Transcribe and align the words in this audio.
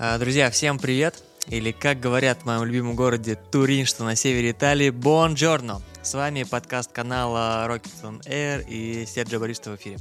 А, 0.00 0.16
Друзья, 0.16 0.48
всем 0.48 0.78
привет! 0.78 1.24
Или, 1.48 1.72
как 1.72 1.98
говорят 1.98 2.42
в 2.42 2.44
моем 2.44 2.62
любимом 2.62 2.94
городе 2.94 3.34
Турин, 3.34 3.84
что 3.84 4.04
на 4.04 4.14
севере 4.14 4.52
Италии, 4.52 4.90
Buongiorno! 4.90 5.82
С 6.02 6.14
вами 6.14 6.44
подкаст 6.44 6.92
канала 6.92 7.66
Rockets 7.68 8.04
on 8.04 8.20
Air 8.24 8.64
и 8.68 9.04
Серджио 9.06 9.40
Бариста 9.40 9.72
в 9.72 9.74
эфире. 9.74 9.98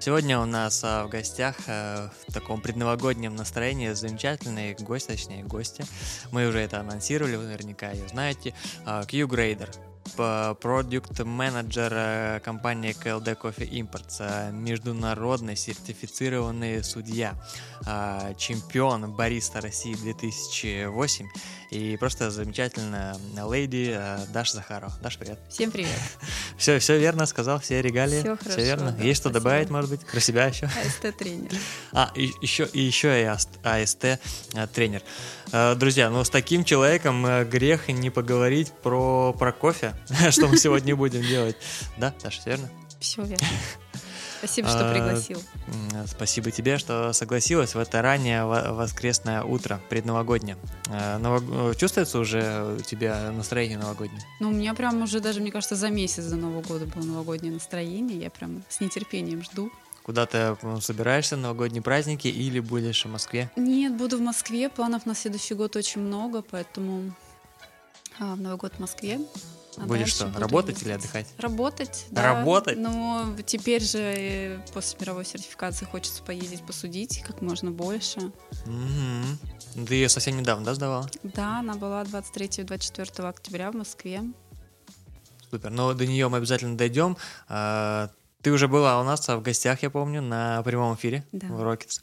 Сегодня 0.00 0.38
у 0.38 0.44
нас 0.44 0.82
а, 0.84 1.06
в 1.06 1.08
гостях 1.08 1.56
а, 1.66 2.10
в 2.26 2.32
таком 2.34 2.60
предновогоднем 2.60 3.34
настроении 3.36 3.90
замечательный 3.92 4.74
гость, 4.74 5.06
точнее 5.06 5.44
гости. 5.44 5.82
Мы 6.30 6.46
уже 6.46 6.58
это 6.58 6.80
анонсировали, 6.80 7.36
вы 7.36 7.44
наверняка 7.44 7.90
ее 7.90 8.06
знаете. 8.06 8.52
Q-Grader, 8.84 9.74
продукт-менеджер 10.16 12.40
компании 12.40 12.92
KLD 12.92 13.36
Coffee 13.40 13.68
Imports, 13.70 14.16
э, 14.20 14.50
международный 14.52 15.56
сертифицированный 15.56 16.82
судья, 16.84 17.34
э, 17.86 18.34
чемпион 18.36 19.12
бариста 19.14 19.60
России 19.60 19.94
2008 19.94 21.26
и 21.70 21.96
просто 21.98 22.30
замечательная 22.30 23.16
леди 23.50 23.98
Даша 24.32 24.56
Захарова. 24.56 24.92
Даша, 25.02 25.18
привет. 25.18 25.38
Всем 25.48 25.70
привет. 25.70 25.90
Все, 26.58 26.78
все 26.80 26.98
верно 26.98 27.26
сказал, 27.26 27.60
все 27.60 27.80
регалии. 27.80 28.18
Все 28.20 28.36
хорошо, 28.36 28.60
верно. 28.60 28.92
да, 28.92 29.04
Есть 29.04 29.20
что 29.20 29.28
спасибо. 29.28 29.44
добавить, 29.44 29.70
может 29.70 29.90
быть, 29.90 30.04
про 30.06 30.18
себя 30.18 30.46
еще? 30.46 30.66
АСТ-тренер. 30.66 31.52
А, 31.92 32.10
и 32.14 32.30
еще, 32.42 32.68
и 32.72 32.80
еще 32.80 33.20
и 33.20 33.24
АСТ, 33.24 33.48
Э. 35.52 35.72
Э, 35.72 35.74
Друзья, 35.76 36.10
ну 36.10 36.24
с 36.24 36.30
таким 36.30 36.64
человеком 36.64 37.24
э, 37.26 37.44
грех 37.44 37.88
не 37.88 38.10
поговорить 38.10 38.72
про, 38.82 39.32
про 39.38 39.52
кофе, 39.52 39.94
что 40.30 40.48
мы 40.48 40.56
сегодня 40.56 40.94
будем 40.96 41.22
делать. 41.22 41.56
Да, 41.96 42.14
всё 42.30 42.40
верно? 42.50 42.68
Все 43.00 43.22
верно. 43.22 43.46
Спасибо, 44.38 44.68
что 44.68 44.88
А, 44.88 44.92
пригласил. 44.94 45.42
Спасибо 46.06 46.52
тебе, 46.52 46.78
что 46.78 47.12
согласилась 47.12 47.74
в 47.74 47.78
это 47.80 48.00
раннее 48.02 48.44
во- 48.44 48.72
воскресное 48.72 49.42
утро, 49.42 49.80
предновогоднее. 49.88 50.56
Э, 50.86 51.18
новог- 51.18 51.72
э, 51.72 51.74
Чувствуется 51.74 52.20
уже 52.20 52.76
у 52.78 52.80
тебя 52.80 53.32
настроение 53.32 53.78
новогоднее? 53.78 54.22
Ну, 54.38 54.50
у 54.50 54.52
меня 54.52 54.74
прям 54.74 55.02
уже 55.02 55.18
даже, 55.18 55.40
мне 55.40 55.50
кажется, 55.50 55.74
за 55.74 55.88
месяц 55.90 56.24
до 56.26 56.36
Нового 56.36 56.62
года 56.62 56.86
было 56.86 57.02
новогоднее 57.04 57.52
настроение. 57.52 58.16
Я 58.20 58.30
прям 58.30 58.62
с 58.68 58.78
нетерпением 58.80 59.42
жду. 59.42 59.72
Куда-то 60.08 60.56
собираешься 60.80 61.36
на 61.36 61.42
новогодние 61.42 61.82
праздники 61.82 62.28
или 62.28 62.60
будешь 62.60 63.04
в 63.04 63.10
Москве? 63.10 63.50
Нет, 63.56 63.94
буду 63.94 64.16
в 64.16 64.22
Москве. 64.22 64.70
Планов 64.70 65.04
на 65.04 65.14
следующий 65.14 65.52
год 65.52 65.76
очень 65.76 66.00
много, 66.00 66.40
поэтому 66.40 67.14
а, 68.18 68.34
в 68.34 68.40
Новый 68.40 68.56
год 68.56 68.72
в 68.72 68.78
Москве. 68.78 69.20
А 69.76 69.82
Будешь 69.82 70.08
что, 70.08 70.24
буду 70.24 70.40
работать 70.40 70.82
или 70.82 70.92
отдыхать? 70.92 71.26
Работать, 71.36 72.06
да. 72.10 72.22
Работать? 72.22 72.78
Но 72.78 73.36
теперь 73.44 73.82
же 73.82 73.98
э, 73.98 74.58
после 74.72 74.98
мировой 74.98 75.26
сертификации 75.26 75.84
хочется 75.84 76.22
поездить, 76.22 76.64
посудить 76.64 77.22
как 77.26 77.42
можно 77.42 77.70
больше. 77.70 78.32
Ну, 78.64 79.86
Ты 79.86 79.94
ее 79.94 80.08
совсем 80.08 80.38
недавно, 80.38 80.64
да, 80.64 80.74
сдавала? 80.74 81.10
Да, 81.22 81.58
она 81.58 81.74
была 81.74 82.02
23-24 82.04 83.28
октября 83.28 83.70
в 83.70 83.74
Москве. 83.74 84.22
Супер. 85.50 85.68
Но 85.68 85.92
до 85.92 86.06
нее 86.06 86.28
мы 86.28 86.38
обязательно 86.38 86.78
дойдем. 86.78 87.18
А, 88.48 88.50
Ты 88.50 88.52
уже 88.52 88.66
была 88.66 88.98
у 89.00 89.04
нас 89.04 89.28
в 89.28 89.42
гостях, 89.42 89.82
я 89.82 89.90
помню, 89.90 90.22
на 90.22 90.62
прямом 90.62 90.94
эфире 90.94 91.22
Да. 91.32 91.48
в 91.48 91.60
Rockets. 91.62 92.00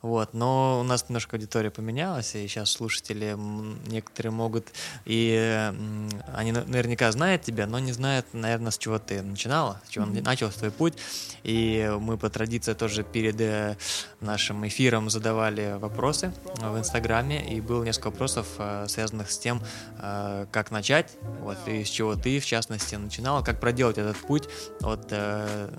Вот. 0.00 0.32
Но 0.32 0.78
у 0.80 0.84
нас 0.84 1.08
немножко 1.08 1.36
аудитория 1.36 1.70
поменялась, 1.70 2.36
и 2.36 2.46
сейчас 2.46 2.70
слушатели 2.70 3.34
некоторые 3.90 4.30
могут 4.32 4.68
и 5.04 5.72
они 6.36 6.52
на- 6.52 6.64
наверняка 6.64 7.10
знают 7.10 7.42
тебя, 7.42 7.66
но 7.66 7.80
не 7.80 7.90
знают, 7.92 8.26
наверное, 8.32 8.70
с 8.70 8.78
чего 8.78 8.98
ты 9.00 9.22
начинала, 9.22 9.80
с 9.86 9.90
чего 9.90 10.06
Мгм. 10.06 10.22
начался 10.22 10.58
твой 10.58 10.70
путь. 10.70 10.94
И 11.42 11.90
мы 12.00 12.16
по 12.16 12.30
традиции 12.30 12.74
тоже 12.74 13.02
перед 13.02 13.40
э, 13.40 13.76
нашим 14.20 14.66
эфиром 14.68 15.10
задавали 15.10 15.76
вопросы 15.80 16.32
в 16.56 16.78
Инстаграме, 16.78 17.56
и 17.56 17.60
было 17.60 17.82
несколько 17.82 18.10
вопросов, 18.10 18.46
э, 18.58 18.86
связанных 18.88 19.30
с 19.32 19.38
тем, 19.38 19.60
э, 20.00 20.46
как 20.52 20.70
начать, 20.70 21.12
вот, 21.40 21.58
и 21.66 21.82
с 21.84 21.88
чего 21.88 22.14
ты, 22.14 22.38
в 22.38 22.46
частности, 22.46 22.94
начинала, 22.94 23.42
как 23.42 23.58
проделать 23.60 23.98
этот 23.98 24.16
путь 24.16 24.48
от, 24.82 25.08
э, 25.10 25.70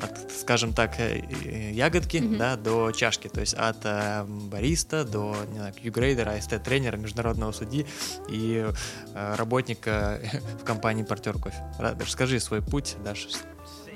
от, 0.00 0.30
скажем 0.38 0.72
так, 0.72 1.00
э, 1.00 1.20
э, 1.44 1.72
ягодки 1.72 2.18
Мгм. 2.18 2.38
да, 2.38 2.56
до 2.56 2.92
чашки, 2.92 3.28
то 3.28 3.40
есть 3.40 3.54
от 3.54 3.78
э, 3.84 4.24
бариста 4.24 5.04
до 5.04 5.34
не 5.50 5.58
знаю, 5.58 5.74
Q-грейдера, 5.74 6.30
АСТ-тренера, 6.30 6.96
международного 6.96 7.50
судьи 7.52 7.84
и 8.28 8.64
э, 9.14 9.34
работника 9.36 10.20
в 10.60 10.64
компании 10.64 11.02
«Партер 11.02 11.38
кофе». 11.38 11.64
Ра- 11.80 12.00
Расскажи 12.00 12.38
свой 12.38 12.62
путь, 12.62 12.96
Даша. 13.04 13.28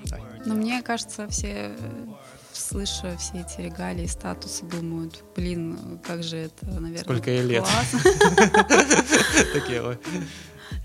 Давай. 0.06 0.24
Но 0.44 0.54
мне 0.54 0.82
кажется, 0.82 1.28
все, 1.28 1.76
э, 1.78 2.06
слыша 2.52 3.16
все 3.18 3.40
эти 3.46 3.60
регалии, 3.64 4.06
статусы, 4.06 4.64
думают, 4.64 5.22
блин, 5.36 6.00
как 6.04 6.24
же 6.24 6.38
это, 6.38 6.66
наверное, 6.66 7.04
Сколько 7.04 7.30
ей 7.30 7.42
лет?» 7.42 7.64
Такие. 9.52 9.98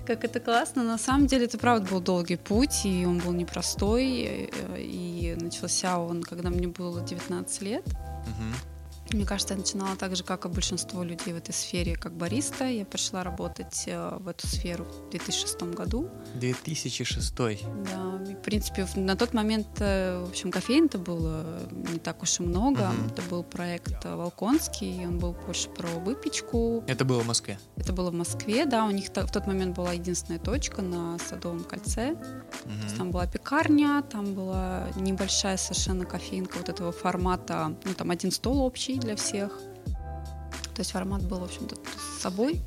Как 0.08 0.24
это 0.24 0.40
классно. 0.40 0.84
На 0.84 0.98
самом 0.98 1.28
деле, 1.28 1.48
это 1.48 1.58
правда 1.58 1.92
был 1.92 2.00
долгий 2.00 2.38
путь, 2.38 2.86
и 2.86 3.06
он 3.06 3.18
был 3.18 3.34
непростой. 3.34 4.50
э, 4.50 4.80
И 4.80 5.36
начался 5.38 6.00
он, 6.00 6.24
когда 6.24 6.50
мне 6.50 6.68
было 6.70 7.02
19 7.02 7.62
лет. 7.62 7.86
Мгм. 7.86 8.54
Мне 9.14 9.26
кажется, 9.26 9.54
я 9.54 9.60
начинала 9.60 9.96
так 9.96 10.16
же, 10.16 10.24
как 10.24 10.46
и 10.46 10.50
большинство 10.50 11.04
людей 11.04 11.34
в 11.34 11.38
этой 11.38 11.54
сфере, 11.54 11.96
как 11.96 12.14
бариста. 12.14 12.66
Я 12.66 12.86
пришла 12.86 13.24
работать 13.24 13.84
э, 13.88 14.18
в 14.20 14.28
эту 14.28 14.48
сферу 14.48 14.86
в 14.86 15.10
2006 15.12 15.62
году. 15.74 16.10
2006. 16.36 17.36
Да, 17.36 18.22
и, 18.30 18.36
в 18.36 18.42
принципе, 18.42 18.88
на 18.96 19.16
тот 19.16 19.34
момент, 19.34 19.68
э, 19.80 20.24
в 20.26 20.30
общем, 20.30 20.52
кофеин-то 20.52 20.98
было 20.98 21.46
не 21.72 22.00
так 22.00 22.22
уж 22.24 22.40
и 22.40 22.44
много. 22.44 22.88
Мгм. 22.90 23.08
Это 23.08 23.22
был 23.24 23.44
проект 23.44 24.04
Волконский, 24.04 25.06
он 25.06 25.20
был 25.20 25.34
больше 25.46 25.70
про 25.70 25.88
выпечку. 25.88 26.84
Это 26.88 27.06
было 27.06 27.22
в 27.22 27.28
Москве. 27.28 27.60
Это 27.78 27.94
было 27.94 28.12
в 28.12 28.14
Москве, 28.14 28.66
да, 28.66 28.86
у 28.86 28.92
них 28.92 29.06
в 29.08 29.32
тот 29.32 29.48
момент 29.48 29.76
была 29.76 29.94
единственная 29.94 30.40
точка 30.40 30.82
на 30.82 31.18
Садовом 31.20 31.64
кольце. 31.64 32.16
То 32.16 32.70
есть 32.84 32.90
Мгм. 32.92 32.98
там 32.98 33.12
была 33.12 33.28
пекарня, 33.28 34.02
там 34.04 34.34
была 34.34 34.88
небольшая 34.96 35.58
совершенно 35.58 36.06
кофеинка 36.06 36.58
вот 36.58 36.70
этого 36.70 36.92
формата, 36.92 37.76
ну, 37.86 37.94
там 37.94 38.12
один 38.12 38.32
стол 38.32 38.62
общий 38.62 38.97
для 39.00 39.16
всех. 39.16 39.52
То 40.74 40.82
есть 40.82 40.92
формат 40.92 41.24
был, 41.24 41.40
в 41.40 41.44
общем-то, 41.44 41.76
с 41.76 42.22
собой. 42.22 42.62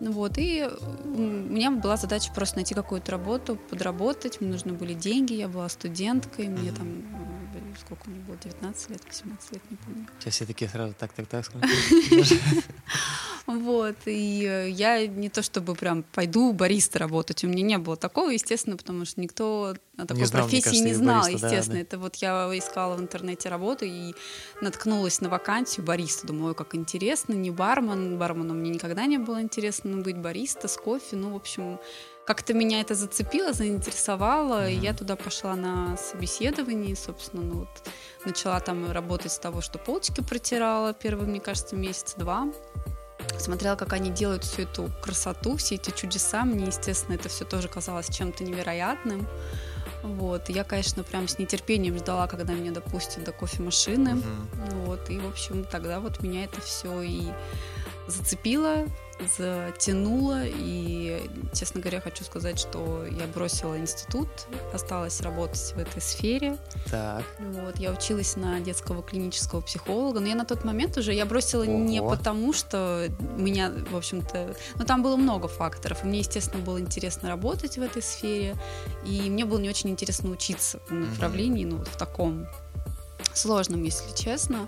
Ну 0.00 0.12
Вот, 0.12 0.38
и 0.38 0.66
у 1.04 1.18
меня 1.18 1.70
была 1.70 1.98
задача 1.98 2.32
просто 2.32 2.56
найти 2.56 2.74
какую-то 2.74 3.12
работу, 3.12 3.56
подработать, 3.56 4.40
мне 4.40 4.50
нужны 4.50 4.72
были 4.72 4.94
деньги, 4.94 5.34
я 5.34 5.46
была 5.46 5.68
студенткой, 5.68 6.48
мне 6.48 6.72
там, 6.72 7.04
сколько 7.78 8.08
мне 8.08 8.18
было, 8.20 8.38
19 8.38 8.90
лет, 8.90 9.02
18 9.06 9.52
лет, 9.52 9.62
не 9.70 9.76
помню. 9.76 10.06
Сейчас 10.18 10.34
все 10.34 10.46
такие 10.46 10.70
сразу 10.70 10.94
так, 10.98 11.12
так, 11.12 11.26
так. 11.26 11.44
Вот, 13.58 13.96
и 14.06 14.44
э, 14.44 14.70
я 14.70 15.06
не 15.06 15.28
то 15.28 15.42
чтобы 15.42 15.74
прям 15.74 16.02
пойду 16.02 16.52
бариста 16.52 16.98
работать, 16.98 17.44
у 17.44 17.48
меня 17.48 17.62
не 17.62 17.78
было 17.78 17.96
такого, 17.96 18.30
естественно, 18.30 18.76
потому 18.76 19.04
что 19.04 19.20
никто 19.20 19.74
о 19.96 20.06
такой 20.06 20.24
знал, 20.24 20.42
мне 20.42 20.50
профессии 20.50 20.64
кажется, 20.64 20.84
не 20.84 20.94
знал, 20.94 21.22
бариста, 21.22 21.40
да, 21.40 21.48
естественно. 21.48 21.76
да. 21.76 21.82
Это 21.82 21.98
вот 21.98 22.16
я 22.16 22.58
искала 22.58 22.96
в 22.96 23.00
интернете 23.00 23.48
работу 23.48 23.84
и 23.84 24.14
наткнулась 24.60 25.20
на 25.20 25.28
вакансию 25.28 25.84
бариста, 25.84 26.26
думаю, 26.26 26.54
как 26.54 26.74
интересно, 26.74 27.34
не 27.34 27.50
бармен, 27.50 28.18
барменом 28.18 28.58
мне 28.58 28.70
никогда 28.70 29.06
не 29.06 29.18
было 29.18 29.40
интересно 29.40 29.98
быть 29.98 30.16
бариста 30.16 30.68
с 30.68 30.76
кофе, 30.76 31.16
ну, 31.16 31.32
в 31.32 31.36
общем, 31.36 31.78
как-то 32.30 32.54
меня 32.54 32.80
это 32.80 32.94
зацепило, 32.94 33.52
заинтересовало, 33.52 34.68
и 34.68 34.76
я 34.76 34.94
туда 34.94 35.16
пошла 35.16 35.56
на 35.56 35.96
собеседование, 35.96 36.92
и, 36.92 36.94
собственно, 36.94 37.42
ну 37.42 37.54
вот 37.60 37.68
начала 38.24 38.60
там 38.60 38.92
работать 38.92 39.32
с 39.32 39.38
того, 39.38 39.60
что 39.60 39.78
полочки 39.78 40.20
протирала 40.20 40.92
первый, 40.92 41.26
мне 41.26 41.40
кажется, 41.40 41.74
месяц-два. 41.74 42.52
Смотрела, 43.38 43.76
как 43.76 43.92
они 43.92 44.10
делают 44.10 44.44
всю 44.44 44.62
эту 44.62 44.90
красоту, 45.02 45.56
все 45.56 45.76
эти 45.76 45.90
чудеса. 45.90 46.44
Мне, 46.44 46.66
естественно, 46.66 47.14
это 47.14 47.28
все 47.28 47.44
тоже 47.44 47.68
казалось 47.68 48.08
чем-то 48.08 48.44
невероятным. 48.44 49.26
Вот. 50.02 50.48
Я, 50.48 50.64
конечно, 50.64 51.02
прям 51.02 51.28
с 51.28 51.38
нетерпением 51.38 51.98
ждала, 51.98 52.26
когда 52.26 52.54
меня 52.54 52.72
допустят 52.72 53.24
до 53.24 53.32
кофемашины. 53.32 54.14
Мгм. 54.14 54.48
Вот. 54.84 55.10
И, 55.10 55.18
в 55.18 55.26
общем, 55.26 55.64
тогда 55.64 56.00
вот 56.00 56.22
меня 56.22 56.44
это 56.44 56.60
все 56.60 57.02
и 57.02 57.28
зацепило, 58.06 58.86
затянуло. 59.36 60.42
И, 60.44 61.28
честно 61.52 61.80
говоря, 61.80 62.00
хочу 62.00 62.24
сказать, 62.24 62.58
что 62.58 63.04
я 63.06 63.26
бросила 63.26 63.78
институт, 63.78 64.28
осталась 64.72 65.20
работать 65.20 65.72
в 65.74 65.78
этой 65.78 66.00
сфере. 66.00 66.58
Так. 66.90 67.24
Вот, 67.38 67.78
я 67.78 67.92
училась 67.92 68.36
на 68.36 68.60
детского 68.60 69.02
клинического 69.02 69.60
психолога, 69.60 70.20
но 70.20 70.28
я 70.28 70.34
на 70.34 70.44
тот 70.44 70.64
момент 70.64 70.96
уже 70.96 71.12
я 71.12 71.26
бросила 71.26 71.64
не 71.64 72.00
Ого. 72.00 72.10
потому, 72.10 72.52
что 72.52 73.08
меня, 73.36 73.72
в 73.90 73.96
общем-то, 73.96 74.54
ну 74.76 74.84
там 74.84 75.02
было 75.02 75.16
много 75.16 75.48
факторов. 75.48 76.04
И 76.04 76.06
мне, 76.06 76.20
естественно, 76.20 76.62
было 76.62 76.80
интересно 76.80 77.28
работать 77.28 77.78
в 77.78 77.82
этой 77.82 78.02
сфере, 78.02 78.56
и 79.04 79.28
мне 79.30 79.44
было 79.44 79.58
не 79.58 79.68
очень 79.68 79.90
интересно 79.90 80.30
учиться 80.30 80.80
в 80.88 80.92
направлении, 80.92 81.64
ну 81.64 81.78
вот 81.78 81.88
в 81.88 81.96
таком 81.96 82.46
сложном, 83.34 83.82
если 83.82 84.14
честно. 84.16 84.66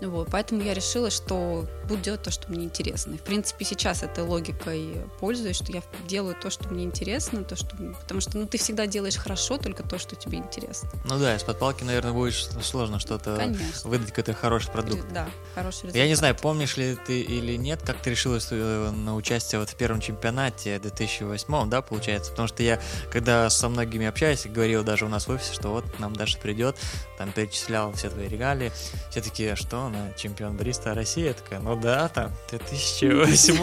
Вот, 0.00 0.28
поэтому 0.30 0.62
я 0.62 0.74
решила, 0.74 1.10
что 1.10 1.66
буду 1.88 2.00
делать 2.00 2.22
то, 2.22 2.30
что 2.30 2.50
мне 2.50 2.64
интересно. 2.64 3.14
И, 3.14 3.18
в 3.18 3.22
принципе, 3.22 3.64
сейчас 3.64 4.02
этой 4.02 4.24
логикой 4.24 4.96
пользуюсь, 5.20 5.56
что 5.56 5.72
я 5.72 5.82
делаю 6.06 6.34
то, 6.40 6.50
что 6.50 6.68
мне 6.68 6.84
интересно, 6.84 7.44
то, 7.44 7.56
что... 7.56 7.76
потому 8.00 8.20
что 8.20 8.38
ну, 8.38 8.46
ты 8.46 8.58
всегда 8.58 8.86
делаешь 8.86 9.16
хорошо 9.16 9.58
только 9.58 9.82
то, 9.82 9.98
что 9.98 10.16
тебе 10.16 10.38
интересно. 10.38 10.88
Ну 11.04 11.18
да, 11.18 11.36
из-под 11.36 11.58
палки, 11.58 11.84
наверное, 11.84 12.12
будет 12.12 12.34
сложно 12.34 12.98
что-то 12.98 13.36
Конечно. 13.36 13.88
выдать 13.90 14.08
какой-то 14.08 14.34
хороший 14.34 14.70
продукт. 14.70 15.06
Да, 15.12 15.28
хороший 15.54 15.76
результат. 15.76 15.96
Я 15.96 16.08
не 16.08 16.14
знаю, 16.14 16.34
помнишь 16.34 16.76
ли 16.76 16.96
ты 17.06 17.20
или 17.20 17.56
нет, 17.56 17.82
как 17.84 17.96
ты 17.98 18.10
решилась 18.10 18.48
э, 18.50 18.90
на 18.90 19.14
участие 19.14 19.60
вот 19.60 19.70
в 19.70 19.76
первом 19.76 20.00
чемпионате 20.00 20.78
2008, 20.78 21.70
да, 21.70 21.82
получается? 21.82 22.30
Потому 22.30 22.48
что 22.48 22.62
я, 22.62 22.80
когда 23.10 23.48
со 23.50 23.68
многими 23.68 24.06
общаюсь, 24.06 24.46
говорил 24.46 24.84
даже 24.84 25.04
у 25.04 25.08
нас 25.08 25.26
в 25.26 25.30
офисе, 25.30 25.52
что 25.54 25.70
вот 25.70 25.84
нам 25.98 26.14
Даша 26.14 26.38
придет, 26.38 26.76
там 27.18 27.32
перечислял 27.32 27.92
все 27.92 28.10
твои 28.10 28.28
регалии, 28.28 28.72
все 29.10 29.20
такие, 29.20 29.56
что 29.56 29.83
она 29.86 30.12
чемпион 30.16 30.56
Бриста 30.56 30.94
России? 30.94 31.24
Я 31.24 31.34
такая, 31.34 31.60
ну 31.60 31.76
да, 31.76 32.08
там, 32.08 32.32
2008 32.50 33.54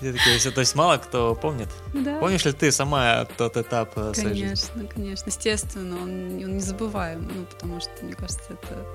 Я 0.00 0.12
такая, 0.12 0.38
все, 0.38 0.50
то 0.50 0.60
есть 0.60 0.74
мало 0.74 0.98
кто 0.98 1.34
помнит. 1.34 1.68
Помнишь 2.20 2.44
ли 2.44 2.52
ты 2.52 2.72
сама 2.72 3.24
тот 3.36 3.56
этап 3.56 3.92
э, 3.96 4.14
своей 4.14 4.28
жизни? 4.28 4.42
Конечно, 4.42 4.86
конечно. 4.86 5.28
Естественно, 5.28 5.96
он, 5.96 6.10
он 6.44 6.56
незабываем, 6.56 7.30
ну, 7.34 7.44
потому 7.44 7.80
что, 7.80 7.90
мне 8.02 8.14
кажется, 8.14 8.42
это... 8.50 8.86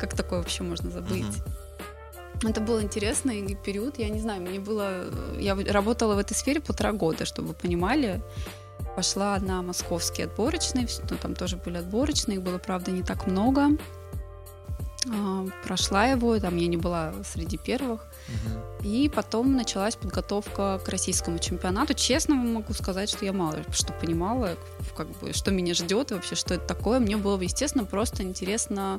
Как 0.00 0.14
такое 0.14 0.38
вообще 0.38 0.62
можно 0.62 0.90
забыть? 0.90 1.26
Это 2.42 2.60
был 2.60 2.80
интересный 2.80 3.54
период, 3.54 3.98
я 3.98 4.08
не 4.08 4.18
знаю, 4.18 4.40
мне 4.40 4.60
было... 4.60 5.04
Я 5.38 5.54
работала 5.54 6.14
в 6.14 6.18
этой 6.18 6.34
сфере 6.34 6.60
полтора 6.60 6.92
года, 6.92 7.24
чтобы 7.26 7.48
вы 7.48 7.54
понимали. 7.54 8.22
Пошла 8.96 9.38
на 9.38 9.62
московские 9.62 10.26
отборочные, 10.26 10.88
ну, 11.10 11.16
там 11.16 11.34
тоже 11.34 11.58
были 11.58 11.76
отборочные, 11.76 12.38
их 12.38 12.42
было, 12.42 12.58
правда, 12.58 12.90
не 12.90 13.02
так 13.02 13.26
много. 13.26 13.68
А, 15.08 15.46
прошла 15.64 16.06
его, 16.06 16.38
там 16.38 16.56
я 16.56 16.66
не 16.66 16.76
была 16.76 17.12
среди 17.24 17.56
первых. 17.56 18.06
И 18.82 19.10
потом 19.14 19.56
началась 19.56 19.96
подготовка 19.96 20.80
к 20.84 20.88
российскому 20.88 21.38
чемпионату. 21.38 21.94
Честно 21.94 22.34
могу 22.34 22.72
сказать, 22.72 23.10
что 23.10 23.24
я 23.24 23.32
мало 23.32 23.58
что 23.70 23.92
понимала, 23.92 24.56
как 24.96 25.08
бы, 25.18 25.32
что 25.32 25.50
меня 25.50 25.74
ждет 25.74 26.10
вообще, 26.10 26.34
что 26.34 26.54
это 26.54 26.66
такое. 26.66 27.00
Мне 27.00 27.16
было, 27.16 27.40
естественно, 27.40 27.84
просто 27.84 28.22
интересно 28.22 28.98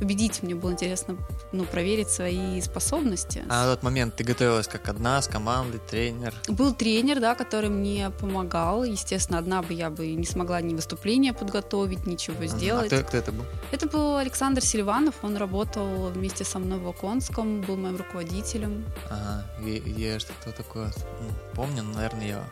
победить. 0.00 0.42
Мне 0.42 0.54
было 0.54 0.72
интересно 0.72 1.16
ну, 1.52 1.64
проверить 1.64 2.10
свои 2.10 2.60
способности. 2.60 3.44
А 3.48 3.66
на 3.66 3.74
тот 3.74 3.82
момент 3.82 4.16
ты 4.16 4.24
готовилась 4.24 4.66
как 4.66 4.88
одна, 4.88 5.20
с 5.22 5.28
командой, 5.28 5.80
тренер? 5.90 6.34
Был 6.48 6.74
тренер, 6.74 7.20
да, 7.20 7.34
который 7.34 7.70
мне 7.70 8.10
помогал. 8.10 8.84
Естественно, 8.84 9.38
одна 9.38 9.62
бы 9.62 9.74
я 9.74 9.90
бы 9.90 10.06
не 10.08 10.26
смогла 10.26 10.60
ни 10.60 10.74
выступления 10.74 11.32
подготовить, 11.32 12.06
ничего 12.06 12.36
Ага. 12.38 12.46
сделать. 12.48 12.92
А 12.92 12.96
кто, 12.96 13.06
кто 13.06 13.16
это 13.18 13.32
был? 13.32 13.44
Это 13.70 13.86
был 13.86 14.16
Александр 14.16 14.62
Селиванов, 14.62 15.14
он 15.22 15.36
работал 15.36 16.08
вместе 16.08 16.44
со 16.44 16.58
мной 16.58 16.78
в 16.78 16.88
Оконском, 16.88 17.60
был 17.60 17.76
моим 17.76 17.96
руководителем. 17.96 18.84
Ага, 19.10 19.44
я, 19.64 20.12
я 20.12 20.18
что-то 20.18 20.52
такое 20.52 20.92
ну, 21.20 21.28
помню, 21.54 21.82
но, 21.82 21.94
наверное, 21.94 22.26
я... 22.26 22.44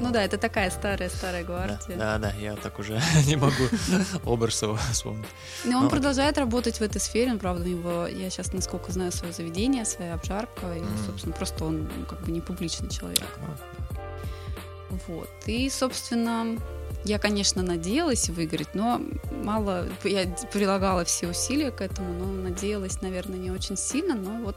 Ну 0.00 0.10
да, 0.10 0.22
это 0.22 0.38
такая 0.38 0.70
старая-старая 0.70 1.44
да, 1.44 1.46
гвардия. 1.46 1.96
да, 1.96 2.18
да, 2.18 2.32
я 2.32 2.56
так 2.56 2.78
уже 2.78 3.00
не 3.26 3.36
могу 3.36 3.64
его 4.24 4.76
вспомнить. 4.92 5.26
Но 5.64 5.78
он 5.78 5.84
Ну, 5.84 5.90
продолжает 5.90 6.38
работать 6.38 6.78
в 6.78 6.82
этой 6.82 7.00
сфере, 7.00 7.32
он, 7.32 7.38
правда, 7.38 7.64
у 7.64 7.68
него, 7.68 8.06
я 8.06 8.30
сейчас, 8.30 8.52
насколько 8.52 8.92
знаю, 8.92 9.12
свое 9.12 9.32
заведение, 9.32 9.84
своя 9.84 10.14
обжарка, 10.14 10.74
и, 10.74 10.82
собственно, 11.06 11.34
просто 11.34 11.64
он 11.64 11.88
ну, 11.96 12.06
как 12.06 12.20
бы 12.22 12.32
не 12.32 12.40
публичный 12.40 12.88
человек. 12.90 13.26
Ну, 14.90 14.98
Вот. 15.08 15.30
И, 15.46 15.68
собственно, 15.70 16.58
я, 17.04 17.18
конечно, 17.18 17.62
надеялась 17.62 18.28
выиграть, 18.28 18.74
но 18.74 19.00
мало... 19.42 19.86
Я 20.04 20.26
прилагала 20.52 21.04
все 21.04 21.28
усилия 21.28 21.70
к 21.70 21.80
этому, 21.80 22.12
но 22.14 22.26
надеялась, 22.26 23.02
наверное, 23.02 23.38
не 23.38 23.50
очень 23.50 23.76
сильно, 23.76 24.14
но 24.14 24.44
вот 24.44 24.56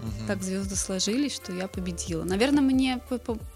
мгм. 0.00 0.26
так 0.26 0.42
звезды 0.42 0.76
сложились, 0.76 1.34
что 1.34 1.52
я 1.52 1.68
победила. 1.68 2.24
Наверное, 2.24 2.62
мне 2.62 3.00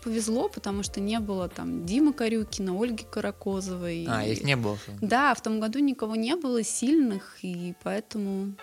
повезло, 0.03 0.49
потому 0.49 0.83
что 0.83 1.01
не 1.01 1.19
было 1.21 1.49
там 1.49 1.85
Димы 1.87 2.13
Корюкина, 2.13 2.73
Ольги 2.81 3.05
Каракозовой. 3.11 4.07
А, 4.09 4.25
их 4.25 4.43
не 4.45 4.57
было. 4.57 4.79
Да, 5.01 5.35
в 5.35 5.43
том 5.43 5.61
году 5.61 5.79
никого 5.79 6.17
не 6.17 6.37
было 6.37 6.63
сильных, 6.63 7.37
и 7.43 7.75
поэтому 7.83 8.55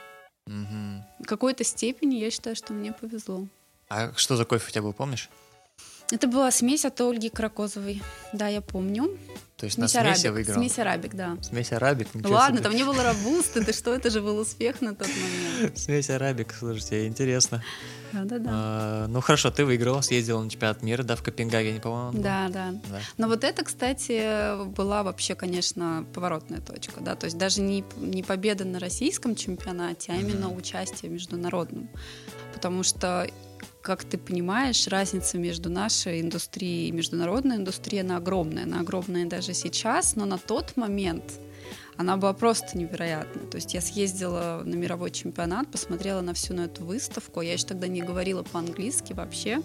Мгм. 0.47 1.03
в 1.19 1.25
какой-то 1.25 1.63
степени 1.63 2.15
я 2.15 2.29
считаю, 2.31 2.55
что 2.55 2.73
мне 2.73 2.91
повезло. 2.93 3.47
А 3.89 4.11
что 4.15 4.35
за 4.35 4.45
кофе 4.45 4.65
у 4.67 4.71
тебя 4.71 4.81
был, 4.81 4.93
помнишь? 4.93 5.29
Это 6.11 6.27
была 6.27 6.51
смесь 6.51 6.85
от 6.85 7.01
Ольги 7.01 7.29
Кракозовой. 7.29 8.01
Да, 8.31 8.47
я 8.47 8.61
помню. 8.61 9.17
То 9.57 9.65
есть 9.65 9.77
на 9.77 9.87
Смесь 9.87 10.01
смеси 10.01 10.27
арабик. 10.27 10.33
выиграл? 10.47 10.55
Смесь 10.61 10.79
арабик, 10.79 11.15
да. 11.15 11.37
Смесь 11.41 11.71
арабик? 11.71 12.13
ничего 12.13 12.33
Ладно, 12.33 12.57
себе. 12.57 12.63
там 12.67 12.75
не 12.75 12.83
было 12.83 13.03
робусты, 13.03 13.63
ты 13.63 13.71
что, 13.71 13.93
это 13.93 14.09
же 14.09 14.21
был 14.21 14.37
успех 14.37 14.81
на 14.81 14.93
тот 14.93 15.07
момент. 15.07 15.77
Смесь 15.77 16.09
арабик, 16.09 16.53
слушайте, 16.57 17.07
интересно. 17.07 17.63
Да-да-да. 18.11 18.49
А, 18.51 19.07
ну 19.07 19.21
хорошо, 19.21 19.51
ты 19.51 19.63
выиграла, 19.63 20.01
съездила 20.01 20.43
на 20.43 20.49
чемпионат 20.49 20.83
мира, 20.83 21.03
да, 21.03 21.15
в 21.15 21.23
Копенгагене, 21.23 21.79
по-моему? 21.79 22.21
Да, 22.21 22.49
да. 22.49 22.71
Да. 22.89 22.99
Но 23.17 23.27
вот 23.29 23.45
это, 23.45 23.63
кстати, 23.63 24.65
была 24.75 25.03
вообще, 25.03 25.35
конечно, 25.35 26.05
поворотная 26.13 26.59
точка, 26.59 26.99
да, 26.99 27.15
то 27.15 27.25
есть 27.25 27.37
даже 27.37 27.61
не, 27.61 27.85
не 27.95 28.23
победа 28.23 28.65
на 28.65 28.79
российском 28.79 29.35
чемпионате, 29.35 30.11
а 30.11 30.15
именно 30.17 30.47
Мгм. 30.49 30.57
участие 30.57 31.09
в 31.09 31.13
международном. 31.13 31.89
Потому 32.53 32.83
что, 32.83 33.27
как 33.81 34.03
ты 34.03 34.17
понимаешь, 34.17 34.87
разница 34.87 35.37
между 35.37 35.69
нашей 35.69 36.21
индустрией 36.21 36.87
и 36.89 36.91
международной 36.91 37.57
индустрией, 37.57 38.01
она 38.03 38.17
огромная. 38.17 38.63
Она 38.63 38.79
огромная 38.81 39.25
даже 39.25 39.53
сейчас, 39.53 40.15
но 40.15 40.25
на 40.25 40.37
тот 40.37 40.75
момент 40.77 41.23
она 41.97 42.17
была 42.17 42.33
просто 42.33 42.77
невероятна. 42.77 43.43
То 43.49 43.55
есть 43.55 43.73
я 43.73 43.81
съездила 43.81 44.61
на 44.65 44.75
мировой 44.75 45.11
чемпионат, 45.11 45.71
посмотрела 45.71 46.21
на 46.21 46.33
всю 46.33 46.53
на 46.53 46.65
эту 46.65 46.83
выставку. 46.83 47.41
Я 47.41 47.53
еще 47.53 47.65
тогда 47.67 47.87
не 47.87 48.01
говорила 48.01 48.43
по-английски 48.43 49.13
вообще. 49.13 49.61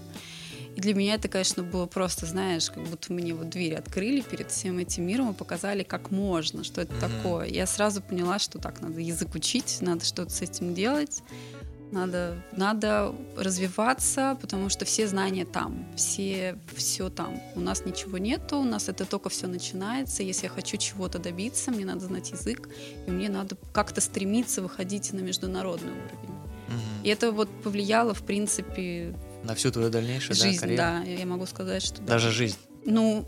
И 0.77 0.81
для 0.81 0.95
меня 0.95 1.15
это, 1.15 1.27
конечно, 1.27 1.65
было 1.65 1.87
просто, 1.87 2.27
знаешь, 2.27 2.71
как 2.71 2.85
будто 2.85 3.13
мне 3.13 3.35
вот 3.35 3.49
двери 3.51 3.75
открыли 3.75 4.21
перед 4.21 4.53
всем 4.53 4.79
этим 4.79 5.05
миром 5.05 5.31
и 5.33 5.35
показали, 5.35 5.83
как 5.83 6.13
можно, 6.13 6.63
что 6.63 6.81
это 6.81 6.93
Мгм. 6.93 7.01
такое. 7.01 7.47
Я 7.49 7.67
сразу 7.67 8.01
поняла, 8.01 8.39
что 8.39 8.59
так, 8.61 8.81
надо 8.81 9.01
язык 9.01 9.35
учить, 9.35 9.79
надо 9.81 10.05
что-то 10.05 10.31
с 10.31 10.43
этим 10.43 10.73
делать. 10.73 11.23
Надо, 11.93 12.41
надо 12.53 13.13
развиваться, 13.37 14.39
потому 14.41 14.69
что 14.69 14.85
все 14.85 15.09
знания 15.09 15.45
там, 15.45 15.87
все, 15.97 16.57
все 16.75 17.11
там. 17.11 17.41
У 17.57 17.61
нас 17.61 17.85
ничего 17.85 18.19
нету, 18.19 18.59
у 18.59 18.65
нас 18.65 18.89
это 18.89 19.05
только 19.05 19.29
все 19.29 19.49
начинается. 19.49 20.23
Если 20.23 20.45
я 20.45 20.51
хочу 20.51 20.77
чего-то 20.77 21.19
добиться, 21.19 21.71
мне 21.73 21.85
надо 21.85 22.01
знать 22.01 22.31
язык, 22.31 22.69
и 23.07 23.11
мне 23.11 23.29
надо 23.29 23.57
как-то 23.73 24.01
стремиться 24.01 24.63
выходить 24.63 25.13
на 25.13 25.21
международный 25.21 25.91
уровень. 25.93 26.35
Мгм. 26.69 27.05
И 27.05 27.09
это 27.09 27.33
вот 27.33 27.49
повлияло, 27.63 28.15
в 28.15 28.23
принципе, 28.23 29.17
На 29.43 29.55
всю 29.55 29.73
твою 29.73 29.91
дальнейшую, 29.91 30.37
да, 30.39 30.45
жизнь, 30.45 30.61
карьеру? 30.61 30.77
да, 30.83 31.01
я 31.03 31.27
могу 31.27 31.47
сказать, 31.47 31.83
что 31.83 32.01
да. 32.03 32.07
Даже 32.07 32.31
жизнь. 32.31 32.57
Ну, 32.85 33.25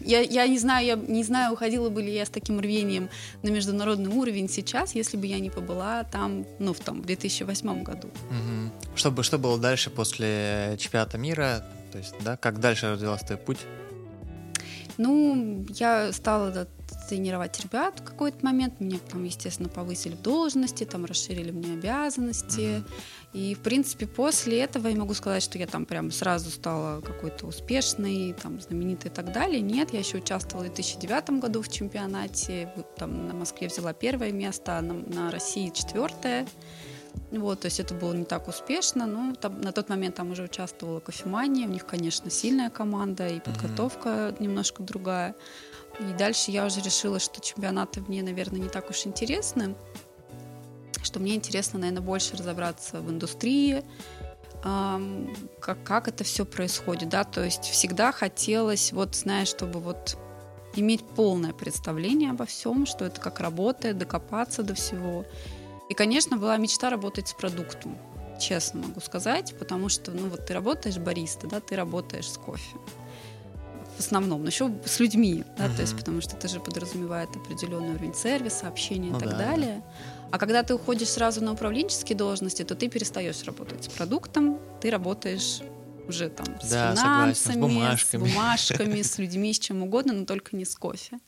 я, 0.00 0.20
я 0.20 0.46
не 0.46 0.58
знаю, 0.58 0.86
я 0.86 0.96
не 0.96 1.24
знаю, 1.24 1.52
уходила 1.52 1.88
бы 1.88 2.02
ли 2.02 2.12
я 2.12 2.26
с 2.26 2.28
таким 2.28 2.60
рвением 2.60 3.08
на 3.42 3.48
международный 3.48 4.10
уровень 4.10 4.48
сейчас, 4.48 4.94
если 4.94 5.16
бы 5.16 5.26
я 5.26 5.40
не 5.40 5.50
побыла 5.50 6.04
там, 6.04 6.44
ну, 6.58 6.72
в 6.72 6.80
том, 6.80 7.00
в 7.02 7.06
2008 7.06 7.82
году. 7.82 8.08
Мгм. 8.30 8.72
Что, 8.94 9.22
что 9.22 9.38
было 9.38 9.58
дальше 9.58 9.90
после 9.90 10.76
чемпионата 10.78 11.18
мира? 11.18 11.64
То 11.92 11.98
есть, 11.98 12.14
да, 12.24 12.36
как 12.36 12.60
дальше 12.60 12.92
развивался 12.92 13.26
твой 13.26 13.38
путь? 13.38 13.58
Ну, 14.98 15.64
я 15.70 16.12
стала 16.12 16.50
да, 16.50 16.66
тренировать 17.08 17.58
ребят 17.60 18.00
в 18.00 18.04
какой-то 18.04 18.44
момент. 18.44 18.80
Меня 18.80 18.98
там, 19.10 19.24
естественно, 19.24 19.70
повысили 19.70 20.14
в 20.14 20.22
должности, 20.22 20.84
там 20.84 21.06
расширили 21.06 21.50
мне 21.50 21.72
обязанности. 21.72 22.78
Мгм. 22.78 22.86
И, 23.32 23.54
в 23.54 23.60
принципе, 23.60 24.08
после 24.08 24.60
этого 24.60 24.88
я 24.88 24.96
могу 24.96 25.14
сказать, 25.14 25.42
что 25.42 25.56
я 25.56 25.68
там 25.68 25.86
прям 25.86 26.10
сразу 26.10 26.50
стала 26.50 27.00
какой-то 27.00 27.46
успешной, 27.46 28.34
там, 28.42 28.60
знаменитой 28.60 29.10
и 29.10 29.14
так 29.14 29.32
далее. 29.32 29.60
Нет, 29.60 29.92
я 29.92 30.00
еще 30.00 30.18
участвовала 30.18 30.64
в 30.64 30.74
2009 30.74 31.40
году 31.40 31.62
в 31.62 31.68
чемпионате. 31.68 32.72
Там 32.96 33.28
на 33.28 33.34
Москве 33.34 33.68
взяла 33.68 33.92
первое 33.92 34.32
место, 34.32 34.78
а 34.78 34.82
на, 34.82 34.94
на 34.94 35.30
России 35.30 35.70
четвертое. 35.70 36.46
Вот, 37.30 37.60
то 37.60 37.66
есть 37.66 37.78
это 37.78 37.94
было 37.94 38.12
не 38.14 38.24
так 38.24 38.48
успешно, 38.48 39.06
но 39.06 39.34
там- 39.34 39.60
на 39.60 39.72
тот 39.72 39.88
момент 39.88 40.16
там 40.16 40.30
уже 40.32 40.44
участвовала 40.44 41.00
кофемания, 41.00 41.66
у 41.66 41.70
них, 41.70 41.86
конечно, 41.86 42.30
сильная 42.30 42.70
команда 42.70 43.28
и 43.28 43.40
подготовка 43.40 44.34
немножко 44.38 44.82
другая. 44.82 45.34
И 46.00 46.12
дальше 46.16 46.50
я 46.50 46.66
уже 46.66 46.80
решила, 46.80 47.18
что 47.18 47.40
чемпионаты 47.40 48.00
мне, 48.00 48.22
наверное, 48.22 48.60
не 48.60 48.68
так 48.68 48.90
уж 48.90 49.06
интересны, 49.06 49.74
что 51.10 51.18
мне 51.18 51.34
интересно, 51.34 51.80
наверное, 51.80 52.02
больше 52.02 52.36
разобраться 52.36 53.00
в 53.00 53.10
индустрии, 53.10 53.82
как, 54.62 55.82
как 55.82 56.06
это 56.06 56.22
все 56.22 56.44
происходит, 56.44 57.08
да, 57.08 57.24
то 57.24 57.42
есть 57.42 57.64
всегда 57.64 58.12
хотелось, 58.12 58.92
вот, 58.92 59.16
знаешь, 59.16 59.48
чтобы 59.48 59.80
вот 59.80 60.16
иметь 60.76 61.02
полное 61.02 61.52
представление 61.52 62.30
обо 62.30 62.44
всем, 62.44 62.86
что 62.86 63.06
это 63.06 63.20
как 63.20 63.40
работает, 63.40 63.98
докопаться 63.98 64.62
до 64.62 64.74
всего. 64.74 65.24
И, 65.88 65.94
конечно, 65.94 66.36
была 66.36 66.56
мечта 66.58 66.90
работать 66.90 67.26
с 67.26 67.32
продуктом, 67.32 67.98
честно 68.38 68.82
могу 68.82 69.00
сказать, 69.00 69.52
потому 69.58 69.88
что, 69.88 70.12
ну, 70.12 70.28
вот 70.28 70.46
ты 70.46 70.54
работаешь 70.54 70.98
бариста, 70.98 71.48
да, 71.48 71.58
ты 71.58 71.74
работаешь 71.74 72.30
с 72.30 72.38
кофе 72.38 72.76
в 74.00 74.02
основном, 74.02 74.40
но 74.40 74.46
еще 74.46 74.72
с 74.86 74.98
людьми, 74.98 75.44
да, 75.58 75.68
то 75.68 75.82
есть 75.82 75.94
потому 75.94 76.22
что 76.22 76.34
это 76.34 76.48
же 76.48 76.58
подразумевает 76.58 77.36
определенный 77.36 77.90
уровень 77.90 78.14
сервиса, 78.14 78.66
общения 78.66 79.10
Ну 79.10 79.18
и 79.18 79.20
так 79.20 79.30
да, 79.30 79.38
да. 79.38 79.82
А 80.32 80.38
когда 80.38 80.62
ты 80.62 80.74
уходишь 80.74 81.08
сразу 81.08 81.42
на 81.42 81.52
управленческие 81.52 82.16
должности, 82.16 82.62
то 82.62 82.74
ты 82.74 82.88
перестаешь 82.88 83.42
работать 83.44 83.84
с 83.84 83.88
продуктом, 83.88 84.60
ты 84.80 84.90
работаешь 84.90 85.60
уже 86.06 86.28
там 86.28 86.46
с 86.60 86.70
Да, 86.70 86.94
согласен, 86.96 87.34
с 87.34 87.42
финансами, 87.42 87.60
бумажками. 87.60 88.26
с 88.26 88.32
бумажками, 88.32 89.02
с 89.02 89.18
людьми, 89.18 89.52
с 89.52 89.58
чем 89.58 89.82
угодно, 89.82 90.12
но 90.12 90.24
только 90.24 90.56
не 90.56 90.64
с 90.64 90.74
кофе. 90.74 91.18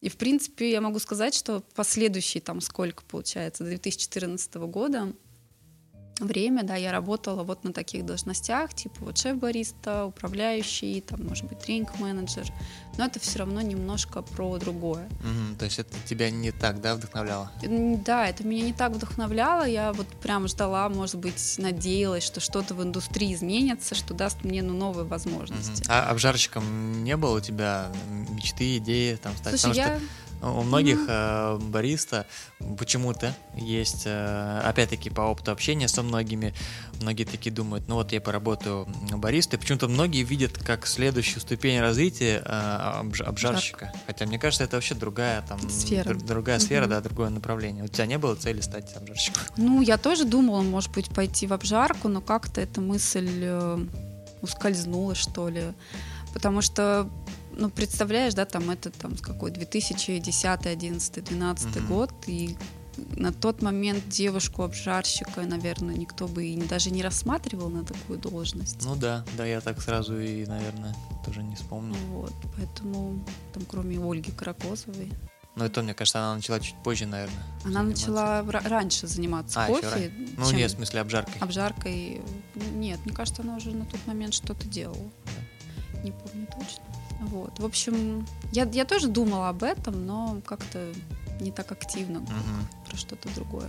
И, 0.00 0.08
в 0.08 0.16
принципе, 0.16 0.70
я 0.70 0.80
могу 0.80 0.98
сказать, 0.98 1.34
что 1.34 1.62
последующие, 1.74 2.40
там, 2.40 2.60
сколько 2.60 3.02
получается, 3.04 3.64
до 3.64 3.70
2014 3.70 4.54
года 4.54 5.12
время, 6.20 6.62
да, 6.62 6.76
я 6.76 6.92
работала 6.92 7.42
вот 7.42 7.64
на 7.64 7.72
таких 7.72 8.04
должностях, 8.04 8.74
типа 8.74 8.96
вот 9.00 9.18
шеф-бариста, 9.18 10.06
управляющий, 10.06 11.00
там, 11.00 11.26
может 11.26 11.46
быть, 11.46 11.58
тренинг-менеджер, 11.60 12.46
но 12.96 13.04
это 13.04 13.20
все 13.20 13.40
равно 13.40 13.60
немножко 13.60 14.22
про 14.22 14.58
другое. 14.58 15.08
Мгм, 15.22 15.56
То 15.56 15.64
есть 15.64 15.78
это 15.78 15.94
тебя 16.04 16.30
не 16.30 16.50
так, 16.50 16.80
да, 16.80 16.94
вдохновляло? 16.94 17.50
Да, 17.62 18.26
это 18.26 18.44
меня 18.44 18.64
не 18.64 18.72
так 18.72 18.92
вдохновляло, 18.92 19.64
я 19.64 19.92
вот 19.92 20.08
прям 20.08 20.48
ждала, 20.48 20.88
может 20.88 21.16
быть, 21.16 21.54
надеялась, 21.58 22.24
что 22.24 22.40
что-то 22.40 22.74
в 22.74 22.82
индустрии 22.82 23.34
изменится, 23.34 23.94
что 23.94 24.14
даст 24.14 24.44
мне 24.44 24.62
ну, 24.62 24.74
новые 24.74 25.04
возможности. 25.04 25.84
А 25.88 26.10
обжарщиком 26.10 27.04
не 27.04 27.16
было 27.16 27.36
у 27.36 27.40
тебя 27.40 27.86
мечты, 28.30 28.78
идеи 28.78 29.16
там 29.16 29.36
стать? 29.36 29.60
Слушай, 29.60 29.76
Потому 29.76 29.92
я... 29.92 29.98
что 29.98 30.27
у 30.42 30.62
многих 30.62 30.98
э, 31.08 31.58
бариста 31.60 32.26
почему-то 32.78 33.34
есть, 33.56 34.02
э, 34.06 34.60
опять-таки, 34.64 35.10
по 35.10 35.22
опыту 35.22 35.50
общения 35.52 35.88
со 35.88 36.02
многими, 36.02 36.54
многие 37.00 37.24
такие 37.24 37.50
думают, 37.54 37.88
ну 37.88 37.96
вот 37.96 38.12
я 38.12 38.20
поработаю 38.20 38.86
баристой, 39.12 39.58
почему-то 39.58 39.88
многие 39.88 40.22
видят 40.22 40.58
как 40.58 40.86
следующую 40.86 41.40
ступень 41.40 41.80
развития 41.80 42.42
э, 42.44 42.50
обж- 43.02 43.22
обжарщика. 43.24 43.92
Хотя 44.06 44.26
мне 44.26 44.38
кажется, 44.38 44.64
это 44.64 44.76
вообще 44.76 44.94
другая 44.94 45.42
там 45.48 45.58
Сфера. 45.70 46.04
др- 46.14 46.22
другая 46.24 46.58
сфера, 46.58 46.82
Мгм. 46.82 46.90
да, 46.90 47.00
другое 47.00 47.30
направление. 47.30 47.84
У 47.84 47.88
тебя 47.88 48.06
не 48.06 48.18
было 48.18 48.34
цели 48.34 48.60
стать 48.60 48.94
обжарщиком? 48.96 49.42
Ну, 49.56 49.80
я 49.82 49.96
тоже 49.98 50.24
думала, 50.24 50.62
может 50.62 50.92
быть, 50.92 51.08
пойти 51.08 51.46
в 51.46 51.52
обжарку, 51.52 52.08
но 52.08 52.20
как-то 52.20 52.60
эта 52.60 52.80
мысль 52.80 53.28
э, 53.42 53.78
ускользнула, 54.42 55.14
что 55.14 55.48
ли. 55.48 55.62
Потому 56.34 56.60
что, 56.62 57.08
ну, 57.58 57.68
представляешь, 57.70 58.34
да, 58.34 58.44
там 58.44 58.70
это 58.70 58.90
там 58.90 59.16
с 59.16 59.20
какой 59.20 59.50
2010, 59.50 60.66
11, 60.66 61.24
12 61.24 61.76
Мгм. 61.76 61.86
год, 61.88 62.12
и 62.26 62.56
на 63.16 63.32
тот 63.32 63.62
момент 63.62 64.08
девушку-обжарщика, 64.08 65.42
наверное, 65.42 65.94
никто 65.94 66.26
бы 66.26 66.46
и 66.46 66.56
даже 66.66 66.90
не 66.90 67.02
рассматривал 67.02 67.68
на 67.70 67.84
такую 67.84 68.18
должность. 68.18 68.82
Ну 68.84 68.96
да, 68.96 69.24
да, 69.36 69.44
я 69.46 69.60
так 69.60 69.80
сразу 69.80 70.18
и, 70.18 70.44
наверное, 70.46 70.94
тоже 71.24 71.42
не 71.42 71.54
вспомнил. 71.54 71.96
Вот, 72.10 72.32
поэтому 72.56 73.24
там 73.52 73.64
кроме 73.68 73.98
Ольги 73.98 74.32
Каракозовой, 74.32 75.12
Но 75.54 75.64
это, 75.64 75.82
мне 75.82 75.94
кажется, 75.94 76.18
она 76.20 76.34
начала 76.36 76.60
чуть 76.60 76.76
позже, 76.84 77.06
наверное. 77.06 77.42
она 77.64 77.80
заниматься. 77.82 78.08
начала 78.10 78.40
ра- 78.42 78.68
раньше 78.68 79.06
заниматься 79.06 79.64
А, 79.64 79.66
кофе. 79.68 80.12
Ну, 80.36 80.46
чем 80.48 80.56
нет, 80.56 80.70
в 80.70 80.74
смысле 80.76 81.00
обжаркой. 81.00 81.34
обжаркой. 81.40 82.20
Нет, 82.74 82.98
мне 83.04 83.14
кажется, 83.14 83.42
она 83.42 83.56
уже 83.56 83.70
на 83.72 83.84
тот 83.84 84.00
момент 84.06 84.34
что-то 84.34 84.66
делала. 84.68 85.10
Не 86.04 86.12
помню 86.12 86.46
точно. 86.46 86.82
Вот. 87.20 87.58
В 87.58 87.64
общем, 87.64 88.26
я, 88.52 88.64
я 88.72 88.84
тоже 88.84 89.08
думала 89.08 89.48
об 89.48 89.62
этом, 89.62 90.06
но 90.06 90.40
как-то 90.44 90.92
не 91.40 91.50
так 91.50 91.72
активно 91.72 92.20
Мгм. 92.20 92.68
про 92.86 92.96
что-то 92.96 93.28
другое. 93.34 93.68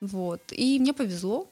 Вот. 0.00 0.40
И 0.52 0.78
мне 0.78 0.92
повезло. 0.92 1.48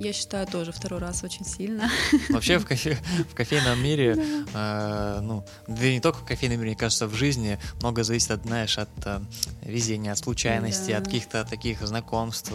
Я 0.00 0.12
считаю, 0.12 0.46
тоже 0.46 0.70
второй 0.70 1.00
раз 1.00 1.24
очень 1.24 1.44
сильно. 1.44 1.90
Вообще 2.30 2.58
в, 2.58 2.66
кофе, 2.66 2.98
в 3.30 3.34
кофейном 3.34 3.82
мире, 3.82 4.16
э, 4.54 5.20
ну, 5.22 5.44
да 5.66 5.86
и 5.86 5.94
не 5.94 6.00
только 6.00 6.18
в 6.18 6.24
кофейном 6.24 6.58
мире, 6.58 6.70
мне 6.70 6.76
кажется, 6.78 7.08
в 7.08 7.14
жизни 7.14 7.58
много 7.80 8.04
зависит, 8.04 8.30
от, 8.30 8.42
знаешь, 8.44 8.78
от 8.78 8.88
э, 9.06 9.20
везения, 9.62 10.12
от 10.12 10.18
случайностей, 10.18 10.92
Да. 10.92 10.98
от 10.98 11.04
каких-то 11.06 11.44
таких 11.44 11.84
знакомств. 11.86 12.52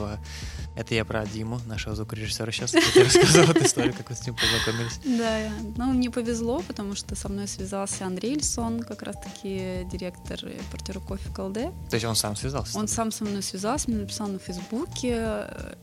Это 0.75 0.95
я 0.95 1.05
про 1.05 1.25
Диму, 1.25 1.59
нашего 1.67 1.95
звукорежиссера 1.95 2.51
сейчас. 2.51 2.73
Я 2.73 2.81
рассказывал 3.03 3.51
эту 3.51 3.65
историю, 3.65 3.93
как 3.93 4.09
вы 4.09 4.15
с 4.15 4.25
ним 4.25 4.35
познакомились. 4.35 4.99
Да, 5.05 5.49
ну, 5.77 5.91
мне 5.91 6.09
повезло, 6.09 6.61
потому 6.61 6.95
что 6.95 7.15
со 7.15 7.27
мной 7.29 7.47
связался 7.47 8.05
Андрей 8.05 8.35
Ильсон, 8.35 8.79
как 8.81 9.01
раз-таки 9.01 9.85
директор 9.91 10.39
и 10.47 10.59
партнера 10.71 10.99
кофе 10.99 11.29
КЛД. 11.33 11.53
То 11.89 11.93
есть 11.93 12.05
он 12.05 12.15
сам 12.15 12.35
связался? 12.37 12.77
Он 12.77 12.87
сам 12.87 13.11
со 13.11 13.25
мной 13.25 13.43
связался, 13.43 13.89
мне 13.89 13.99
написал 13.99 14.27
на 14.29 14.39
Фейсбуке, 14.39 15.13
э, 15.13 15.73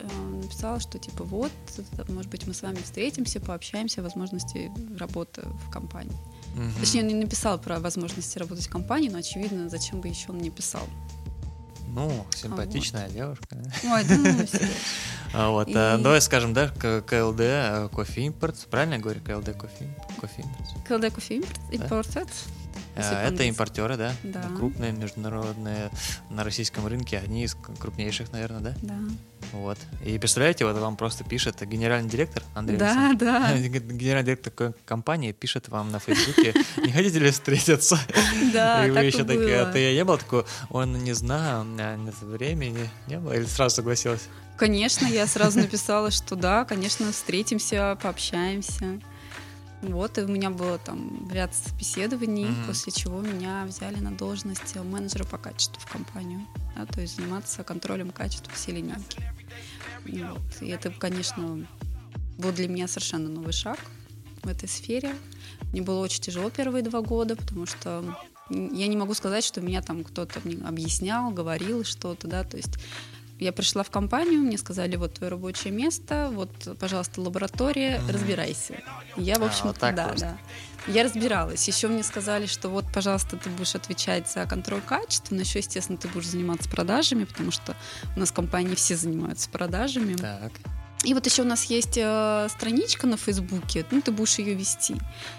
написал, 0.42 0.80
что 0.80 0.98
типа 0.98 1.22
вот, 1.30 1.52
это, 1.96 2.12
может 2.12 2.30
быть, 2.30 2.46
мы 2.46 2.54
с 2.54 2.62
вами 2.62 2.76
встретимся, 2.76 3.40
пообщаемся 3.40 4.00
о 4.00 4.04
возможности 4.04 4.70
работы 4.98 5.42
в 5.66 5.70
компании. 5.70 6.16
Мгм. 6.54 6.72
Точнее, 6.80 7.02
он 7.02 7.08
не 7.08 7.14
написал 7.14 7.58
про 7.58 7.78
возможности 7.78 8.38
работать 8.38 8.66
в 8.66 8.70
компании, 8.70 9.08
но 9.08 9.18
очевидно, 9.18 9.68
зачем 9.68 10.00
бы 10.00 10.08
еще 10.08 10.30
он 10.30 10.38
не 10.38 10.50
писал. 10.50 10.82
Ну, 11.92 12.26
симпатичная 12.34 13.08
девушка. 13.08 13.46
да. 13.50 13.94
Ой, 13.94 14.04
да 14.04 14.16
ну. 14.16 14.46
А 15.32 15.50
Вот, 15.50 15.68
э, 15.68 15.98
давай 15.98 16.20
скажем, 16.20 16.52
да, 16.52 16.68
КЛД, 16.68 17.40
э, 17.40 17.88
кофе 17.92 18.22
импорт, 18.22 18.56
правильно 18.68 18.94
я 18.94 19.00
говорю, 19.00 19.20
КЛД 19.20 19.56
кофе, 19.56 19.96
кофе 20.20 20.42
импорт? 20.42 20.68
КЛД 20.88 21.14
кофе 21.14 21.36
импорт. 21.36 22.16
Э, 22.16 22.20
Если 22.20 22.59
Это 23.06 23.20
по-английски. 23.20 23.48
импортеры, 23.48 23.96
да? 23.96 24.12
Да. 24.22 24.42
Крупные, 24.56 24.92
международные, 24.92 25.90
на 26.30 26.44
российском 26.44 26.86
рынке, 26.86 27.18
одни 27.18 27.44
из 27.44 27.54
крупнейших, 27.54 28.32
наверное, 28.32 28.60
да? 28.60 28.74
Да. 28.82 28.94
Вот. 29.52 29.78
И 30.04 30.18
представляете, 30.18 30.64
вот 30.64 30.76
вам 30.76 30.96
просто 30.96 31.24
пишет 31.24 31.60
генеральный 31.66 32.08
директор 32.08 32.42
Андрей 32.54 32.78
Да, 32.78 33.12
да. 33.14 33.56
Генеральный 33.58 34.24
директор 34.24 34.52
такой 34.52 34.72
компании 34.84 35.32
пишет 35.32 35.68
вам 35.68 35.90
на 35.90 35.98
Фейсбуке, 35.98 36.54
не 36.76 36.92
хотите 36.92 37.18
ли 37.18 37.30
встретиться? 37.30 37.98
Да, 38.52 38.86
И 38.86 38.90
вы 38.90 38.98
еще 39.00 39.24
такие, 39.24 39.60
а 39.60 39.72
ты 39.72 39.94
не 39.94 40.04
был 40.04 40.18
такой, 40.18 40.44
он 40.70 40.94
не 41.04 41.12
знаю, 41.12 41.62
у 41.62 41.64
меня 41.64 41.96
нет 41.96 42.14
времени, 42.20 42.88
не 43.06 43.18
было, 43.18 43.32
или 43.32 43.44
сразу 43.44 43.76
согласилась? 43.76 44.28
Конечно, 44.56 45.06
я 45.06 45.26
сразу 45.26 45.58
написала, 45.58 46.10
что 46.10 46.36
да, 46.36 46.64
конечно, 46.64 47.12
встретимся, 47.12 47.96
пообщаемся. 48.02 49.00
Вот, 49.82 50.18
и 50.18 50.22
у 50.22 50.28
меня 50.28 50.50
было 50.50 50.78
там 50.78 51.28
ряд 51.32 51.54
собеседований, 51.54 52.46
Мгм. 52.46 52.66
после 52.66 52.92
чего 52.92 53.20
меня 53.22 53.64
взяли 53.66 53.96
на 53.96 54.10
должность 54.12 54.74
менеджера 54.76 55.24
по 55.24 55.38
качеству 55.38 55.80
в 55.80 55.86
компанию. 55.90 56.46
да, 56.76 56.86
то 56.86 57.00
есть 57.00 57.16
заниматься 57.16 57.64
контролем 57.64 58.10
качества 58.10 58.52
всей 58.54 58.72
линейки. 58.76 59.22
Вот. 60.06 60.40
И 60.62 60.68
это, 60.68 60.90
конечно, 60.90 61.66
был 62.38 62.52
для 62.52 62.68
меня 62.68 62.88
совершенно 62.88 63.28
новый 63.28 63.52
шаг 63.52 63.78
в 64.42 64.48
этой 64.48 64.68
сфере. 64.68 65.14
Мне 65.72 65.82
было 65.82 66.00
очень 66.00 66.22
тяжело 66.22 66.48
первые 66.50 66.82
два 66.82 67.00
года, 67.02 67.36
потому 67.36 67.66
что 67.66 68.16
я 68.50 68.86
не 68.86 68.96
могу 68.96 69.14
сказать, 69.14 69.44
что 69.44 69.60
меня 69.60 69.82
там 69.82 70.04
кто-то 70.04 70.40
объяснял, 70.64 71.30
говорил 71.30 71.84
что-то, 71.84 72.26
да, 72.28 72.44
то 72.44 72.56
есть 72.56 72.74
я 73.40 73.52
пришла 73.52 73.82
в 73.82 73.90
компанию, 73.90 74.40
мне 74.40 74.58
сказали, 74.58 74.96
вот 74.96 75.14
твое 75.14 75.30
рабочее 75.30 75.72
место, 75.72 76.30
вот, 76.32 76.50
пожалуйста, 76.78 77.20
лаборатория, 77.20 77.98
Мгм. 77.98 78.12
разбирайся. 78.12 78.74
Я, 79.16 79.38
в 79.38 79.42
А, 79.42 79.46
общем, 79.46 79.66
вот 79.68 79.78
так 79.78 79.96
да, 79.96 80.08
просто. 80.08 80.26
да. 80.26 80.92
Я 80.92 81.04
разбиралась. 81.04 81.66
Еще 81.68 81.88
мне 81.88 82.02
сказали, 82.02 82.46
что 82.46 82.68
вот, 82.68 82.84
пожалуйста, 82.92 83.36
ты 83.36 83.50
будешь 83.50 83.74
отвечать 83.74 84.28
за 84.30 84.46
контроль 84.46 84.80
качества, 84.80 85.34
но 85.34 85.40
еще, 85.42 85.58
естественно, 85.58 85.98
ты 85.98 86.08
будешь 86.08 86.28
заниматься 86.28 86.68
продажами, 86.70 87.24
потому 87.24 87.50
что 87.50 87.76
у 88.16 88.20
нас 88.20 88.30
в 88.30 88.34
компании 88.34 88.74
все 88.74 88.96
занимаются 88.96 89.50
продажами. 89.50 90.14
Так. 90.16 90.52
И 91.02 91.14
вот 91.14 91.24
еще 91.24 91.42
у 91.42 91.46
нас 91.46 91.64
есть 91.64 91.96
э, 91.96 92.46
страничка 92.50 93.06
на 93.06 93.16
Фейсбуке, 93.16 93.86
ну, 93.90 94.02
ты 94.02 94.10
будешь 94.12 94.38
ее 94.38 94.52
вести. 94.54 94.96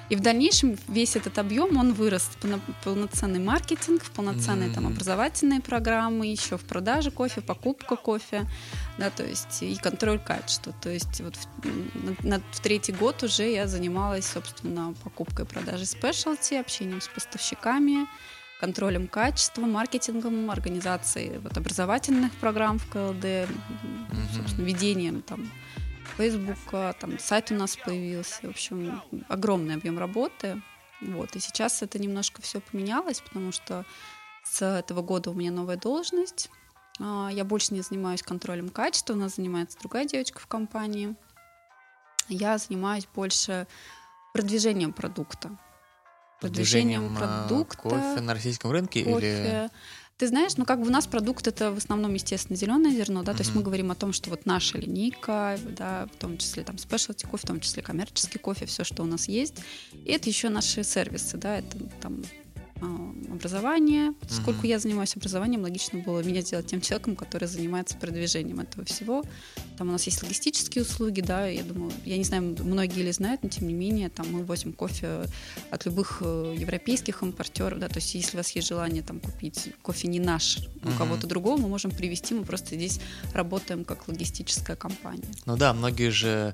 И 0.10 0.16
в 0.16 0.20
дальнейшем 0.20 0.76
весь 0.88 1.16
этот 1.16 1.38
объем, 1.38 1.78
он 1.78 1.94
вырос 1.94 2.24
в 2.24 2.44
полно- 2.44 2.60
полноценный 2.84 3.40
маркетинг, 3.40 4.04
в 4.04 4.10
полноценные 4.10 4.72
там 4.74 4.86
Мгм. 4.86 4.94
образовательные 4.94 5.62
программы, 5.62 6.26
еще 6.26 6.58
в 6.58 6.62
продаже 6.62 7.12
кофе, 7.12 7.42
покупка 7.42 7.96
кофе, 7.96 8.50
да, 8.98 9.12
то 9.12 9.24
есть 9.24 9.62
и 9.62 9.76
контроль 9.76 10.18
качества. 10.18 10.74
То 10.82 10.90
есть 10.90 11.22
вот 11.22 11.36
в, 11.36 11.48
на- 12.24 12.38
на- 12.38 12.44
в 12.52 12.60
третий 12.60 12.92
год 12.94 13.22
уже 13.22 13.48
я 13.52 13.68
занималась, 13.68 14.26
собственно, 14.26 14.96
покупкой 15.04 15.46
и 15.46 15.48
продажей 15.48 15.86
спешлти, 15.86 16.56
общением 16.56 17.02
с 17.02 17.08
поставщиками, 17.08 18.08
контролем 18.62 19.08
качества, 19.08 19.62
маркетингом, 19.62 20.52
организацией 20.52 21.40
вот, 21.40 21.58
образовательных 21.58 22.32
программ 22.34 22.78
в 22.78 22.88
КЛД, 22.92 23.50
собственно, 24.36 24.66
ведением 24.66 25.24
там 25.24 25.50
Фейсбука, 26.16 26.96
там 27.00 27.18
сайт 27.18 27.50
у 27.50 27.56
нас 27.56 27.76
появился, 27.76 28.42
в 28.44 28.50
общем, 28.50 29.02
огромный 29.28 29.74
объем 29.74 29.98
работы. 29.98 30.62
Вот. 31.02 31.36
И 31.36 31.40
сейчас 31.40 31.82
это 31.82 31.98
немножко 31.98 32.44
все 32.44 32.62
поменялось, 32.62 33.22
потому 33.22 33.52
что 33.52 33.84
с 34.44 34.64
этого 34.64 35.02
года 35.02 35.32
у 35.32 35.34
меня 35.34 35.52
новая 35.52 35.78
должность. 35.78 36.52
А, 37.00 37.30
Я 37.34 37.44
больше 37.44 37.74
не 37.74 37.82
занимаюсь 37.82 38.22
контролем 38.22 38.70
качества, 38.70 39.14
у 39.14 39.18
нас 39.18 39.38
занимается 39.38 39.80
другая 39.80 40.06
девочка 40.06 40.40
в 40.40 40.46
компании. 40.46 41.16
Я 42.30 42.60
занимаюсь 42.60 43.08
больше 43.16 43.66
продвижением 44.34 44.94
продукта. 44.94 45.58
Продвижением 46.42 47.16
а, 47.18 47.46
продукта, 47.46 47.78
кофе 47.78 48.22
на 48.22 48.34
российском 48.34 48.72
рынке 48.72 49.00
или... 49.00 49.12
кофе. 49.12 49.70
Ты 50.18 50.28
знаешь, 50.28 50.56
ну 50.56 50.66
как 50.66 50.80
бы 50.80 50.88
у 50.88 50.92
нас 50.92 51.08
продукт 51.08 51.48
это 51.48 51.72
в 51.72 51.78
основном, 51.78 52.14
естественно, 52.14 52.56
зеленое 52.56 52.96
зерно, 52.96 53.24
да, 53.24 53.34
то 53.34 53.40
есть 53.40 53.56
мы 53.56 53.64
говорим 53.64 53.90
о 53.90 53.96
том, 53.96 54.14
что 54.14 54.30
вот 54.30 54.46
наша 54.46 54.78
линейка, 54.78 55.58
да, 55.64 56.08
в 56.14 56.16
том 56.18 56.38
числе 56.38 56.64
там 56.64 56.78
спешлти 56.78 57.26
кофе, 57.26 57.44
в 57.44 57.48
том 57.48 57.60
числе 57.60 57.82
коммерческий 57.82 58.38
кофе, 58.38 58.68
все, 58.68 58.84
что 58.84 59.02
у 59.02 59.08
нас 59.08 59.28
есть. 59.28 59.56
И 59.94 60.12
это 60.12 60.30
еще 60.30 60.50
наши 60.50 60.84
сервисы, 60.84 61.38
да, 61.38 61.58
это 61.58 61.76
там 62.02 62.22
образование. 63.32 64.14
Поскольку 64.22 64.66
mm-hmm. 64.66 64.70
я 64.70 64.80
занимаюсь 64.80 65.16
образованием, 65.16 65.62
логично 65.62 66.00
было 66.00 66.22
меня 66.22 66.42
сделать 66.42 66.68
тем 66.68 66.82
человеком, 66.82 67.16
который 67.16 67.48
занимается 67.48 67.98
продвижением 67.98 68.60
этого 68.60 68.86
всего. 68.86 69.24
Там 69.78 69.90
у 69.90 69.92
нас 69.92 70.04
есть 70.04 70.22
логистические 70.22 70.84
услуги, 70.84 71.22
да, 71.22 71.48
я 71.48 71.64
думаю, 71.64 71.92
я 72.06 72.18
не 72.18 72.24
знаю, 72.24 72.56
многие 72.60 73.02
ли 73.02 73.12
знают, 73.12 73.44
но 73.44 73.50
тем 73.50 73.68
не 73.68 73.74
менее, 73.74 74.10
там 74.10 74.32
мы 74.32 74.44
возим 74.44 74.74
кофе 74.74 75.26
от 75.70 75.86
любых 75.86 76.22
э, 76.22 76.56
европейских 76.58 77.24
импортеров, 77.24 77.80
да, 77.80 77.88
то 77.88 77.98
есть 77.98 78.14
если 78.16 78.38
у 78.38 78.40
вас 78.40 78.52
есть 78.52 78.68
желание 78.68 79.02
там 79.02 79.20
купить 79.20 79.74
кофе 79.82 80.08
не 80.08 80.20
наш, 80.20 80.58
у 80.58 80.62
mm-hmm. 80.62 80.98
кого-то 80.98 81.28
другого, 81.28 81.58
мы 81.60 81.68
можем 81.68 81.92
привезти, 81.92 82.34
мы 82.34 82.44
просто 82.44 82.76
здесь 82.76 83.00
работаем 83.34 83.86
как 83.86 84.08
логистическая 84.08 84.76
компания. 84.76 85.24
Ну 85.46 85.58
да, 85.58 85.74
многие 85.74 86.10
же, 86.10 86.54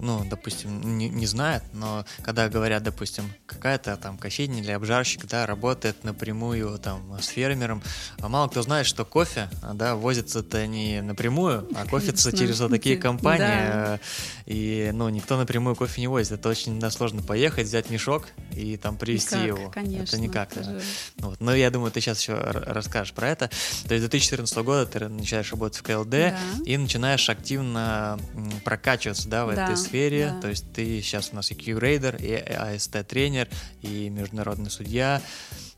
ну, 0.00 0.24
допустим, 0.28 0.98
не, 0.98 1.08
не 1.08 1.26
знают, 1.26 1.64
но 1.72 2.04
когда 2.22 2.48
говорят, 2.48 2.82
допустим, 2.82 3.24
какая-то 3.46 3.96
там 3.96 4.18
кофейня 4.18 4.60
или 4.60 4.70
обжарщик, 4.70 5.26
да, 5.26 5.46
работает 5.46 5.65
напрямую 6.02 6.78
там 6.78 7.18
с 7.20 7.28
фермером, 7.28 7.82
а 8.20 8.28
мало 8.28 8.48
кто 8.48 8.62
знает, 8.62 8.86
что 8.86 9.04
кофе, 9.04 9.48
да, 9.74 9.96
возится-то 9.96 10.66
не 10.66 11.02
напрямую, 11.02 11.68
а 11.74 11.86
кофется 11.90 12.36
через 12.36 12.60
вот 12.60 12.70
такие 12.70 12.96
компании, 12.96 13.46
да. 13.46 14.00
и, 14.46 14.90
ну, 14.92 15.08
никто 15.08 15.36
напрямую 15.36 15.76
кофе 15.76 16.00
не 16.00 16.08
возит, 16.08 16.32
это 16.32 16.48
очень 16.48 16.78
да, 16.78 16.90
сложно 16.90 17.22
поехать, 17.22 17.66
взять 17.66 17.90
мешок 17.90 18.28
и 18.52 18.76
там 18.76 18.96
привезти 18.96 19.36
никак, 19.36 19.46
его. 19.46 19.70
Конечно, 19.70 20.16
это 20.16 20.20
никак. 20.20 20.52
Это 20.52 20.64
же... 20.64 20.80
вот. 21.18 21.40
Но 21.40 21.54
я 21.54 21.70
думаю, 21.70 21.90
ты 21.90 22.00
сейчас 22.00 22.20
еще 22.20 22.34
расскажешь 22.34 23.12
про 23.12 23.28
это. 23.28 23.50
То 23.86 23.94
есть 23.94 24.02
2014 24.08 24.56
года 24.58 24.86
ты 24.86 25.08
начинаешь 25.08 25.50
работать 25.50 25.78
в 25.78 25.82
КЛД 25.82 26.10
да. 26.10 26.38
и 26.64 26.76
начинаешь 26.76 27.28
активно 27.28 28.18
прокачиваться, 28.64 29.28
да, 29.28 29.46
в 29.46 29.54
да, 29.54 29.64
этой 29.64 29.76
сфере. 29.76 30.32
Да. 30.34 30.42
То 30.42 30.48
есть 30.48 30.72
ты 30.72 31.00
сейчас 31.02 31.30
у 31.32 31.36
нас 31.36 31.50
и 31.50 31.54
Q-рейдер, 31.54 32.16
и 32.16 32.34
АСТ-тренер, 32.34 33.48
и 33.82 34.08
международный 34.08 34.70
судья. 34.70 35.20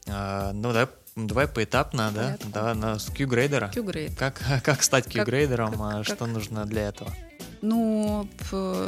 А, 0.08 0.52
ну, 0.52 0.72
да, 0.72 0.88
Давай 1.26 1.48
поэтапно, 1.48 2.12
да? 2.14 2.38
Да, 2.52 2.74
на 2.74 2.96
Q-грейдера. 2.96 3.72
Q-грейдер. 3.74 4.16
Как, 4.16 4.40
как 4.62 4.82
стать 4.84 5.12
Q-грейдером? 5.12 5.72
Как, 5.72 5.80
как, 5.80 6.04
что 6.04 6.16
как... 6.16 6.28
нужно 6.28 6.64
для 6.64 6.88
этого? 6.88 7.12
Ну, 7.60 8.28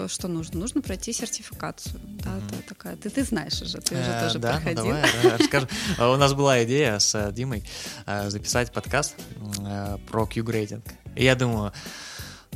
что 0.06 0.28
нужно? 0.28 0.60
Нужно 0.60 0.80
пройти 0.80 1.12
сертификацию. 1.12 2.00
Да, 2.04 2.30
mm-hmm. 2.30 2.56
ты 2.56 2.68
такая. 2.68 2.96
Ты, 2.96 3.10
ты 3.10 3.24
знаешь 3.24 3.60
уже, 3.60 3.78
ты 3.78 3.96
уже 3.96 4.20
тоже 4.20 4.38
да, 4.38 4.52
ну 4.52 4.60
проходил. 4.60 4.84
Ну, 4.84 4.90
давай, 4.90 5.38
расскажем. 5.38 5.68
У 5.98 6.16
нас 6.16 6.34
была 6.34 6.62
идея 6.62 7.00
с 7.00 7.14
э, 7.16 7.32
Димой 7.32 7.64
э, 8.06 8.30
записать 8.30 8.70
подкаст 8.70 9.16
э, 9.66 9.98
про 10.08 10.26
Q-грейдинг. 10.26 10.84
И 11.16 11.24
я 11.24 11.34
думаю, 11.34 11.72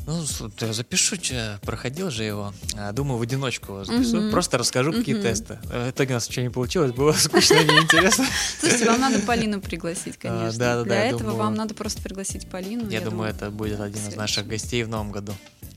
ну, 0.07 0.25
я 0.61 0.73
запишу, 0.73 1.17
что 1.17 1.59
проходил 1.63 2.11
же 2.11 2.25
его. 2.25 2.53
А, 2.77 2.93
думаю, 2.93 3.19
в 3.19 3.23
одиночку 3.23 3.85
запишу. 3.85 4.19
Uh-huh. 4.19 4.31
Просто 4.31 4.59
расскажу, 4.59 4.91
uh-huh. 4.91 4.99
какие 4.99 5.21
тесты. 5.21 5.59
В 5.65 5.91
итоге 5.91 6.11
у 6.13 6.15
нас 6.15 6.29
ничего 6.29 6.45
не 6.45 6.51
получилось, 6.51 6.93
было 6.93 7.13
скучно 7.19 7.55
и 7.55 7.65
неинтересно. 7.65 8.27
Слушайте, 8.61 8.87
вам 8.87 9.01
надо 9.01 9.21
Полину 9.21 9.61
пригласить, 9.61 10.17
а, 10.23 10.29
конечно. 10.29 10.59
Да, 10.59 10.77
да, 10.77 10.85
Для 10.85 11.05
этого 11.07 11.35
вам 11.35 11.55
надо 11.55 11.75
просто 11.75 12.03
пригласить 12.03 12.49
Полину. 12.49 12.89
Я 12.91 13.01
думаю, 13.01 13.31
это 13.31 13.51
будет 13.51 13.81
один 13.81 14.07
из 14.09 14.17
наших 14.17 14.47
гостей 14.47 14.83
в 14.83 14.89
новом 14.89 15.11
году. 15.11 15.33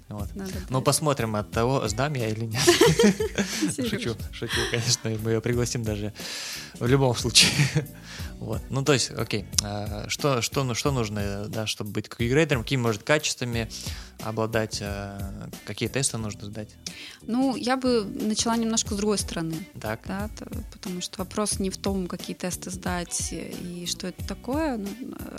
Вот. 0.09 0.29
Ну, 0.69 0.81
посмотрим 0.81 1.35
от 1.35 1.51
того, 1.51 1.85
сдам 1.87 2.13
я 2.13 2.29
или 2.29 2.45
нет. 2.45 2.61
Шучу, 3.89 4.15
шучу, 4.31 4.59
конечно, 4.71 5.09
мы 5.21 5.31
ее 5.31 5.41
пригласим 5.41 5.83
даже 5.83 6.13
в 6.79 6.87
любом 6.87 7.15
случае. 7.15 7.51
Вот. 8.39 8.61
Ну, 8.69 8.83
то 8.83 8.93
есть, 8.93 9.11
окей, 9.11 9.45
а, 9.63 10.05
что, 10.09 10.41
что, 10.41 10.63
ну, 10.63 10.75
что 10.75 10.91
нужно, 10.91 11.47
да, 11.47 11.65
чтобы 11.65 11.91
быть 11.91 12.09
грейдером, 12.09 12.63
какими, 12.63 12.81
может, 12.81 13.03
качествами 13.03 13.69
обладать, 14.19 14.79
а, 14.81 15.49
какие 15.65 15.89
тесты 15.89 16.17
нужно 16.17 16.45
сдать? 16.45 16.69
Ну, 17.23 17.55
я 17.55 17.77
бы 17.77 18.03
начала 18.03 18.55
немножко 18.55 18.93
с 18.93 18.97
другой 18.97 19.17
стороны. 19.17 19.55
Так. 19.79 20.01
Да, 20.05 20.29
потому 20.71 21.01
что 21.01 21.19
вопрос 21.19 21.59
не 21.59 21.69
в 21.69 21.77
том, 21.77 22.07
какие 22.07 22.35
тесты 22.35 22.69
сдать 22.69 23.29
и 23.31 23.85
что 23.87 24.07
это 24.07 24.25
такое, 24.27 24.77
ну, 24.77 24.89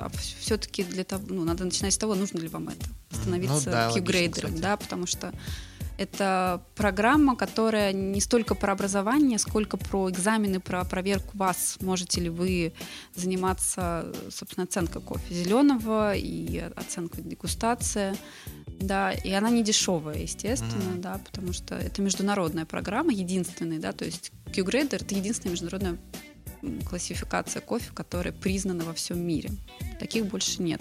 а 0.01 0.11
все-таки 0.41 0.83
для 0.83 1.05
того, 1.05 1.25
ну, 1.29 1.45
надо 1.45 1.65
начинать 1.65 1.95
с 1.95 1.99
того, 1.99 2.15
нужно 2.15 2.39
ли 2.39 2.49
вам 2.49 2.69
это, 2.69 2.87
становиться 3.13 3.67
ну, 3.67 3.73
да, 3.73 3.91
Q-грейдером, 3.93 4.61
да, 4.61 4.77
потому 4.77 5.07
что 5.07 5.33
это 5.99 6.63
программа, 6.77 7.37
которая 7.37 7.93
не 7.93 8.21
столько 8.21 8.55
про 8.55 8.73
образование, 8.73 9.39
сколько 9.39 9.77
про 9.77 10.09
экзамены, 10.09 10.61
про 10.61 10.85
проверку 10.85 11.37
вас. 11.37 11.77
Можете 11.81 12.21
ли 12.21 12.31
вы 12.31 12.73
заниматься, 13.15 14.13
собственно, 14.31 14.65
оценкой 14.65 15.03
кофе 15.03 15.35
зеленого 15.35 16.15
и 16.15 16.59
оценкой 16.77 17.25
дегустации. 17.25 18.17
Да, 18.81 19.11
и 19.11 19.33
она 19.33 19.51
не 19.51 19.65
дешевая, 19.65 20.19
естественно, 20.19 20.95
mm-hmm. 20.95 21.01
да, 21.01 21.21
потому 21.25 21.53
что 21.53 21.75
это 21.75 22.01
международная 22.01 22.65
программа, 22.65 23.13
единственная, 23.13 23.81
да, 23.81 23.91
то 23.91 24.05
есть 24.05 24.31
Q-Grader 24.55 25.03
это 25.03 25.15
единственная 25.17 25.51
международная 25.51 25.99
классификация 26.89 27.61
кофе, 27.61 27.91
которая 27.93 28.33
признана 28.33 28.85
во 28.85 28.93
всем 28.95 29.21
мире. 29.21 29.51
Таких 29.99 30.27
больше 30.27 30.63
нет. 30.63 30.81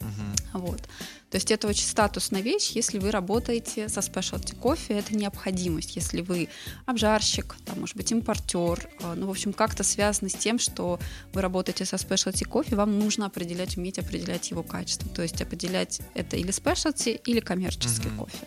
Mm-hmm. 0.00 0.38
Вот. 0.54 0.88
То 1.30 1.36
есть 1.36 1.50
это 1.50 1.68
очень 1.68 1.86
статусная 1.86 2.40
вещь, 2.40 2.70
если 2.70 2.98
вы 2.98 3.10
работаете 3.10 3.88
со 3.88 4.00
specialty 4.00 4.56
кофе, 4.56 4.94
это 4.94 5.14
необходимость. 5.14 5.94
Если 5.96 6.22
вы 6.22 6.48
обжарщик, 6.86 7.56
там, 7.66 7.80
может 7.80 7.96
быть, 7.96 8.10
импортер, 8.12 8.88
э, 9.00 9.14
ну, 9.14 9.26
в 9.26 9.30
общем, 9.30 9.52
как-то 9.52 9.84
связано 9.84 10.30
с 10.30 10.34
тем, 10.34 10.58
что 10.58 10.98
вы 11.32 11.42
работаете 11.42 11.84
со 11.84 11.96
specialty 11.96 12.44
кофе, 12.44 12.76
вам 12.76 12.98
нужно 12.98 13.26
определять, 13.26 13.76
уметь 13.76 13.98
определять 13.98 14.50
его 14.50 14.62
качество. 14.62 15.08
То 15.10 15.22
есть 15.22 15.40
определять 15.42 16.00
это 16.14 16.36
или 16.36 16.50
specialty, 16.50 17.20
или 17.26 17.40
коммерческий 17.40 18.08
mm-hmm. 18.08 18.18
кофе. 18.18 18.46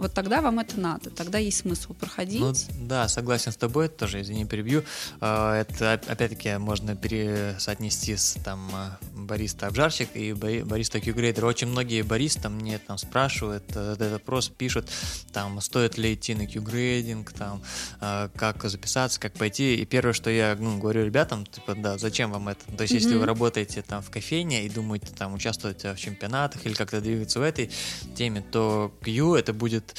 Вот 0.00 0.14
тогда 0.14 0.40
вам 0.40 0.58
это 0.58 0.80
надо, 0.80 1.10
тогда 1.10 1.36
есть 1.36 1.58
смысл 1.58 1.92
проходить. 1.92 2.40
Ну, 2.40 2.54
да, 2.86 3.06
согласен 3.06 3.52
с 3.52 3.56
тобой, 3.56 3.88
тоже, 3.88 4.22
извини, 4.22 4.46
перебью. 4.46 4.82
А, 5.20 5.60
это, 5.60 5.92
опять-таки, 5.92 6.56
можно 6.56 6.96
пересоотнести 6.96 8.16
с 8.16 8.38
там 8.42 8.70
бариста-обжарщик 9.12 10.16
и 10.16 10.32
бариста 10.32 11.00
Q-грейдер. 11.00 11.44
Очень 11.44 11.68
многие 11.68 12.00
баристы 12.00 12.48
мне 12.48 12.78
там 12.78 12.96
спрашивают, 12.96 13.64
этот 13.76 14.12
вопрос 14.12 14.48
пишут, 14.48 14.88
там, 15.34 15.60
стоит 15.60 15.98
ли 15.98 16.14
идти 16.14 16.34
на 16.34 16.46
Q-грейдинг, 16.46 17.32
там, 17.32 17.60
э, 18.00 18.30
как 18.34 18.64
записаться, 18.64 19.20
как 19.20 19.34
пойти. 19.34 19.76
И 19.76 19.84
первое, 19.84 20.14
что 20.14 20.30
я 20.30 20.56
ну, 20.58 20.78
говорю 20.78 21.04
ребятам, 21.04 21.44
типа, 21.44 21.74
да, 21.74 21.98
зачем 21.98 22.32
вам 22.32 22.48
это? 22.48 22.64
То 22.74 22.84
есть, 22.84 22.94
mm-hmm. 22.94 22.96
если 22.96 23.16
вы 23.16 23.26
работаете 23.26 23.82
там 23.82 24.02
в 24.02 24.08
кофейне 24.08 24.64
и 24.64 24.70
думаете 24.70 25.08
там 25.14 25.34
участвовать 25.34 25.84
в 25.84 25.96
чемпионатах 25.96 26.64
или 26.64 26.72
как-то 26.72 27.02
двигаться 27.02 27.38
в 27.38 27.42
этой 27.42 27.70
теме, 28.14 28.40
то 28.40 28.90
Q 29.02 29.34
это 29.34 29.52
будет 29.52 29.89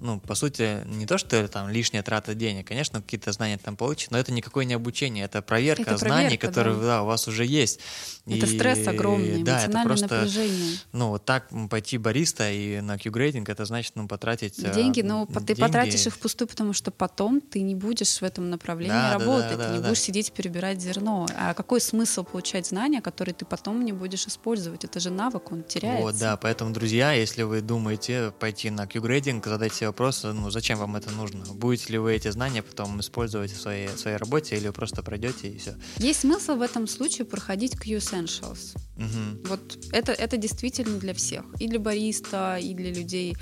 ну, 0.00 0.20
по 0.20 0.34
сути, 0.34 0.84
не 0.86 1.06
то, 1.06 1.18
что 1.18 1.46
там 1.48 1.68
лишняя 1.68 2.02
трата 2.02 2.34
денег, 2.34 2.66
конечно, 2.66 3.00
какие-то 3.00 3.32
знания 3.32 3.58
там 3.58 3.76
получить, 3.76 4.10
но 4.10 4.18
это 4.18 4.32
никакое 4.32 4.64
не 4.64 4.74
обучение, 4.74 5.24
это 5.24 5.42
проверка 5.42 5.82
это 5.82 5.98
знаний, 5.98 6.36
проверка, 6.36 6.46
которые 6.48 6.76
да. 6.76 6.82
Да, 6.82 7.02
у 7.02 7.06
вас 7.06 7.28
уже 7.28 7.44
есть. 7.44 7.80
Это 8.26 8.46
и, 8.46 8.56
стресс 8.56 8.86
огромный, 8.86 9.42
да, 9.42 9.62
это 9.62 9.82
просто, 9.84 10.08
напряжение. 10.08 10.78
Ну, 10.92 11.08
вот 11.10 11.24
так 11.24 11.48
пойти 11.70 11.98
бариста 11.98 12.50
и 12.50 12.80
на 12.80 12.98
Q-грейдинг, 12.98 13.48
это 13.48 13.64
значит, 13.64 13.92
ну, 13.94 14.08
потратить 14.08 14.58
э, 14.58 14.72
Деньги, 14.74 15.02
но 15.02 15.26
деньги. 15.26 15.46
ты 15.46 15.56
потратишь 15.56 16.06
их 16.06 16.14
впустую, 16.14 16.48
потому 16.48 16.72
что 16.72 16.90
потом 16.90 17.40
ты 17.40 17.60
не 17.60 17.74
будешь 17.74 18.20
в 18.20 18.22
этом 18.22 18.50
направлении 18.50 18.92
да, 18.92 19.12
работать, 19.12 19.50
да, 19.50 19.56
да, 19.56 19.56
да, 19.56 19.68
ты 19.68 19.74
не 19.74 19.80
да. 19.80 19.88
будешь 19.88 20.00
сидеть 20.00 20.32
перебирать 20.32 20.80
зерно. 20.80 21.26
А 21.36 21.54
какой 21.54 21.80
смысл 21.80 22.24
получать 22.24 22.66
знания, 22.66 23.00
которые 23.00 23.34
ты 23.34 23.44
потом 23.44 23.84
не 23.84 23.92
будешь 23.92 24.26
использовать? 24.26 24.84
Это 24.84 24.98
же 24.98 25.10
навык, 25.10 25.52
он 25.52 25.62
теряется. 25.62 26.02
Вот, 26.02 26.18
да, 26.18 26.36
поэтому, 26.36 26.72
друзья, 26.72 27.12
если 27.12 27.42
вы 27.42 27.60
думаете 27.60 28.32
пойти 28.38 28.70
на 28.70 28.86
Q-грейдинг, 28.86 29.35
тренинг, 29.36 29.46
задать 29.46 29.74
себе 29.74 29.88
вопрос, 29.88 30.24
ну, 30.24 30.50
зачем 30.50 30.78
вам 30.78 30.96
это 30.96 31.10
нужно? 31.10 31.44
Будете 31.54 31.92
ли 31.92 31.98
вы 31.98 32.14
эти 32.14 32.30
знания 32.30 32.62
потом 32.62 33.00
использовать 33.00 33.52
в 33.52 33.60
своей, 33.60 33.88
в 33.88 33.98
своей 33.98 34.16
работе 34.16 34.56
или 34.56 34.66
вы 34.66 34.72
просто 34.72 35.02
пройдете 35.02 35.48
и 35.48 35.58
все? 35.58 35.74
Есть 35.98 36.20
смысл 36.20 36.56
в 36.56 36.62
этом 36.62 36.86
случае 36.86 37.24
проходить 37.24 37.76
Q 37.76 37.96
Essentials. 37.96 38.76
Угу. 38.96 39.48
Вот 39.48 39.78
это, 39.92 40.12
это 40.12 40.36
действительно 40.36 40.98
для 40.98 41.12
всех. 41.12 41.44
И 41.60 41.68
для 41.68 41.78
бариста, 41.78 42.58
и 42.58 42.74
для 42.74 42.92
людей, 42.92 43.36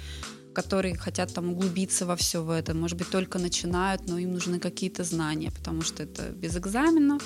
которые 0.54 0.96
хотят 0.96 1.32
там 1.34 1.50
углубиться 1.50 2.06
во 2.06 2.16
все 2.16 2.42
в 2.42 2.50
это, 2.50 2.74
может 2.74 2.98
быть, 2.98 3.10
только 3.10 3.38
начинают, 3.38 4.08
но 4.08 4.18
им 4.18 4.32
нужны 4.32 4.58
какие-то 4.58 5.04
знания, 5.04 5.50
потому 5.50 5.82
что 5.82 6.02
это 6.02 6.22
без 6.30 6.56
экзаменов, 6.56 7.22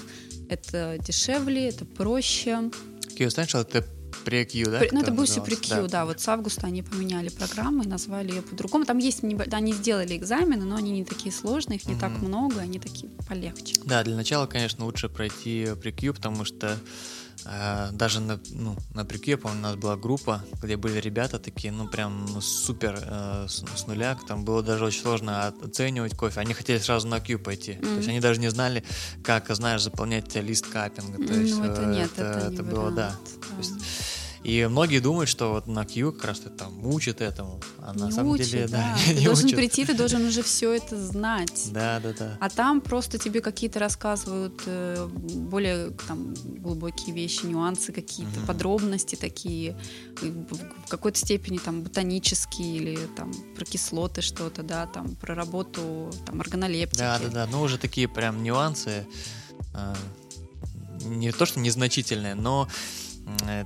это 0.49 0.99
дешевле, 1.07 1.69
это 1.69 1.85
проще. 1.85 2.71
Q 3.17 3.27
Essential— 3.27 3.61
это 3.69 3.85
Pre-Q, 4.25 4.71
да? 4.71 4.83
Ну, 4.93 5.01
это 5.01 5.13
бывший 5.13 5.43
Pre-Q, 5.43 5.69
да. 5.69 5.89
да. 5.89 6.05
Вот 6.05 6.21
с 6.21 6.29
августа 6.29 6.67
они 6.67 6.83
поменяли 6.83 7.29
программу 7.29 7.83
и 7.83 7.87
назвали 7.87 8.31
ее 8.31 8.43
по-другому. 8.43 8.85
Там 8.85 8.99
есть, 8.99 9.23
они 9.23 9.73
сделали 9.73 10.17
экзамены, 10.17 10.65
но 10.65 10.77
они 10.77 10.93
не 10.93 11.05
такие 11.05 11.33
сложные, 11.33 11.79
их 11.79 11.87
не 11.87 11.95
угу. 11.95 12.01
так 12.01 12.11
много, 12.21 12.61
они 12.61 12.79
такие 12.79 13.11
полегче. 13.29 13.77
Да, 13.85 14.03
для 14.05 14.17
начала, 14.17 14.47
конечно, 14.47 14.85
лучше 14.85 15.09
пройти 15.09 15.65
Pre-Q, 15.65 16.15
потому 16.15 16.45
что 16.45 16.79
даже 17.93 18.21
на, 18.21 18.41
ну, 18.51 18.77
на 18.95 19.05
прикью, 19.05 19.33
я 19.33 19.39
помню, 19.39 19.59
у 19.59 19.63
нас 19.63 19.77
была 19.77 19.97
группа, 19.97 20.45
где 20.63 20.77
были 20.77 21.01
ребята 21.01 21.39
такие, 21.39 21.73
ну, 21.73 21.89
прям 21.89 22.27
ну, 22.27 22.41
супер 22.41 22.99
э, 23.03 23.47
с, 23.49 23.65
с 23.75 23.87
нуля, 23.87 24.19
там 24.27 24.45
было 24.45 24.63
даже 24.63 24.85
очень 24.85 25.01
сложно 25.01 25.47
оценивать 25.47 26.15
кофе. 26.15 26.41
Они 26.41 26.53
хотели 26.53 26.79
сразу 26.79 27.09
на 27.09 27.21
Q 27.21 27.39
пойти. 27.39 27.73
Mm-hmm. 27.73 27.81
То 27.81 27.97
есть 27.97 28.09
они 28.09 28.21
даже 28.21 28.41
не 28.41 28.49
знали, 28.51 28.85
как, 29.23 29.49
знаешь, 29.55 29.83
заполнять 29.83 30.35
лист 30.37 30.67
каппинга. 30.67 31.27
То 31.27 31.35
есть, 31.35 31.57
ну, 31.57 31.65
это 31.65 31.87
нет, 31.87 32.11
это, 32.17 32.23
это, 32.23 32.53
это 32.53 32.63
было, 32.63 32.91
да. 32.91 33.11
да. 33.11 33.49
То 33.49 33.57
есть, 33.59 33.73
И 34.45 34.67
многие 34.71 35.01
думают, 35.01 35.29
что 35.29 35.53
вот 35.53 35.67
на 35.67 35.85
Q 35.85 36.13
как 36.13 36.25
раз 36.27 36.41
там 36.57 36.87
учат 36.87 37.21
этому, 37.21 37.61
а 37.81 37.93
на 37.93 38.07
не 38.07 38.13
самом 38.13 38.33
учат, 38.33 38.47
деле, 38.49 38.69
да. 38.69 38.79
да, 38.79 38.99
Ты 39.07 39.15
не 39.15 39.25
должен 39.25 39.47
учат. 39.47 39.57
прийти, 39.59 39.85
ты 39.85 39.95
должен 39.95 40.25
уже 40.27 40.43
все 40.43 40.73
это 40.73 40.97
знать. 40.97 41.69
Да, 41.73 41.99
да, 42.01 42.13
да. 42.19 42.37
А 42.41 42.49
там 42.49 42.81
просто 42.81 43.19
тебе 43.19 43.41
какие-то 43.41 43.81
рассказывают 43.81 44.63
э, 44.67 45.09
более 45.13 45.91
там, 46.07 46.35
глубокие 46.59 47.15
вещи, 47.15 47.47
нюансы 47.47 47.93
какие-то, 47.93 48.39
Мгм. 48.39 48.47
подробности 48.47 49.17
такие, 49.17 49.77
в 50.23 50.89
какой-то 50.89 51.19
степени 51.19 51.59
там 51.59 51.83
ботанические 51.83 52.77
или 52.77 52.99
там 53.17 53.33
про 53.57 53.65
кислоты 53.65 54.23
что-то, 54.23 54.63
да, 54.63 54.87
там 54.87 55.17
про 55.17 55.35
работу 55.35 56.13
там 56.27 56.41
органолептики. 56.41 56.99
Да, 57.01 57.19
да, 57.19 57.29
да. 57.29 57.47
Ну, 57.51 57.61
уже 57.63 57.77
такие 57.79 58.09
прям 58.09 58.43
нюансы. 58.45 59.05
а, 59.75 59.97
Не 61.05 61.33
то, 61.33 61.45
что 61.47 61.61
незначительные, 61.61 62.35
но, 62.35 62.69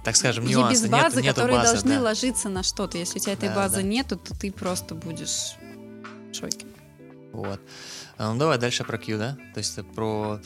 так 0.04 0.16
скажем, 0.16 0.46
И 0.46 0.50
нюансы. 0.52 0.72
без 0.72 0.82
Нет- 0.82 0.90
базы, 0.90 1.22
нету 1.22 1.34
которые 1.34 1.58
базы, 1.58 1.72
должны 1.72 1.94
да. 1.96 2.00
ложиться 2.02 2.48
на 2.48 2.62
что-то. 2.62 2.98
Если 2.98 3.18
у 3.18 3.22
тебя 3.22 3.32
этой 3.34 3.48
Да, 3.48 3.54
базы 3.56 3.76
да. 3.76 3.82
нету, 3.82 4.16
то 4.16 4.34
ты 4.38 4.50
просто 4.52 4.94
будешь 4.94 5.54
в 6.30 6.34
шоке. 6.34 6.66
Вот. 7.32 7.60
А, 8.18 8.32
Ну, 8.32 8.38
давай 8.38 8.58
дальше 8.58 8.84
про 8.84 8.98
Q, 8.98 9.16
да? 9.18 9.36
То 9.54 9.58
есть 9.58 9.78
про... 9.94 10.38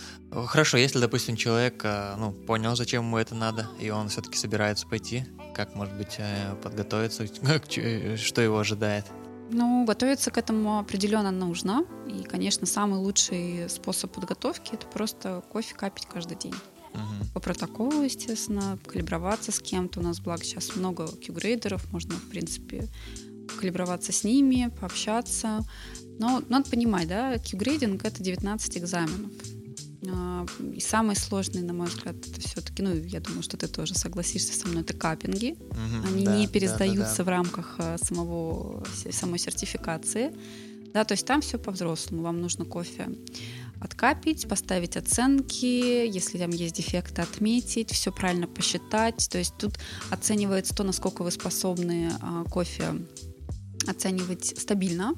Хорошо, 0.46 0.76
если, 0.78 1.00
допустим, 1.00 1.36
человек 1.36 1.80
а, 1.84 2.16
ну, 2.16 2.32
понял, 2.32 2.76
зачем 2.76 3.04
ему 3.04 3.18
это 3.18 3.34
надо, 3.34 3.68
и 3.80 3.90
он 3.90 4.08
все-таки 4.08 4.38
собирается 4.38 4.86
пойти, 4.86 5.24
как, 5.54 5.74
может 5.74 5.94
быть, 5.94 6.14
э, 6.18 6.54
подготовиться, 6.62 7.24
э, 7.76 8.16
что 8.16 8.40
его 8.40 8.58
ожидает? 8.58 9.04
Ну, 9.50 9.84
готовиться 9.84 10.30
к 10.30 10.38
этому 10.38 10.78
определенно 10.78 11.30
нужно. 11.30 11.84
И, 12.06 12.22
конечно, 12.24 12.66
самый 12.66 12.98
лучший 12.98 13.68
способ 13.68 14.12
подготовки 14.12 14.74
это 14.74 14.86
просто 14.86 15.42
кофе 15.52 15.74
капить 15.74 16.06
каждый 16.12 16.36
день. 16.36 16.54
Мгм. 16.96 17.28
По 17.34 17.40
протоколу, 17.40 18.02
естественно, 18.02 18.78
калиброваться 18.86 19.52
с 19.52 19.60
кем-то. 19.60 20.00
У 20.00 20.02
нас, 20.02 20.20
благо, 20.20 20.42
сейчас 20.44 20.74
много 20.76 21.06
Q-грейдеров, 21.08 21.90
можно, 21.92 22.14
в 22.14 22.28
принципе, 22.28 22.88
калиброваться 23.60 24.12
с 24.12 24.24
ними, 24.24 24.70
пообщаться. 24.80 25.64
Но 26.18 26.42
надо 26.48 26.68
понимать, 26.70 27.08
да, 27.08 27.38
Q-грейдинг— 27.38 28.04
это 28.04 28.22
19 28.22 28.78
экзаменов. 28.78 29.30
А, 30.08 30.46
И 30.74 30.80
самый 30.80 31.16
сложный, 31.16 31.62
на 31.62 31.72
мой 31.72 31.88
взгляд, 31.88 32.16
это 32.16 32.40
все-таки, 32.40 32.82
ну, 32.82 32.94
я 32.94 33.20
думаю, 33.20 33.42
что 33.42 33.56
ты 33.56 33.66
тоже 33.66 33.94
согласишься 33.94 34.52
со 34.58 34.68
мной, 34.68 34.82
это 34.82 34.94
каппинги. 34.94 35.56
Мгм. 35.58 36.06
Они 36.06 36.24
Да, 36.24 36.36
не 36.36 36.46
да, 36.46 36.52
пересдаются 36.52 37.18
да, 37.18 37.24
в 37.24 37.28
рамках 37.28 37.74
а, 37.78 37.96
самого, 37.98 38.84
се- 38.94 39.12
самой 39.12 39.38
сертификации. 39.38 40.32
Да, 40.94 41.04
то 41.04 41.12
есть 41.12 41.26
там 41.26 41.40
все 41.40 41.58
по-взрослому. 41.58 42.22
Вам 42.22 42.40
нужно 42.40 42.64
кофе 42.64 43.08
откапить, 43.80 44.48
поставить 44.48 44.96
оценки, 44.96 46.06
если 46.06 46.38
там 46.38 46.50
есть 46.50 46.76
дефекты, 46.76 47.22
отметить, 47.22 47.90
все 47.92 48.12
правильно 48.12 48.46
посчитать. 48.46 49.28
То 49.30 49.38
есть 49.38 49.54
тут 49.58 49.78
оценивается 50.10 50.74
то, 50.74 50.82
насколько 50.82 51.22
вы 51.22 51.30
способны 51.30 52.12
а, 52.20 52.44
кофе 52.44 52.84
оценивать 53.86 54.58
стабильно, 54.58 55.14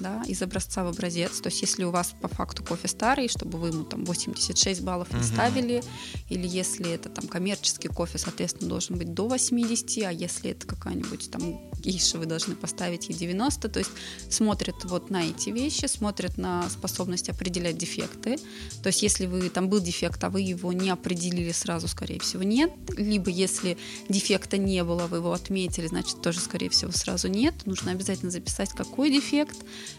да, 0.00 0.22
из 0.26 0.42
образца 0.42 0.84
в 0.84 0.88
образец. 0.88 1.40
То 1.40 1.48
есть 1.48 1.60
если 1.62 1.84
у 1.84 1.90
вас 1.90 2.14
по 2.20 2.28
факту 2.28 2.64
кофе 2.64 2.88
старый, 2.88 3.28
чтобы 3.28 3.58
вы 3.58 3.68
ему 3.68 3.84
там 3.84 4.04
86 4.04 4.80
баллов 4.82 5.10
не 5.12 5.18
Мгм. 5.18 5.26
ставили, 5.26 5.82
или 6.28 6.46
если 6.46 6.90
это 6.90 7.08
там 7.08 7.26
коммерческий 7.28 7.88
кофе, 7.88 8.18
соответственно, 8.18 8.68
должен 8.68 8.96
быть 8.96 9.12
до 9.14 9.28
80, 9.28 10.04
а 10.04 10.12
если 10.12 10.50
это 10.50 10.66
какая-нибудь 10.66 11.30
там 11.30 11.70
гейша, 11.80 12.18
вы 12.18 12.26
должны 12.26 12.54
поставить 12.56 13.08
ей 13.08 13.14
90. 13.16 13.68
То 13.68 13.78
есть 13.78 13.90
смотрят 14.30 14.84
вот 14.84 15.10
на 15.10 15.24
эти 15.24 15.50
вещи, 15.50 15.86
смотрят 15.86 16.38
на 16.38 16.68
способность 16.70 17.28
определять 17.28 17.78
дефекты. 17.78 18.36
То 18.82 18.88
есть 18.88 19.02
если 19.02 19.26
вы 19.26 19.48
там 19.50 19.68
был 19.68 19.80
дефект, 19.80 20.22
а 20.24 20.30
вы 20.30 20.40
его 20.40 20.72
не 20.72 20.90
определили 20.90 21.52
сразу, 21.52 21.88
скорее 21.88 22.20
всего, 22.20 22.42
нет. 22.42 22.72
Либо 22.96 23.30
если 23.30 23.76
дефекта 24.08 24.56
не 24.56 24.82
было, 24.84 25.06
вы 25.06 25.18
его 25.18 25.32
отметили, 25.32 25.86
значит, 25.86 26.22
тоже, 26.22 26.40
скорее 26.40 26.68
всего, 26.70 26.92
сразу 26.92 27.28
нет. 27.28 27.54
Нужно 27.66 27.92
обязательно 27.92 28.30
записать, 28.30 28.70
какой 28.70 29.10
дефект. 29.10 29.56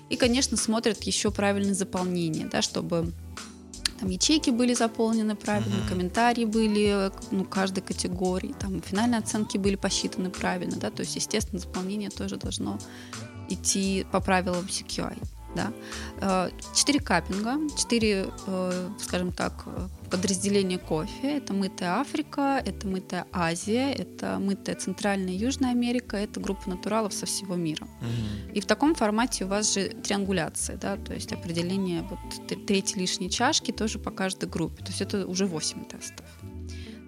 И, 0.09 0.15
конечно, 0.17 0.57
смотрят 0.57 1.01
еще 1.03 1.31
правильное 1.31 1.73
заполнение, 1.73 2.47
да, 2.47 2.61
чтобы 2.61 3.11
там 3.99 4.09
ячейки 4.09 4.49
были 4.49 4.73
заполнены 4.73 5.35
правильно, 5.35 5.77
Мгм. 5.77 5.87
комментарии 5.89 6.45
были 6.45 7.11
ну, 7.31 7.45
каждой 7.45 7.81
категории, 7.81 8.53
там 8.59 8.81
финальные 8.81 9.19
оценки 9.19 9.57
были 9.57 9.75
посчитаны 9.75 10.29
правильно, 10.29 10.75
да, 10.75 10.89
то 10.91 11.01
есть, 11.01 11.15
естественно, 11.15 11.59
заполнение 11.59 12.09
тоже 12.09 12.35
должно 12.37 12.77
идти 13.49 14.05
по 14.11 14.19
правилам 14.19 14.65
CQI. 14.65 15.17
Да. 15.55 15.71
Э, 16.19 16.49
Четыре 16.75 16.99
каппинга, 16.99 17.57
четыре, 17.77 18.27
э, 18.47 18.89
скажем 19.01 19.31
так, 19.31 19.65
подразделения 20.09 20.77
кофе. 20.77 21.37
Это 21.37 21.53
мытая 21.53 21.99
Африка, 21.99 22.61
это 22.65 22.87
мытая 22.87 23.25
Азия, 23.31 23.91
это 23.91 24.39
мытая 24.39 24.75
Центральная 24.75 25.33
и 25.33 25.37
Южная 25.37 25.71
Америка, 25.71 26.17
это 26.17 26.39
группа 26.39 26.69
натуралов 26.69 27.13
со 27.13 27.25
всего 27.25 27.55
мира. 27.55 27.87
Мгм. 28.01 28.53
И 28.53 28.59
в 28.61 28.65
таком 28.65 28.95
формате 28.95 29.45
у 29.45 29.47
вас 29.47 29.73
же 29.73 29.89
триангуляция, 29.89 30.77
да, 30.77 30.97
то 30.97 31.13
есть 31.13 31.31
определение 31.31 32.01
вот 32.03 32.65
третьей 32.65 33.01
лишней 33.01 33.29
чашки 33.29 33.71
тоже 33.71 33.99
по 33.99 34.11
каждой 34.11 34.49
группе. 34.49 34.83
То 34.83 34.89
есть 34.89 35.01
это 35.01 35.27
уже 35.27 35.45
8 35.45 35.85
тестов. 35.85 36.25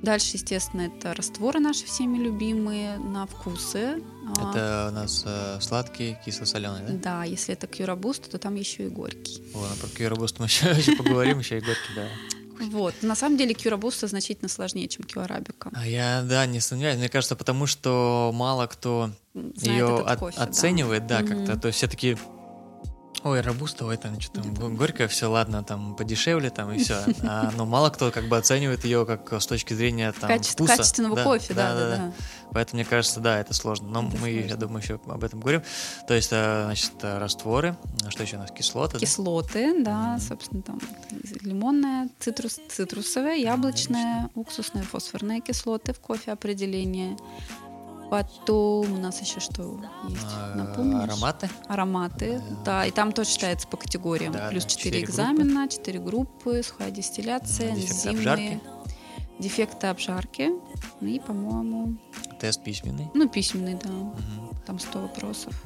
Дальше, 0.01 0.31
естественно, 0.33 0.81
это 0.81 1.13
растворы 1.15 1.59
наши 1.59 1.85
всеми 1.85 2.17
любимые 2.19 2.97
на 2.99 3.25
вкусы. 3.25 4.03
А, 4.37 4.51
Это 4.51 4.89
у 4.91 4.95
нас 4.95 5.23
э, 5.25 5.57
сладкий, 5.59 6.17
кисло-соленый, 6.23 6.81
да? 6.87 6.93
Да, 6.93 7.23
если 7.23 7.53
это 7.53 7.65
кьюробуст, 7.65 8.29
то 8.29 8.37
там 8.37 8.55
еще 8.55 8.85
и 8.85 8.89
горький. 8.89 9.41
Ладно, 9.55 9.75
про 9.81 9.87
Кьюробуст 9.87 10.39
мы 10.39 10.45
еще, 10.45 10.69
еще 10.77 10.95
поговорим, 10.95 11.39
еще 11.39 11.57
и 11.57 11.61
горький, 11.61 11.95
да. 11.95 12.07
Вот. 12.59 12.93
На 13.01 13.15
самом 13.15 13.37
деле 13.37 13.53
кьюробуста 13.53 14.07
значительно 14.07 14.49
сложнее, 14.49 14.87
чем 14.87 15.03
кьюарабика. 15.05 15.71
А 15.73 15.87
я, 15.87 16.21
да, 16.23 16.45
не 16.45 16.59
сомневаюсь. 16.59 16.97
Мне 16.97 17.09
кажется, 17.09 17.35
потому 17.35 17.65
что 17.67 18.31
мало 18.33 18.67
кто 18.67 19.11
Знает 19.33 19.79
ее 19.79 19.99
от- 19.99 20.19
кофе, 20.19 20.37
да. 20.37 20.43
оценивает, 20.43 21.07
да, 21.07 21.19
Мгм. 21.19 21.27
как-то. 21.45 21.57
То 21.61 21.67
есть 21.67 21.77
все 21.77 21.87
такие, 21.87 22.17
ой, 23.23 23.41
робуста, 23.41 23.85
ой, 23.85 23.97
там 23.97 24.19
что 24.21 24.41
там, 24.41 24.53
го- 24.53 24.69
горькое, 24.69 25.07
все, 25.07 25.29
ладно, 25.29 25.63
там 25.63 25.95
подешевле, 25.95 26.49
там 26.49 26.71
и 26.71 26.77
все. 26.77 26.97
А, 27.23 27.51
но 27.55 27.65
мало 27.65 27.89
кто 27.89 28.11
как 28.11 28.27
бы 28.29 28.37
оценивает 28.37 28.85
ее 28.85 29.05
как 29.05 29.33
с 29.33 29.45
точки 29.47 29.73
зрения 29.73 30.11
там 30.13 30.29
Качество- 30.29 30.65
вкуса. 30.65 30.77
качественного 30.77 31.23
кофе, 31.23 31.53
да, 31.53 31.73
да, 31.75 31.89
да. 31.97 32.11
Поэтому 32.53 32.79
мне 32.81 32.85
кажется, 32.85 33.19
да, 33.19 33.39
это 33.39 33.53
сложно. 33.53 33.87
Но 33.89 34.07
Это 34.07 34.17
мы, 34.17 34.29
я 34.29 34.39
сложно. 34.41 34.57
думаю, 34.57 34.81
еще 34.83 34.99
об 35.07 35.23
этом 35.23 35.39
говорим. 35.41 35.61
То 36.07 36.13
есть, 36.13 36.29
э, 36.31 36.61
значит, 36.65 36.93
э, 37.01 37.17
растворы, 37.17 37.75
что 38.09 38.23
еще 38.23 38.37
у 38.37 38.39
нас, 38.39 38.51
кислоты, 38.51 38.93
да? 38.93 38.99
Кислоты, 38.99 39.83
да, 39.83 40.13
Мгм. 40.13 40.19
собственно, 40.21 40.61
там 40.61 40.79
лимонная, 41.41 42.09
цитрус, 42.19 42.59
цитрусовая, 42.69 43.35
яблочная, 43.35 44.29
уксусная, 44.35 44.83
фосфорная 44.83 45.41
кислоты 45.41 45.93
в 45.93 45.99
кофе 45.99 46.31
определение. 46.31 47.17
Потом 48.09 48.93
у 48.93 48.97
нас 48.97 49.21
еще 49.21 49.39
что 49.39 49.79
есть? 50.07 50.21
А, 50.33 50.55
Напомнишь? 50.55 51.03
Ароматы. 51.03 51.49
Ароматы, 51.67 52.41
Да. 52.49 52.55
да, 52.65 52.85
и 52.85 52.91
там 52.91 53.11
тоже 53.11 53.29
считается 53.31 53.67
по 53.67 53.75
категориям. 53.77 54.31
Да, 54.31 54.47
Плюс 54.49 54.63
да, 54.63 54.69
4 54.69 54.83
четыре 54.91 55.03
экзамена, 55.05 55.67
4 55.67 55.99
группы, 55.99 56.61
сухая 56.63 56.91
дистилляция, 56.91 57.71
дефекты 57.75 57.93
энзимные, 58.09 58.17
обжарки. 58.19 58.61
дефекты 59.39 59.87
обжарки. 59.87 60.51
Ну 61.01 61.07
И, 61.07 61.19
по-моему, 61.19 61.97
Тест 62.39 62.63
письменный. 62.63 63.09
ну, 63.13 63.27
письменный, 63.27 63.75
да, 63.75 63.89
Мгм. 63.89 64.15
там 64.65 64.79
100 64.79 64.99
вопросов. 65.01 65.61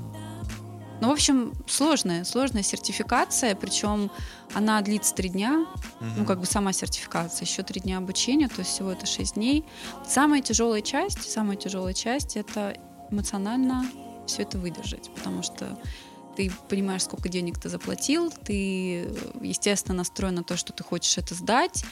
Ну, 1.02 1.08
в 1.10 1.12
общем, 1.12 1.54
сложная, 1.68 2.24
сложная 2.24 2.62
сертификация, 2.62 3.56
причем 3.56 4.12
она 4.54 4.80
длится 4.82 5.16
три 5.16 5.30
дня, 5.30 5.66
ну, 6.00 6.08
Мгм. 6.08 6.26
как 6.28 6.40
бы 6.40 6.46
сама 6.46 6.74
сертификация, 6.74 7.46
еще 7.46 7.64
три 7.64 7.82
дня 7.82 7.98
обучения, 7.98 8.48
то 8.48 8.60
есть 8.60 8.72
всего 8.72 8.92
это 8.92 9.08
шесть 9.08 9.34
дней. 9.34 9.66
Самая 10.08 10.42
тяжелая 10.42 10.82
часть, 10.82 11.30
самая 11.30 11.58
тяжелая 11.58 11.94
часть 11.94 12.38
это 12.38 12.78
эмоционально 13.10 13.86
все 14.28 14.44
это 14.44 14.60
выдержать, 14.60 15.10
потому 15.16 15.42
что 15.42 15.78
ты 16.38 16.52
понимаешь, 16.70 17.04
сколько 17.04 17.28
денег 17.30 17.60
ты 17.60 17.68
заплатил, 17.68 18.32
ты, 18.32 19.10
естественно, 19.42 19.98
настроен 19.98 20.36
на 20.36 20.44
то, 20.44 20.56
что 20.56 20.72
ты 20.72 20.84
хочешь 20.84 21.18
это 21.18 21.34
сдать, 21.34 21.84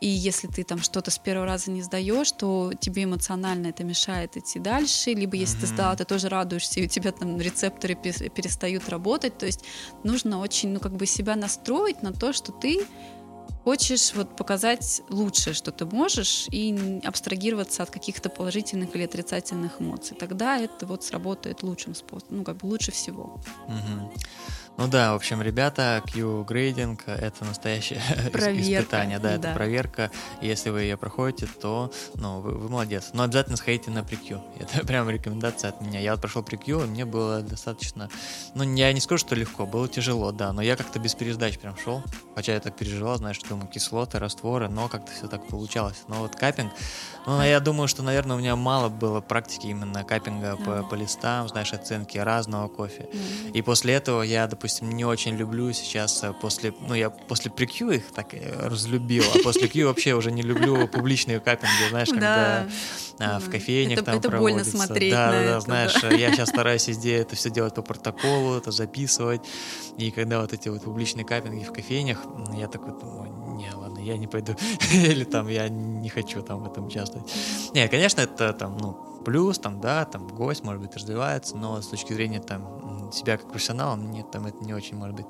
и 0.00 0.06
если 0.08 0.48
ты 0.48 0.64
там 0.64 0.80
что-то 0.82 1.10
с 1.10 1.18
первого 1.18 1.46
раза 1.46 1.70
не 1.70 1.82
сдаешь, 1.82 2.32
то 2.32 2.72
тебе 2.78 3.04
эмоционально 3.04 3.68
это 3.68 3.84
мешает 3.84 4.36
идти 4.36 4.58
дальше. 4.58 5.10
Либо 5.14 5.36
если 5.36 5.60
ты 5.60 5.66
Мгм. 5.66 5.74
сдала, 5.74 5.96
ты 5.96 6.04
тоже 6.04 6.28
радуешься, 6.28 6.80
и 6.80 6.84
у 6.86 6.88
тебя 6.88 7.12
там 7.12 7.40
рецепторы 7.40 7.94
пе- 7.94 8.28
перестают 8.28 8.88
работать. 8.88 9.38
То 9.38 9.46
есть 9.46 9.60
нужно 10.02 10.40
очень, 10.40 10.70
ну, 10.70 10.80
как 10.80 10.92
бы 10.96 11.06
себя 11.06 11.36
настроить 11.36 12.02
на 12.02 12.12
то, 12.12 12.32
что 12.32 12.52
ты 12.52 12.86
хочешь 13.64 14.12
вот 14.14 14.36
показать 14.36 15.00
лучшее, 15.08 15.54
что 15.54 15.70
ты 15.70 15.86
можешь, 15.86 16.46
и 16.50 17.00
абстрагироваться 17.04 17.82
от 17.82 17.90
каких-то 17.90 18.28
положительных 18.28 18.94
или 18.94 19.04
отрицательных 19.04 19.80
эмоций. 19.80 20.14
Тогда 20.18 20.58
это 20.58 20.84
вот 20.86 21.02
сработает 21.02 21.62
лучшим 21.62 21.94
способом, 21.94 22.38
ну, 22.38 22.44
как 22.44 22.56
бы 22.58 22.66
лучше 22.66 22.92
всего. 22.92 23.40
Мгм. 23.68 24.10
Ну 24.76 24.88
да, 24.88 25.12
в 25.12 25.16
общем, 25.16 25.40
ребята, 25.40 26.02
Q-грейдинг— 26.12 27.04
это 27.06 27.44
настоящее 27.44 28.00
проверка, 28.32 28.80
испытание, 28.80 29.18
да, 29.20 29.38
да, 29.38 29.50
это 29.50 29.54
проверка. 29.54 30.10
Если 30.40 30.70
вы 30.70 30.82
ее 30.82 30.96
проходите, 30.96 31.46
то, 31.46 31.92
ну, 32.14 32.40
вы, 32.40 32.58
вы 32.58 32.68
молодец. 32.68 33.10
Но 33.12 33.22
обязательно 33.22 33.56
сходите 33.56 33.92
на 33.92 34.02
прикью. 34.02 34.42
Это 34.58 34.84
прям 34.84 35.08
рекомендация 35.08 35.70
от 35.70 35.80
меня. 35.80 36.00
Я 36.00 36.12
вот 36.12 36.20
прошел 36.20 36.42
прикью, 36.42 36.82
и 36.82 36.86
мне 36.86 37.04
было 37.04 37.40
достаточно, 37.40 38.10
ну, 38.54 38.64
я 38.74 38.92
не 38.92 39.00
скажу, 39.00 39.18
что 39.18 39.36
легко, 39.36 39.64
было 39.64 39.88
тяжело, 39.88 40.32
да, 40.32 40.52
но 40.52 40.60
я 40.60 40.76
как-то 40.76 40.98
без 40.98 41.14
пересдач 41.14 41.58
прям 41.58 41.76
шел. 41.76 42.02
Хотя 42.34 42.54
я 42.54 42.60
так 42.60 42.76
переживал, 42.76 43.16
знаешь, 43.16 43.38
думаю, 43.48 43.68
кислоты, 43.68 44.18
растворы, 44.18 44.68
но 44.68 44.88
как-то 44.88 45.12
все 45.12 45.28
так 45.28 45.46
получалось. 45.46 46.02
Но 46.08 46.16
вот 46.16 46.34
капинг, 46.34 46.72
ну, 47.26 47.42
я 47.42 47.60
думаю, 47.60 47.88
что, 47.88 48.02
наверное, 48.02 48.36
у 48.36 48.38
меня 48.38 48.56
мало 48.56 48.88
было 48.88 49.20
практики 49.20 49.66
именно 49.66 50.04
капинга 50.04 50.56
по, 50.56 50.82
по 50.82 50.94
листам, 50.94 51.48
знаешь, 51.48 51.72
оценки 51.72 52.18
разного 52.18 52.68
кофе. 52.68 53.08
Mm-hmm. 53.10 53.52
И 53.52 53.62
после 53.62 53.94
этого 53.94 54.22
я, 54.22 54.46
допустим, 54.46 54.90
не 54.90 55.04
очень 55.04 55.36
люблю 55.36 55.72
сейчас 55.72 56.22
э, 56.22 56.32
после, 56.32 56.74
ну, 56.80 56.94
я 56.94 57.10
после 57.10 57.50
прикью 57.50 57.90
их 57.90 58.12
так 58.12 58.34
э, 58.34 58.68
разлюбил, 58.68 59.24
а 59.34 59.38
после 59.42 59.68
Q 59.68 59.86
вообще 59.86 60.14
уже 60.14 60.30
не 60.30 60.42
люблю 60.42 60.86
публичные 60.88 61.40
капинги, 61.40 61.88
знаешь, 61.90 62.08
когда 62.08 62.66
да. 63.18 63.38
в 63.38 63.50
кофейнях 63.50 64.04
там 64.04 64.18
это 64.18 64.30
больно 64.30 64.64
смотреть 64.64 65.12
да, 65.12 65.30
да, 65.30 65.60
знаешь, 65.60 65.94
да. 66.00 66.10
я 66.10 66.32
сейчас 66.32 66.48
стараюсь 66.48 66.86
везде 66.88 67.16
это 67.16 67.36
все 67.36 67.50
делать 67.50 67.74
по 67.74 67.82
протоколу, 67.82 68.56
это 68.56 68.70
записывать, 68.70 69.40
и 69.98 70.10
когда 70.10 70.40
вот 70.40 70.52
эти 70.52 70.68
вот 70.68 70.82
публичные 70.82 71.24
капинги 71.24 71.64
в 71.64 71.72
кофейнях, 71.72 72.18
я 72.54 72.68
такой 72.68 72.92
думаю, 72.92 73.43
не, 73.56 73.72
ладно, 73.72 73.98
я 73.98 74.16
не 74.16 74.26
пойду, 74.26 74.54
или 74.92 75.24
там 75.24 75.48
я 75.48 75.68
не 75.68 76.08
хочу 76.08 76.42
там 76.42 76.62
в 76.62 76.70
этом 76.70 76.86
участвовать. 76.86 77.32
Не, 77.74 77.88
конечно, 77.88 78.20
это 78.20 78.52
там, 78.52 78.76
ну, 78.78 79.22
плюс, 79.24 79.58
там, 79.58 79.80
да, 79.80 80.04
там 80.04 80.28
гость, 80.28 80.62
может 80.62 80.82
быть, 80.82 80.94
развивается, 80.96 81.56
но 81.56 81.80
с 81.80 81.88
точки 81.88 82.12
зрения 82.12 82.40
там 82.40 83.10
себя 83.12 83.36
как 83.36 83.48
профессионала, 83.48 83.96
мне 83.96 84.24
там 84.24 84.46
это 84.46 84.62
не 84.64 84.74
очень, 84.74 84.96
может 84.96 85.16
быть, 85.16 85.26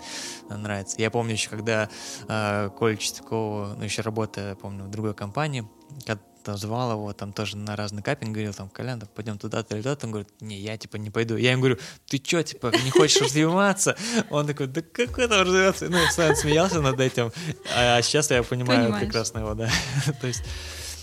нравится. 0.48 0.96
Я 0.98 1.10
помню 1.10 1.32
еще, 1.32 1.50
когда 1.50 1.88
э, 2.28 2.70
Коля 2.78 2.96
Чистякова, 2.96 3.74
ну, 3.76 3.84
еще 3.84 4.02
работая, 4.02 4.54
помню, 4.54 4.84
в 4.84 4.90
другой 4.90 5.14
компании, 5.14 5.68
когда 6.06 6.20
там 6.44 6.56
звал 6.56 6.92
его, 6.92 7.12
там 7.12 7.32
тоже 7.32 7.56
на 7.56 7.74
разный 7.74 8.02
капинг, 8.02 8.32
говорил, 8.32 8.52
там, 8.52 8.68
Колян, 8.68 9.00
там, 9.00 9.08
пойдем 9.14 9.38
туда-то 9.38 9.74
или 9.74 9.82
туда-то, 9.82 10.06
он 10.06 10.12
говорит, 10.12 10.28
не, 10.40 10.60
я, 10.60 10.76
типа, 10.76 10.96
не 10.96 11.10
пойду. 11.10 11.36
Я 11.36 11.52
ему 11.52 11.62
говорю, 11.62 11.78
ты 12.06 12.22
что, 12.24 12.42
типа, 12.42 12.72
не 12.84 12.90
хочешь 12.90 13.20
развиваться? 13.20 13.96
Он 14.30 14.46
такой, 14.46 14.66
да 14.66 14.82
какой 14.82 15.26
там 15.28 15.42
развиваться? 15.42 15.88
Ну, 15.88 15.98
сам 16.10 16.36
смеялся 16.36 16.80
над 16.80 17.00
этим, 17.00 17.32
а 17.74 18.00
сейчас 18.02 18.30
я 18.30 18.42
понимаю 18.42 18.84
Понимаешь. 18.84 19.04
прекрасно 19.06 19.38
его, 19.40 19.54
да. 19.54 19.70
То 20.20 20.26
есть 20.26 20.42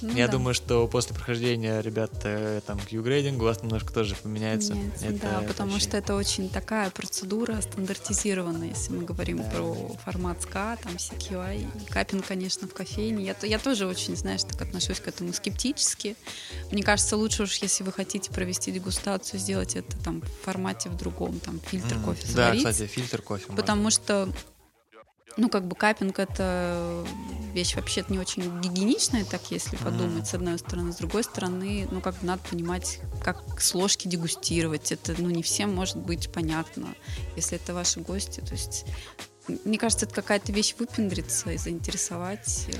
ну, 0.02 0.14
Я 0.14 0.28
да. 0.28 0.34
думаю, 0.34 0.54
что 0.54 0.88
после 0.88 1.16
прохождения 1.16 1.82
ребят 1.82 2.12
э, 2.24 2.62
там 2.66 2.80
Q-грейдинг 2.80 3.42
у 3.42 3.46
вас 3.46 3.62
немножко 3.62 3.94
тоже 3.94 4.16
поменяется. 4.16 4.74
Меняется, 4.74 5.06
это, 5.06 5.20
да, 5.22 5.40
это 5.40 5.48
потому 5.48 5.76
очень... 5.76 5.88
что 5.88 5.98
это 5.98 6.16
очень 6.16 6.50
такая 6.50 6.90
процедура 6.90 7.60
стандартизированная, 7.62 8.70
если 8.70 8.94
мы 8.94 9.04
говорим 9.04 9.38
да. 9.38 9.44
про 9.50 9.74
формат 10.04 10.40
SCA, 10.40 10.80
там 10.82 10.94
CQI, 10.94 11.90
капинг, 11.90 12.26
конечно, 12.26 12.68
в 12.68 12.74
кофейне. 12.74 13.26
Я, 13.26 13.36
я 13.44 13.60
тоже 13.60 13.88
очень, 13.88 14.16
знаешь, 14.16 14.44
так 14.44 14.62
отношусь 14.62 15.00
к 15.00 15.08
этому 15.08 15.34
скептически. 15.34 16.16
Мне 16.72 16.84
кажется, 16.84 17.18
лучше 17.18 17.44
уж, 17.44 17.56
если 17.58 17.84
вы 17.84 17.92
хотите 17.92 18.32
провести 18.32 18.72
дегустацию, 18.72 19.40
сделать 19.40 19.76
это 19.76 19.98
там 19.98 20.22
в 20.22 20.46
формате 20.46 20.90
в 20.90 20.98
другом, 20.98 21.40
там 21.40 21.60
фильтр 21.60 21.96
mm, 21.96 22.04
кофе 22.04 22.28
Да, 22.36 22.56
кстати, 22.56 22.86
фильтр 22.88 23.22
кофе. 23.22 23.46
Потому 23.56 23.84
можно. 23.84 24.04
что 24.04 24.30
ну, 25.38 25.50
как 25.50 25.65
бы 25.67 25.76
капинг 25.76 26.20
это 26.20 27.06
вещь 27.54 27.76
вообще 27.76 28.04
не 28.10 28.20
очень 28.20 28.62
гигиеничная, 28.62 29.26
так 29.26 29.41
если 29.50 29.76
подумать, 29.78 30.24
mm. 30.24 30.26
с 30.26 30.34
одной 30.34 30.58
стороны. 30.60 30.94
С 30.94 30.98
другой 30.98 31.24
стороны, 31.24 31.88
ну, 31.91 32.02
как 32.02 32.15
бы 32.15 32.26
надо 32.26 32.41
понимать, 32.50 33.00
как 33.24 33.41
с 33.60 33.74
ложки 33.74 34.08
дегустировать. 34.08 34.91
Это, 34.91 35.15
ну, 35.17 35.30
не 35.30 35.44
всем 35.44 35.74
может 35.74 35.98
быть 35.98 36.32
понятно, 36.32 36.88
если 37.36 37.58
это 37.58 37.74
ваши 37.74 38.00
гости. 38.00 38.41
То 38.41 38.54
есть 38.54 38.86
мне 39.47 39.77
кажется, 39.77 40.06
это 40.06 40.13
какая-то 40.13 40.51
вещь 40.51 40.75
выпендриться 40.77 41.51
и 41.51 41.58
заинтересовать. 41.58 42.67
Э, 42.67 42.77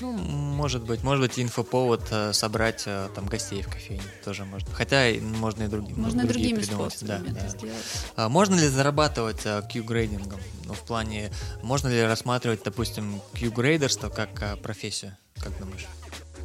ну, 0.00 0.12
может 0.12 0.82
быть. 0.82 1.02
Может 1.02 1.22
быть, 1.22 1.38
инфоповод 1.38 2.02
э, 2.10 2.32
собрать 2.32 2.84
э, 2.86 3.08
там 3.14 3.26
гостей 3.26 3.62
в 3.62 3.68
кофейне 3.68 4.02
тоже 4.24 4.44
можно. 4.44 4.72
Хотя 4.74 5.10
можно 5.20 5.64
и 5.64 5.68
другим. 5.68 6.00
Можно 6.00 6.22
и 6.22 6.26
другими 6.26 6.60
способами 6.60 7.28
да, 7.28 7.40
да. 7.40 7.48
сделать. 7.48 7.84
А 8.16 8.28
можно 8.28 8.56
ли 8.56 8.68
зарабатывать 8.68 9.42
Q-грейдингом? 9.72 10.40
Ну, 10.66 10.74
в 10.74 10.80
плане, 10.80 11.30
можно 11.62 11.88
ли 11.88 12.02
рассматривать, 12.02 12.62
допустим, 12.62 13.20
Q-грейдерство 13.34 14.08
как 14.08 14.60
профессию? 14.60 15.16
Как 15.38 15.58
думаешь? 15.58 15.86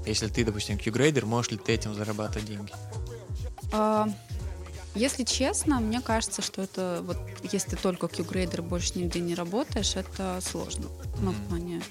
Если 0.05 0.27
ты, 0.27 0.45
допустим, 0.45 0.77
Q-грейдер, 0.77 1.25
можешь 1.25 1.51
ли 1.51 1.57
ты 1.57 1.73
этим 1.73 1.93
зарабатывать 1.93 2.47
деньги? 2.47 2.71
А, 3.73 4.07
если 4.95 5.23
честно, 5.23 5.79
мне 5.79 6.01
кажется, 6.01 6.41
что 6.41 6.61
это 6.61 7.01
вот 7.03 7.17
если 7.51 7.71
ты 7.71 7.75
только 7.75 8.07
Q-грейдер 8.07 8.61
больше 8.61 8.97
нигде 8.97 9.19
не 9.19 9.35
работаешь, 9.35 9.95
это 9.95 10.39
сложно. 10.41 10.87
Ну, 11.21 11.31
в 11.31 11.47
плане 11.47 11.81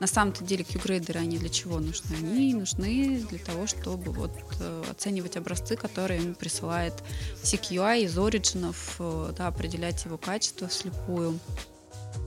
на 0.00 0.06
самом-то 0.06 0.42
деле 0.42 0.64
Q-грейдеры, 0.64 1.20
они 1.20 1.36
для 1.38 1.50
чего 1.50 1.78
нужны? 1.78 2.16
Они 2.16 2.54
нужны 2.54 3.20
для 3.28 3.38
того, 3.38 3.66
чтобы 3.66 4.12
вот 4.12 4.32
э, 4.58 4.84
оценивать 4.90 5.36
образцы, 5.36 5.76
которые 5.76 6.22
ему 6.22 6.34
присылает 6.34 6.94
CQI 7.42 8.04
из 8.04 8.18
оригинов, 8.18 8.96
э, 8.98 9.32
да, 9.36 9.48
определять 9.48 10.02
его 10.06 10.16
качество 10.16 10.68
вслепую. 10.68 11.38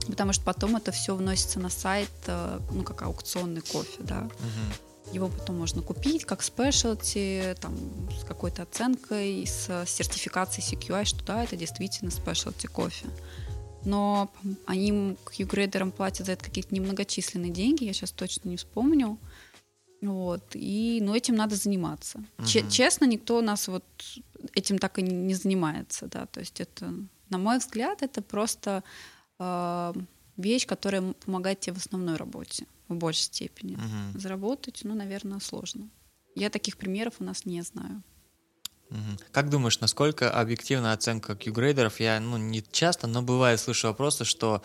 Потому 0.06 0.32
что 0.32 0.44
потом 0.44 0.76
это 0.76 0.92
все 0.92 1.16
вносится 1.16 1.58
на 1.58 1.68
сайт, 1.68 2.10
э, 2.28 2.60
ну, 2.70 2.84
как 2.84 3.02
аукционный 3.02 3.62
кофе, 3.62 3.98
да. 4.00 4.20
Uh-huh. 4.20 4.93
Его 5.12 5.28
потом 5.28 5.58
можно 5.58 5.82
купить 5.82 6.24
как 6.24 6.42
спешлти, 6.42 7.54
там, 7.60 7.76
с 8.10 8.24
какой-то 8.24 8.62
оценкой, 8.62 9.46
с 9.46 9.84
сертификацией 9.86 10.66
CQI, 10.66 11.04
что 11.04 11.24
да, 11.24 11.44
это 11.44 11.56
действительно 11.56 12.10
спешлти 12.10 12.66
кофе. 12.66 13.06
Но 13.84 14.32
они 14.66 15.16
Q-грейдерам 15.24 15.92
платят 15.92 16.26
за 16.26 16.32
это 16.32 16.44
какие-то 16.44 16.74
немногочисленные 16.74 17.52
деньги, 17.52 17.84
я 17.84 17.92
сейчас 17.92 18.12
точно 18.12 18.48
не 18.48 18.56
вспомню. 18.56 19.18
Вот. 20.00 20.42
И, 20.54 21.00
ну, 21.02 21.14
этим 21.14 21.34
надо 21.34 21.56
заниматься. 21.56 22.22
Угу. 22.38 22.46
честно, 22.70 23.04
никто 23.04 23.38
у 23.38 23.42
нас 23.42 23.68
вот 23.68 23.84
этим 24.54 24.78
так 24.78 24.98
и 24.98 25.02
не 25.02 25.34
занимается, 25.34 26.06
да. 26.06 26.26
То 26.26 26.40
есть 26.40 26.60
это, 26.60 26.92
на 27.28 27.38
мой 27.38 27.58
взгляд, 27.58 28.02
это 28.02 28.22
просто 28.22 28.82
э, 29.38 29.92
вещь, 30.36 30.66
которая 30.66 31.14
помогает 31.24 31.60
тебе 31.60 31.74
в 31.74 31.78
основной 31.78 32.16
работе 32.16 32.66
в 32.88 32.94
большей 32.94 33.22
степени. 33.22 33.74
Угу. 33.74 34.20
Заработать, 34.20 34.80
ну, 34.84 34.94
наверное, 34.94 35.40
сложно. 35.40 35.88
Я 36.34 36.50
таких 36.50 36.76
примеров 36.76 37.14
у 37.20 37.24
нас 37.24 37.44
не 37.44 37.62
знаю. 37.62 38.02
Как 39.32 39.50
думаешь, 39.50 39.80
насколько 39.80 40.30
объективна 40.30 40.92
оценка 40.92 41.34
Q-грейдеров? 41.34 42.00
Я 42.00 42.20
ну, 42.20 42.36
не 42.36 42.62
часто, 42.62 43.06
но 43.06 43.22
бывает 43.22 43.58
слышу 43.60 43.88
вопросы, 43.88 44.24
что 44.24 44.62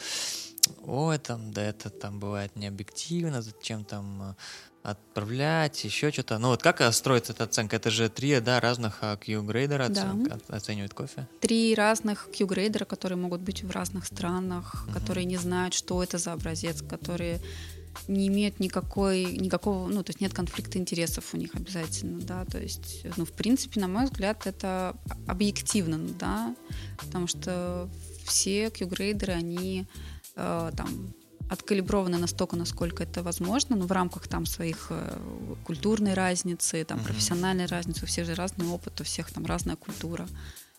ой, 0.84 1.18
там, 1.18 1.52
да 1.52 1.64
это 1.64 1.90
там 1.90 2.20
бывает 2.20 2.56
необъективно, 2.56 3.42
зачем 3.42 3.86
там 3.86 4.22
э, 4.22 4.36
отправлять, 4.84 5.84
еще 5.84 6.12
что-то. 6.12 6.38
Ну 6.38 6.50
вот 6.50 6.62
как 6.62 6.82
строится 6.94 7.34
эта 7.34 7.46
оценка? 7.46 7.78
Это 7.78 7.90
же 7.90 8.10
три 8.10 8.40
да, 8.40 8.60
разных 8.60 9.00
Q-грейдера 9.00 9.90
да. 9.90 10.16
оценивают 10.50 10.94
кофе? 10.94 11.28
Три 11.40 11.74
разных 11.74 12.30
Q-грейдера, 12.38 12.86
которые 12.86 13.18
могут 13.18 13.42
быть 13.42 13.64
в 13.64 13.72
разных 13.72 14.06
странах, 14.06 14.86
угу. 14.86 14.94
которые 14.94 15.26
не 15.26 15.38
знают, 15.38 15.74
что 15.74 16.04
это 16.04 16.18
за 16.18 16.34
образец, 16.34 16.82
которые 16.82 17.42
не 18.08 18.28
имеют 18.28 18.60
никакой, 18.60 19.26
никакого, 19.26 19.88
ну, 19.88 20.04
то 20.04 20.10
есть 20.10 20.22
нет 20.22 20.34
конфликта 20.34 20.78
интересов 20.78 21.34
у 21.34 21.38
них 21.38 21.56
обязательно, 21.56 22.20
да, 22.22 22.46
то 22.46 22.60
есть, 22.60 23.06
ну, 23.18 23.26
в 23.26 23.32
принципе, 23.32 23.80
на 23.80 23.88
мой 23.88 24.06
взгляд, 24.06 24.48
это 24.48 24.96
объективно, 25.28 25.98
да, 26.20 26.56
потому 26.98 27.28
что 27.28 27.90
все 28.24 28.70
Q-грейдеры, 28.70 29.34
они 29.34 29.88
э, 30.36 30.72
там 30.76 31.14
откалиброваны 31.50 32.18
настолько, 32.18 32.56
насколько 32.56 33.04
это 33.04 33.24
возможно, 33.24 33.76
но 33.76 33.86
в 33.86 33.92
рамках 33.92 34.28
там 34.28 34.46
своих 34.46 34.88
э, 34.92 35.18
культурной 35.64 36.14
разницы, 36.14 36.84
там, 36.86 37.00
mm-hmm. 37.00 37.04
профессиональной 37.04 37.66
разницы, 37.66 38.04
у 38.04 38.08
всех 38.08 38.28
же 38.28 38.36
разный 38.36 38.68
опыт, 38.68 39.02
у 39.02 39.04
всех 39.04 39.32
там 39.32 39.46
разная 39.46 39.76
культура. 39.76 40.28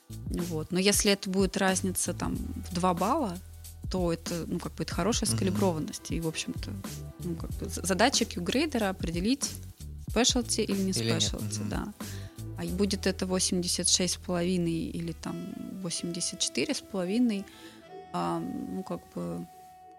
Вот. 0.09 0.71
Но 0.71 0.79
если 0.79 1.13
это 1.13 1.29
будет 1.29 1.57
разница 1.57 2.15
там 2.15 2.37
в 2.37 2.75
2 2.75 2.95
балла, 2.95 3.37
то 3.91 4.13
это, 4.13 4.47
ну, 4.47 4.59
как 4.59 4.75
бы 4.75 4.85
это 4.85 4.95
хорошая 4.95 5.29
скалиброванность. 5.29 6.11
Mm-hmm. 6.11 6.17
И, 6.17 6.21
в 6.21 6.29
общем-то, 6.29 6.71
ну, 7.21 7.35
как 7.35 7.51
бы 7.51 7.69
задача 7.69 8.25
Q-грейдера 8.25 8.89
определить 8.89 9.51
спешлти 10.09 10.61
или 10.61 10.81
не 10.81 10.93
спешлти, 10.93 11.61
mm-hmm. 11.61 11.69
да. 11.69 11.93
А 12.59 12.65
будет 12.67 13.07
это 13.07 13.27
86,5 13.27 14.69
или 14.69 15.13
там 15.13 15.37
84,5, 15.83 17.45
а, 18.13 18.39
ну, 18.39 18.83
как 18.83 19.01
бы 19.15 19.47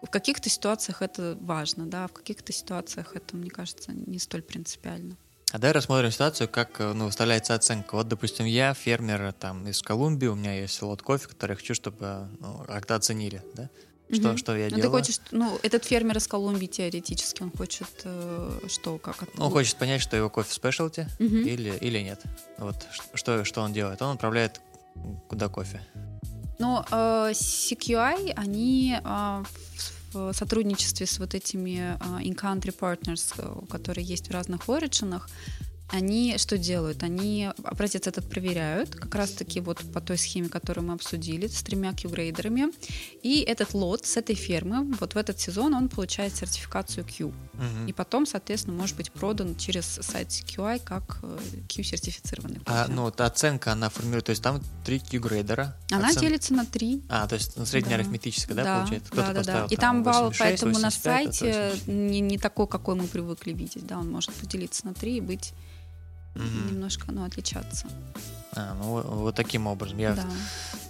в 0.02 0.10
каких-то 0.10 0.48
ситуациях 0.48 1.02
это 1.02 1.36
важно, 1.40 1.86
да, 1.86 2.06
в 2.08 2.12
каких-то 2.12 2.52
ситуациях 2.52 3.14
это, 3.14 3.36
мне 3.36 3.50
кажется, 3.50 3.92
не 3.92 4.18
столь 4.18 4.42
принципиально. 4.42 5.16
А 5.52 5.58
давай 5.58 5.74
рассмотрим 5.74 6.10
ситуацию, 6.10 6.48
как 6.48 6.78
ну, 6.78 7.04
выставляется 7.06 7.54
оценка. 7.54 7.94
Вот, 7.96 8.08
допустим, 8.08 8.46
я 8.46 8.72
фермер 8.72 9.34
там 9.34 9.68
из 9.68 9.82
Колумбии, 9.82 10.26
у 10.26 10.34
меня 10.34 10.54
есть 10.58 10.80
лот 10.80 11.02
кофе, 11.02 11.28
который 11.28 11.52
я 11.52 11.56
хочу, 11.56 11.74
чтобы 11.74 12.26
ну, 12.40 12.64
как-то 12.66 12.94
оценили, 12.94 13.42
да? 13.54 13.68
Что, 14.10 14.30
угу. 14.30 14.38
что 14.38 14.56
я 14.56 14.64
ну, 14.70 14.76
делаю? 14.76 14.82
Ты 14.82 14.88
хочешь, 14.88 15.20
ну, 15.30 15.58
этот 15.62 15.84
фермер 15.84 16.16
из 16.16 16.26
Колумбии 16.26 16.66
теоретически, 16.66 17.42
он 17.42 17.50
хочет 17.50 17.88
э, 18.04 18.60
что, 18.68 18.96
как 18.96 19.22
это? 19.22 19.42
Он 19.42 19.50
хочет 19.50 19.76
понять, 19.76 20.00
что 20.00 20.16
его 20.16 20.30
кофе 20.30 20.52
спешлти 20.52 21.06
угу. 21.18 21.36
или, 21.36 21.76
или 21.80 21.98
нет. 21.98 22.22
Вот 22.56 22.76
что, 23.12 23.44
что 23.44 23.60
он 23.60 23.74
делает? 23.74 24.00
Он 24.00 24.14
отправляет 24.14 24.62
куда 25.28 25.48
кофе? 25.48 25.82
Но 26.58 26.86
э, 26.90 27.32
CQI, 27.32 28.32
они 28.36 28.98
э, 29.02 29.44
в 30.12 30.32
сотрудничестве 30.32 31.06
с 31.06 31.18
вот 31.18 31.34
этими 31.34 31.96
э, 31.98 32.22
in-country 32.22 32.74
partners, 32.78 33.34
э, 33.38 33.66
которые 33.70 34.04
есть 34.04 34.28
в 34.28 34.30
разных 34.32 34.68
оригинах, 34.68 35.28
они 35.92 36.38
что 36.38 36.56
делают? 36.56 37.02
Они 37.02 37.50
образец 37.64 38.06
этот 38.06 38.28
проверяют, 38.28 38.94
как 38.94 39.14
раз-таки 39.14 39.60
вот 39.60 39.78
по 39.92 40.00
той 40.00 40.16
схеме, 40.16 40.48
которую 40.48 40.86
мы 40.86 40.94
обсудили, 40.94 41.46
с 41.46 41.62
тремя 41.62 41.92
Q-грейдерами. 41.92 42.72
И 43.22 43.40
этот 43.40 43.74
лот 43.74 44.06
с 44.06 44.16
этой 44.16 44.34
фермы, 44.34 44.94
вот 44.98 45.14
в 45.14 45.16
этот 45.18 45.38
сезон 45.38 45.74
он 45.74 45.90
получает 45.90 46.34
сертификацию 46.34 47.04
Q. 47.04 47.26
Угу. 47.26 47.34
И 47.88 47.92
потом, 47.92 48.24
соответственно, 48.24 48.74
может 48.76 48.96
быть 48.96 49.12
продан 49.12 49.54
через 49.56 49.84
сайт 49.84 50.28
QI 50.28 50.80
как 50.82 51.18
э, 51.22 51.38
Q-сертифицированный. 51.68 52.60
А, 52.64 52.86
ну, 52.88 53.02
вот 53.02 53.20
оценка, 53.20 53.72
она 53.72 53.90
формирует, 53.90 54.24
то 54.24 54.30
есть 54.30 54.42
там 54.42 54.62
три 54.86 54.98
Q-грейдера. 54.98 55.76
Она 55.90 56.08
Оцен... 56.08 56.22
делится 56.22 56.54
на 56.54 56.64
три. 56.64 57.02
А, 57.10 57.28
то 57.28 57.34
есть 57.34 57.56
ну, 57.56 57.66
среднеарифметическая, 57.66 58.56
да, 58.56 58.64
да, 58.64 58.78
получается? 58.78 59.12
Кто-то 59.12 59.32
да, 59.34 59.42
да, 59.42 59.52
да. 59.52 59.66
И 59.68 59.76
там, 59.76 60.02
там 60.02 60.04
балл, 60.04 60.32
поэтому 60.38 60.72
85, 60.72 60.82
на 60.82 60.90
сайте 60.90 61.72
не, 61.86 62.20
не 62.20 62.38
такой, 62.38 62.66
какой 62.66 62.94
мы 62.94 63.06
привыкли 63.06 63.52
видеть, 63.52 63.86
да, 63.86 63.98
он 63.98 64.10
может 64.10 64.32
поделиться 64.32 64.86
на 64.86 64.94
три 64.94 65.18
и 65.18 65.20
быть 65.20 65.52
угу. 66.34 66.70
немножко 66.70 67.12
ну, 67.12 67.24
отличаться. 67.24 67.86
А, 68.54 68.74
ну 68.74 69.00
вот 69.00 69.34
таким 69.34 69.66
образом. 69.66 69.98
Я 69.98 70.14
да. 70.14 70.26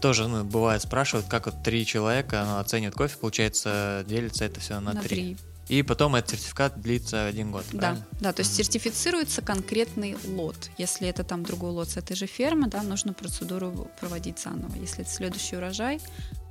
тоже, 0.00 0.26
ну, 0.26 0.44
бывает, 0.44 0.82
спрашивают, 0.82 1.28
как 1.28 1.46
вот 1.46 1.62
три 1.62 1.86
человека 1.86 2.44
ну, 2.46 2.58
оценивают 2.58 2.96
кофе, 2.96 3.16
получается, 3.18 4.04
делится 4.08 4.44
это 4.44 4.60
все 4.60 4.80
на, 4.80 4.92
на 4.94 5.00
три. 5.00 5.36
И 5.68 5.82
потом 5.82 6.16
этот 6.16 6.32
сертификат 6.32 6.80
длится 6.80 7.26
один 7.26 7.52
год, 7.52 7.64
да, 7.72 7.78
правильно? 7.78 8.06
Да, 8.20 8.32
то 8.32 8.40
есть 8.40 8.54
сертифицируется 8.54 9.42
конкретный 9.42 10.16
лот. 10.26 10.70
Если 10.76 11.06
это 11.08 11.22
там 11.22 11.44
другой 11.44 11.70
лот 11.70 11.88
с 11.88 11.96
этой 11.96 12.16
же 12.16 12.26
фермы, 12.26 12.66
да, 12.66 12.82
нужно 12.82 13.12
процедуру 13.12 13.88
проводить 14.00 14.40
заново. 14.40 14.74
Если 14.76 15.02
это 15.02 15.10
следующий 15.10 15.56
урожай, 15.56 16.00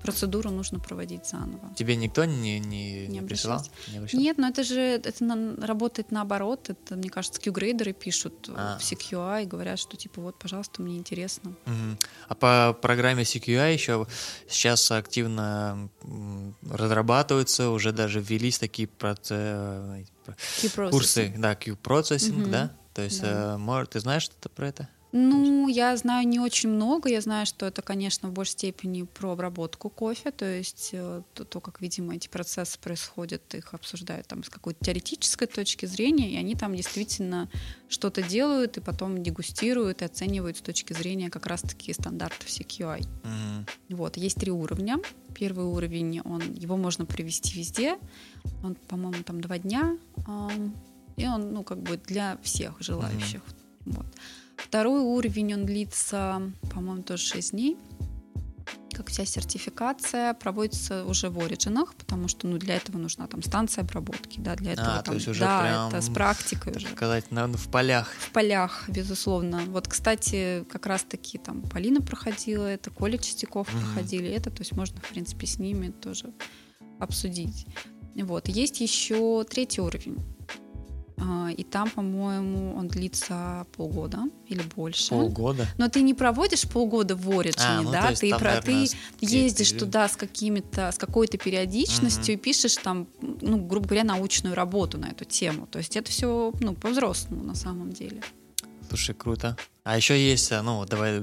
процедуру 0.02 0.50
нужно 0.52 0.80
проводить 0.80 1.28
заново. 1.28 1.74
Тебе 1.76 1.96
никто 1.96 2.26
не, 2.26 2.60
не, 2.60 3.08
не, 3.08 3.22
присылал? 3.22 3.64
Не 3.88 4.18
Нет, 4.18 4.38
но 4.38 4.48
это 4.48 4.64
же 4.64 4.80
это 4.80 5.24
на, 5.24 5.56
работает 5.66 6.12
наоборот. 6.12 6.70
Это, 6.70 6.96
мне 6.96 7.10
кажется, 7.10 7.42
Q-грейдеры 7.42 7.94
пишут 7.94 8.50
а. 8.50 8.78
в 8.78 8.82
CQI 8.82 9.44
и 9.44 9.46
говорят, 9.46 9.80
что 9.80 9.98
типа 9.98 10.22
вот, 10.22 10.38
пожалуйста, 10.38 10.82
мне 10.82 10.98
интересно. 10.98 11.52
Угу. 11.66 11.98
А 12.30 12.36
по 12.36 12.78
программе 12.82 13.24
CQI 13.24 13.74
еще 13.74 14.08
сейчас 14.48 14.92
активно 14.92 15.90
разрабатываются, 16.70 17.70
уже 17.70 17.92
даже 17.92 18.20
ввелись 18.20 18.60
такие 18.60 18.88
проце... 18.88 20.06
курсы, 20.76 21.34
да, 21.38 21.56
Q-процессинг, 21.56 22.44
угу. 22.44 22.50
да? 22.52 22.72
То 22.94 23.02
есть, 23.02 23.22
да. 23.22 23.58
Э, 23.58 23.86
ты 23.86 24.00
знаешь 24.00 24.24
что-то 24.24 24.50
про 24.50 24.68
это? 24.68 24.90
Ну, 25.13 25.67
я 25.67 25.97
знаю 25.97 26.26
не 26.28 26.39
очень 26.39 26.69
много. 26.69 27.10
Я 27.10 27.19
знаю, 27.19 27.45
что 27.45 27.65
это, 27.65 27.82
конечно, 27.82 28.30
в 28.30 28.34
большей 28.34 28.52
степени 28.52 29.04
про 29.04 29.32
обработку 29.32 29.89
кофе, 29.89 30.32
то 30.32 30.45
есть 30.45 30.91
э, 30.93 31.21
то, 31.34 31.43
то 31.43 31.60
как, 31.60 31.82
видимо, 31.82 32.15
эти 32.15 32.30
процессы 32.30 32.80
происходят, 32.80 33.54
их 33.54 33.74
обсуждают 33.74 34.28
там 34.28 34.43
с 34.43 34.50
какой-то 34.50 34.86
теоретической 34.86 35.47
точки 35.47 35.86
зрения, 35.86 36.32
и 36.32 36.38
они 36.38 36.56
там 36.56 36.76
действительно 36.76 37.50
что-то 37.89 38.21
делают, 38.21 38.78
и 38.78 38.82
потом 38.82 39.21
дегустируют 39.21 40.02
и 40.02 40.06
оценивают 40.06 40.58
с 40.58 40.62
точки 40.62 40.93
зрения 40.93 41.30
как 41.30 41.45
раз-таки 41.45 41.91
стандартов 41.91 42.47
CQI. 42.47 43.02
Mm-hmm. 43.02 43.95
Вот, 43.95 44.15
есть 44.15 44.38
три 44.38 44.52
уровня. 44.52 44.97
Первый 45.36 45.65
уровень, 45.65 46.21
он, 46.21 46.41
его 46.54 46.78
можно 46.78 47.06
привести 47.06 47.60
везде. 47.60 47.97
Он, 48.63 48.76
по-моему, 48.88 49.24
там 49.24 49.41
два 49.41 49.58
дня, 49.58 49.97
и 51.17 51.28
он, 51.28 51.54
ну, 51.54 51.63
как 51.63 51.82
бы 51.82 51.97
для 51.97 52.38
всех 52.43 52.76
желающих. 52.80 53.41
Mm-hmm. 53.41 53.93
Вот. 53.97 54.06
Второй 54.65 55.02
уровень, 55.02 55.54
он 55.54 55.65
длится, 55.65 56.41
по-моему, 56.74 57.04
тоже 57.04 57.24
6 57.24 57.52
дней. 57.52 57.78
Как 58.93 59.08
вся 59.08 59.26
сертификация 59.26 60.34
проводится 60.34 61.06
уже 61.06 61.30
в 61.30 61.39
оригинах, 61.39 61.95
потому 61.95 62.28
что 62.28 62.47
ну, 62.47 62.58
для 62.58 62.76
этого 62.76 62.97
нужна 62.97 63.26
там 63.28 63.41
станция 63.41 63.84
обработки, 63.84 64.39
да, 64.39 64.56
для 64.56 64.74
этого 64.74 64.93
а, 64.93 64.95
там, 64.97 65.06
то 65.06 65.13
есть 65.13 65.28
уже 65.28 65.39
да, 65.39 65.62
прям, 65.62 65.89
это 65.89 66.02
с 66.02 66.10
практикой 66.10 66.74
уже. 66.76 66.88
Сказать, 66.89 67.32
наверное, 67.32 67.58
в 67.58 67.69
полях. 67.69 68.10
В 68.19 68.32
полях, 68.32 68.89
безусловно. 68.89 69.62
Вот, 69.67 69.88
кстати, 69.88 70.65
как 70.69 70.86
раз-таки 70.86 71.38
там 71.38 71.63
Полина 71.63 72.02
проходила 72.02 72.65
это, 72.65 72.91
Коля 72.91 73.17
Чистяков 73.17 73.67
mm-hmm. 73.67 73.82
проходили 73.82 74.30
это, 74.30 74.52
то 74.52 74.60
есть 74.60 74.74
можно, 74.74 75.00
в 75.00 75.08
принципе, 75.08 75.47
с 75.47 75.58
ними 75.58 75.89
тоже 75.89 76.34
обсудить. 77.00 77.65
Вот. 78.15 78.47
Есть 78.50 78.82
еще 78.82 79.43
третий 79.50 79.82
уровень. 79.82 80.17
А, 81.23 81.51
и 81.51 81.63
там, 81.63 81.89
по-моему, 81.89 82.75
он 82.75 82.88
длится 82.88 83.67
полгода 83.77 84.23
или 84.47 84.63
больше. 84.75 85.10
Полгода? 85.10 85.67
Но 85.77 85.88
ты 85.88 86.01
не 86.01 86.15
проводишь 86.15 86.67
полгода 86.67 87.15
в 87.15 87.29
Origin, 87.29 87.53
а, 87.60 87.81
ну, 87.81 87.91
да? 87.91 88.12
Ты, 88.13 88.31
там, 88.31 88.39
про, 88.39 88.55
наверное, 88.55 88.88
ты 89.19 89.25
ездишь 89.25 89.71
туда 89.71 90.07
с 90.07 90.15
какими-то, 90.15 90.91
с 90.91 90.97
какой-то 90.97 91.38
периодичностью 91.38 92.34
угу. 92.34 92.39
и 92.39 92.43
пишешь 92.43 92.75
там, 92.77 93.07
ну, 93.21 93.57
грубо 93.57 93.89
говоря, 93.89 94.03
научную 94.03 94.55
работу 94.55 94.97
на 94.97 95.10
эту 95.10 95.25
тему. 95.25 95.67
То 95.67 95.77
есть 95.77 95.95
это 95.95 96.10
все, 96.10 96.53
ну, 96.60 96.73
по-взрослому 96.73 97.43
на 97.43 97.55
самом 97.55 97.91
деле. 97.91 98.23
Слушай, 98.89 99.13
круто. 99.13 99.55
А 99.84 99.95
еще 99.95 100.19
есть, 100.19 100.51
ну, 100.51 100.86
давай 100.86 101.21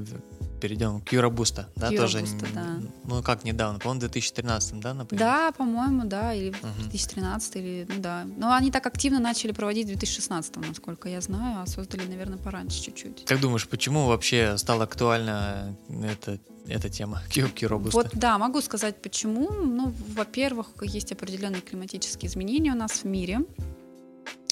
перейдем 0.59 1.01
к 1.01 1.13
Юробуста, 1.13 1.69
да, 1.77 1.91
тоже. 1.91 2.25
да. 2.55 2.81
Ну, 3.05 3.23
как 3.23 3.45
недавно, 3.45 3.79
по-моему, 3.79 3.99
в 3.99 4.11
2013, 4.11 4.81
да, 4.81 4.95
например? 4.95 5.21
Да, 5.21 5.53
по-моему, 5.53 6.05
да, 6.05 6.35
или 6.35 6.51
uh 6.51 6.81
2013, 6.91 7.57
или, 7.57 7.87
ну 7.89 8.01
да. 8.01 8.27
Но 8.37 8.53
они 8.53 8.71
так 8.71 8.87
активно 8.87 9.19
начали 9.21 9.53
проводить 9.53 9.85
в 9.85 9.89
2016, 9.89 10.57
насколько 10.57 11.09
я 11.09 11.21
знаю, 11.21 11.63
а 11.63 11.67
создали, 11.67 12.07
наверное, 12.07 12.39
пораньше 12.39 12.83
чуть-чуть. 12.83 13.25
Как 13.25 13.41
думаешь, 13.41 13.67
почему 13.69 14.07
вообще 14.07 14.59
стала 14.59 14.85
актуальна 14.85 15.77
эта, 15.89 16.39
эта 16.67 16.89
тема 16.89 17.23
Юробуста? 17.35 17.97
Вот, 17.97 18.09
да, 18.13 18.39
могу 18.39 18.61
сказать, 18.61 19.01
почему. 19.01 19.51
Ну, 19.51 19.95
во-первых, 20.15 20.69
есть 20.83 21.13
определенные 21.13 21.61
климатические 21.63 22.29
изменения 22.29 22.73
у 22.73 22.77
нас 22.77 23.03
в 23.03 23.05
мире 23.05 23.41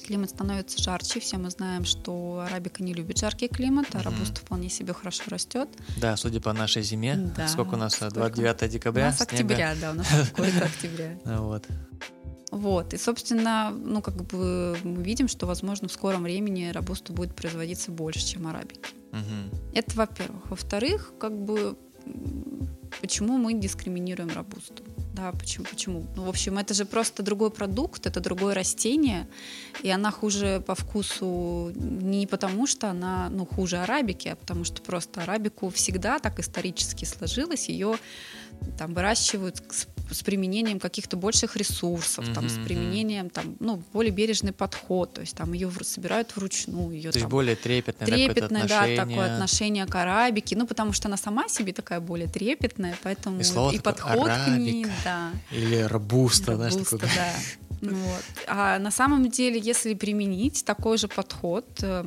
климат 0.06 0.30
становится 0.30 0.82
жарче. 0.82 1.20
Все 1.20 1.36
мы 1.36 1.50
знаем, 1.50 1.84
что 1.84 2.44
арабика 2.46 2.82
не 2.82 2.94
любит 2.94 3.18
жаркий 3.18 3.48
климат, 3.48 3.86
а 3.94 4.02
рабуста 4.02 4.40
mm-hmm. 4.40 4.44
вполне 4.44 4.68
себе 4.70 4.92
хорошо 4.94 5.24
растет. 5.28 5.68
Да, 5.98 6.16
судя 6.16 6.40
по 6.40 6.52
нашей 6.52 6.82
зиме. 6.82 7.32
Да, 7.36 7.48
сколько 7.48 7.74
у 7.74 7.76
нас? 7.76 7.94
Сколько? 7.94 8.14
29 8.14 8.70
декабря? 8.70 9.02
У 9.02 9.06
нас 9.06 9.16
снега. 9.16 9.32
октября, 9.32 9.74
да, 9.80 9.90
у 9.90 9.94
нас 9.94 10.06
какой-то 10.30 10.64
октября. 10.64 11.18
Вот. 11.24 11.64
Вот, 12.52 12.94
и, 12.94 12.96
собственно, 12.96 13.70
ну, 13.70 14.00
как 14.00 14.14
бы 14.24 14.78
мы 14.84 15.02
видим, 15.02 15.28
что, 15.28 15.46
возможно, 15.46 15.88
в 15.88 15.92
скором 15.92 16.22
времени 16.22 16.70
рабуста 16.70 17.12
будет 17.12 17.34
производиться 17.34 17.90
больше, 17.90 18.24
чем 18.24 18.46
арабики. 18.46 18.94
Угу. 19.12 19.74
Это, 19.74 19.96
во-первых. 19.96 20.50
Во-вторых, 20.50 21.12
как 21.18 21.36
бы, 21.36 21.76
почему 23.00 23.36
мы 23.36 23.54
дискриминируем 23.54 24.30
рабусту? 24.30 24.84
Да, 25.16 25.32
почему? 25.32 25.64
Почему? 25.64 26.06
Ну, 26.14 26.24
в 26.24 26.28
общем, 26.28 26.58
это 26.58 26.74
же 26.74 26.84
просто 26.84 27.22
другой 27.22 27.50
продукт, 27.50 28.06
это 28.06 28.20
другое 28.20 28.54
растение, 28.54 29.26
и 29.82 29.88
она 29.88 30.10
хуже 30.10 30.62
по 30.66 30.74
вкусу 30.74 31.72
не 31.74 32.26
потому, 32.26 32.66
что 32.66 32.90
она 32.90 33.30
ну, 33.30 33.46
хуже 33.46 33.78
арабики, 33.78 34.28
а 34.28 34.36
потому 34.36 34.64
что 34.64 34.82
просто 34.82 35.22
арабику 35.22 35.70
всегда 35.70 36.18
так 36.18 36.38
исторически 36.38 37.06
сложилось, 37.06 37.70
ее 37.70 37.96
там 38.78 38.92
выращивают 38.92 39.62
с, 39.70 39.86
с 40.10 40.22
применением 40.22 40.78
каких-то 40.80 41.16
больших 41.16 41.56
ресурсов, 41.56 42.24
mm-hmm, 42.24 42.34
там, 42.34 42.48
с 42.48 42.58
применением 42.58 43.30
там, 43.30 43.56
ну, 43.60 43.82
более 43.92 44.12
бережный 44.12 44.52
подход, 44.52 45.14
то 45.14 45.20
есть 45.20 45.36
там 45.36 45.52
ее 45.52 45.70
собирают 45.82 46.34
вручную. 46.36 46.92
Ее, 46.92 47.10
то 47.10 47.14
там, 47.14 47.22
есть 47.22 47.30
более 47.30 47.56
трепетное, 47.56 48.06
трепетное 48.06 48.68
да, 48.68 48.86
такое 48.96 49.34
отношение 49.34 49.86
к 49.86 49.94
арабике, 49.94 50.56
ну, 50.56 50.66
потому 50.66 50.92
что 50.92 51.08
она 51.08 51.16
сама 51.16 51.48
себе 51.48 51.72
такая 51.72 52.00
более 52.00 52.28
трепетная, 52.28 52.96
поэтому 53.02 53.40
и, 53.40 53.44
слово 53.44 53.72
и 53.72 53.78
подход 53.78 54.28
арабик, 54.28 54.54
к 54.54 54.58
ней, 54.58 54.86
да. 55.04 55.30
Или 55.50 55.76
рабуста, 55.76 56.56
знаешь, 56.56 56.74
такой. 56.74 56.98
да. 57.00 57.32
Вот. 57.82 58.24
А 58.46 58.78
на 58.78 58.90
самом 58.90 59.30
деле, 59.30 59.60
если 59.60 59.94
применить 59.94 60.64
такой 60.64 60.98
же 60.98 61.08
подход, 61.08 61.66
э, 61.82 62.04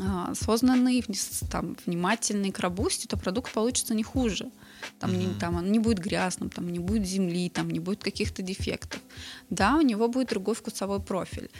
а, 0.00 0.30
осознанный, 0.30 1.04
там, 1.50 1.76
внимательный 1.86 2.50
к 2.50 2.58
рабусте, 2.58 3.08
то 3.08 3.16
продукт 3.16 3.52
получится 3.52 3.94
не 3.94 4.02
хуже. 4.02 4.50
Там, 4.98 5.10
mm-hmm. 5.10 5.34
не, 5.34 5.40
там 5.40 5.56
он 5.56 5.72
не 5.72 5.78
будет 5.78 5.98
грязным, 5.98 6.50
там 6.50 6.68
не 6.68 6.78
будет 6.78 7.06
земли, 7.06 7.48
там 7.48 7.70
не 7.70 7.80
будет 7.80 8.02
каких-то 8.02 8.42
дефектов. 8.42 9.00
Да, 9.50 9.76
у 9.76 9.80
него 9.80 10.08
будет 10.08 10.28
другой 10.28 10.54
вкусовой 10.54 11.00
профиль, 11.00 11.50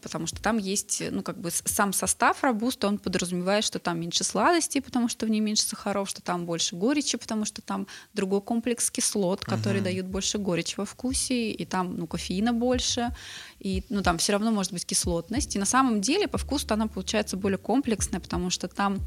потому 0.00 0.26
что 0.26 0.42
там 0.42 0.58
есть, 0.58 1.02
ну, 1.10 1.22
как 1.22 1.38
бы 1.38 1.50
сам 1.50 1.92
состав 1.92 2.42
рабуста, 2.42 2.88
он 2.88 2.98
подразумевает, 2.98 3.64
что 3.64 3.78
там 3.78 4.00
меньше 4.00 4.24
сладостей, 4.24 4.82
потому 4.82 5.08
что 5.08 5.26
в 5.26 5.28
ней 5.30 5.40
меньше 5.40 5.62
сахаров, 5.62 6.08
что 6.08 6.22
там 6.22 6.46
больше 6.46 6.76
горечи, 6.76 7.18
потому 7.18 7.44
что 7.44 7.62
там 7.62 7.86
другой 8.14 8.40
комплекс 8.40 8.90
кислот, 8.90 9.44
которые 9.44 9.80
mm-hmm. 9.80 9.84
дают 9.84 10.06
больше 10.06 10.38
горечи 10.38 10.74
во 10.76 10.84
вкусе, 10.84 11.50
и 11.50 11.64
там, 11.64 11.96
ну, 11.96 12.06
кофеина 12.06 12.52
больше, 12.52 13.14
и, 13.60 13.84
ну, 13.88 14.02
там 14.02 14.18
все 14.18 14.32
равно 14.32 14.50
может 14.50 14.72
быть 14.72 14.84
кислотность. 14.84 15.56
И 15.56 15.58
на 15.58 15.66
самом 15.66 16.00
деле 16.00 16.28
по 16.28 16.38
вкусу 16.38 16.66
она 16.70 16.86
получается 16.86 17.36
более 17.36 17.58
комплексная, 17.58 18.20
потому 18.20 18.50
что 18.50 18.68
там, 18.68 18.98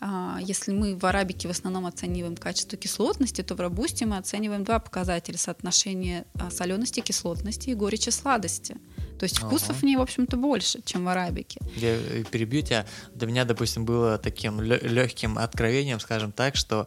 а, 0.00 0.38
если 0.40 0.72
мы 0.72 0.96
в 0.96 1.04
арабике 1.06 1.48
в 1.48 1.50
основном 1.50 1.86
оцениваем 1.86 2.36
качество 2.36 2.76
кислотности, 2.76 3.23
то 3.32 3.54
в 3.54 3.60
робусте 3.60 4.06
мы 4.06 4.18
оцениваем 4.18 4.64
два 4.64 4.78
показателя: 4.78 5.38
соотношение 5.38 6.24
а, 6.34 6.50
солености, 6.50 7.00
кислотности 7.00 7.70
и 7.70 7.74
горечи, 7.74 8.10
сладости. 8.10 8.76
То 9.18 9.24
есть 9.24 9.38
вкусов 9.38 9.70
ага. 9.70 9.78
в 9.78 9.82
ней, 9.84 9.96
в 9.96 10.00
общем-то, 10.00 10.36
больше, 10.36 10.80
чем 10.84 11.04
в 11.04 11.08
арабике. 11.08 11.60
Я 11.76 11.94
э, 11.94 12.24
перебью 12.30 12.62
тебя. 12.62 12.84
Для 13.14 13.26
меня, 13.28 13.44
допустим, 13.44 13.84
было 13.84 14.18
таким 14.18 14.60
легким 14.60 15.38
откровением, 15.38 16.00
скажем 16.00 16.32
так, 16.32 16.56
что 16.56 16.84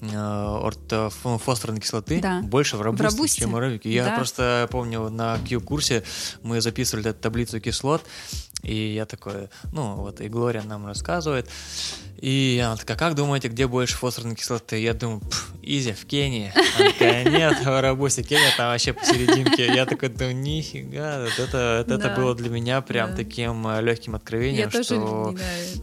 э, 0.00 1.10
фосфорной 1.38 1.80
кислоты 1.80 2.20
да. 2.20 2.40
больше 2.42 2.76
в 2.76 2.82
робусте, 2.82 3.08
в 3.08 3.10
робусте, 3.10 3.40
чем 3.40 3.52
в 3.52 3.56
арабике. 3.56 3.90
Я 3.90 4.04
да. 4.04 4.16
просто 4.16 4.68
помню 4.70 5.08
на 5.08 5.38
Q-курсе 5.38 6.04
мы 6.42 6.60
записывали 6.60 7.10
эту 7.10 7.20
таблицу 7.20 7.60
кислот, 7.60 8.02
и 8.62 8.94
я 8.94 9.06
такой, 9.06 9.48
ну 9.72 9.96
вот 9.96 10.20
и 10.20 10.28
Глория 10.28 10.62
нам 10.62 10.86
рассказывает, 10.86 11.48
и 12.22 12.62
она 12.64 12.76
такая, 12.76 12.96
как 12.96 13.16
думаете, 13.16 13.48
где 13.48 13.66
больше 13.66 13.96
фосфорной 13.96 14.36
кислоты? 14.36 14.80
Я 14.80 14.94
думаю, 14.94 15.20
изи, 15.60 15.90
в 15.92 16.06
Кении. 16.06 16.52
Она 16.78 16.92
такая, 16.92 17.24
нет, 17.28 17.64
в 17.64 17.68
Арабусе, 17.68 18.22
Кения 18.22 18.52
там 18.56 18.68
вообще 18.70 18.92
посерединке. 18.92 19.66
Я 19.66 19.86
такой, 19.86 20.08
да 20.08 20.32
нифига, 20.32 21.24
вот 21.24 21.48
это, 21.48 21.84
это, 21.84 21.98
да. 21.98 22.14
было 22.14 22.36
для 22.36 22.48
меня 22.48 22.80
прям 22.80 23.10
да. 23.10 23.16
таким 23.16 23.66
э, 23.66 23.82
легким 23.82 24.14
откровением, 24.14 24.70
Я 24.72 24.82
что 24.84 25.34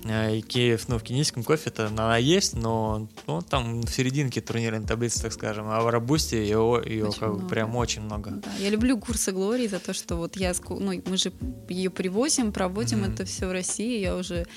да. 0.05 0.29
и 0.29 0.39
Киев, 0.39 0.87
ну, 0.87 0.97
в 0.97 1.03
кенийском 1.03 1.43
кофе 1.43 1.71
это 1.71 1.87
она 1.87 2.15
есть, 2.15 2.53
но 2.55 3.09
ну, 3.27 3.41
там 3.41 3.81
в 3.81 3.89
серединке 3.89 4.39
турнирной 4.39 4.87
таблицы, 4.87 5.21
так 5.21 5.33
скажем, 5.33 5.67
а 5.67 5.81
в 5.81 5.87
Арабусте 5.87 6.41
ее, 6.41 6.81
ее 6.85 7.11
как 7.19 7.37
бы 7.37 7.49
прям 7.49 7.75
очень 7.75 8.03
много. 8.03 8.31
Да. 8.31 8.49
Я 8.59 8.69
люблю 8.69 8.97
курсы 8.97 9.33
Глории 9.33 9.67
за 9.67 9.79
то, 9.79 9.91
что 9.93 10.15
вот 10.15 10.37
я, 10.37 10.53
ну, 10.69 11.01
мы 11.05 11.17
же 11.17 11.33
ее 11.67 11.89
привозим, 11.89 12.53
проводим 12.53 13.03
mm-hmm. 13.03 13.13
это 13.13 13.25
все 13.25 13.45
в 13.45 13.51
России, 13.51 13.99
я 13.99 14.15
уже 14.15 14.47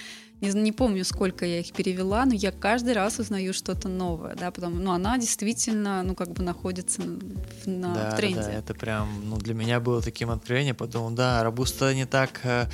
не, 0.43 0.51
не 0.51 0.73
помню, 0.73 1.05
сколько 1.05 1.47
я 1.47 1.61
их 1.61 1.73
перевела, 1.73 2.25
но 2.27 2.35
я 2.35 2.53
каждый 2.53 2.93
раз 2.93 3.19
узнаю 3.19 3.55
что-то 3.55 3.89
новое, 3.89 4.35
да, 4.35 4.51
потому, 4.51 4.77
ну, 4.77 4.93
она 4.93 5.17
действительно, 5.17 6.03
ну, 6.03 6.15
как 6.15 6.33
бы 6.33 6.43
находится 6.43 7.01
в, 7.01 7.67
на, 7.67 7.95
да, 7.95 8.11
в 8.11 8.17
тренде. 8.17 8.43
Да, 8.43 8.53
это 8.53 8.75
прям, 8.75 9.09
ну, 9.25 9.37
для 9.37 9.55
меня 9.55 9.81
было 9.81 10.03
таким 10.03 10.31
откровением, 10.31 10.77
подумал, 10.77 11.13
да, 11.13 11.43
Робуста 11.43 11.95
не 11.95 12.05
так, 12.05 12.41
э, 12.43 12.67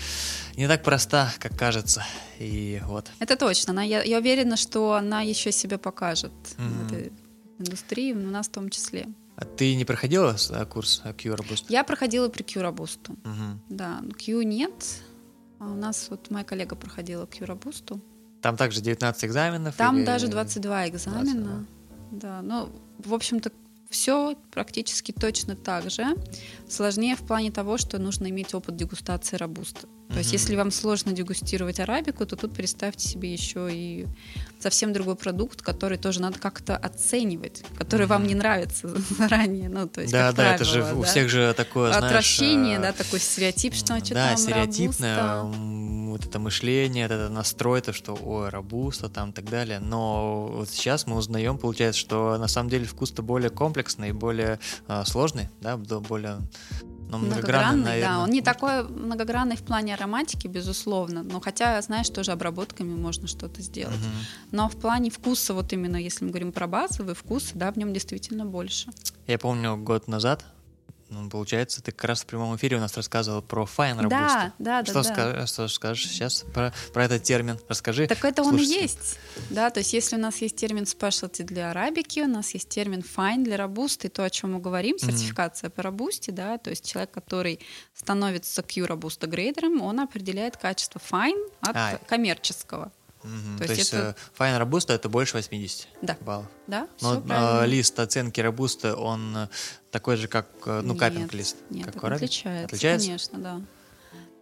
не 0.56 0.66
так 0.66 0.82
проста, 0.82 1.32
как 1.38 1.56
кажется, 1.56 2.04
и 2.38 2.80
вот. 2.86 3.10
Это 3.18 3.36
точно, 3.36 3.72
она, 3.72 3.82
я, 3.82 4.02
я 4.02 4.18
уверена, 4.18 4.56
что 4.56 4.94
она 4.94 5.20
еще 5.20 5.52
себя 5.52 5.78
покажет 5.78 6.32
mm-hmm. 6.56 6.68
в 6.68 6.86
этой 6.86 7.12
индустрии, 7.58 8.12
у 8.12 8.30
нас 8.30 8.48
в 8.48 8.52
том 8.52 8.70
числе. 8.70 9.06
А 9.36 9.44
ты 9.44 9.76
не 9.76 9.84
проходила 9.84 10.36
э, 10.50 10.66
курс 10.66 11.00
Q 11.16 11.34
Robust? 11.34 11.66
Я 11.68 11.84
проходила 11.84 12.28
при 12.28 12.42
Q 12.42 12.60
Robust. 12.60 12.98
Угу. 13.08 13.60
Да, 13.68 14.02
Q 14.18 14.42
нет, 14.42 14.72
а 15.58 15.66
у 15.66 15.74
нас 15.74 16.08
вот 16.10 16.30
моя 16.30 16.44
коллега 16.44 16.76
проходила 16.76 17.26
к 17.26 17.34
Юробусту. 17.34 18.00
Там 18.42 18.56
также 18.56 18.80
19 18.80 19.24
экзаменов? 19.24 19.76
Там 19.76 19.98
или... 19.98 20.04
даже 20.04 20.28
22 20.28 20.88
экзамена. 20.88 21.24
22. 21.24 21.64
Да, 22.12 22.42
ну, 22.42 22.70
в 22.98 23.14
общем-то, 23.14 23.50
все 23.90 24.36
практически 24.50 25.12
точно 25.12 25.56
так 25.56 25.90
же. 25.90 26.04
Сложнее 26.68 27.16
в 27.16 27.20
плане 27.20 27.50
того, 27.50 27.78
что 27.78 27.98
нужно 27.98 28.28
иметь 28.28 28.54
опыт 28.54 28.76
дегустации 28.76 29.36
робуста. 29.36 29.82
То 30.08 30.14
mm-hmm. 30.14 30.18
есть, 30.18 30.32
если 30.32 30.56
вам 30.56 30.70
сложно 30.70 31.12
дегустировать 31.12 31.80
арабику, 31.80 32.24
то 32.24 32.34
тут 32.34 32.54
представьте 32.54 33.06
себе 33.06 33.30
еще 33.30 33.68
и 33.70 34.06
совсем 34.58 34.94
другой 34.94 35.16
продукт, 35.16 35.60
который 35.60 35.98
тоже 35.98 36.22
надо 36.22 36.38
как-то 36.38 36.76
оценивать, 36.76 37.62
который 37.76 38.06
mm-hmm. 38.06 38.08
вам 38.08 38.26
не 38.26 38.34
нравится 38.34 38.88
заранее. 39.18 39.68
Ну, 39.68 39.86
то 39.86 40.00
есть, 40.00 40.12
да, 40.12 40.30
да, 40.30 40.36
правило, 40.36 40.54
это 40.54 40.64
же 40.64 40.82
да? 40.82 40.94
у 40.94 41.02
всех 41.02 41.28
же 41.28 41.52
такое, 41.54 41.92
знаешь... 41.92 42.06
Отвращение, 42.06 42.78
да, 42.78 42.92
такой 42.92 43.20
стереотип, 43.20 43.74
что 43.74 43.88
да, 43.88 44.04
что 44.04 44.14
там 44.14 44.36
стереотипное, 44.38 45.42
вот 46.10 46.24
это 46.24 46.38
мышление, 46.38 47.06
это 47.06 47.28
настрой, 47.28 47.80
то, 47.80 47.92
что 47.92 48.14
ой, 48.14 48.48
робуста 48.48 49.08
там 49.08 49.30
и 49.30 49.32
так 49.32 49.44
далее. 49.46 49.78
Но 49.78 50.46
вот 50.48 50.68
сейчас 50.70 51.06
мы 51.06 51.16
узнаем, 51.16 51.58
получается, 51.58 52.00
что 52.00 52.36
на 52.38 52.48
самом 52.48 52.70
деле 52.70 52.86
вкус-то 52.86 53.22
более 53.22 53.50
комплексный, 53.50 54.12
более 54.12 54.58
э, 54.88 55.04
сложный, 55.04 55.48
да, 55.60 55.76
более 55.76 56.38
ну, 57.10 57.18
многогранный, 57.18 57.82
многогранный 57.82 58.00
да. 58.00 58.18
Он 58.20 58.30
не 58.30 58.42
такой 58.42 58.86
многогранный 58.86 59.56
в 59.56 59.62
плане 59.62 59.94
ароматики, 59.94 60.46
безусловно. 60.46 61.22
Но 61.22 61.40
хотя, 61.40 61.80
знаешь, 61.80 62.08
тоже 62.10 62.32
обработками 62.32 62.94
можно 62.94 63.26
что-то 63.26 63.62
сделать. 63.62 63.96
Угу. 63.96 64.52
Но 64.52 64.68
в 64.68 64.76
плане 64.76 65.10
вкуса, 65.10 65.54
вот 65.54 65.72
именно 65.72 65.96
если 65.96 66.24
мы 66.24 66.30
говорим 66.30 66.52
про 66.52 66.66
базовый 66.66 67.14
вкус, 67.14 67.52
да, 67.54 67.72
в 67.72 67.76
нем 67.76 67.92
действительно 67.92 68.44
больше. 68.44 68.90
Я 69.26 69.38
помню 69.38 69.76
год 69.76 70.08
назад 70.08 70.44
ну, 71.10 71.30
получается, 71.30 71.82
ты 71.82 71.90
как 71.92 72.04
раз 72.04 72.22
в 72.22 72.26
прямом 72.26 72.56
эфире 72.56 72.76
у 72.76 72.80
нас 72.80 72.96
рассказывал 72.96 73.40
про 73.40 73.64
fine 73.64 73.98
робуста. 73.98 74.52
Да, 74.58 74.82
да, 74.82 74.84
что 74.84 75.02
да. 75.02 75.14
Ска- 75.14 75.46
Что 75.46 75.68
скажешь 75.68 76.08
сейчас 76.08 76.44
про, 76.52 76.72
про 76.92 77.04
этот 77.04 77.22
термин? 77.22 77.58
Расскажи. 77.68 78.06
Так 78.06 78.24
это 78.24 78.42
он 78.42 78.56
и 78.56 78.64
есть. 78.64 79.18
Да, 79.50 79.70
то 79.70 79.80
есть 79.80 79.92
если 79.92 80.16
у 80.16 80.18
нас 80.18 80.36
есть 80.38 80.56
термин 80.56 80.84
specialty 80.84 81.44
для 81.44 81.70
арабики, 81.70 82.20
у 82.20 82.26
нас 82.26 82.52
есть 82.52 82.68
термин 82.68 83.00
fine 83.00 83.42
для 83.42 83.56
робусты, 83.56 84.08
то, 84.08 84.24
о 84.24 84.30
чем 84.30 84.52
мы 84.52 84.60
говорим, 84.60 84.98
сертификация 84.98 85.68
mm-hmm. 85.68 85.72
по 85.72 85.82
робусте, 85.82 86.32
да, 86.32 86.58
то 86.58 86.70
есть 86.70 86.86
человек, 86.86 87.10
который 87.10 87.60
становится 87.94 88.62
Q-робуста 88.62 89.26
грейдером, 89.26 89.80
он 89.80 90.00
определяет 90.00 90.56
качество 90.56 91.00
fine 91.00 91.50
от 91.60 91.76
а, 91.76 91.98
коммерческого. 92.06 92.92
Угу. 93.28 93.58
То, 93.58 93.66
То 93.66 93.72
есть, 93.74 93.92
это... 93.92 94.16
Fine 94.38 94.58
э, 94.58 94.62
Robusta 94.62 94.92
это 94.94 95.08
больше 95.08 95.36
80 95.36 95.88
да. 96.02 96.16
баллов. 96.20 96.46
Да, 96.66 96.88
Но 97.00 97.22
э, 97.28 97.66
лист 97.66 97.98
оценки 97.98 98.40
Robusta, 98.40 98.94
он 98.94 99.36
э, 99.36 99.48
такой 99.90 100.16
же, 100.16 100.28
как, 100.28 100.48
ну, 100.64 100.96
капинг 100.96 101.32
лист. 101.34 101.56
Нет, 101.70 101.86
как 101.86 101.96
это 101.96 102.14
отличается, 102.14 102.64
отличается, 102.66 103.06
конечно, 103.06 103.38
да. 103.38 103.60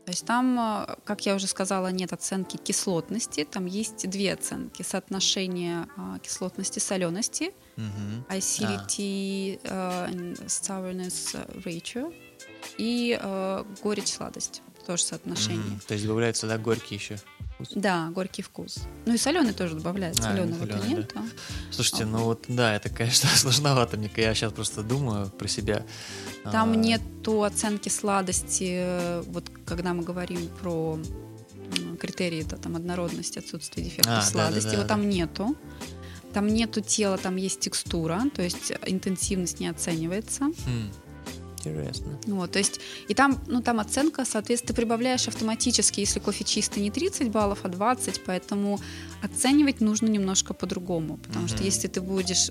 То 0.05 0.13
есть 0.13 0.25
там, 0.25 0.87
как 1.05 1.27
я 1.27 1.35
уже 1.35 1.49
сказала, 1.49 1.89
нет 1.89 2.13
оценки 2.13 2.57
кислотности, 2.57 3.45
там 3.45 3.67
есть 3.67 4.09
две 4.09 4.35
оценки. 4.35 4.83
Соотношение 4.83 5.89
кислотности 6.23 6.79
солености, 6.79 7.53
uh-huh. 7.77 8.29
acidity 8.29 9.59
а. 9.65 10.09
uh, 10.09 10.47
sourness 10.47 11.35
ratio 11.65 12.15
и 12.79 13.19
uh, 13.21 13.67
горечь-сладость. 13.83 14.63
Тоже 14.87 15.03
соотношение. 15.03 15.77
Uh-huh. 15.77 15.87
То 15.89 15.95
есть 15.95 16.07
добавляется, 16.07 16.47
да, 16.47 16.57
горький 16.57 16.95
еще? 16.95 17.19
Вкус. 17.57 17.69
Да, 17.75 18.11
горький 18.11 18.43
вкус. 18.43 18.79
Ну 19.07 19.15
и 19.15 19.19
соленый 19.19 19.53
тоже 19.53 19.75
добавляется. 19.75 20.23
А, 20.23 20.33
Соленого-то 20.33 20.89
нет. 20.89 21.13
Да. 21.15 21.23
Слушайте, 21.71 22.05
а. 22.05 22.07
ну 22.07 22.19
вот 22.25 22.45
да, 22.49 22.75
это, 22.75 22.89
конечно, 22.89 23.29
сложновато. 23.35 23.97
Мне 23.97 24.11
я 24.17 24.35
сейчас 24.35 24.53
просто 24.53 24.83
думаю 24.83 25.31
про 25.31 25.49
себя. 25.49 25.85
Там 26.45 26.73
а... 26.73 26.77
нету 26.77 27.43
оценки 27.43 27.89
сладости, 27.89 29.23
вот 29.31 29.51
когда 29.65 29.95
мы 29.95 30.03
говорим 30.03 30.49
про 30.61 30.99
критерии 31.99 32.43
да, 32.43 32.57
там 32.57 32.77
однородности, 32.77 33.39
отсутствие 33.39 33.87
дефектов 33.87 34.19
а, 34.19 34.23
сладости, 34.23 34.65
да, 34.65 34.71
да, 34.71 34.71
да, 34.71 34.79
его 34.79 34.89
там 34.89 35.09
нету. 35.09 35.57
Там 36.33 36.49
нету 36.49 36.83
тела, 36.83 37.17
там 37.17 37.37
есть 37.37 37.61
текстура, 37.61 38.23
то 38.35 38.43
есть 38.43 38.73
интенсивность 38.85 39.59
не 39.59 39.69
оценивается. 39.69 40.45
Хм. 40.45 40.91
Интересно. 41.67 42.19
Вот, 42.27 42.53
то 42.53 42.59
есть, 42.59 42.81
и 43.09 43.15
там, 43.15 43.39
ну, 43.47 43.63
там 43.63 43.81
оценка, 43.81 44.25
соответственно, 44.25 44.69
ты 44.69 44.75
прибавляешь 44.75 45.29
автоматически, 45.29 46.01
если 46.01 46.21
кофе 46.21 46.45
чистый, 46.45 46.81
не 46.81 46.91
30 46.91 47.31
баллов, 47.31 47.61
а 47.63 47.69
20, 47.69 48.25
поэтому 48.25 48.81
оценивать 49.23 49.81
нужно 49.81 50.07
немножко 50.07 50.55
по-другому, 50.55 51.17
потому 51.19 51.47
mm-hmm. 51.47 51.57
что 51.57 51.65
если 51.65 51.89
ты 51.89 52.01
будешь 52.01 52.51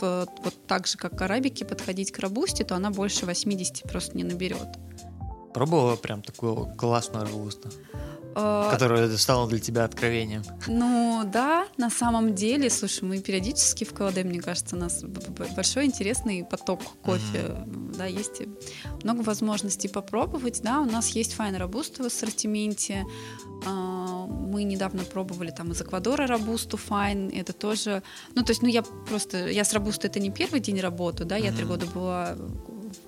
в, 0.00 0.26
вот 0.44 0.66
так 0.66 0.86
же, 0.86 0.96
как 0.98 1.16
к 1.18 1.22
арабике, 1.22 1.64
подходить 1.64 2.12
к 2.12 2.18
робусте, 2.18 2.64
то 2.64 2.76
она 2.76 2.90
больше 2.90 3.26
80 3.26 3.82
просто 3.84 4.16
не 4.16 4.24
наберет. 4.24 4.68
Пробовала 5.54 5.96
прям 5.96 6.22
такую 6.22 6.66
классную 6.76 7.26
робусту? 7.26 7.70
Э, 8.36 8.68
Которое 8.70 9.16
стало 9.16 9.48
для 9.48 9.58
тебя 9.58 9.84
откровением. 9.84 10.42
Ну 10.66 11.22
да, 11.24 11.66
на 11.78 11.88
самом 11.88 12.34
деле, 12.34 12.68
слушай, 12.68 13.02
мы 13.02 13.18
периодически 13.18 13.84
в 13.84 13.94
КЛД, 13.94 14.24
мне 14.24 14.42
кажется, 14.42 14.76
у 14.76 14.78
нас 14.78 15.02
большой 15.56 15.86
интересный 15.86 16.44
поток 16.44 16.82
кофе, 17.02 17.38
mm-hmm. 17.38 17.96
да, 17.96 18.04
есть 18.04 18.42
много 19.02 19.22
возможностей 19.22 19.88
попробовать, 19.88 20.60
да, 20.62 20.82
у 20.82 20.84
нас 20.84 21.08
есть 21.10 21.32
fine 21.32 21.56
робусту 21.56 22.02
в 22.02 22.06
ассортименте, 22.06 23.06
а, 23.64 24.26
мы 24.26 24.64
недавно 24.64 25.04
пробовали 25.04 25.50
там 25.50 25.72
из 25.72 25.80
Эквадора 25.80 26.26
робусту 26.26 26.76
fine, 26.76 27.30
это 27.30 27.54
тоже, 27.54 28.02
ну 28.34 28.42
то 28.42 28.50
есть, 28.50 28.60
ну 28.60 28.68
я 28.68 28.82
просто, 28.82 29.48
я 29.48 29.64
с 29.64 29.72
робустой 29.72 30.10
это 30.10 30.20
не 30.20 30.30
первый 30.30 30.60
день 30.60 30.78
работаю, 30.80 31.26
да, 31.26 31.38
mm-hmm. 31.38 31.44
я 31.44 31.52
три 31.52 31.64
года 31.64 31.86
была 31.86 32.36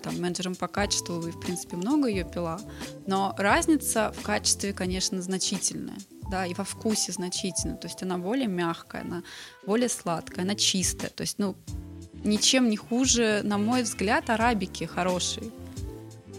там, 0.08 0.20
менеджером 0.20 0.54
по 0.54 0.68
качеству 0.68 1.26
и, 1.26 1.30
в 1.30 1.40
принципе, 1.40 1.76
много 1.76 2.08
ее 2.08 2.24
пила. 2.24 2.60
Но 3.06 3.34
разница 3.36 4.12
в 4.16 4.22
качестве, 4.22 4.72
конечно, 4.72 5.20
значительная. 5.20 5.98
Да, 6.30 6.46
и 6.46 6.54
во 6.54 6.64
вкусе 6.64 7.12
значительно. 7.12 7.76
То 7.76 7.86
есть 7.86 8.02
она 8.02 8.18
более 8.18 8.48
мягкая, 8.48 9.02
она 9.02 9.22
более 9.66 9.88
сладкая, 9.88 10.44
она 10.44 10.54
чистая. 10.54 11.10
То 11.10 11.22
есть, 11.22 11.38
ну, 11.38 11.56
ничем 12.24 12.68
не 12.68 12.76
хуже, 12.76 13.40
на 13.44 13.58
мой 13.58 13.82
взгляд, 13.82 14.28
арабики 14.28 14.84
хорошие. 14.84 15.50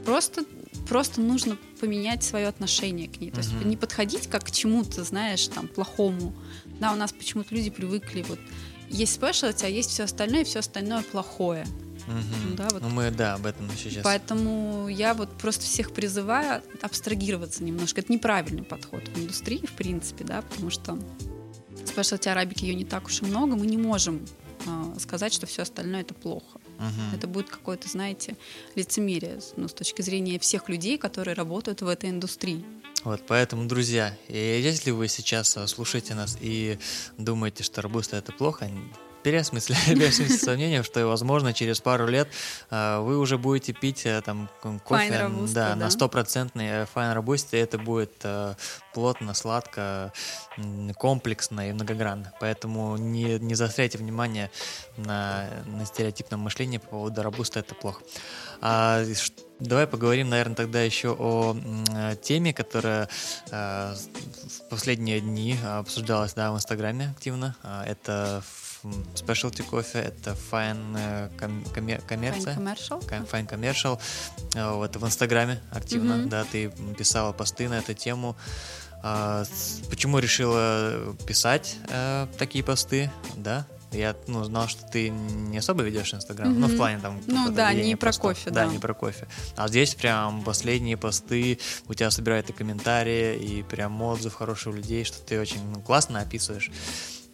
Просто, 0.06 0.46
просто 0.88 1.22
нужно 1.22 1.58
поменять 1.80 2.24
свое 2.24 2.48
отношение 2.48 3.08
к 3.08 3.20
ней. 3.20 3.32
То 3.32 3.40
есть 3.40 3.52
не 3.66 3.78
подходить 3.78 4.28
как 4.28 4.44
к 4.44 4.52
чему-то, 4.52 5.04
знаешь, 5.04 5.48
там, 5.48 5.68
плохому. 5.68 6.34
Да, 6.80 6.94
у 6.94 6.96
нас 6.96 7.12
почему-то 7.12 7.56
люди 7.56 7.70
привыкли 7.70 8.24
вот 8.24 8.40
есть 8.90 9.14
спешлти, 9.14 9.66
а 9.66 9.70
есть 9.70 9.92
все 9.92 10.04
остальное, 10.04 10.42
и 10.42 10.44
все 10.44 10.60
остальное 10.60 11.04
плохое. 11.04 11.66
Угу. 12.10 12.56
Да, 12.56 12.68
вот. 12.72 12.82
Ну 12.82 12.90
мы, 12.90 13.12
да, 13.12 13.36
об 13.36 13.46
этом 13.46 13.70
еще 13.70 13.90
сейчас. 13.90 14.04
Поэтому 14.04 14.88
я 14.90 15.14
вот 15.14 15.30
просто 15.38 15.64
всех 15.64 15.92
призываю 15.92 16.64
абстрагироваться 16.82 17.64
немножко. 17.64 18.02
Это 18.02 18.12
неправильный 18.12 18.64
подход 18.64 19.08
в 19.08 19.20
индустрии, 19.20 19.66
в 19.66 19.74
принципе, 19.74 20.24
да, 20.24 20.42
потому 20.42 20.72
что 20.72 20.98
specialty 21.86 22.28
арабики 22.30 22.66
ее 22.66 22.76
не 22.76 22.86
так 22.86 23.06
уж 23.06 23.22
и 23.22 23.26
много, 23.26 23.56
мы 23.56 23.68
не 23.68 23.78
можем 23.78 24.26
э, 24.66 25.00
сказать, 25.00 25.34
что 25.34 25.46
все 25.46 25.62
остальное 25.62 26.02
это 26.02 26.14
плохо. 26.14 26.60
Угу. 26.80 27.16
Это 27.16 27.28
будет 27.28 27.50
какое-то, 27.50 27.88
знаете, 27.88 28.36
лицемерие 28.76 29.40
ну, 29.56 29.68
с 29.68 29.74
точки 29.74 30.02
зрения 30.02 30.40
всех 30.40 30.70
людей, 30.70 30.98
которые 30.98 31.36
работают 31.36 31.82
в 31.82 31.88
этой 31.88 32.10
индустрии. 32.10 32.66
Вот, 33.04 33.22
поэтому, 33.28 33.66
друзья, 33.66 34.18
если 34.28 34.92
вы 34.92 35.08
сейчас 35.08 35.58
слушаете 35.68 36.16
нас 36.16 36.38
и 36.42 36.80
думаете, 37.18 37.64
что 37.64 37.82
робуста 37.82 38.18
это 38.18 38.34
плохо, 38.34 38.70
переосмысляю, 39.24 40.12
сомнением, 40.40 40.84
что, 40.84 41.06
возможно, 41.08 41.54
через 41.54 41.80
пару 41.82 42.08
лет 42.08 42.28
э, 42.70 43.00
вы 43.00 43.18
уже 43.18 43.38
будете 43.38 43.74
пить 43.74 44.06
э, 44.06 44.22
там 44.22 44.50
кофе 44.84 45.30
да, 45.54 45.76
на 45.76 45.90
стопроцентный 45.90 46.86
fine 46.86 47.14
робусте, 47.14 47.60
это 47.60 47.78
будет 47.78 48.14
э, 48.24 48.56
плотно, 48.94 49.34
сладко, 49.34 50.12
комплексно 50.98 51.70
и 51.70 51.74
многогранно. 51.74 52.34
Поэтому 52.40 52.98
не, 52.98 53.40
не 53.40 53.56
заостряйте 53.56 53.98
внимание 53.98 54.52
на, 54.98 55.50
на 55.66 55.86
стереотипном 55.86 56.42
мышлении 56.42 56.78
по 56.78 56.88
поводу 56.88 57.24
робуста, 57.24 57.60
это 57.60 57.76
плохо. 57.76 58.02
А, 58.62 59.04
давай 59.60 59.88
поговорим, 59.88 60.30
наверное, 60.30 60.56
тогда 60.56 60.82
еще 60.82 61.16
о 61.18 61.56
теме, 62.22 62.54
которая 62.54 63.10
э, 63.52 63.96
в 63.96 64.70
последние 64.70 65.22
дни 65.22 65.58
обсуждалась 65.64 66.34
да, 66.34 66.52
в 66.52 66.56
Инстаграме 66.56 67.14
активно. 67.16 67.56
Это 67.86 68.44
specialty 68.84 69.64
кофе, 69.64 70.00
это 70.00 70.36
fine 70.52 71.30
коммерция. 72.08 72.56
Fine 72.56 72.58
commercial. 72.58 73.28
Fine 73.30 73.50
commercial. 73.50 74.00
А, 74.56 74.76
вот 74.76 74.96
в 74.96 75.06
Инстаграме 75.06 75.62
активно, 75.72 76.14
mm-hmm. 76.14 76.28
да, 76.28 76.46
ты 76.46 76.70
писала 76.98 77.34
посты 77.34 77.70
на 77.70 77.80
эту 77.80 77.94
тему. 77.94 78.36
А, 79.02 79.44
почему 79.90 80.20
решила 80.20 81.16
писать 81.28 81.78
а, 81.90 82.28
такие 82.38 82.64
посты, 82.64 83.12
да? 83.36 83.66
Я 83.92 84.16
ну, 84.28 84.44
знал, 84.44 84.68
что 84.68 84.86
ты 84.86 85.10
не 85.10 85.58
особо 85.58 85.82
ведешь 85.82 86.14
Инстаграм, 86.14 86.54
mm-hmm. 86.54 86.60
ну, 86.60 86.68
в 86.68 86.78
плане 86.78 87.00
там... 87.00 87.20
Ну, 87.26 87.50
да, 87.52 87.74
не 87.74 87.96
про 87.96 88.10
постов. 88.10 88.38
кофе, 88.38 88.52
да. 88.52 88.66
Да, 88.66 88.72
не 88.72 88.78
про 88.78 88.94
кофе. 88.94 89.28
А 89.56 89.68
здесь 89.68 89.96
прям 89.96 90.44
последние 90.44 90.96
посты, 90.96 91.58
у 91.88 91.96
тебя 91.96 92.12
собирают 92.12 92.52
и 92.52 92.54
комментарии, 92.54 93.36
и 93.38 93.64
прям 93.64 94.00
отзыв 94.04 94.36
хороших 94.36 94.76
людей, 94.76 95.04
что 95.06 95.20
ты 95.22 95.42
очень 95.42 95.64
ну, 95.72 95.82
классно 95.82 96.20
описываешь. 96.20 96.70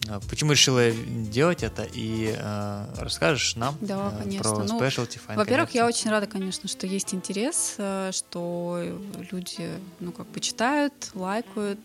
А 0.07 0.19
почему 0.29 0.51
решила 0.51 0.91
делать 0.91 1.63
это 1.63 1.87
и 1.91 2.35
э, 2.37 2.85
расскажешь 2.97 3.55
нам 3.55 3.75
да, 3.81 4.13
э, 4.13 4.23
конечно. 4.23 4.43
про 4.43 4.63
ну, 4.63 4.79
specialty 4.79 5.19
fine 5.25 5.35
Во-первых, 5.35 5.71
я 5.71 5.87
очень 5.87 6.09
рада, 6.09 6.27
конечно, 6.27 6.69
что 6.69 6.87
есть 6.87 7.13
интерес, 7.13 7.75
э, 7.77 8.11
что 8.13 8.83
люди, 9.31 9.69
ну, 9.99 10.11
как 10.11 10.27
бы 10.27 10.39
читают, 10.39 10.93
лайкают. 11.13 11.79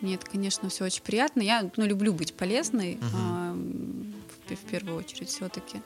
Мне 0.00 0.14
это, 0.14 0.24
конечно, 0.26 0.68
все 0.70 0.84
очень 0.84 1.02
приятно. 1.02 1.42
Я, 1.42 1.70
ну, 1.76 1.84
люблю 1.84 2.12
быть 2.14 2.32
полезной 2.34 2.94
uh-huh. 2.94 3.52
э, 4.48 4.54
в, 4.54 4.56
в 4.56 4.70
первую 4.70 4.96
очередь 4.98 5.28
все-таки. 5.28 5.82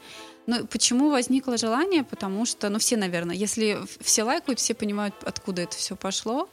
Ну, 0.46 0.66
почему 0.66 1.10
возникло 1.10 1.56
желание? 1.56 2.04
Потому 2.04 2.46
что, 2.46 2.68
ну, 2.68 2.78
все, 2.78 2.96
наверное, 2.96 3.34
если 3.34 3.80
все 4.00 4.22
лайкают, 4.22 4.60
все 4.60 4.74
понимают, 4.74 5.14
откуда 5.24 5.62
это 5.62 5.76
все 5.76 5.96
пошло. 5.96 6.48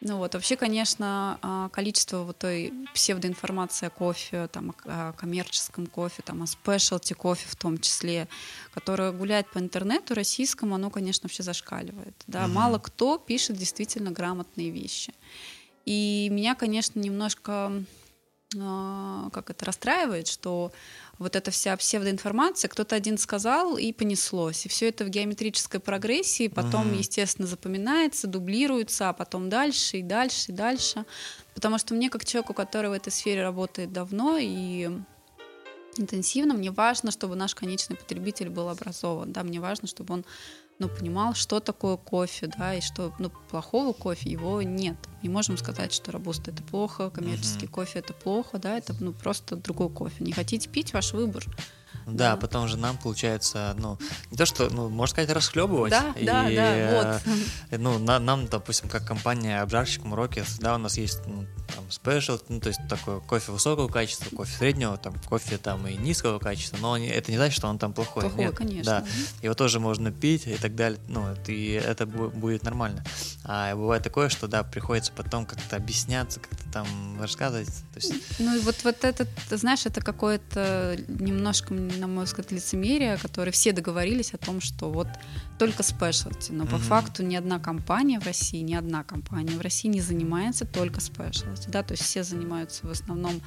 Ну 0.00 0.18
вот, 0.18 0.34
вообще, 0.34 0.54
конечно, 0.54 1.38
а, 1.42 1.68
количество 1.70 2.18
вот 2.18 2.38
той 2.38 2.72
псевдоинформации 2.94 3.86
о 3.86 3.90
кофе, 3.90 4.46
там, 4.46 4.72
о 4.84 5.12
коммерческом 5.14 5.88
кофе, 5.88 6.22
там, 6.24 6.42
о 6.42 6.46
спешлти 6.46 7.14
кофе 7.14 7.46
в 7.48 7.56
том 7.56 7.78
числе, 7.78 8.28
которая 8.72 9.10
гуляет 9.10 9.50
по 9.50 9.58
интернету 9.58 10.14
российскому, 10.14 10.76
оно, 10.76 10.90
конечно, 10.90 11.26
вообще 11.26 11.42
зашкаливает. 11.42 12.14
Да? 12.28 12.44
Угу. 12.44 12.52
Мало 12.52 12.78
кто 12.78 13.18
пишет 13.18 13.56
действительно 13.56 14.12
грамотные 14.12 14.70
вещи. 14.70 15.12
И 15.84 16.28
меня, 16.30 16.54
конечно, 16.54 17.00
немножко 17.00 17.72
как 18.50 19.50
это 19.50 19.64
расстраивает, 19.66 20.26
что 20.26 20.72
вот 21.18 21.36
эта 21.36 21.50
вся 21.50 21.76
псевдоинформация, 21.76 22.68
кто-то 22.68 22.96
один 22.96 23.18
сказал 23.18 23.76
и 23.76 23.92
понеслось. 23.92 24.64
И 24.64 24.68
все 24.68 24.88
это 24.88 25.04
в 25.04 25.10
геометрической 25.10 25.80
прогрессии 25.80 26.48
потом, 26.48 26.90
uh-huh. 26.90 26.98
естественно, 26.98 27.46
запоминается, 27.46 28.26
дублируется, 28.26 29.10
а 29.10 29.12
потом 29.12 29.50
дальше 29.50 29.98
и 29.98 30.02
дальше 30.02 30.52
и 30.52 30.54
дальше. 30.54 31.04
Потому 31.54 31.76
что 31.76 31.92
мне, 31.92 32.08
как 32.08 32.24
человеку, 32.24 32.54
который 32.54 32.88
в 32.88 32.94
этой 32.94 33.12
сфере 33.12 33.42
работает 33.42 33.92
давно 33.92 34.38
и 34.38 34.90
интенсивно, 35.98 36.54
мне 36.54 36.70
важно, 36.70 37.10
чтобы 37.10 37.36
наш 37.36 37.54
конечный 37.54 37.96
потребитель 37.96 38.48
был 38.48 38.68
образован. 38.68 39.32
Да, 39.32 39.42
мне 39.42 39.60
важно, 39.60 39.88
чтобы 39.88 40.14
он 40.14 40.24
ну, 40.78 40.88
понимал, 40.88 41.34
что 41.34 41.60
такое 41.60 41.96
кофе, 41.96 42.50
да, 42.56 42.74
и 42.74 42.80
что 42.80 43.12
ну, 43.18 43.30
плохого 43.50 43.92
кофе 43.92 44.30
его 44.30 44.62
нет. 44.62 44.96
Не 45.22 45.28
можем 45.28 45.58
сказать, 45.58 45.92
что 45.92 46.12
робуста 46.12 46.50
это 46.50 46.62
плохо, 46.62 47.10
коммерческий 47.10 47.66
uh-huh. 47.66 47.70
кофе 47.70 47.98
это 47.98 48.12
плохо, 48.12 48.58
да, 48.58 48.78
это 48.78 48.94
ну, 49.00 49.12
просто 49.12 49.56
другой 49.56 49.90
кофе. 49.90 50.22
Не 50.22 50.32
хотите 50.32 50.68
пить, 50.68 50.92
ваш 50.92 51.12
выбор. 51.12 51.44
Да, 52.16 52.32
да, 52.32 52.36
потом 52.36 52.68
же 52.68 52.76
нам 52.76 52.96
получается, 52.96 53.74
ну, 53.78 53.98
не 54.30 54.36
то, 54.36 54.46
что, 54.46 54.68
ну, 54.70 54.88
можно 54.88 55.12
сказать, 55.12 55.30
расхлебывать. 55.30 55.90
Да, 55.90 56.12
и, 56.16 56.24
да, 56.24 56.48
да, 56.50 57.20
вот. 57.70 57.78
Ну, 57.78 57.98
на, 57.98 58.18
нам, 58.18 58.46
допустим, 58.46 58.88
как 58.88 59.06
компания 59.06 59.60
обжарщик 59.60 60.04
Мурокис, 60.04 60.58
да, 60.58 60.74
у 60.74 60.78
нас 60.78 60.96
есть 60.98 61.20
ну, 61.26 61.46
там 61.74 61.90
спешл, 61.90 62.38
ну, 62.48 62.60
то 62.60 62.68
есть 62.68 62.80
такое 62.88 63.20
кофе 63.20 63.52
высокого 63.52 63.88
качества, 63.88 64.34
кофе 64.34 64.56
среднего, 64.56 64.96
там, 64.96 65.14
кофе 65.28 65.58
там 65.58 65.86
и 65.86 65.96
низкого 65.96 66.38
качества, 66.38 66.78
но 66.80 66.96
это 66.96 67.30
не 67.30 67.36
значит, 67.36 67.56
что 67.56 67.68
он 67.68 67.78
там 67.78 67.92
плохой. 67.92 68.22
Плохой, 68.22 68.44
Нет, 68.46 68.56
конечно. 68.56 68.84
Да, 68.84 69.06
его 69.42 69.54
тоже 69.54 69.80
можно 69.80 70.10
пить 70.10 70.46
и 70.46 70.56
так 70.56 70.74
далее, 70.74 71.00
ну, 71.08 71.26
и 71.46 71.72
это 71.72 72.06
будет 72.06 72.62
нормально. 72.62 73.04
А 73.44 73.74
бывает 73.74 74.02
такое, 74.02 74.28
что, 74.28 74.48
да, 74.48 74.62
приходится 74.62 75.12
потом 75.12 75.46
как-то 75.46 75.76
объясняться, 75.76 76.40
как-то 76.40 76.67
там 76.72 76.86
рассказывать. 77.20 77.68
То 77.92 78.00
есть... 78.00 78.14
Ну, 78.38 78.56
и 78.56 78.60
вот, 78.60 78.76
вот 78.84 79.04
это, 79.04 79.26
знаешь, 79.50 79.86
это 79.86 80.00
какое-то 80.00 80.98
немножко 81.08 81.74
на 81.74 82.06
мой 82.06 82.24
взгляд, 82.24 82.52
лицемерие, 82.52 83.16
которые 83.16 83.52
все 83.52 83.72
договорились 83.72 84.34
о 84.34 84.38
том, 84.38 84.60
что 84.60 84.90
вот 84.90 85.08
только 85.58 85.82
спешлти. 85.82 86.52
Но 86.52 86.64
mm-hmm. 86.64 86.70
по 86.70 86.78
факту 86.78 87.22
ни 87.22 87.36
одна 87.36 87.58
компания 87.58 88.20
в 88.20 88.24
России, 88.24 88.60
ни 88.60 88.74
одна 88.74 89.04
компания 89.04 89.56
в 89.56 89.60
России 89.60 89.88
не 89.88 90.00
занимается 90.00 90.64
только 90.64 91.00
спешлти. 91.00 91.68
Да? 91.68 91.82
То 91.82 91.92
есть 91.92 92.04
все 92.04 92.22
занимаются 92.22 92.86
в 92.86 92.90
основном 92.90 93.40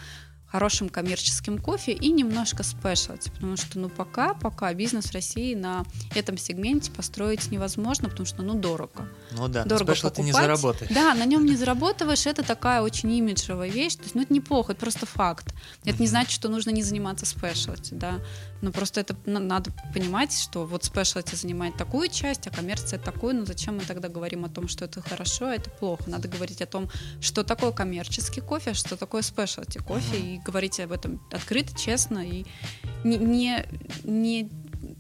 хорошим 0.52 0.90
коммерческим 0.90 1.58
кофе 1.58 1.94
и 1.94 2.12
немножко 2.12 2.64
спешлти, 2.64 3.30
потому 3.30 3.56
что 3.56 3.80
ну 3.80 3.90
пока, 3.90 4.34
пока 4.34 4.74
бизнес 4.74 5.06
в 5.06 5.14
России 5.14 5.56
на 5.56 5.86
этом 6.14 6.38
сегменте 6.38 6.92
построить 6.92 7.50
невозможно, 7.52 8.10
потому 8.10 8.26
что 8.26 8.44
ну 8.44 8.56
дорого. 8.56 9.08
Ну 9.32 9.48
да, 9.48 9.64
дорого 9.64 9.96
на 10.04 10.10
ты 10.10 10.22
не 10.22 10.34
заработаешь. 10.34 10.92
Да, 10.94 11.14
на 11.14 11.26
нем 11.26 11.46
не 11.46 11.56
заработаешь, 11.56 12.26
это 12.26 12.44
такая 12.44 12.82
очень 12.82 13.12
имиджевая 13.14 13.70
вещь, 13.70 13.96
то 13.96 14.04
есть 14.04 14.16
ну 14.16 14.24
это 14.24 14.34
неплохо, 14.34 14.74
это 14.74 14.82
просто 14.82 15.06
факт. 15.06 15.54
Это 15.84 15.96
mm-hmm. 15.96 16.02
не 16.02 16.08
значит, 16.08 16.32
что 16.32 16.50
нужно 16.50 16.72
не 16.72 16.84
заниматься 16.84 17.26
спешлти, 17.26 17.94
да, 17.94 18.20
но 18.62 18.72
просто 18.72 19.02
это 19.02 19.16
надо 19.26 19.72
понимать, 19.94 20.34
что 20.38 20.66
вот 20.66 20.84
спешлти 20.84 21.36
занимает 21.36 21.78
такую 21.78 22.08
часть, 22.10 22.48
а 22.48 22.52
коммерция 22.52 23.00
такую, 23.00 23.36
ну 23.36 23.46
зачем 23.46 23.78
мы 23.78 23.84
тогда 23.84 24.08
говорим 24.08 24.46
о 24.46 24.50
том, 24.50 24.68
что 24.68 24.86
это 24.86 25.02
хорошо, 25.02 25.48
а 25.48 25.56
это 25.56 25.70
плохо? 25.70 26.04
Надо 26.08 26.28
говорить 26.28 26.62
о 26.62 26.66
том, 26.66 26.90
что 27.20 27.44
такое 27.44 27.72
коммерческий 27.72 28.42
кофе, 28.42 28.72
а 28.72 28.74
что 28.74 28.98
такое 28.98 29.22
спешлти 29.22 29.80
кофе, 29.80 30.18
mm-hmm. 30.18 30.36
и 30.36 30.40
говорить 30.40 30.80
об 30.80 30.92
этом 30.92 31.22
открыто, 31.32 31.78
честно 31.78 32.20
и 32.20 32.46
не, 33.04 33.18
не, 33.18 33.66
не 34.04 34.50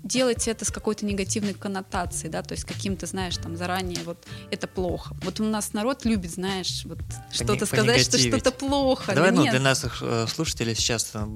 делать 0.04 0.47
это 0.47 0.66
с 0.66 0.72
какой-то 0.72 1.06
негативной 1.06 1.54
коннотацией, 1.54 2.32
да, 2.32 2.41
то 2.41 2.54
есть 2.54 2.66
каким-то, 2.66 3.06
знаешь, 3.06 3.38
там 3.38 3.56
заранее 3.56 3.99
вот 4.04 4.26
это 4.49 4.68
плохо. 4.68 5.16
Вот 5.24 5.39
у 5.39 5.43
нас 5.43 5.74
народ 5.74 6.06
любит, 6.06 6.32
знаешь, 6.32 6.84
вот 6.86 6.99
что-то 7.32 7.66
сказать, 7.66 8.02
что 8.02 8.18
что-то 8.18 8.52
плохо. 8.52 9.14
Давай, 9.14 9.32
да 9.32 9.38
ну, 9.38 9.43
нет. 9.43 9.52
для 9.52 9.62
наших 9.62 10.02
э, 10.02 10.26
слушателей 10.28 10.76
сейчас 10.76 11.12
э, 11.14 11.28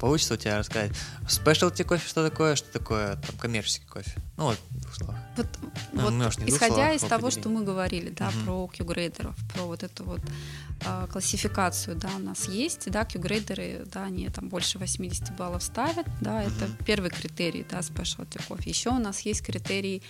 получится 0.00 0.34
у 0.34 0.36
тебя 0.36 0.58
рассказать. 0.58 0.92
Спешлти 1.28 1.82
кофе 1.82 2.08
что 2.08 2.28
такое, 2.28 2.56
что 2.56 2.72
такое 2.72 3.16
там, 3.16 3.36
коммерческий 3.38 3.86
кофе? 3.86 4.12
Ну 4.36 4.44
вот, 4.44 4.58
в 4.70 4.80
двух 4.80 4.94
словах. 4.94 5.16
Вот, 5.36 5.46
ну, 5.92 6.02
вот 6.02 6.12
исходя 6.46 6.74
словах, 6.74 6.94
из 6.94 7.02
того, 7.02 7.30
что 7.30 7.48
мы 7.48 7.62
говорили, 7.64 8.10
да, 8.10 8.28
угу. 8.28 8.44
про 8.44 8.66
Q-грейдеров, 8.68 9.36
про 9.54 9.62
вот 9.64 9.82
эту 9.82 10.04
вот 10.04 10.20
э, 10.84 11.06
классификацию, 11.10 11.96
да, 11.96 12.08
у 12.16 12.18
нас 12.18 12.48
есть, 12.48 12.90
да, 12.90 13.04
Q-грейдеры, 13.04 13.84
да, 13.92 14.04
они 14.04 14.28
там 14.28 14.48
больше 14.48 14.78
80 14.78 15.36
баллов 15.36 15.62
ставят, 15.62 16.06
да, 16.20 16.38
угу. 16.38 16.48
это 16.48 16.84
первый 16.84 17.10
критерий, 17.10 17.66
да, 17.70 17.81
specialty 17.82 18.40
кофе. 18.46 18.70
Еще 18.70 18.90
у 18.90 18.98
нас 18.98 19.20
есть 19.20 19.42
критерий 19.42 20.02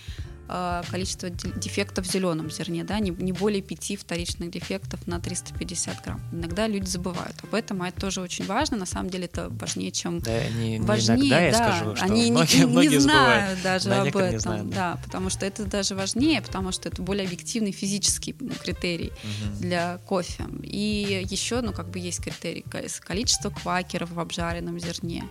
Э, 0.49 0.81
количество 0.91 1.29
дефектов 1.29 2.05
в 2.05 2.11
зеленом 2.11 2.51
зерне, 2.51 2.83
да, 2.83 2.99
не, 2.99 3.11
не 3.11 3.31
более 3.31 3.61
5 3.61 3.97
вторичных 3.97 4.51
дефектов 4.51 5.07
на 5.07 5.21
350 5.21 6.03
грамм. 6.03 6.21
Иногда 6.33 6.67
люди 6.67 6.85
забывают 6.85 7.37
об 7.43 7.55
этом, 7.55 7.81
а 7.81 7.87
это 7.87 8.01
тоже 8.01 8.19
очень 8.19 8.45
важно. 8.45 8.75
На 8.75 8.85
самом 8.85 9.09
деле 9.09 9.25
это 9.25 9.47
важнее, 9.49 9.91
чем 9.91 10.19
да, 10.19 10.45
не, 10.49 10.79
важнее. 10.81 11.17
иногда 11.17 11.35
да, 11.37 11.41
я 11.41 11.53
скажу, 11.53 11.95
что 11.95 12.05
они 12.05 12.29
многие, 12.29 12.57
не, 12.57 12.65
многие 12.65 12.87
не 12.89 12.97
знают 12.99 13.57
забывают. 13.57 13.63
даже 13.63 13.89
да, 13.89 14.01
об 14.01 14.17
этом, 14.17 14.39
знают, 14.39 14.69
да. 14.69 14.75
да, 14.75 14.99
потому 15.01 15.29
что 15.29 15.45
это 15.45 15.63
даже 15.65 15.95
важнее, 15.95 16.41
потому 16.41 16.73
что 16.73 16.89
это 16.89 17.01
более 17.01 17.25
объективный 17.25 17.71
физический 17.71 18.35
ну, 18.37 18.51
критерий 18.61 19.11
угу. 19.23 19.59
для 19.61 19.97
кофе. 19.99 20.45
И 20.61 21.25
еще, 21.29 21.61
ну, 21.61 21.71
как 21.71 21.89
бы 21.89 21.99
есть 21.99 22.21
критерий 22.21 22.65
количество 22.99 23.49
квакеров 23.49 24.11
в 24.11 24.19
обжаренном 24.19 24.77
зерне, 24.77 25.23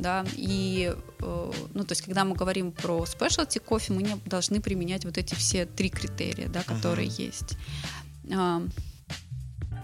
да, 0.00 0.24
и, 0.34 0.94
э, 1.20 1.52
ну, 1.74 1.84
то 1.84 1.92
есть, 1.92 2.02
когда 2.02 2.24
мы 2.24 2.34
говорим 2.34 2.72
про 2.72 3.06
спешлти 3.06 3.58
кофе, 3.58 3.92
мы 3.92 4.02
не 4.02 4.16
должны 4.26 4.60
применять 4.60 5.04
вот 5.04 5.18
эти 5.18 5.34
все 5.34 5.66
три 5.66 5.90
критерия, 5.90 6.48
да, 6.48 6.62
которые 6.62 7.08
uh-huh. 7.08 7.26
есть. 7.26 7.56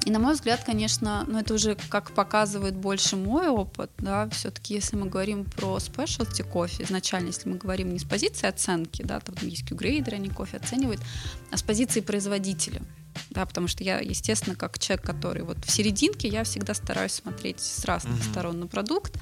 И 0.06 0.10
на 0.10 0.20
мой 0.20 0.34
взгляд, 0.34 0.62
конечно, 0.64 1.24
ну 1.26 1.40
это 1.40 1.52
уже 1.52 1.76
как 1.88 2.12
показывает 2.12 2.76
больше 2.76 3.16
мой 3.16 3.48
опыт, 3.48 3.90
да, 3.98 4.28
все-таки 4.28 4.74
если 4.74 4.94
мы 4.94 5.06
говорим 5.06 5.44
про 5.44 5.80
спешлти 5.80 6.42
кофе, 6.42 6.84
изначально, 6.84 7.26
если 7.28 7.48
мы 7.48 7.56
говорим 7.56 7.92
не 7.92 7.98
с 7.98 8.04
позиции 8.04 8.46
оценки, 8.46 9.02
да, 9.02 9.18
там 9.18 9.34
есть 9.42 9.66
Q-грейдеры, 9.68 10.18
они 10.18 10.28
кофе 10.28 10.58
оценивают, 10.58 11.00
а 11.50 11.56
с 11.56 11.62
позиции 11.64 12.00
производителя 12.02 12.82
да, 13.36 13.44
потому 13.44 13.68
что 13.68 13.84
я, 13.84 14.00
естественно, 14.00 14.56
как 14.56 14.78
человек, 14.78 15.04
который 15.04 15.42
вот 15.42 15.62
в 15.62 15.70
серединке, 15.70 16.26
я 16.26 16.42
всегда 16.42 16.72
стараюсь 16.72 17.12
смотреть 17.12 17.60
с 17.60 17.84
разных 17.84 18.18
mm-hmm. 18.18 18.30
сторон 18.30 18.60
на 18.60 18.66
продукт. 18.66 19.12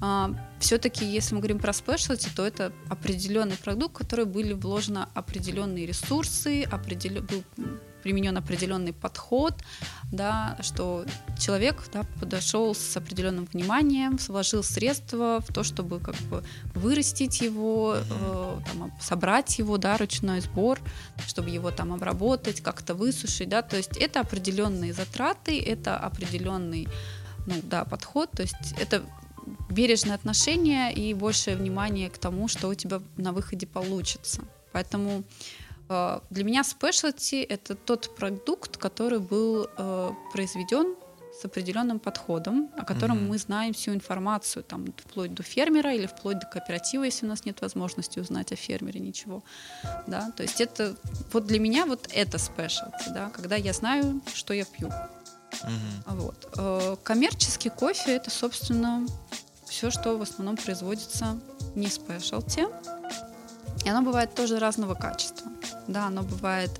А, 0.00 0.30
все-таки, 0.58 1.04
если 1.04 1.34
мы 1.34 1.42
говорим 1.42 1.58
про 1.58 1.74
спешлти, 1.74 2.30
то 2.34 2.46
это 2.46 2.72
определенный 2.88 3.58
продукт, 3.58 3.96
в 3.96 3.98
который 3.98 4.24
были 4.24 4.54
вложены 4.54 5.08
определенные 5.12 5.84
ресурсы, 5.84 6.62
определен, 6.62 7.26
был 7.26 7.44
применен 8.02 8.36
определенный 8.36 8.92
подход, 8.92 9.54
да, 10.12 10.56
что 10.60 11.04
человек 11.38 11.82
да, 11.92 12.02
подошел 12.18 12.74
с 12.74 12.96
определенным 12.96 13.48
вниманием, 13.52 14.18
вложил 14.28 14.62
средства 14.62 15.40
в 15.40 15.52
то, 15.52 15.62
чтобы 15.62 16.00
как 16.00 16.16
бы 16.30 16.42
вырастить 16.74 17.40
его, 17.40 17.96
э, 17.96 18.58
там, 18.72 18.92
собрать 19.00 19.58
его, 19.58 19.78
да, 19.78 19.96
ручной 19.96 20.40
сбор, 20.40 20.78
чтобы 21.26 21.50
его 21.50 21.70
там 21.70 21.92
обработать, 21.92 22.60
как-то 22.60 22.94
высушить, 22.94 23.48
да, 23.48 23.62
то 23.62 23.76
есть 23.76 23.96
это 23.96 24.20
определенные 24.20 24.92
затраты, 24.92 25.60
это 25.60 25.96
определенный 25.96 26.88
ну, 27.46 27.54
да, 27.62 27.84
подход, 27.84 28.30
то 28.32 28.42
есть 28.42 28.74
это 28.78 29.02
бережное 29.70 30.14
отношение 30.14 30.92
и 30.92 31.14
большее 31.14 31.56
внимание 31.56 32.10
к 32.10 32.18
тому, 32.18 32.48
что 32.48 32.68
у 32.68 32.74
тебя 32.74 33.00
на 33.16 33.32
выходе 33.32 33.66
получится. 33.66 34.42
Поэтому 34.72 35.24
для 36.30 36.44
меня 36.44 36.62
specialty— 36.62 37.44
это 37.48 37.74
тот 37.74 38.14
продукт, 38.14 38.76
который 38.76 39.18
был 39.18 39.66
э, 39.76 40.10
произведен 40.32 40.94
с 41.40 41.44
определенным 41.44 41.98
подходом, 41.98 42.70
о 42.76 42.84
котором 42.84 43.18
mm-hmm. 43.18 43.28
мы 43.28 43.38
знаем 43.38 43.72
всю 43.72 43.92
информацию, 43.92 44.62
там, 44.62 44.86
вплоть 44.96 45.34
до 45.34 45.42
фермера 45.42 45.92
или 45.92 46.06
вплоть 46.06 46.38
до 46.38 46.46
кооператива, 46.46 47.04
если 47.04 47.26
у 47.26 47.28
нас 47.28 47.44
нет 47.44 47.60
возможности 47.60 48.20
узнать 48.20 48.52
о 48.52 48.56
фермере 48.56 49.00
ничего. 49.00 49.42
Да? 50.06 50.30
То 50.36 50.44
есть 50.44 50.60
это 50.60 50.94
вот 51.32 51.46
для 51.46 51.58
меня 51.58 51.86
вот 51.86 52.08
это 52.12 52.36
specialty, 52.36 53.12
да, 53.12 53.30
когда 53.30 53.56
я 53.56 53.72
знаю, 53.72 54.20
что 54.32 54.54
я 54.54 54.64
пью. 54.64 54.88
Mm-hmm. 54.88 56.04
Вот. 56.06 56.54
Э, 56.56 56.96
коммерческий 57.02 57.70
кофе— 57.70 58.12
это, 58.16 58.30
собственно, 58.30 59.06
все, 59.66 59.90
что 59.90 60.16
в 60.18 60.22
основном 60.22 60.56
производится 60.56 61.40
не 61.74 61.86
specialty, 61.86 62.68
и 63.84 63.88
оно 63.88 64.02
бывает 64.02 64.34
тоже 64.34 64.60
разного 64.60 64.94
качества 64.94 65.49
да, 65.92 66.06
оно 66.06 66.22
бывает 66.22 66.70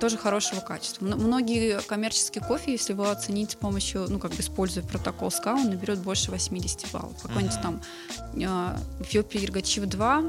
тоже 0.00 0.18
хорошего 0.18 0.60
качества. 0.60 1.04
Многие 1.04 1.80
коммерческие 1.80 2.44
кофе, 2.44 2.72
если 2.72 2.92
его 2.92 3.10
оценить 3.10 3.52
с 3.52 3.54
помощью, 3.54 4.06
ну, 4.08 4.18
как 4.18 4.32
бы 4.32 4.40
используя 4.40 4.84
протокол 4.84 5.30
СКА, 5.30 5.54
он 5.54 5.70
наберет 5.70 6.00
больше 6.00 6.30
80 6.30 6.90
баллов. 6.92 7.20
Какой-нибудь 7.22 7.60
там 7.62 7.80
э, 8.34 8.76
Эфиопия 9.00 9.42
Иргачив 9.44 9.86
2 9.86 10.22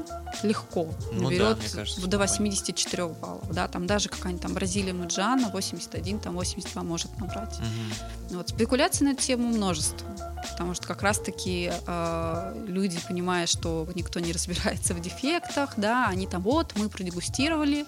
легко 0.44 0.88
ну, 1.12 1.24
наберет 1.24 1.60
да, 1.60 1.80
кажется, 1.80 2.08
до 2.08 2.18
84 2.18 3.04
понятно. 3.04 3.22
баллов. 3.22 3.52
Да, 3.52 3.68
там 3.68 3.88
даже 3.88 4.10
какая-нибудь 4.10 4.42
там 4.42 4.54
Бразилия 4.54 4.94
Муджана 4.94 5.50
81, 5.50 6.20
там 6.20 6.36
82 6.36 6.84
может 6.84 7.18
набрать. 7.20 7.58
Угу. 7.58 8.38
Вот. 8.38 8.50
Спекуляций 8.50 9.06
на 9.06 9.12
эту 9.12 9.24
тему 9.24 9.48
множество. 9.50 10.08
Потому 10.52 10.74
что 10.74 10.88
как 10.88 11.02
раз-таки 11.02 11.72
э, 11.88 12.64
люди, 12.68 13.00
понимая, 13.08 13.48
что 13.48 13.88
никто 13.96 14.20
не 14.20 14.32
разбирается 14.32 14.94
в 14.94 15.00
дефектах, 15.00 15.74
да, 15.78 16.08
они 16.08 16.28
там 16.28 16.42
вот, 16.42 16.74
мы 16.76 16.90
продегустировали, 16.90 17.86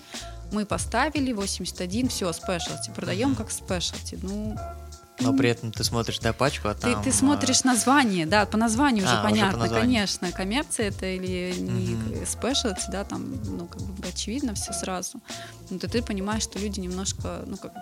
мы 0.51 0.65
поставили 0.65 1.31
81, 1.31 2.09
все, 2.09 2.31
спешлти, 2.33 2.91
продаем 2.95 3.35
как 3.35 3.51
спешлти. 3.51 4.17
Ну, 4.21 4.57
но 5.21 5.33
при 5.33 5.49
этом 5.49 5.71
ты 5.71 5.83
смотришь 5.83 6.19
да, 6.19 6.33
пачку, 6.33 6.69
а 6.69 6.75
там... 6.75 7.03
Ты, 7.03 7.09
ты 7.09 7.15
смотришь 7.15 7.63
название, 7.63 8.25
да, 8.25 8.45
по 8.45 8.57
названию 8.57 9.03
уже 9.03 9.13
а, 9.13 9.23
понятно, 9.23 9.47
уже 9.47 9.57
по 9.57 9.63
названию. 9.63 9.85
конечно, 9.85 10.31
коммерция 10.31 10.87
это 10.89 11.05
или 11.05 11.53
не 11.59 11.95
specialty, 12.23 12.89
да, 12.89 13.03
там, 13.03 13.35
ну, 13.45 13.67
как 13.67 13.81
бы 13.81 14.07
очевидно 14.07 14.53
все 14.53 14.71
сразу. 14.71 15.19
Но 15.69 15.77
ты, 15.77 15.87
ты 15.87 16.01
понимаешь, 16.01 16.43
что 16.43 16.57
люди 16.57 16.79
немножко, 16.79 17.43
ну, 17.45 17.57
как 17.57 17.73
бы 17.73 17.81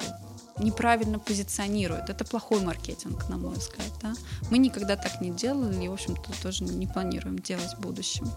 неправильно 0.59 1.19
позиционируют. 1.19 2.09
Это 2.09 2.25
плохой 2.25 2.61
маркетинг, 2.61 3.27
на 3.29 3.37
мой 3.37 3.55
взгляд. 3.55 3.91
Да? 4.01 4.13
Мы 4.49 4.57
никогда 4.57 4.95
так 4.95 5.21
не 5.21 5.31
делали 5.31 5.85
и, 5.85 5.87
в 5.87 5.93
общем-то, 5.93 6.31
тоже 6.41 6.63
не 6.63 6.87
планируем 6.87 7.39
делать 7.39 7.73
в 7.75 7.79
будущем. 7.79 8.29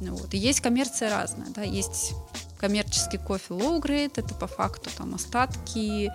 Ну, 0.00 0.14
вот. 0.14 0.34
И 0.34 0.38
есть 0.38 0.60
коммерция 0.60 1.10
разная. 1.10 1.48
Да? 1.50 1.62
Есть 1.62 2.14
коммерческий 2.58 3.18
кофе 3.18 3.54
low 3.54 3.80
grade, 3.82 4.12
это 4.16 4.34
по 4.34 4.46
факту 4.46 4.88
там 4.96 5.14
остатки, 5.14 6.10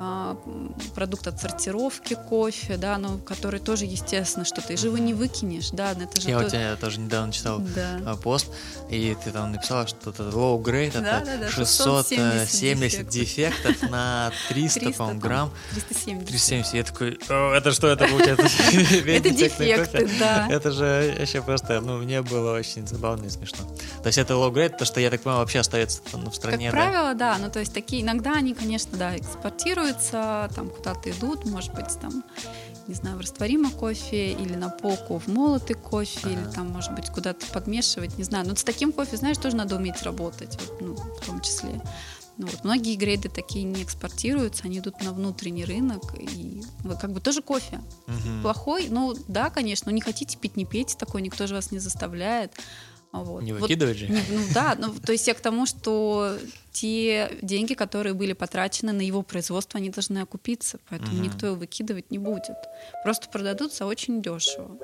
а, 0.00 0.36
продукт 0.94 1.26
отсортировки 1.26 2.14
кофе, 2.14 2.76
да, 2.76 2.98
но 2.98 3.18
который 3.18 3.60
тоже, 3.60 3.84
естественно, 3.84 4.44
что 4.44 4.60
ты 4.60 4.76
живо 4.76 4.96
не 4.96 5.14
выкинешь, 5.14 5.70
да, 5.70 5.92
это 5.92 6.20
же... 6.20 6.28
Я 6.28 6.40
то... 6.40 6.46
у 6.46 6.48
тебя 6.50 6.76
тоже 6.76 7.00
недавно 7.00 7.32
читал 7.32 7.60
да. 7.60 8.00
А, 8.04 8.16
пост, 8.16 8.50
и 8.90 9.16
ты 9.24 9.30
там 9.30 9.52
написала, 9.52 9.86
что 9.86 10.10
это 10.10 10.24
low 10.24 10.60
grade, 10.60 11.00
да, 11.00 11.20
это 11.20 11.26
да, 11.26 11.36
да, 11.38 11.50
670, 11.50 12.48
670 12.48 13.08
дефектов. 13.08 13.72
дефектов 13.72 13.90
на 13.90 14.32
300, 14.48 14.80
300 14.80 14.98
по 14.98 15.14
грамм. 15.14 15.50
370. 15.74 16.26
370. 16.28 16.74
Я 16.74 16.84
такой, 16.84 17.18
это 17.56 17.72
что 17.72 17.88
это 17.88 18.08
получается? 18.08 18.44
Это 19.06 19.30
дефекты, 19.30 20.10
да. 20.18 20.48
Это 20.50 20.70
же 20.70 21.14
вообще 21.18 21.42
просто, 21.42 21.80
ну, 21.80 21.98
мне 21.98 22.22
было 22.22 22.56
очень 22.56 22.86
забавно 22.86 23.26
и 23.26 23.30
смешно. 23.30 23.64
То 24.02 24.06
есть 24.08 24.18
это 24.18 24.34
low 24.34 24.52
grade, 24.52 24.76
то, 24.76 24.84
что, 24.84 25.00
я 25.00 25.10
так 25.10 25.20
понимаю, 25.20 25.40
вообще 25.40 25.60
остается 25.60 26.02
в 26.12 26.34
стране, 26.34 26.70
Как 26.70 26.80
правило, 26.80 27.14
да, 27.14 27.38
ну, 27.38 27.50
то 27.50 27.60
есть 27.60 27.72
такие, 27.72 28.02
иногда 28.02 28.34
они, 28.34 28.54
конечно, 28.54 28.96
да, 28.98 29.16
экспортируют, 29.16 29.83
транспортируются, 29.84 30.50
там 30.54 30.70
куда-то 30.70 31.10
идут, 31.10 31.44
может 31.44 31.74
быть, 31.74 31.98
там, 32.00 32.24
не 32.86 32.94
знаю, 32.94 33.16
в 33.16 33.20
растворимый 33.20 33.70
кофе 33.70 34.32
или 34.32 34.54
на 34.54 34.68
полку 34.68 35.18
в 35.18 35.28
молотый 35.28 35.76
кофе, 35.76 36.20
ага. 36.24 36.30
или 36.30 36.50
там, 36.50 36.68
может 36.68 36.94
быть, 36.94 37.10
куда-то 37.10 37.46
подмешивать, 37.46 38.18
не 38.18 38.24
знаю. 38.24 38.46
Но 38.46 38.56
с 38.56 38.64
таким 38.64 38.92
кофе, 38.92 39.16
знаешь, 39.16 39.38
тоже 39.38 39.56
надо 39.56 39.76
уметь 39.76 40.02
работать, 40.02 40.58
вот, 40.60 40.80
ну, 40.80 40.94
в 40.94 41.26
том 41.26 41.40
числе. 41.40 41.80
Ну, 42.36 42.48
вот, 42.48 42.64
многие 42.64 42.96
грейды 42.96 43.28
такие 43.28 43.64
не 43.64 43.84
экспортируются, 43.84 44.64
они 44.64 44.80
идут 44.80 45.00
на 45.02 45.12
внутренний 45.12 45.64
рынок, 45.64 46.02
и 46.18 46.62
вот, 46.80 46.98
как 46.98 47.12
бы 47.12 47.20
тоже 47.20 47.42
кофе. 47.42 47.80
Угу. 48.08 48.42
Плохой, 48.42 48.88
ну 48.90 49.14
да, 49.28 49.50
конечно, 49.50 49.90
но 49.90 49.94
не 49.94 50.00
хотите 50.00 50.36
пить, 50.36 50.56
не 50.56 50.64
пейте 50.64 50.96
такой, 50.96 51.22
никто 51.22 51.46
же 51.46 51.54
вас 51.54 51.70
не 51.70 51.78
заставляет. 51.78 52.52
Вот. 53.22 53.42
Не 53.44 53.52
выкидывать 53.52 54.00
вот, 54.00 54.08
же. 54.08 54.12
Не, 54.12 54.22
ну 54.28 54.44
да, 54.52 54.74
ну, 54.76 54.92
то 54.92 55.12
есть 55.12 55.28
я 55.28 55.34
к 55.34 55.40
тому, 55.40 55.66
что 55.66 56.36
те 56.72 57.30
деньги, 57.42 57.74
которые 57.74 58.12
были 58.12 58.32
потрачены 58.32 58.92
на 58.92 59.02
его 59.02 59.22
производство, 59.22 59.78
они 59.78 59.90
должны 59.90 60.18
окупиться, 60.18 60.80
поэтому 60.88 61.14
угу. 61.14 61.24
никто 61.24 61.46
его 61.46 61.56
выкидывать 61.56 62.10
не 62.10 62.18
будет. 62.18 62.56
Просто 63.04 63.28
продадутся 63.28 63.86
очень 63.86 64.20
дешево. 64.20 64.76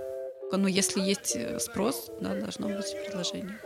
Ну, 0.53 0.69
если 0.69 1.01
есть 1.01 1.35
э, 1.35 1.59
спрос, 1.59 2.11
да, 2.21 2.35
должно 2.35 2.69
быть 2.69 2.95
предложение. 3.05 3.59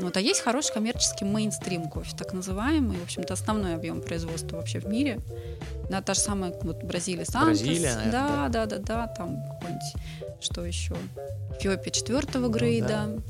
Вот, 0.00 0.16
а 0.16 0.20
есть 0.20 0.40
хороший 0.40 0.74
коммерческий 0.74 1.24
мейнстрим 1.24 1.88
кофе, 1.88 2.16
так 2.16 2.32
называемый, 2.32 2.98
в 2.98 3.02
общем-то, 3.04 3.34
основной 3.34 3.74
объем 3.74 4.02
производства 4.02 4.56
вообще 4.56 4.80
в 4.80 4.86
мире. 4.86 5.20
Да, 5.88 6.02
та 6.02 6.14
же 6.14 6.20
самая 6.20 6.52
вот 6.62 6.82
Бразилия, 6.82 7.24
Сантос. 7.24 7.60
Бразилия, 7.60 7.94
наверное, 7.94 8.12
да, 8.12 8.48
да, 8.48 8.66
да, 8.66 8.78
да, 8.78 9.06
там 9.06 9.42
какой-нибудь, 9.44 10.40
что 10.40 10.64
еще, 10.64 10.96
Эфиопия 11.58 11.92
четвертого 11.92 12.48
грейда. 12.48 13.04
Ну, 13.06 13.16
да. 13.16 13.22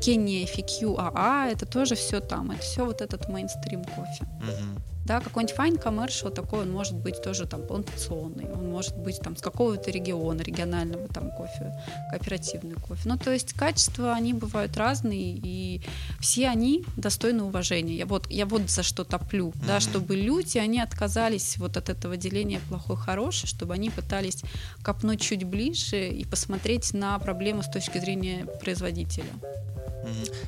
Кения, 0.00 0.46
FQ, 0.46 0.96
АА, 0.98 1.48
это 1.50 1.66
тоже 1.66 1.94
все 1.94 2.20
там, 2.20 2.52
это 2.52 2.62
все 2.62 2.84
вот 2.84 3.02
этот 3.02 3.28
мейнстрим 3.28 3.84
кофе. 3.84 4.24
Угу. 4.40 4.82
Да, 5.10 5.18
какой-нибудь 5.18 5.56
fine 5.56 5.82
commercial 5.82 6.30
такой, 6.30 6.60
он 6.60 6.70
может 6.70 6.94
быть 6.94 7.20
тоже 7.20 7.44
там 7.44 7.66
плантационный, 7.66 8.44
он 8.44 8.70
может 8.70 8.96
быть 8.96 9.18
там 9.18 9.36
с 9.36 9.40
какого-то 9.42 9.90
региона, 9.90 10.40
регионального 10.40 11.08
там 11.08 11.32
кофе, 11.32 11.74
кооперативный 12.10 12.76
кофе. 12.76 13.00
Ну, 13.06 13.18
то 13.18 13.32
есть 13.32 13.52
качества, 13.54 14.12
они 14.12 14.34
бывают 14.34 14.76
разные, 14.76 15.36
и 15.42 15.82
все 16.20 16.46
они 16.46 16.84
достойны 16.96 17.42
уважения. 17.42 17.96
Я 17.96 18.06
вот, 18.06 18.30
я 18.30 18.46
вот 18.46 18.70
за 18.70 18.84
что 18.84 19.02
топлю, 19.02 19.48
mm-hmm. 19.48 19.66
да, 19.66 19.80
чтобы 19.80 20.14
люди, 20.14 20.58
они 20.58 20.80
отказались 20.80 21.58
вот 21.58 21.76
от 21.76 21.88
этого 21.88 22.16
деления 22.16 22.60
плохой-хороший, 22.68 23.48
чтобы 23.48 23.74
они 23.74 23.90
пытались 23.90 24.44
копнуть 24.80 25.20
чуть 25.20 25.42
ближе 25.42 26.06
и 26.08 26.24
посмотреть 26.24 26.94
на 26.94 27.18
проблему 27.18 27.64
с 27.64 27.68
точки 27.68 27.98
зрения 27.98 28.46
производителя. 28.60 29.26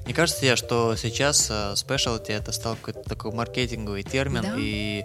Мне 0.04 0.14
кажется 0.14 0.40
тебе, 0.40 0.56
что 0.56 0.96
сейчас 0.96 1.50
specialty 1.50 2.28
э, 2.28 2.34
это 2.34 2.52
стал 2.52 2.76
какой-то 2.76 3.08
такой 3.08 3.32
маркетинговый 3.32 4.02
термин, 4.02 4.42
да? 4.42 4.51
И 4.58 5.04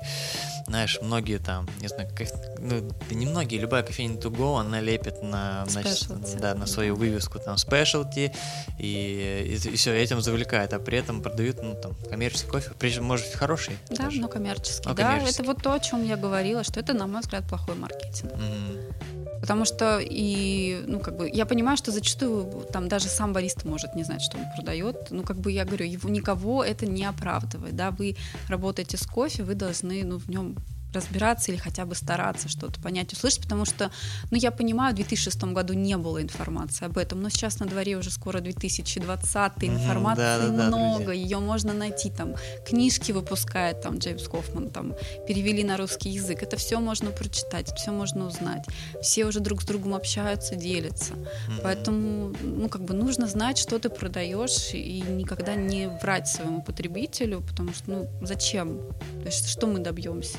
знаешь, 0.68 1.00
многие 1.02 1.40
там, 1.40 1.68
не 1.80 1.88
знаю, 1.88 2.10
как, 2.16 2.28
ну, 2.60 2.92
не 3.10 3.26
многие, 3.26 3.58
любая 3.58 3.84
кофейня 3.84 4.18
to 4.18 4.30
go, 4.30 4.60
она 4.60 4.82
лепит 4.82 5.24
на, 5.24 5.66
на, 5.74 6.40
да, 6.40 6.56
на 6.56 6.66
свою 6.66 6.96
вывеску 6.96 7.40
там 7.40 7.56
specialty, 7.56 8.36
и, 8.78 9.46
и, 9.48 9.54
и 9.54 9.76
все, 9.76 9.96
этим 9.96 10.20
завлекает, 10.22 10.74
а 10.74 10.80
при 10.80 10.98
этом 10.98 11.22
продают, 11.22 11.64
ну, 11.64 11.74
там, 11.82 11.96
коммерческий 12.10 12.50
кофе, 12.50 12.72
причем, 12.78 13.06
может, 13.06 13.34
хороший. 13.34 13.78
Да, 13.90 14.06
даже. 14.06 14.20
но 14.20 14.28
коммерческий, 14.28 14.88
но 14.90 14.94
да, 14.94 15.04
коммерческий. 15.04 15.42
это 15.42 15.52
вот 15.52 15.64
то, 15.64 15.74
о 15.74 15.80
чем 15.80 16.04
я 16.04 16.18
говорила, 16.18 16.64
что 16.66 16.80
это, 16.82 16.94
на 16.94 17.08
мой 17.08 17.22
взгляд, 17.22 17.48
плохой 17.48 17.76
маркетинг. 17.76 18.34
Mm-hmm. 18.34 19.27
Потому 19.42 19.66
что 19.66 20.00
и, 20.00 20.84
ну, 20.88 21.00
как 21.00 21.18
бы, 21.18 21.30
я 21.30 21.46
понимаю, 21.46 21.78
что 21.78 21.92
зачастую 21.92 22.66
там 22.72 22.88
даже 22.88 23.08
сам 23.08 23.34
бариста 23.34 23.68
может 23.68 23.96
не 23.96 24.04
знать, 24.04 24.22
что 24.22 24.38
он 24.38 24.46
продает. 24.56 25.08
Ну, 25.12 25.24
как 25.24 25.38
бы 25.38 25.52
я 25.52 25.66
говорю, 25.66 25.86
его 25.86 26.10
никого 26.10 26.64
это 26.64 26.86
не 26.86 27.06
оправдывает, 27.06 27.76
да, 27.76 27.92
вы 27.92 28.16
работаете 28.48 28.98
с 28.98 29.06
кофе, 29.06 29.44
вы 29.44 29.56
должны, 29.56 30.04
ну, 30.04 30.18
в 30.18 30.30
нем 30.30 30.56
разбираться 30.94 31.52
или 31.52 31.60
хотя 31.60 31.86
бы 31.86 31.96
стараться 31.96 32.50
что-то 32.50 32.80
понять, 32.82 33.14
услышать, 33.14 33.42
потому 33.42 33.66
что, 33.66 33.92
ну, 34.32 34.38
я 34.38 34.52
понимаю, 34.52 34.94
в 34.94 34.96
2006 34.96 35.44
году 35.44 35.74
не 35.74 35.98
было 35.98 36.22
информации 36.22 36.86
об 36.86 36.98
этом, 36.98 37.22
но 37.22 37.30
сейчас 37.30 37.60
на 37.60 37.66
дворе 37.66 37.98
уже 37.98 38.12
скоро 38.12 38.40
2020, 38.40 39.64
информации 39.64 40.22
да, 40.22 40.48
да, 40.50 40.68
много, 40.68 41.08
да, 41.08 41.14
ее 41.14 41.40
можно 41.40 41.74
найти, 41.74 42.10
там, 42.10 42.36
книжки 42.66 43.12
выпускает, 43.12 43.82
там, 43.82 43.98
Джеймс 43.98 44.28
Кофман, 44.28 44.70
там, 44.70 44.94
перевели 45.28 45.64
на 45.64 45.78
русский 45.78 46.10
язык, 46.10 46.44
это 46.44 46.58
все 46.58 46.80
можно 46.80 47.12
прочитать, 47.12 47.74
все 47.76 47.92
можно 47.92 48.26
узнать, 48.26 48.66
все 49.02 49.26
уже 49.26 49.40
друг 49.40 49.62
с 49.62 49.66
другом 49.66 49.94
общаются, 49.94 50.56
делятся, 50.56 51.14
mm-hmm. 51.14 51.60
поэтому, 51.64 52.34
ну, 52.42 52.70
как 52.70 52.84
бы 52.84 52.94
нужно 52.94 53.28
знать, 53.28 53.58
что 53.58 53.80
ты 53.80 53.90
продаешь, 53.90 54.74
и 54.74 55.02
никогда 55.02 55.56
не 55.56 55.88
врать 56.02 56.28
своему 56.28 56.62
потребителю, 56.62 57.42
потому 57.42 57.74
что, 57.74 57.92
ну, 57.92 58.10
зачем? 58.22 58.80
То 59.20 59.26
есть, 59.26 59.50
что 59.50 59.68
мы 59.68 59.80
добьемся? 59.80 60.38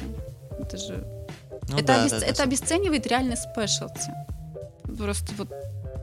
Это 0.59 0.77
же... 0.77 1.07
Ну, 1.69 1.77
это, 1.77 1.87
да, 1.87 2.03
обесц... 2.03 2.21
да, 2.21 2.27
это 2.27 2.39
да. 2.39 2.43
обесценивает 2.45 3.07
реальный 3.07 3.37
спешлти. 3.37 4.13
Просто 4.97 5.33
вот 5.37 5.51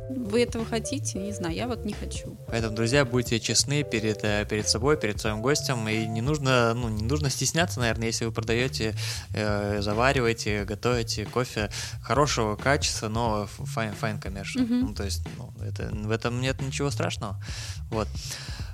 вы 0.10 0.44
этого 0.44 0.66
хотите? 0.66 1.20
Не 1.20 1.32
знаю, 1.32 1.56
я 1.56 1.68
вот 1.68 1.86
не 1.86 1.94
хочу. 1.94 2.38
Поэтому, 2.48 2.76
друзья, 2.76 3.06
будьте 3.06 3.40
честны 3.40 3.84
перед, 3.84 4.24
э, 4.24 4.46
перед 4.50 4.68
собой, 4.68 4.98
перед 4.98 5.20
своим 5.20 5.42
гостем. 5.42 5.88
И 5.88 6.06
не 6.06 6.22
нужно, 6.22 6.74
ну, 6.74 6.90
не 6.90 7.04
нужно 7.04 7.30
стесняться, 7.30 7.80
наверное, 7.80 8.08
если 8.08 8.26
вы 8.26 8.32
продаете, 8.32 8.96
э, 9.34 9.82
завариваете, 9.82 10.66
готовите 10.66 11.26
кофе 11.26 11.70
хорошего 12.02 12.56
качества, 12.56 13.08
но 13.08 13.48
fine, 13.60 13.96
fine 14.00 14.22
commercial. 14.22 14.62
Mm-hmm. 14.62 14.82
Ну, 14.82 14.94
то 14.94 15.04
есть 15.04 15.24
ну, 15.38 15.54
это, 15.64 15.90
в 15.92 16.12
этом 16.12 16.42
нет 16.42 16.62
ничего 16.62 16.92
страшного. 16.92 17.42
Вот. 17.90 18.08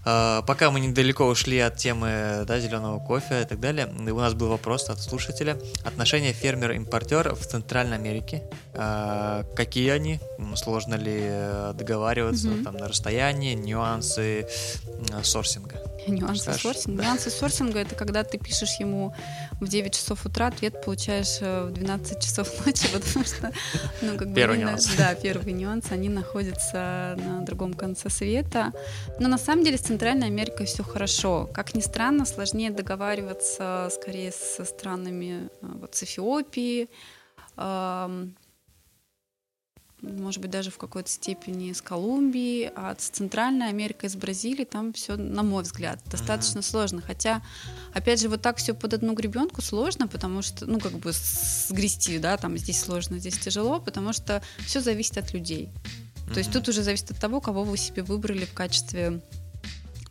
А, 0.04 0.42
пока 0.44 0.72
мы 0.72 0.80
недалеко 0.80 1.26
ушли 1.26 1.60
от 1.60 1.78
темы 1.78 2.44
да, 2.48 2.60
зеленого 2.60 3.00
кофе 3.00 3.44
и 3.44 3.46
так 3.46 3.60
далее, 3.60 3.88
у 3.88 4.20
нас 4.20 4.34
был 4.34 4.50
вопрос 4.50 4.90
от 4.90 5.00
слушателя. 5.00 5.58
Отношения 5.86 6.34
фермер-импортер 6.34 7.36
в 7.36 7.46
Центральной 7.46 7.98
Америке. 7.98 8.44
А, 8.74 9.44
какие 9.56 9.90
они? 9.90 10.20
Сложно 10.56 10.96
ли 10.96 11.20
э, 11.22 11.74
договариваться 11.76 12.48
mm-hmm. 12.48 12.64
там, 12.64 12.78
на 12.78 12.88
расстоянии? 12.88 13.54
Нюансы 13.54 14.48
сорсинга? 15.24 15.82
Нюансы 16.08 16.44
Скажешь? 16.44 16.62
сорсинга. 16.62 17.04
Нюансы 17.04 17.30
сорсинга 17.30 17.80
это 17.80 17.96
когда 17.96 18.24
ты 18.24 18.38
пишешь 18.38 18.80
ему 18.80 19.14
в 19.60 19.68
9 19.68 19.94
часов 19.94 20.26
утра, 20.26 20.48
ответ 20.48 20.84
получаешь 20.84 21.38
э, 21.42 21.66
в 21.66 21.74
12 21.74 22.24
часов 22.24 22.66
ночи, 22.66 22.88
потому 22.94 23.26
что, 23.26 23.52
ну, 24.02 24.18
как 24.18 24.30
бы... 24.30 24.36
Первый 24.36 24.60
нюанс. 24.60 24.90
Да, 24.98 25.14
первый 25.16 25.54
нюанс. 25.54 25.92
Они 25.92 26.10
находятся 26.10 27.18
на 27.18 27.42
другом 27.42 27.74
конце 27.74 28.10
света. 28.10 28.72
Но 29.20 29.28
на 29.28 29.38
самом 29.38 29.64
деле 29.64 29.78
с 29.78 29.82
Центральной 29.82 30.28
Америкой 30.28 30.66
все 30.66 30.84
хорошо. 30.84 31.50
Как 31.54 31.76
ни 31.76 31.82
странно, 31.82 32.26
сложнее 32.26 32.72
договариваться 32.72 33.90
скорее 33.92 34.32
со 34.32 34.66
странами 34.66 35.50
э, 35.62 35.68
вот, 35.80 35.94
с 35.96 36.04
Эфиопии, 36.04 36.90
может 40.02 40.42
быть, 40.42 40.52
даже 40.52 40.72
в 40.72 40.78
какой-то 40.78 41.10
степени 41.10 41.74
с 41.74 41.82
Колумбии, 41.82 42.72
а 42.76 42.96
с 42.98 43.10
Центральной 43.10 43.70
Америкой, 43.70 44.10
с 44.10 44.16
Бразилией, 44.16 44.66
там 44.66 44.94
все, 44.94 45.16
на 45.16 45.44
мой 45.44 45.64
взгляд, 45.64 46.00
достаточно 46.06 46.60
uh-huh. 46.60 46.70
сложно. 46.70 47.02
Хотя, 47.02 47.42
опять 47.94 48.20
же, 48.20 48.30
вот 48.30 48.42
так 48.42 48.58
все 48.58 48.74
под 48.74 48.94
одну 48.94 49.14
гребенку 49.14 49.62
сложно, 49.62 50.08
потому 50.08 50.42
что, 50.42 50.66
ну, 50.66 50.80
как 50.80 50.94
бы 50.94 51.12
сгрести, 51.14 52.18
да, 52.20 52.38
там 52.38 52.58
здесь 52.58 52.80
сложно, 52.80 53.20
здесь 53.20 53.38
тяжело, 53.38 53.80
потому 53.80 54.14
что 54.14 54.42
все 54.66 54.82
зависит 54.82 55.18
от 55.18 55.34
людей. 55.34 55.70
То 56.34 56.40
есть 56.40 56.52
тут 56.52 56.68
уже 56.70 56.82
зависит 56.82 57.12
от 57.12 57.20
того, 57.20 57.42
кого 57.42 57.64
вы 57.64 57.78
себе 57.78 58.04
выбрали 58.04 58.46
в 58.46 58.54
качестве 58.54 59.22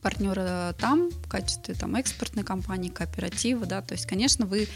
партнера 0.02 0.74
там, 0.78 1.10
в 1.10 1.28
качестве 1.28 1.74
там 1.74 1.96
экспортной 1.96 2.44
компании, 2.44 2.88
кооператива, 2.88 3.66
да, 3.66 3.82
то 3.82 3.92
есть, 3.94 4.06
конечно, 4.06 4.46
вы 4.46 4.68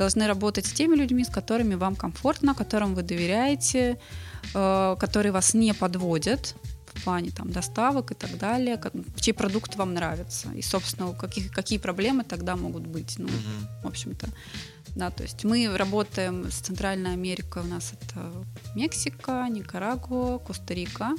должны 0.00 0.26
работать 0.26 0.66
с 0.66 0.72
теми 0.72 0.96
людьми, 0.96 1.24
с 1.24 1.28
которыми 1.28 1.76
вам 1.76 1.94
комфортно, 1.94 2.54
которым 2.54 2.94
вы 2.94 3.02
доверяете, 3.02 3.98
э, 4.54 4.96
которые 4.98 5.32
вас 5.32 5.54
не 5.54 5.74
подводят 5.74 6.54
в 6.94 7.04
плане 7.04 7.30
там 7.30 7.50
доставок 7.50 8.10
и 8.10 8.14
так 8.14 8.38
далее, 8.38 8.76
как, 8.76 8.92
чей 9.16 9.34
продукт 9.34 9.76
вам 9.76 9.94
нравится. 9.94 10.48
И, 10.56 10.62
собственно, 10.62 11.12
каких, 11.12 11.52
какие 11.52 11.78
проблемы 11.78 12.24
тогда 12.24 12.56
могут 12.56 12.86
быть, 12.86 13.18
ну, 13.18 13.28
uh-huh. 13.28 13.82
в 13.82 13.86
общем-то, 13.86 14.26
да, 14.96 15.10
то 15.10 15.22
есть 15.22 15.44
мы 15.44 15.76
работаем 15.76 16.50
с 16.50 16.54
Центральной 16.54 17.12
Америкой, 17.12 17.62
у 17.62 17.66
нас 17.66 17.92
это 17.92 18.32
Мексика, 18.74 19.46
Никарагуа, 19.50 20.38
Коста-Рика, 20.38 21.10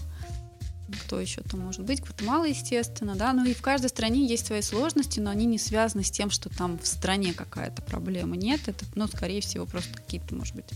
кто 0.98 1.20
еще 1.20 1.42
там 1.42 1.62
может 1.62 1.84
быть, 1.84 2.02
Гватемала, 2.02 2.46
естественно, 2.46 3.16
да, 3.16 3.34
ну 3.34 3.46
и 3.46 3.54
в 3.54 3.62
каждой 3.62 3.90
стране 3.90 4.26
есть 4.26 4.48
свои 4.48 4.62
сложности, 4.62 5.20
но 5.20 5.30
они 5.30 5.46
не 5.46 5.58
связаны 5.58 6.04
с 6.04 6.12
тем, 6.12 6.30
что 6.30 6.50
там 6.50 6.78
в 6.80 6.88
стране 6.88 7.34
какая-то 7.34 7.82
проблема. 7.82 8.36
Нет, 8.36 8.68
это, 8.68 8.86
ну, 8.96 9.08
скорее 9.08 9.42
всего, 9.42 9.66
просто 9.66 9.94
какие-то, 9.94 10.36
может 10.36 10.56
быть, 10.56 10.70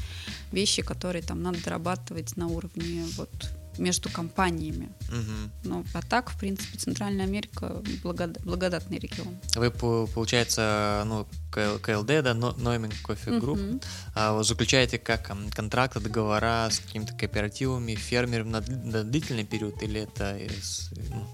вещи, 0.51 0.81
которые 0.81 1.21
там 1.21 1.41
надо 1.41 1.63
дорабатывать 1.63 2.37
на 2.37 2.47
уровне 2.47 3.05
вот 3.17 3.29
между 3.77 4.09
компаниями. 4.09 4.89
Угу. 5.09 5.51
Ну, 5.63 5.85
а 5.93 6.01
так, 6.01 6.29
в 6.29 6.39
принципе, 6.39 6.77
Центральная 6.77 7.25
Америка 7.25 7.81
благод... 8.03 8.39
благодатный 8.43 8.99
регион. 8.99 9.37
Вы, 9.55 9.71
получается, 9.71 11.03
ну, 11.05 11.27
KLD, 11.51 12.07
да, 12.23 12.33
Neumann 12.33 12.93
Coffee 13.01 13.39
Group, 13.39 13.59
угу. 13.59 14.43
заключаете 14.43 14.97
как 14.97 15.31
контракты, 15.53 15.99
договора 15.99 16.69
с 16.69 16.79
какими-то 16.79 17.13
кооперативами, 17.13 17.95
фермерами 17.95 18.49
на, 18.49 18.61
на 18.61 19.03
длительный 19.03 19.45
период, 19.45 19.81
или 19.81 20.01
это 20.01 20.37
из, 20.37 20.91
ну, 21.09 21.27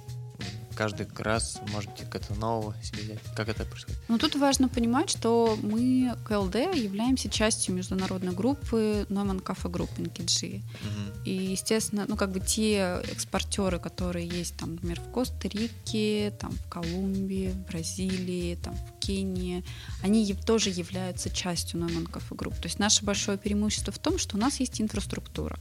каждый 0.76 1.08
раз 1.18 1.60
можете 1.72 2.06
как-то 2.06 2.34
нового 2.36 2.76
себе 2.84 3.04
взять? 3.04 3.20
Как 3.36 3.50
это 3.50 3.66
происходит? 3.66 4.00
Ну, 4.08 4.18
тут 4.18 4.36
важно 4.36 4.70
понимать, 4.70 5.10
что 5.10 5.58
мы, 5.62 6.16
КЛД, 6.26 6.56
являемся 6.76 7.30
частью 7.30 7.76
международной 7.76 8.34
группы 8.34 9.06
Neumann 9.10 9.44
Cafe 9.44 9.70
Group 9.70 9.90
NKG. 9.98 10.58
Угу. 10.58 11.24
И, 11.26 11.32
естественно, 11.32 12.06
ну, 12.08 12.16
как 12.16 12.32
бы 12.32 12.40
те 12.40 13.02
экспортеры, 13.12 13.80
которые 13.80 14.28
есть, 14.28 14.56
там, 14.58 14.74
например, 14.74 15.00
в 15.02 15.12
Коста-Рике, 15.12 16.32
там, 16.40 16.52
в 16.52 16.70
Колумбии, 16.70 17.50
в 17.50 17.68
Бразилии, 17.68 18.56
там, 18.56 18.76
в 18.76 19.00
Кении, 19.00 19.64
они 20.04 20.34
тоже 20.46 20.70
являются 20.70 21.30
частью 21.30 21.82
Neumann 21.82 22.10
Cafe 22.10 22.36
Group. 22.36 22.56
То 22.56 22.66
есть 22.66 22.80
наше 22.80 23.06
большое 23.06 23.38
преимущество 23.38 23.94
в 23.94 24.00
том, 24.00 24.18
что 24.18 24.38
у 24.38 24.40
нас 24.40 24.60
есть 24.60 24.82
инфраструктура. 24.82 25.60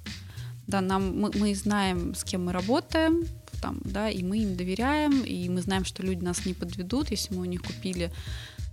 Да, 0.66 0.80
нам, 0.80 1.18
мы, 1.18 1.30
мы 1.34 1.54
знаем, 1.54 2.14
с 2.14 2.22
кем 2.22 2.44
мы 2.44 2.52
работаем, 2.52 3.26
там, 3.60 3.80
да, 3.84 4.10
и 4.10 4.22
мы 4.22 4.38
им 4.38 4.56
доверяем, 4.56 5.22
и 5.22 5.48
мы 5.48 5.62
знаем, 5.62 5.84
что 5.84 6.02
люди 6.02 6.24
нас 6.24 6.46
не 6.46 6.54
подведут, 6.54 7.10
если 7.10 7.34
мы 7.34 7.42
у 7.42 7.44
них 7.44 7.62
купили 7.62 8.10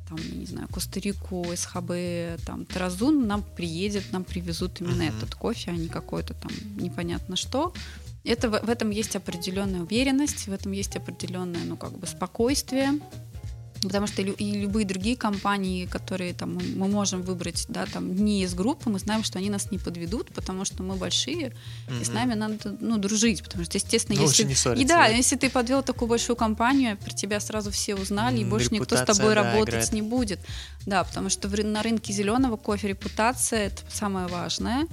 там, 0.09 0.17
не 0.39 0.45
знаю, 0.45 0.67
Коста-Рику, 0.69 1.45
СХБ, 1.55 2.41
там, 2.45 2.65
Таразун, 2.65 3.27
нам 3.27 3.43
приедет, 3.43 4.03
нам 4.11 4.23
привезут 4.23 4.79
именно 4.79 5.03
uh-huh. 5.03 5.17
этот 5.17 5.35
кофе, 5.35 5.71
а 5.71 5.73
не 5.73 5.89
какой-то 5.89 6.33
там 6.33 6.51
непонятно 6.77 7.35
что. 7.35 7.73
Это, 8.23 8.49
в 8.49 8.69
этом 8.69 8.89
есть 8.89 9.15
определенная 9.15 9.81
уверенность, 9.81 10.47
в 10.47 10.51
этом 10.53 10.71
есть 10.73 10.95
определенное, 10.95 11.63
ну, 11.63 11.77
как 11.77 11.97
бы 11.97 12.07
спокойствие, 12.07 12.99
Потому 13.81 14.07
что 14.07 14.21
и 14.21 14.51
любые 14.61 14.85
другие 14.85 15.15
компании, 15.15 15.85
которые 15.85 16.33
там 16.33 16.55
мы, 16.55 16.87
можем 16.87 17.21
выбрать, 17.21 17.65
да, 17.67 17.85
там 17.85 18.15
не 18.15 18.43
из 18.43 18.53
группы, 18.53 18.89
мы 18.89 18.99
знаем, 18.99 19.23
что 19.23 19.39
они 19.39 19.49
нас 19.49 19.71
не 19.71 19.77
подведут, 19.77 20.29
потому 20.33 20.65
что 20.65 20.83
мы 20.83 20.95
большие, 20.95 21.53
mm-hmm. 21.87 22.01
и 22.01 22.03
с 22.03 22.09
нами 22.09 22.33
надо 22.33 22.77
ну, 22.79 22.97
дружить, 22.97 23.43
потому 23.43 23.65
что, 23.65 23.77
естественно, 23.77 24.19
ну, 24.19 24.27
если 24.27 24.43
не 24.43 24.55
ссориться, 24.55 24.83
и 24.83 24.87
да, 24.87 25.07
да, 25.07 25.07
если 25.07 25.35
ты 25.35 25.49
подвел 25.49 25.83
такую 25.83 26.09
большую 26.09 26.35
компанию, 26.35 26.97
про 26.97 27.11
тебя 27.11 27.39
сразу 27.39 27.71
все 27.71 27.95
узнали, 27.95 28.37
mm-hmm. 28.37 28.41
и 28.41 28.45
больше 28.45 28.69
репутация, 28.69 29.01
никто 29.01 29.13
с 29.13 29.17
тобой 29.17 29.35
да, 29.35 29.43
работать 29.43 29.69
играет. 29.69 29.93
не 29.93 30.01
будет, 30.01 30.39
да, 30.85 31.03
потому 31.03 31.29
что 31.29 31.47
в, 31.47 31.63
на 31.63 31.83
рынке 31.83 32.13
зеленого 32.13 32.57
кофе 32.57 32.87
репутация 32.87 33.67
это 33.67 33.83
самое 33.89 34.27
важное, 34.27 34.87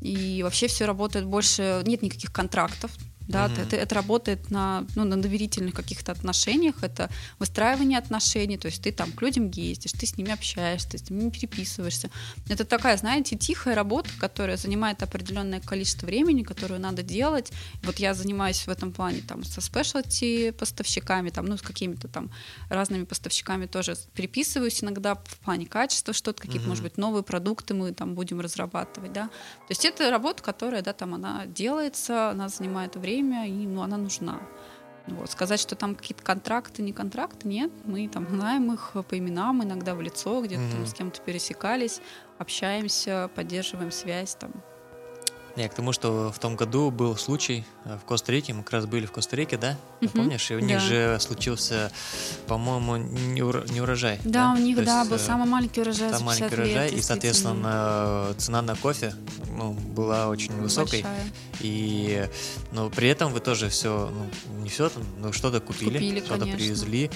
и 0.00 0.42
вообще 0.42 0.68
все 0.68 0.84
работает 0.84 1.26
больше, 1.26 1.82
нет 1.84 2.02
никаких 2.02 2.32
контрактов, 2.32 2.92
да, 3.28 3.46
mm-hmm. 3.46 3.62
это, 3.62 3.76
это 3.76 3.94
работает 3.94 4.50
на, 4.50 4.86
ну, 4.96 5.04
на 5.04 5.20
доверительных 5.20 5.74
каких-то 5.74 6.12
отношениях, 6.12 6.82
это 6.82 7.10
выстраивание 7.38 7.98
отношений, 7.98 8.56
то 8.56 8.66
есть 8.66 8.82
ты 8.82 8.90
там 8.90 9.12
к 9.12 9.20
людям 9.20 9.50
ездишь, 9.50 9.92
ты 9.92 10.06
с 10.06 10.16
ними 10.16 10.32
общаешься, 10.32 10.88
ты 10.88 10.98
с 10.98 11.10
ними 11.10 11.28
переписываешься. 11.28 12.10
Это 12.48 12.64
такая, 12.64 12.96
знаете, 12.96 13.36
тихая 13.36 13.74
работа, 13.74 14.08
которая 14.18 14.56
занимает 14.56 15.02
определенное 15.02 15.60
количество 15.60 16.06
времени, 16.06 16.42
которую 16.42 16.80
надо 16.80 17.02
делать. 17.02 17.52
Вот 17.82 17.98
я 17.98 18.14
занимаюсь 18.14 18.66
в 18.66 18.68
этом 18.70 18.92
плане 18.92 19.20
там 19.20 19.44
со 19.44 19.60
спешлти 19.60 20.50
поставщиками, 20.52 21.28
там, 21.28 21.44
ну, 21.44 21.58
с 21.58 21.62
какими-то 21.62 22.08
там 22.08 22.30
разными 22.70 23.04
поставщиками 23.04 23.66
тоже 23.66 23.96
переписываюсь 24.14 24.82
иногда 24.82 25.16
в 25.16 25.38
плане 25.44 25.66
качества 25.66 26.14
что-то, 26.14 26.40
какие-то, 26.40 26.64
mm-hmm. 26.64 26.68
может 26.68 26.82
быть, 26.82 26.96
новые 26.96 27.22
продукты 27.22 27.74
мы 27.74 27.92
там 27.92 28.14
будем 28.14 28.40
разрабатывать, 28.40 29.12
да. 29.12 29.26
То 29.26 29.70
есть 29.70 29.84
это 29.84 30.10
работа, 30.10 30.42
которая, 30.42 30.80
да, 30.80 30.94
там 30.94 31.14
она 31.14 31.44
делается, 31.46 32.30
она 32.30 32.48
занимает 32.48 32.96
время, 32.96 33.17
время, 33.18 33.46
и 33.48 33.66
ну, 33.66 33.82
она 33.82 33.96
нужна. 33.96 34.40
Вот. 35.06 35.30
Сказать, 35.30 35.60
что 35.60 35.74
там 35.74 35.94
какие-то 35.94 36.22
контракты, 36.22 36.82
не 36.82 36.92
контракты, 36.92 37.48
нет. 37.48 37.70
Мы 37.84 38.08
там 38.08 38.26
знаем 38.28 38.72
их 38.72 38.92
по 39.08 39.18
именам, 39.18 39.62
иногда 39.62 39.94
в 39.94 40.02
лицо, 40.02 40.42
где-то 40.42 40.62
mm-hmm. 40.62 40.72
там 40.72 40.86
с 40.86 40.94
кем-то 40.94 41.20
пересекались, 41.22 42.00
общаемся, 42.38 43.30
поддерживаем 43.34 43.90
связь 43.90 44.34
там. 44.34 44.52
Я 45.56 45.68
к 45.68 45.74
тому, 45.74 45.92
что 45.92 46.30
в 46.32 46.38
том 46.38 46.56
году 46.56 46.90
был 46.90 47.16
случай 47.16 47.64
э, 47.84 47.98
в 48.00 48.04
Коста-Рике, 48.06 48.52
мы 48.52 48.62
как 48.62 48.74
раз 48.74 48.86
были 48.86 49.06
в 49.06 49.12
Коста-Рике, 49.12 49.56
да? 49.56 49.76
Угу. 50.00 50.10
Помнишь? 50.10 50.50
И 50.50 50.54
у 50.54 50.60
них 50.60 50.78
да. 50.78 50.80
же 50.80 51.18
случился, 51.20 51.90
по-моему, 52.46 52.96
не, 52.96 53.42
ур- 53.42 53.68
не 53.70 53.80
урожай. 53.80 54.20
Да, 54.24 54.52
да? 54.52 54.52
у 54.52 54.62
них, 54.62 54.76
То 54.76 54.84
да, 54.84 54.98
есть, 54.98 55.10
был 55.10 55.16
э, 55.16 55.20
самый 55.20 55.48
маленький 55.48 55.80
урожай 55.80 56.10
Самый 56.10 56.26
маленький 56.26 56.54
урожай, 56.54 56.90
и, 56.90 57.02
соответственно, 57.02 58.34
цена 58.38 58.62
на 58.62 58.76
кофе 58.76 59.14
ну, 59.56 59.72
была 59.72 60.28
очень 60.28 60.52
высокой. 60.60 61.02
Большая. 61.02 61.32
И, 61.60 62.28
но 62.70 62.88
при 62.90 63.08
этом 63.08 63.32
вы 63.32 63.40
тоже 63.40 63.68
все, 63.68 64.10
ну, 64.12 64.62
не 64.62 64.68
все, 64.68 64.90
но 65.18 65.32
что-то 65.32 65.60
купили, 65.60 65.94
купили 65.94 66.20
что-то 66.20 66.44
привезли. 66.44 67.10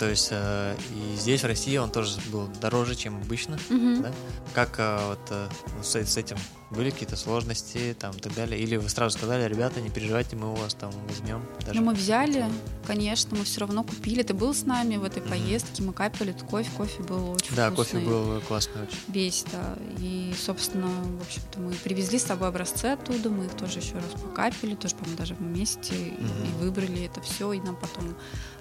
То 0.00 0.08
есть 0.08 0.28
э, 0.32 0.74
и 0.90 1.16
здесь, 1.16 1.42
в 1.42 1.46
России, 1.46 1.76
он 1.76 1.90
тоже 1.90 2.18
был 2.32 2.48
дороже, 2.60 2.96
чем 2.96 3.16
обычно. 3.16 3.56
Угу. 3.70 4.02
Да? 4.02 4.12
Как 4.52 4.74
э, 4.78 4.98
вот 5.06 5.20
э, 5.30 5.48
с, 5.82 5.94
с 5.94 6.16
этим 6.16 6.36
были 6.70 6.90
какие-то 6.90 7.16
сложности 7.16 7.96
там 7.98 8.12
и 8.16 8.20
так 8.20 8.34
далее? 8.34 8.60
Или 8.60 8.76
вы 8.76 8.88
сразу 8.88 9.16
сказали, 9.16 9.48
ребята, 9.48 9.80
не 9.80 9.90
переживайте, 9.90 10.36
мы 10.36 10.52
у 10.52 10.54
вас 10.54 10.74
там 10.74 10.90
возьмем? 11.08 11.42
Даже. 11.64 11.80
Ну, 11.80 11.86
мы 11.86 11.94
взяли, 11.94 12.46
конечно, 12.86 13.36
мы 13.36 13.44
все 13.44 13.60
равно 13.60 13.84
купили. 13.84 14.22
Ты 14.22 14.34
был 14.34 14.54
с 14.54 14.64
нами 14.64 14.96
в 14.96 15.04
этой 15.04 15.22
mm 15.22 15.30
поездке, 15.30 15.82
мы 15.82 15.92
капали 15.92 16.32
кофе, 16.32 16.70
кофе 16.76 17.02
был 17.02 17.32
очень 17.32 17.54
да, 17.54 17.70
вкусный. 17.70 18.00
Да, 18.00 18.06
кофе 18.06 18.10
был 18.10 18.40
классный 18.42 18.82
очень. 18.82 18.98
Весь, 19.08 19.44
да. 19.52 19.76
И, 19.98 20.34
собственно, 20.38 20.86
в 20.86 21.22
общем-то, 21.22 21.60
мы 21.60 21.72
привезли 21.72 22.18
с 22.18 22.24
собой 22.24 22.48
образцы 22.48 22.86
оттуда, 22.86 23.28
мы 23.30 23.46
их 23.46 23.52
тоже 23.52 23.80
еще 23.80 23.94
раз 23.94 24.20
покапили, 24.20 24.74
тоже, 24.74 24.94
по-моему, 24.94 25.18
даже 25.18 25.34
вместе, 25.34 25.94
mm 25.94 26.36
и 26.46 26.62
выбрали 26.62 27.06
это 27.06 27.20
все, 27.20 27.52
и 27.52 27.60
нам 27.60 27.76
потом 27.76 28.16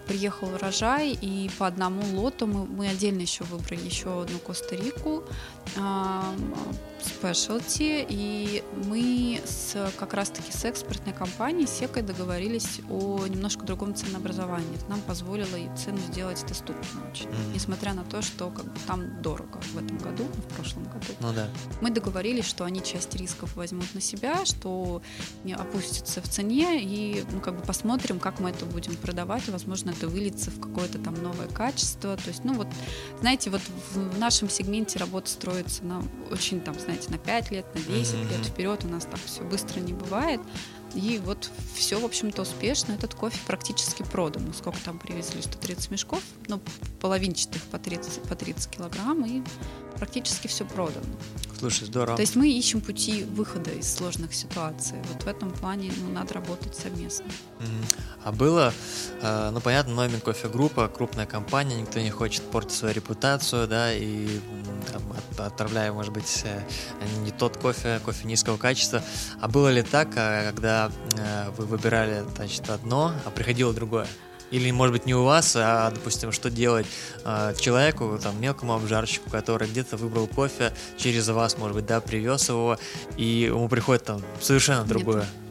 приехал 0.08 0.54
урожай, 0.54 1.12
и 1.12 1.50
по 1.58 1.68
одному 1.68 2.02
лоту 2.20 2.48
мы, 2.48 2.66
мы 2.66 2.88
отдельно 2.88 3.22
еще 3.22 3.44
выбрали 3.46 3.86
еще 3.86 4.22
одну 4.22 4.40
Коста-Рику, 4.40 5.24
спешлти, 7.04 8.06
и 8.08 8.64
мы 8.86 9.42
с, 9.46 9.92
как 10.00 10.14
раз-таки 10.14 10.52
с 10.52 10.66
экспортной 10.66 11.14
компанией 11.14 11.68
Секой 11.68 12.02
договорились 12.02 12.82
о 12.90 13.28
немножко 13.28 13.64
другом 13.64 13.94
ценообразовании. 13.94 14.76
Это 14.76 14.90
нам 14.90 15.02
позволило 15.02 15.56
и 15.56 15.68
цену 15.78 16.00
сделать 16.12 16.44
доступной 16.48 17.10
очень, 17.12 17.28
mm-hmm. 17.28 17.54
несмотря 17.54 17.94
на 17.94 18.04
то, 18.04 18.22
что 18.22 18.50
как 18.50 18.66
бы 18.66 18.80
там 18.88 19.22
дорого 19.22 19.60
в 19.74 19.78
этом 19.78 19.98
году, 19.98 20.24
в 20.24 20.56
прошлом 20.56 20.84
году. 20.86 21.06
Ну 21.20 21.34
да. 21.34 21.48
Мы 21.82 21.92
договорились, 21.92 22.46
что 22.46 22.64
они 22.66 22.82
часть 22.82 23.16
рисков 23.16 23.56
возьмут 23.56 23.94
на 23.94 24.02
себя, 24.02 24.44
что 24.46 25.02
опустится 25.58 26.22
в 26.22 26.28
цене, 26.28 26.82
и 26.82 27.24
ну, 27.32 27.40
как 27.40 27.58
бы 27.58 27.62
посмотрим, 27.62 28.20
как 28.20 28.40
мы 28.40 28.50
это 28.50 28.66
будем 28.66 28.96
продавать, 28.96 29.48
и, 29.48 29.52
возможно, 29.52 29.94
это 29.98 30.08
выльется 30.08 30.52
в 30.52 30.60
какое-то 30.60 31.00
там 31.00 31.22
новое 31.22 31.48
качество. 31.48 32.16
То 32.18 32.28
есть, 32.28 32.44
ну 32.44 32.54
вот, 32.54 32.68
знаете, 33.20 33.50
вот 33.50 33.62
в 33.94 34.20
нашем 34.20 34.50
сегменте 34.50 35.00
работа 35.00 35.30
строится 35.30 35.84
на 35.84 36.04
очень 36.32 36.62
там, 36.62 36.80
знаете, 36.80 37.10
на 37.10 37.18
5 37.18 37.52
лет, 37.52 37.66
на 37.74 37.82
10 37.82 38.14
mm-hmm. 38.14 38.30
лет 38.30 38.46
вперед. 38.46 38.84
У 38.84 38.88
нас 38.88 39.06
так 39.06 39.20
все 39.26 39.44
быстро 39.44 39.80
не 39.80 39.94
бывает. 39.94 40.42
И 40.94 41.20
вот 41.24 41.50
все, 41.74 42.00
в 42.00 42.06
общем-то, 42.06 42.44
успешно. 42.44 42.94
Этот 42.94 43.16
кофе 43.16 43.38
практически 43.46 44.04
продан. 44.04 44.46
Мы 44.48 44.54
сколько 44.54 44.80
там 44.84 44.98
привезли? 44.98 45.42
130 45.42 45.92
мешков, 45.92 46.22
ну, 46.48 46.62
половинчатых 47.02 47.62
по 47.64 47.78
30, 47.78 48.24
по 48.24 48.36
30 48.36 48.70
килограмм, 48.70 49.26
и 49.26 49.44
практически 49.98 50.48
все 50.48 50.66
продано. 50.66 51.06
Слушай, 51.58 51.86
здорово. 51.86 52.18
То 52.18 52.22
есть 52.22 52.36
мы 52.36 52.50
ищем 52.50 52.82
пути 52.82 53.24
выхода 53.24 53.72
из 53.72 53.94
сложных 53.94 54.34
ситуаций. 54.34 54.98
Вот 55.14 55.24
в 55.24 55.28
этом 55.28 55.52
плане 55.52 55.92
ну, 55.98 56.12
надо 56.12 56.34
работать 56.34 56.76
совместно. 56.76 57.26
А 58.24 58.32
было, 58.32 58.74
э, 59.22 59.50
ну 59.52 59.62
понятно, 59.62 59.94
Номин 59.94 60.20
кофе 60.20 60.50
группа, 60.50 60.88
крупная 60.88 61.26
компания, 61.26 61.76
никто 61.76 62.00
не 62.00 62.10
хочет 62.10 62.44
портить 62.44 62.74
свою 62.74 62.94
репутацию, 62.94 63.68
да, 63.68 63.94
и 63.94 64.40
там, 64.92 65.04
отправляя, 65.38 65.92
может 65.92 66.12
быть, 66.12 66.44
э, 66.44 66.62
не 67.24 67.32
тот 67.32 67.58
кофе, 67.58 68.00
кофе 68.04 68.28
низкого 68.28 68.58
качества. 68.58 69.04
А 69.40 69.48
было 69.48 69.72
ли 69.72 69.82
так, 69.82 70.10
э, 70.16 70.46
когда 70.50 70.92
вы 71.58 71.66
выбирали, 71.66 72.24
значит, 72.36 72.70
одно, 72.70 73.14
а 73.26 73.30
приходило 73.30 73.74
другое? 73.74 74.08
Или, 74.52 74.72
может 74.72 74.94
быть, 74.94 75.06
не 75.06 75.14
у 75.14 75.24
вас, 75.24 75.56
а, 75.56 75.92
допустим, 75.92 76.32
что 76.32 76.50
делать 76.50 76.86
э, 77.24 77.54
человеку, 77.60 78.20
там, 78.22 78.40
мелкому 78.40 78.74
обжарщику, 78.74 79.30
который 79.30 79.68
где-то 79.68 79.98
выбрал 79.98 80.28
кофе 80.28 80.74
через 80.98 81.28
вас, 81.30 81.58
может 81.58 81.76
быть, 81.76 81.86
да, 81.86 82.02
привез 82.02 82.50
его, 82.50 82.78
и 83.18 83.26
ему 83.26 83.68
приходит 83.70 84.06
там 84.06 84.22
совершенно 84.40 84.84
другое. 84.84 85.22
Нет. 85.22 85.45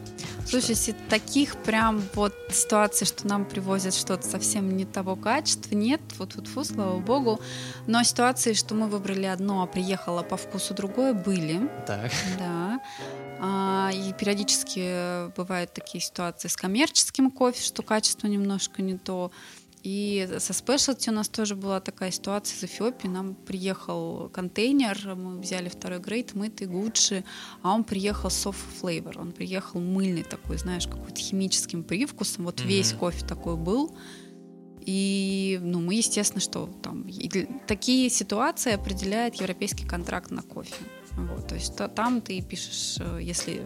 Слушайте, 0.45 0.95
таких 1.09 1.55
прям 1.57 2.01
вот 2.13 2.33
ситуаций, 2.51 3.07
что 3.07 3.27
нам 3.27 3.45
привозят 3.45 3.95
что-то 3.95 4.27
совсем 4.27 4.77
не 4.77 4.85
того 4.85 5.15
качества, 5.15 5.75
нет, 5.75 6.01
вот 6.19 6.35
вот 6.35 6.47
фу, 6.47 6.63
слава 6.63 6.99
богу. 6.99 7.39
Но 7.87 8.03
ситуации, 8.03 8.53
что 8.53 8.75
мы 8.75 8.87
выбрали 8.87 9.25
одно, 9.25 9.63
а 9.63 9.67
приехало 9.67 10.21
по 10.21 10.37
вкусу 10.37 10.73
другое, 10.73 11.13
были. 11.13 11.67
Так. 11.87 12.11
Да. 12.37 12.79
А, 13.39 13.91
и 13.93 14.13
периодически 14.13 15.29
бывают 15.35 15.73
такие 15.73 16.01
ситуации 16.01 16.47
с 16.47 16.55
коммерческим 16.55 17.31
кофе, 17.31 17.61
что 17.61 17.81
качество 17.83 18.27
немножко 18.27 18.81
не 18.81 18.97
то. 18.97 19.31
И 19.85 20.27
со 20.39 20.51
спешлти 20.51 21.11
у 21.11 21.13
нас 21.13 21.29
тоже 21.29 21.55
была 21.55 21.79
такая 21.79 22.09
ситуация 22.09 22.57
из 22.57 22.63
Эфиопии. 22.63 23.07
Нам 23.07 23.35
приехал 23.35 24.29
контейнер, 24.33 25.13
мы 25.13 25.37
взяли 25.39 25.69
второй 25.69 25.99
грейд, 25.99 26.33
мытый, 26.33 26.65
Гуччи, 26.65 27.23
а 27.61 27.71
он 27.71 27.83
приехал 27.83 28.29
soft 28.29 28.55
flavor. 28.81 29.19
Он 29.19 29.31
приехал 29.31 29.79
мыльный 29.79 30.23
такой, 30.23 30.57
знаешь, 30.57 30.87
какой-то 30.87 31.17
химическим 31.17 31.83
привкусом. 31.83 32.45
Вот 32.45 32.61
mm-hmm. 32.61 32.67
весь 32.67 32.93
кофе 32.93 33.23
такой 33.27 33.57
был. 33.57 33.95
И, 34.81 35.59
ну, 35.61 35.81
мы, 35.81 35.93
естественно, 35.93 36.41
что 36.41 36.67
там... 36.81 37.05
Такие 37.67 38.09
ситуации 38.09 38.73
определяет 38.73 39.35
европейский 39.35 39.85
контракт 39.85 40.31
на 40.31 40.41
кофе. 40.41 40.73
Вот, 41.11 41.47
то 41.47 41.53
есть 41.53 41.75
то, 41.77 41.87
там 41.87 42.21
ты 42.21 42.41
пишешь, 42.41 42.97
э, 42.99 43.19
если 43.21 43.61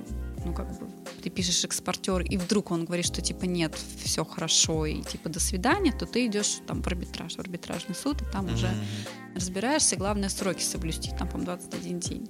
ну, 0.45 0.53
как 0.53 0.67
бы, 0.79 0.87
ты 1.21 1.29
пишешь 1.29 1.63
экспортер, 1.63 2.21
и 2.21 2.37
вдруг 2.37 2.71
он 2.71 2.85
говорит, 2.85 3.05
что, 3.05 3.21
типа, 3.21 3.45
нет, 3.45 3.75
все 4.03 4.25
хорошо, 4.25 4.85
и, 4.85 5.01
типа, 5.01 5.29
до 5.29 5.39
свидания, 5.39 5.91
то 5.91 6.05
ты 6.05 6.25
идешь 6.25 6.59
там 6.67 6.81
в 6.81 6.87
арбитраж, 6.87 7.35
в 7.35 7.39
арбитражный 7.39 7.95
суд, 7.95 8.21
и 8.21 8.25
там 8.25 8.45
mm-hmm. 8.45 8.53
уже 8.53 8.69
разбираешься, 9.35 9.95
главное 9.95 10.29
сроки 10.29 10.63
соблюсти, 10.63 11.11
там, 11.17 11.27
по 11.27 11.37
21 11.37 11.99
день. 11.99 12.29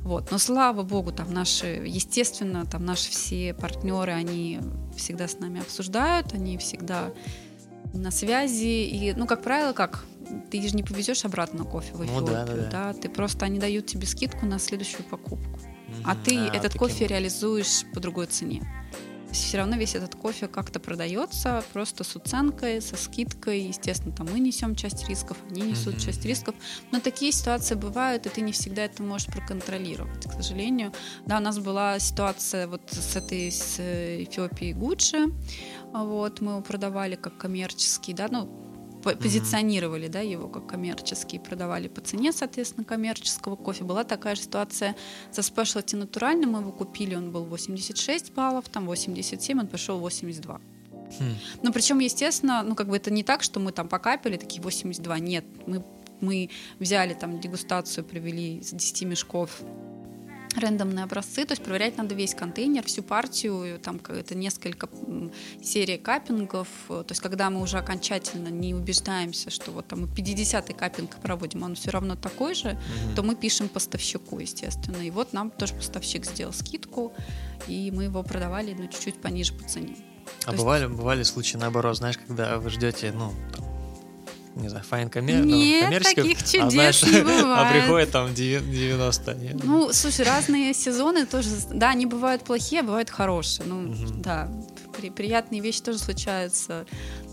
Вот. 0.00 0.30
Но, 0.30 0.38
слава 0.38 0.82
богу, 0.82 1.12
там 1.12 1.32
наши, 1.32 1.82
естественно, 1.86 2.66
там 2.66 2.84
наши 2.84 3.10
все 3.10 3.54
партнеры, 3.54 4.12
они 4.12 4.60
всегда 4.96 5.28
с 5.28 5.38
нами 5.38 5.60
обсуждают, 5.60 6.32
они 6.34 6.58
всегда 6.58 7.12
на 7.92 8.10
связи, 8.10 8.88
и, 8.88 9.12
ну, 9.14 9.26
как 9.26 9.42
правило, 9.42 9.72
как 9.72 10.04
ты 10.50 10.62
же 10.66 10.76
не 10.76 10.82
повезешь 10.82 11.24
обратно 11.24 11.64
кофе 11.64 11.92
в 11.94 12.04
Эфиопию, 12.04 12.20
ну, 12.20 12.26
да, 12.26 12.44
да, 12.44 12.54
да. 12.54 12.70
да, 12.70 12.92
ты 12.92 13.08
просто 13.08 13.44
они 13.46 13.58
дают 13.58 13.86
тебе 13.86 14.06
скидку 14.06 14.46
на 14.46 14.58
следующую 14.58 15.04
покупку, 15.04 15.58
mm-hmm. 15.90 16.02
а 16.04 16.16
ты 16.16 16.38
а, 16.38 16.46
этот 16.48 16.72
таким... 16.72 16.78
кофе 16.78 17.06
реализуешь 17.06 17.84
по 17.92 18.00
другой 18.00 18.26
цене. 18.26 18.62
Все 19.32 19.58
равно 19.58 19.76
весь 19.76 19.94
этот 19.94 20.16
кофе 20.16 20.48
как-то 20.48 20.80
продается 20.80 21.62
просто 21.72 22.02
с 22.02 22.16
уценкой, 22.16 22.82
со 22.82 22.96
скидкой. 22.96 23.60
Естественно, 23.60 24.12
там 24.12 24.26
мы 24.32 24.40
несем 24.40 24.74
часть 24.74 25.08
рисков, 25.08 25.36
они 25.48 25.62
несут 25.62 25.94
mm-hmm. 25.94 26.04
часть 26.04 26.24
рисков. 26.24 26.54
Но 26.90 26.98
такие 26.98 27.30
ситуации 27.30 27.76
бывают, 27.76 28.26
и 28.26 28.28
ты 28.28 28.40
не 28.40 28.50
всегда 28.50 28.84
это 28.84 29.04
можешь 29.04 29.28
проконтролировать, 29.28 30.26
к 30.26 30.32
сожалению. 30.32 30.92
Да, 31.26 31.38
у 31.38 31.40
нас 31.40 31.60
была 31.60 31.98
ситуация 32.00 32.66
вот 32.66 32.82
с 32.90 33.14
этой 33.14 33.52
с 33.52 33.78
Эфиопией 33.78 34.72
Гуччи. 34.72 35.32
Вот, 35.92 36.40
мы 36.40 36.52
его 36.52 36.60
продавали 36.60 37.14
как 37.14 37.36
коммерческий, 37.36 38.14
да, 38.14 38.26
ну, 38.30 38.69
позиционировали 39.02 40.08
да, 40.08 40.20
его 40.20 40.48
как 40.48 40.66
коммерческий, 40.66 41.38
продавали 41.38 41.88
по 41.88 42.00
цене, 42.00 42.32
соответственно, 42.32 42.84
коммерческого 42.84 43.56
кофе. 43.56 43.84
Была 43.84 44.04
такая 44.04 44.34
же 44.34 44.42
ситуация 44.42 44.94
со 45.30 45.42
спешлти 45.42 45.96
натуральным, 45.96 46.52
мы 46.52 46.60
его 46.60 46.72
купили, 46.72 47.14
он 47.14 47.30
был 47.30 47.44
86 47.44 48.32
баллов, 48.32 48.68
там 48.68 48.86
87, 48.86 49.60
он 49.60 49.66
пошел 49.66 49.98
82. 49.98 50.60
Хм. 51.18 51.24
Но 51.62 51.72
причем, 51.72 51.98
естественно, 51.98 52.62
ну 52.62 52.74
как 52.74 52.88
бы 52.88 52.96
это 52.96 53.10
не 53.10 53.24
так, 53.24 53.42
что 53.42 53.60
мы 53.60 53.72
там 53.72 53.88
покапили 53.88 54.36
такие 54.36 54.62
82, 54.62 55.18
нет, 55.18 55.44
мы 55.66 55.84
мы 56.20 56.50
взяли 56.78 57.14
там 57.14 57.40
дегустацию, 57.40 58.04
провели 58.04 58.60
с 58.62 58.72
10 58.72 59.02
мешков 59.04 59.62
рандомные 60.56 61.04
образцы, 61.04 61.44
то 61.44 61.52
есть 61.52 61.62
проверять 61.62 61.96
надо 61.96 62.14
весь 62.14 62.34
контейнер, 62.34 62.84
всю 62.84 63.02
партию, 63.02 63.78
там 63.78 64.00
это 64.08 64.34
несколько 64.34 64.88
серий 65.62 65.98
каппингов, 65.98 66.68
то 66.88 67.06
есть 67.08 67.20
когда 67.20 67.50
мы 67.50 67.60
уже 67.62 67.78
окончательно 67.78 68.48
не 68.48 68.74
убеждаемся, 68.74 69.50
что 69.50 69.70
вот 69.70 69.88
там 69.88 70.02
мы 70.02 70.06
50-й 70.06 70.74
каппинг 70.74 71.16
проводим, 71.16 71.62
он 71.62 71.74
все 71.74 71.90
равно 71.90 72.16
такой 72.16 72.54
же, 72.54 72.68
mm-hmm. 72.68 73.14
то 73.16 73.22
мы 73.22 73.36
пишем 73.36 73.68
поставщику, 73.68 74.38
естественно. 74.38 74.96
И 74.98 75.10
вот 75.10 75.32
нам 75.32 75.50
тоже 75.50 75.74
поставщик 75.74 76.24
сделал 76.24 76.52
скидку, 76.52 77.12
и 77.66 77.90
мы 77.90 78.04
его 78.04 78.22
продавали, 78.22 78.74
ну, 78.78 78.86
чуть-чуть 78.88 79.20
пониже 79.20 79.52
по 79.54 79.68
цене. 79.68 79.96
А 80.46 80.52
бывали, 80.52 80.84
есть... 80.84 80.94
бывали 80.94 81.22
случаи 81.22 81.56
наоборот, 81.56 81.96
знаешь, 81.96 82.18
когда 82.18 82.58
вы 82.58 82.70
ждете, 82.70 83.12
ну, 83.12 83.32
там, 83.54 83.64
не 84.60 84.68
знаю, 84.68 84.84
файн 84.84 85.08
коммер... 85.08 85.44
Ну, 85.44 85.56
нет, 85.56 85.90
ну, 85.92 86.00
таких 86.00 86.38
а 86.38 86.44
чудес 86.44 86.62
а, 86.62 86.70
знаешь, 86.70 87.02
не 87.02 87.20
бывает. 87.22 87.44
А 87.46 87.72
приходит 87.72 88.10
там 88.10 88.34
90, 88.34 89.34
нет? 89.34 89.64
Ну, 89.64 89.92
слушай, 89.92 90.24
разные 90.24 90.74
сезоны 90.74 91.26
тоже, 91.26 91.48
да, 91.72 91.90
они 91.90 92.06
бывают 92.06 92.42
плохие, 92.42 92.80
а 92.80 92.84
бывают 92.84 93.10
хорошие. 93.10 93.66
Ну, 93.66 93.90
угу. 93.90 94.14
да, 94.16 94.48
при, 94.96 95.10
приятные 95.10 95.60
вещи 95.60 95.82
тоже 95.82 95.98
случаются. 95.98 96.86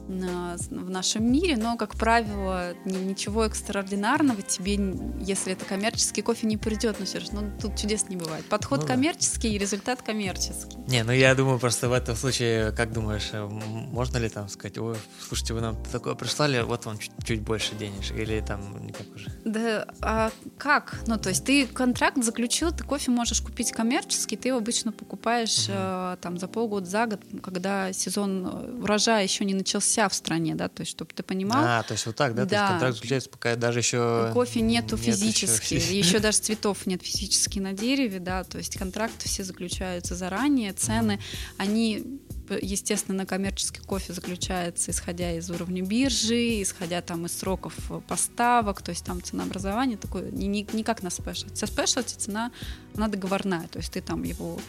В 0.08 0.90
нашем 0.90 1.30
мире, 1.32 1.58
но, 1.58 1.76
как 1.76 1.96
правило, 1.96 2.74
ничего 2.86 3.46
экстраординарного 3.46 4.42
тебе, 4.42 4.76
если 5.20 5.54
это 5.54 5.66
коммерческий 5.66 6.22
кофе, 6.22 6.48
не 6.48 6.58
придет, 6.58 6.98
все 7.04 7.20
равно 7.20 7.42
ну, 7.42 7.52
тут 7.60 7.78
чудес 7.78 8.08
не 8.10 8.16
бывает. 8.16 8.46
Подход 8.46 8.82
ну, 8.82 8.88
коммерческий, 8.88 9.54
и 9.54 9.58
результат 9.58 10.02
коммерческий. 10.02 10.78
Не, 10.88 11.04
ну 11.04 11.12
я 11.12 11.36
думаю, 11.36 11.60
просто 11.60 11.90
в 11.90 11.94
этом 11.94 12.16
случае, 12.16 12.72
как 12.72 12.94
думаешь, 12.94 13.30
э, 13.34 13.46
можно 13.46 14.18
ли 14.18 14.30
там 14.30 14.48
сказать, 14.50 14.78
ой, 14.78 14.96
слушайте, 15.20 15.54
вы 15.54 15.62
нам 15.62 15.84
такое 15.92 16.16
прислали, 16.16 16.62
вот 16.62 16.86
вам 16.86 16.98
чуть, 16.98 17.12
чуть 17.26 17.42
больше 17.42 17.76
денежек, 17.76 18.18
или 18.18 18.40
там 18.40 18.86
никак 18.86 19.08
уже? 19.14 19.32
Да, 19.44 19.88
а 20.02 20.32
как? 20.58 21.02
Ну, 21.08 21.18
то 21.18 21.30
есть 21.30 21.44
ты 21.44 21.68
контракт 21.68 22.24
заключил, 22.24 22.72
ты 22.72 22.84
кофе 22.84 23.12
можешь 23.12 23.42
купить 23.42 23.72
коммерческий, 23.72 24.38
ты 24.38 24.50
его 24.50 24.58
обычно 24.58 24.92
покупаешь 24.92 25.68
угу. 25.68 26.18
там 26.22 26.38
за 26.38 26.48
полгода, 26.48 26.86
за 26.86 27.06
год, 27.06 27.22
когда 27.44 27.92
сезон 27.92 28.48
э, 28.48 28.82
урожая 28.82 29.24
еще 29.24 29.44
не 29.44 29.54
начался 29.54 29.97
в 30.10 30.14
стране, 30.14 30.56
да, 30.56 30.68
то 30.68 30.82
есть, 30.82 30.92
чтобы 30.92 31.12
ты 31.14 31.24
понимал. 31.24 31.64
А, 31.66 31.84
то 31.84 31.94
есть 31.94 32.06
вот 32.06 32.16
так, 32.16 32.36
да? 32.36 32.46
да. 32.46 32.50
То 32.50 32.56
есть 32.56 32.72
контракт 32.72 32.96
заключается, 32.96 33.30
пока 33.30 33.56
даже 33.56 33.80
еще... 33.80 34.32
Кофе 34.34 34.62
нету 34.62 34.96
нет 34.96 35.06
физически, 35.06 35.76
еще... 35.76 35.98
еще 35.98 36.20
даже 36.28 36.40
цветов 36.40 36.86
нет 36.86 37.04
физически 37.04 37.60
на 37.60 37.74
дереве, 37.74 38.20
да, 38.20 38.44
то 38.44 38.58
есть 38.58 38.78
контракты 38.78 39.28
все 39.28 39.44
заключаются 39.44 40.16
заранее, 40.16 40.74
цены, 40.74 41.16
угу. 41.16 41.22
они 41.58 42.20
естественно, 42.62 43.18
на 43.18 43.26
коммерческий 43.26 43.82
кофе 43.82 44.14
заключается, 44.14 44.92
исходя 44.92 45.34
из 45.34 45.50
уровня 45.50 45.82
биржи, 45.84 46.62
исходя 46.62 47.02
там 47.02 47.26
из 47.26 47.38
сроков 47.38 47.76
поставок, 48.08 48.82
то 48.82 48.92
есть 48.92 49.06
там 49.06 49.22
ценообразование 49.22 49.98
такое, 49.98 50.32
не, 50.32 50.48
не, 50.48 50.68
не 50.72 50.84
как 50.84 51.04
на 51.04 51.10
спешлти. 51.10 51.56
Со 51.56 51.68
спешлти 51.68 52.16
цена, 52.16 52.52
она 52.96 53.08
договорная, 53.08 53.68
то 53.68 53.80
есть 53.80 53.92
ты 53.92 54.02
там 54.02 54.24
его 54.24 54.60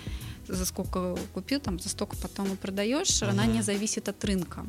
за 0.48 0.64
сколько 0.64 1.16
купил, 1.34 1.60
там 1.60 1.78
за 1.78 1.88
столько 1.88 2.16
потом 2.16 2.52
и 2.52 2.56
продаешь, 2.56 3.08
uh-huh. 3.08 3.30
она 3.30 3.46
не 3.46 3.62
зависит 3.62 4.08
от 4.08 4.24
рынка. 4.24 4.66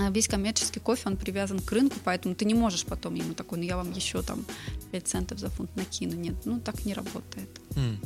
А 0.00 0.10
весь 0.10 0.28
коммерческий 0.28 0.80
кофе, 0.80 1.02
он 1.06 1.16
привязан 1.16 1.60
к 1.60 1.70
рынку, 1.72 1.96
поэтому 2.04 2.34
ты 2.34 2.44
не 2.44 2.54
можешь 2.54 2.84
потом 2.84 3.14
ему 3.14 3.34
такой, 3.34 3.58
ну 3.58 3.64
я 3.64 3.76
вам 3.76 3.92
еще 3.92 4.22
там 4.22 4.44
5 4.92 5.06
центов 5.06 5.38
за 5.38 5.48
фунт 5.48 5.74
накину. 5.76 6.14
Нет, 6.14 6.34
ну 6.44 6.60
так 6.60 6.84
не 6.84 6.94
работает. 6.94 7.48
Mm. 7.70 7.96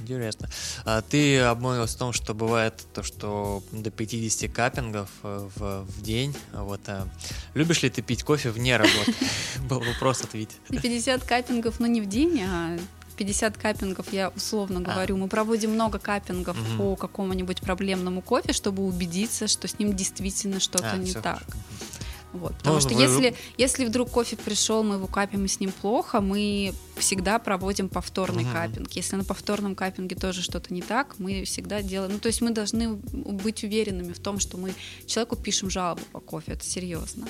Интересно. 0.00 0.48
А 0.84 1.00
ты 1.02 1.38
обмолвилась 1.40 1.94
о 1.94 1.98
том, 1.98 2.12
что 2.12 2.34
бывает 2.34 2.74
то, 2.92 3.02
что 3.02 3.62
до 3.72 3.90
50 3.90 4.52
каппингов 4.52 5.08
э, 5.22 5.48
в, 5.54 5.84
в 5.84 6.02
день. 6.02 6.34
Вот, 6.52 6.80
а 6.88 7.06
любишь 7.54 7.82
ли 7.82 7.90
ты 7.90 8.02
пить 8.02 8.24
кофе 8.24 8.50
вне 8.50 8.76
работы? 8.76 9.14
Был 9.68 9.80
вопрос 9.80 10.22
ответь. 10.22 10.50
50 10.68 11.24
каппингов, 11.24 11.78
ну 11.78 11.86
не 11.86 12.00
в 12.00 12.08
день, 12.08 12.40
а 12.42 12.78
50 13.12 13.56
каппингов, 13.56 14.12
я 14.12 14.30
условно 14.30 14.80
а. 14.84 14.92
говорю, 14.92 15.16
мы 15.16 15.28
проводим 15.28 15.72
много 15.72 15.98
каппингов 15.98 16.56
угу. 16.56 16.76
по 16.76 16.96
какому-нибудь 16.96 17.60
проблемному 17.60 18.22
кофе, 18.22 18.52
чтобы 18.52 18.84
убедиться, 18.84 19.46
что 19.46 19.68
с 19.68 19.78
ним 19.78 19.94
действительно 19.94 20.60
что-то 20.60 20.92
а, 20.92 20.96
не 20.96 21.12
так. 21.12 21.42
Хорошо. 21.42 21.91
Вот, 22.32 22.56
потому 22.56 22.76
ну, 22.76 22.80
что 22.80 22.94
вы... 22.94 23.02
если, 23.02 23.34
если 23.58 23.84
вдруг 23.84 24.10
кофе 24.10 24.36
пришел, 24.36 24.82
мы 24.82 24.94
его 24.94 25.06
капим 25.06 25.44
и 25.44 25.48
с 25.48 25.60
ним 25.60 25.70
плохо, 25.70 26.20
мы 26.20 26.72
всегда 26.96 27.38
проводим 27.38 27.88
повторный 27.88 28.44
угу. 28.44 28.52
капинг. 28.52 28.92
Если 28.92 29.16
на 29.16 29.24
повторном 29.24 29.74
капинге 29.74 30.16
тоже 30.16 30.42
что-то 30.42 30.72
не 30.72 30.82
так, 30.82 31.18
мы 31.18 31.44
всегда 31.44 31.82
делаем. 31.82 32.12
Ну, 32.12 32.18
то 32.18 32.28
есть 32.28 32.40
мы 32.40 32.50
должны 32.50 32.94
быть 32.94 33.64
уверенными 33.64 34.12
в 34.12 34.18
том, 34.18 34.38
что 34.38 34.56
мы 34.56 34.74
человеку 35.06 35.36
пишем 35.36 35.70
жалобу 35.70 36.02
по 36.12 36.20
кофе. 36.20 36.52
Это 36.52 36.64
серьезно. 36.64 37.26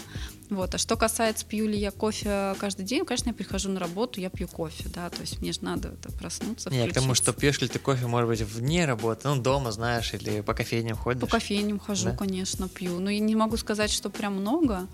Вот. 0.51 0.75
А 0.75 0.79
что 0.79 0.97
касается, 0.97 1.47
пью 1.47 1.67
ли 1.67 1.79
я 1.79 1.91
кофе 1.91 2.55
каждый 2.59 2.85
день, 2.85 3.05
конечно, 3.05 3.31
я 3.31 3.35
прихожу 3.35 3.71
на 3.71 3.81
работу, 3.81 4.21
я 4.21 4.29
пью 4.29 4.47
кофе, 4.47 4.85
да, 4.95 5.09
то 5.09 5.23
есть 5.23 5.41
мне 5.41 5.53
же 5.53 5.65
надо 5.65 5.89
это 5.89 6.13
проснуться, 6.13 6.69
Нет, 6.71 6.91
к 6.91 6.95
тому, 6.95 7.15
что 7.15 7.33
пьешь 7.33 7.61
ли 7.61 7.69
ты 7.69 7.79
кофе, 7.79 8.07
может 8.07 8.29
быть, 8.29 8.43
вне 8.43 8.85
работы, 8.85 9.29
ну, 9.29 9.41
дома, 9.41 9.73
знаешь, 9.73 10.13
или 10.13 10.43
по 10.43 10.53
кофейням 10.53 10.97
ходишь? 10.97 11.23
По 11.23 11.27
кофейням 11.27 11.79
хожу, 11.79 12.11
да? 12.11 12.17
конечно, 12.17 12.69
пью. 12.69 13.01
Но 13.01 13.09
я 13.09 13.21
не 13.21 13.35
могу 13.35 13.57
сказать, 13.57 13.91
что 13.91 14.11
прям 14.11 14.35
много, 14.35 14.89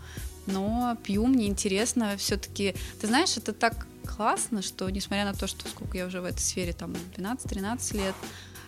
но 0.47 0.97
пью, 1.03 1.27
мне 1.27 1.47
интересно 1.47 2.17
все-таки. 2.17 2.75
Ты 3.01 3.07
знаешь, 3.07 3.37
это 3.37 3.53
так 3.53 3.87
классно, 4.07 4.63
что 4.63 4.89
несмотря 4.89 5.25
на 5.25 5.35
то, 5.35 5.47
что 5.47 5.69
сколько 5.69 5.97
я 5.97 6.07
уже 6.07 6.21
в 6.21 6.25
этой 6.25 6.41
сфере, 6.41 6.73
там, 6.73 6.95
12-13 7.17 7.97
лет, 7.97 8.15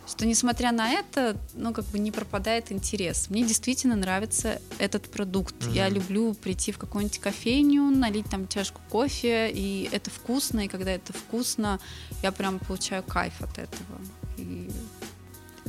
что 0.07 0.27
несмотря 0.27 0.73
на 0.73 0.91
это, 0.91 1.37
ну, 1.55 1.73
как 1.73 1.85
бы 1.87 1.99
не 1.99 2.11
пропадает 2.11 2.73
интерес. 2.73 3.31
Мне 3.31 3.45
действительно 3.45 3.97
нравится 3.97 4.61
этот 4.79 5.11
продукт. 5.11 5.55
Mm-hmm. 5.55 5.73
Я 5.73 5.89
люблю 5.89 6.35
прийти 6.35 6.73
в 6.73 6.79
какую-нибудь 6.79 7.21
кофейню, 7.21 7.91
налить 7.91 8.27
там 8.27 8.49
чашку 8.49 8.81
кофе, 8.89 9.51
и 9.51 9.89
это 9.93 10.11
вкусно, 10.11 10.61
и 10.61 10.69
когда 10.69 10.91
это 10.91 11.13
вкусно, 11.13 11.79
я 12.23 12.33
прям 12.33 12.59
получаю 12.59 13.03
кайф 13.05 13.41
от 13.41 13.59
этого. 13.59 14.01
И 14.37 14.71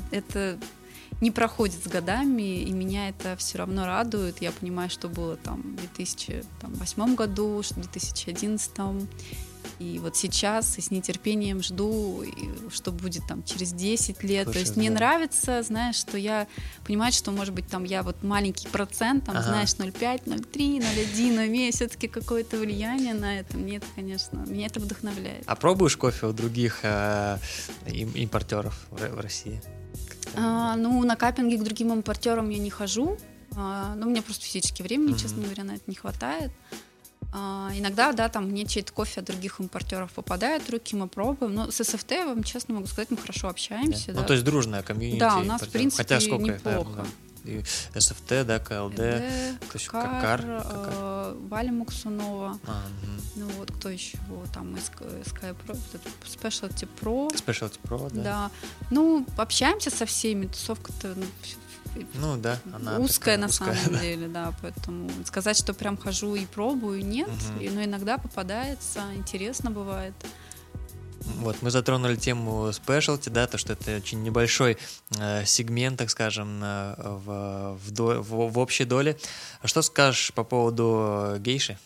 это 0.10 0.58
не 1.22 1.32
проходит 1.32 1.84
с 1.84 1.88
годами, 1.88 2.62
и 2.62 2.72
меня 2.72 3.10
это 3.10 3.36
все 3.38 3.60
равно 3.60 3.86
радует. 3.86 4.42
Я 4.42 4.52
понимаю, 4.52 4.90
что 4.90 5.08
было 5.08 5.38
там 5.38 5.62
в 5.62 5.94
2008 5.94 7.16
году, 7.16 7.62
что 7.64 7.76
в 7.76 7.82
2011 7.82 8.72
и 9.80 10.00
вот 10.00 10.16
сейчас 10.16 10.78
и 10.78 10.82
с 10.82 10.92
нетерпением 10.92 11.64
жду, 11.64 12.24
что 12.70 12.92
будет 12.92 13.26
там 13.28 13.44
через 13.44 13.74
10 13.74 14.24
лет. 14.24 14.44
Слушай, 14.44 14.54
То 14.54 14.60
есть 14.60 14.76
да. 14.76 14.80
мне 14.80 14.90
нравится, 14.90 15.64
знаешь, 15.64 15.96
что 15.96 16.18
я 16.18 16.48
понимаю, 16.86 17.12
что, 17.12 17.32
может 17.32 17.54
быть, 17.54 17.68
там 17.68 17.84
я 17.84 18.04
вот 18.04 18.22
маленький 18.22 18.68
процент, 18.68 19.26
там, 19.26 19.38
ага. 19.38 19.48
знаешь, 19.48 19.70
0,5, 19.70 20.26
0,3, 20.26 20.80
0,1 20.80 21.48
имею 21.48 21.74
все-таки 21.74 22.08
какое-то 22.08 22.58
влияние 22.58 23.14
на 23.14 23.40
это. 23.40 23.58
Мне 23.58 23.78
это, 23.78 23.88
конечно, 23.96 24.46
меня 24.48 24.68
это 24.68 24.80
вдохновляет. 24.80 25.44
А 25.48 25.56
пробуешь 25.56 25.98
кофе 25.98 26.28
у 26.28 26.34
других 26.34 26.80
э, 26.84 27.38
импортеров 27.88 28.88
в, 28.92 29.16
в 29.16 29.20
России? 29.20 29.62
А, 30.36 30.76
ну, 30.76 31.04
на 31.04 31.16
каппинге 31.16 31.58
к 31.58 31.64
другим 31.64 31.92
импортерам 31.94 32.50
я 32.50 32.60
не 32.60 32.70
хожу. 32.70 33.18
А, 33.56 33.96
но 33.96 34.08
у 34.08 34.10
меня 34.10 34.22
просто 34.22 34.46
физически 34.46 34.82
времени, 34.82 35.14
mm-hmm. 35.14 35.20
честно 35.22 35.44
говоря, 35.44 35.64
на 35.64 35.72
это 35.74 35.84
не 35.88 35.96
хватает. 35.96 36.52
А, 37.34 37.72
иногда, 37.74 38.12
да, 38.12 38.28
там 38.30 38.50
мне 38.50 38.66
чей-то 38.66 38.92
кофе 38.92 39.22
от 39.22 39.28
других 39.28 39.60
импортеров 39.60 40.12
попадает 40.12 40.70
руки, 40.70 40.96
мы 40.96 41.08
пробуем. 41.08 41.54
Но 41.54 41.72
с 41.72 41.84
СФТ, 41.84 42.12
вам 42.26 42.44
честно 42.44 42.76
могу 42.76 42.88
сказать, 42.88 43.10
мы 43.10 43.18
хорошо 43.18 43.48
общаемся. 43.48 44.08
Да. 44.08 44.14
Ну, 44.14 44.16
да. 44.16 44.22
Ну, 44.22 44.28
то 44.28 44.34
есть 44.34 44.46
дружная 44.46 44.84
комьюнити. 44.84 45.20
Да, 45.20 45.38
у 45.38 45.44
нас, 45.44 45.62
в 45.62 45.70
принципе, 45.70 46.04
Хотя 46.04 46.20
сколько 46.20 46.44
неплохо. 46.46 47.06
И 47.44 47.64
СФТ, 47.98 48.46
да, 48.46 48.60
КЛД, 48.60 48.96
то 48.96 49.74
есть 49.74 49.88
Какар, 49.88 50.42
э, 50.46 51.36
Валя 51.50 51.72
Максунова, 51.72 52.60
а, 52.68 52.84
угу. 52.86 53.22
ну 53.36 53.48
вот 53.58 53.72
кто 53.72 53.90
еще, 53.90 54.18
там 54.54 54.76
Sky 54.76 55.56
Pro, 55.66 55.80
Specialty 56.24 56.88
Pro. 57.00 57.30
Specialty 57.30 57.80
Pro, 57.84 58.10
да. 58.14 58.22
Да, 58.22 58.52
ну 58.92 59.26
общаемся 59.38 59.90
со 59.90 60.06
всеми, 60.06 60.46
тусовка-то 60.48 61.16
ну, 61.16 61.26
ну 62.16 62.38
да, 62.38 62.60
она 62.74 62.98
узкая 63.00 63.36
такая, 63.36 63.38
на 63.38 63.46
узкая, 63.48 63.76
самом 63.76 63.94
да. 63.94 64.02
деле, 64.02 64.28
да, 64.28 64.54
поэтому 64.62 65.10
сказать, 65.26 65.58
что 65.58 65.74
прям 65.74 65.98
хожу 65.98 66.36
и 66.36 66.46
пробую, 66.46 67.06
нет, 67.06 67.28
угу. 67.28 67.70
но 67.72 67.84
иногда 67.84 68.18
попадается, 68.18 69.02
интересно 69.16 69.72
бывает. 69.72 70.14
Вот, 71.22 71.62
мы 71.62 71.72
затронули 71.72 72.16
тему 72.16 72.72
спешлти, 72.74 73.30
да, 73.30 73.48
то, 73.48 73.58
что 73.58 73.74
это 73.74 73.98
очень 73.98 74.24
небольшой 74.24 74.78
э, 75.20 75.46
сегмент, 75.46 75.98
так 75.98 76.10
скажем, 76.10 76.62
э, 76.64 76.96
в, 76.98 77.78
в, 77.78 77.92
до, 77.92 78.22
в, 78.22 78.52
в 78.52 78.60
общей 78.60 78.86
доле. 78.86 79.18
А 79.62 79.68
что 79.68 79.82
скажешь 79.82 80.34
по 80.34 80.44
поводу 80.44 81.36
гейши? 81.40 81.78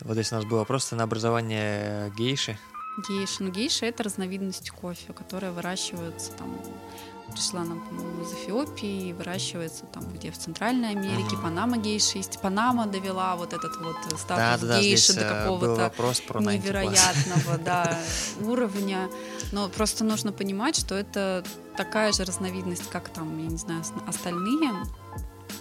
Вот 0.00 0.14
здесь 0.14 0.32
у 0.32 0.36
нас 0.36 0.44
был 0.44 0.58
вопрос 0.58 0.90
на 0.92 1.02
образование 1.02 2.10
гейши. 2.16 2.58
Гейши. 3.08 3.42
Ну, 3.42 3.50
гейши— 3.50 3.86
это 3.86 4.02
разновидность 4.02 4.70
кофе, 4.70 5.12
которая 5.12 5.52
выращивается 5.52 6.32
там 6.32 6.58
пришла 7.30 7.64
нам, 7.64 7.80
по-моему, 7.80 8.22
из 8.22 8.32
Эфиопии, 8.32 9.12
выращивается 9.12 9.84
там, 9.86 10.04
где 10.12 10.30
в 10.30 10.38
Центральной 10.38 10.90
Америке, 10.90 11.36
mm-hmm. 11.36 11.42
Панама 11.42 11.76
гейши 11.78 12.18
есть. 12.18 12.40
Панама 12.40 12.86
довела 12.86 13.36
вот 13.36 13.52
этот 13.52 13.76
вот 13.76 13.96
статус 14.18 14.26
да, 14.28 14.58
да, 14.58 14.80
гейши 14.80 15.14
до 15.14 15.20
э, 15.20 15.28
какого-то 15.28 15.92
невероятного 16.40 17.58
да, 17.64 17.98
уровня. 18.40 19.08
Но 19.52 19.68
просто 19.68 20.04
нужно 20.04 20.32
понимать, 20.32 20.76
что 20.76 20.94
это 20.94 21.44
такая 21.76 22.12
же 22.12 22.24
разновидность, 22.24 22.88
как 22.90 23.08
там, 23.08 23.38
я 23.38 23.46
не 23.48 23.58
знаю, 23.58 23.82
остальные. 24.06 24.72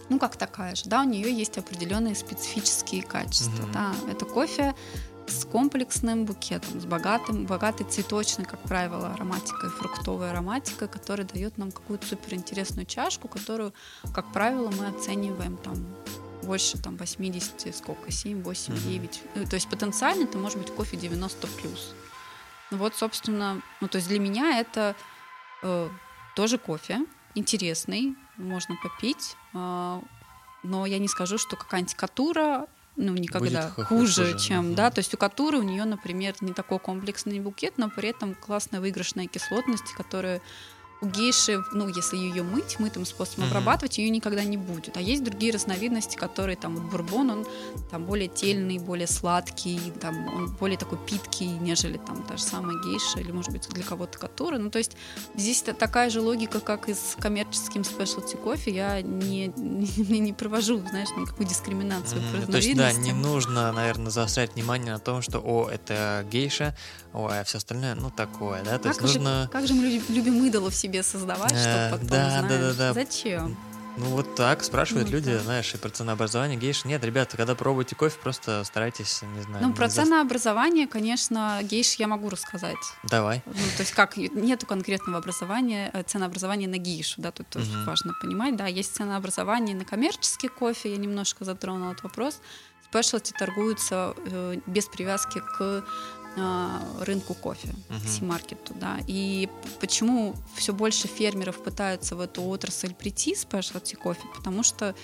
Ну, 0.10 0.18
как 0.18 0.38
такая 0.38 0.76
же, 0.76 0.86
да, 0.86 1.02
у 1.02 1.06
нее 1.06 1.32
есть 1.32 1.58
определенные 1.58 2.16
специфические 2.16 3.04
качества, 3.04 3.64
mm-hmm. 3.64 3.74
да. 3.74 3.94
Это 4.12 4.26
кофе 4.26 4.74
с 5.30 5.46
комплексным 5.46 6.26
букетом, 6.26 6.82
с 6.82 6.86
богатым, 6.86 7.46
богатой 7.46 7.86
цветочной, 7.88 8.46
как 8.46 8.60
правило, 8.62 9.14
ароматикой, 9.14 9.70
фруктовой 9.70 10.32
ароматикой, 10.32 10.88
которая 10.88 11.28
дает 11.28 11.58
нам 11.58 11.72
какую-то 11.72 12.08
суперинтересную 12.08 12.86
чашку, 12.86 13.28
которую, 13.28 13.74
как 14.14 14.32
правило, 14.32 14.72
мы 14.72 14.88
оцениваем 14.88 15.58
там 15.58 15.76
больше 16.44 16.78
там 16.78 16.98
80, 16.98 17.76
сколько, 17.76 18.12
7, 18.12 18.42
8, 18.42 18.76
9. 18.76 19.22
Mm-hmm. 19.36 19.50
То 19.50 19.56
есть 19.56 19.70
потенциально 19.70 20.24
это 20.24 20.38
может 20.38 20.58
быть 20.58 20.72
кофе 20.74 20.98
90 20.98 21.48
плюс. 21.48 21.94
Ну 22.72 22.78
вот, 22.78 22.96
собственно, 22.96 23.62
ну 23.82 23.88
то 23.88 23.98
есть 23.98 24.08
для 24.08 24.20
меня 24.20 24.60
это 24.60 24.96
э, 25.64 25.90
тоже 26.36 26.58
кофе, 26.58 27.00
интересный, 27.36 28.16
можно 28.38 28.76
попить, 28.82 29.36
э, 29.54 30.02
но 30.64 30.86
я 30.86 31.00
не 31.00 31.08
скажу, 31.08 31.38
что 31.38 31.56
какая-нибудь 31.56 31.96
катура 31.96 32.68
ну, 33.00 33.14
никогда 33.14 33.70
хуже, 33.70 33.86
хуже, 33.88 34.38
чем, 34.38 34.76
да, 34.76 34.92
то 34.92 35.00
есть 35.00 35.14
у 35.14 35.18
катуры 35.18 35.58
у 35.58 35.64
нее, 35.64 35.86
например, 35.86 36.36
не 36.42 36.54
такой 36.54 36.80
комплексный 36.80 37.40
букет, 37.40 37.78
но 37.78 37.90
при 37.90 38.10
этом 38.10 38.36
классная 38.36 38.82
выигрышная 38.82 39.28
кислотность, 39.28 39.94
которая 39.94 40.42
у 41.02 41.08
гейши, 41.08 41.64
ну, 41.72 41.88
если 41.88 42.18
ее 42.18 42.44
мыть, 42.44 42.78
мытым 42.80 43.06
способом 43.06 43.46
Мгм. 43.46 43.52
обрабатывать, 43.58 43.98
ее 43.98 44.10
никогда 44.10 44.44
не 44.44 44.58
будет. 44.58 44.98
А 44.98 45.02
есть 45.02 45.24
другие 45.24 45.54
разновидности, 45.54 46.18
которые 46.18 46.58
там 46.58 46.76
вот 46.76 46.92
бурбон, 46.92 47.30
он 47.30 47.48
там 47.90 48.06
более 48.06 48.28
тельный, 48.28 48.80
более 48.80 49.08
сладкий, 49.08 49.80
там 50.02 50.28
он 50.28 50.48
более 50.60 50.78
такой 50.78 50.98
питкий, 50.98 51.48
нежели 51.48 51.98
там 51.98 52.24
та 52.24 52.36
же 52.36 52.44
самая 52.44 52.78
гейша 52.84 53.20
или, 53.20 53.32
может 53.32 53.52
быть, 53.52 53.68
для 53.70 53.84
кого-то 53.84 54.18
который. 54.20 54.60
Ну, 54.60 54.70
то 54.70 54.78
есть 54.78 54.98
здесь 55.36 55.62
та- 55.62 55.74
такая 55.74 56.10
же 56.10 56.20
логика, 56.22 56.60
как 56.60 56.90
и 56.90 56.94
с 56.94 57.16
коммерческим 57.18 57.84
спешлти 57.86 58.36
кофе. 58.36 58.72
Я 58.72 59.02
не, 59.02 59.48
не, 59.58 60.20
не 60.20 60.34
провожу, 60.34 60.80
знаешь, 60.90 61.10
никакую 61.18 61.48
дискриминацию 61.48 62.22
Мгм. 62.22 62.52
То 62.52 62.58
есть, 62.58 62.76
да, 62.76 62.92
не 62.92 63.14
нужно, 63.14 63.72
наверное, 63.72 64.12
заострять 64.12 64.56
внимание 64.56 64.94
на 64.94 65.00
том, 65.00 65.22
что, 65.22 65.40
о, 65.40 65.70
это 65.70 66.26
гейша, 66.30 66.76
ой, 67.14 67.40
а 67.40 67.44
все 67.44 67.58
остальное, 67.58 67.96
ну, 67.96 68.10
такое, 68.12 68.64
да? 68.64 68.78
То 68.78 68.90
есть 68.90 69.00
Как 69.00 69.08
же, 69.08 69.20
нужно, 69.20 69.50
как 69.52 69.68
же 69.68 69.74
мы 69.74 70.02
любим, 70.10 70.44
идолов 70.46 70.76
себе 70.76 71.04
создавать, 71.04 71.52
Э, 71.54 71.88
чтобы 71.90 71.90
потом, 71.92 72.08
да, 72.08 72.42
да, 72.42 72.48
знаешь, 72.48 72.76
да, 72.76 72.88
да. 72.88 72.94
зачем? 72.94 73.58
ну, 73.98 74.06
вот 74.12 74.36
так 74.36 74.64
спрашивают 74.64 75.08
Ну, 75.10 75.16
люди, 75.16 75.34
да. 75.34 75.40
знаешь, 75.40 75.74
и 75.74 75.78
про 75.78 75.90
ценообразование 75.90 76.58
гейши. 76.58 76.88
Нет, 76.88 77.04
ребята, 77.04 77.36
когда 77.36 77.54
пробуете 77.54 77.96
кофе, 77.98 78.18
просто 78.24 78.64
старайтесь, 78.64 79.22
не 79.36 79.42
знаю. 79.42 79.62
Ну, 79.64 79.70
не 79.70 79.76
про 79.76 79.88
зас- 79.88 80.06
ценообразование, 80.06 80.88
конечно, 80.88 81.60
гейш 81.64 81.96
я 81.96 82.08
могу 82.08 82.30
рассказать. 82.30 82.78
Давай. 83.04 83.42
Ну, 83.46 83.52
то 83.54 83.80
есть 83.82 83.92
как 83.92 84.16
нету 84.16 84.66
конкретного 84.68 85.18
образования, 85.18 85.90
э, 85.94 86.04
ценообразования 86.04 86.70
на 86.70 86.78
гейшу, 86.78 87.20
да, 87.22 87.32
тут 87.32 87.50
тоже 87.50 87.70
Мгм. 87.72 87.86
важно 87.86 88.14
понимать, 88.22 88.56
да, 88.56 88.68
есть 88.68 88.96
ценообразование 88.96 89.76
на 89.76 89.84
коммерческий 89.84 90.48
кофе, 90.48 90.92
я 90.92 90.98
немножко 90.98 91.44
затронула 91.44 91.92
этот 91.92 92.04
вопрос. 92.04 92.40
Спешлти 92.90 93.34
торгуются 93.38 94.14
э, 94.26 94.56
без 94.66 94.86
привязки 94.86 95.42
к 95.58 95.84
рынку 97.00 97.34
кофе, 97.34 97.70
си-маркету, 98.06 98.74
да. 98.76 99.00
И 99.08 99.50
почему 99.80 100.36
все 100.56 100.74
больше 100.74 101.08
фермеров 101.08 101.64
пытаются 101.64 102.16
в 102.16 102.20
эту 102.20 102.44
отрасль 102.44 102.94
прийти, 102.94 103.36
спешлти 103.36 103.96
кофе, 103.96 104.24
потому 104.36 104.64
что 104.64 104.96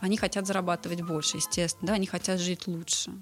они 0.00 0.16
хотят 0.16 0.46
зарабатывать 0.46 1.02
больше, 1.02 1.38
естественно, 1.38 1.88
да, 1.88 1.94
они 1.94 2.06
хотят 2.06 2.40
жить 2.40 2.66
лучше. 2.66 3.12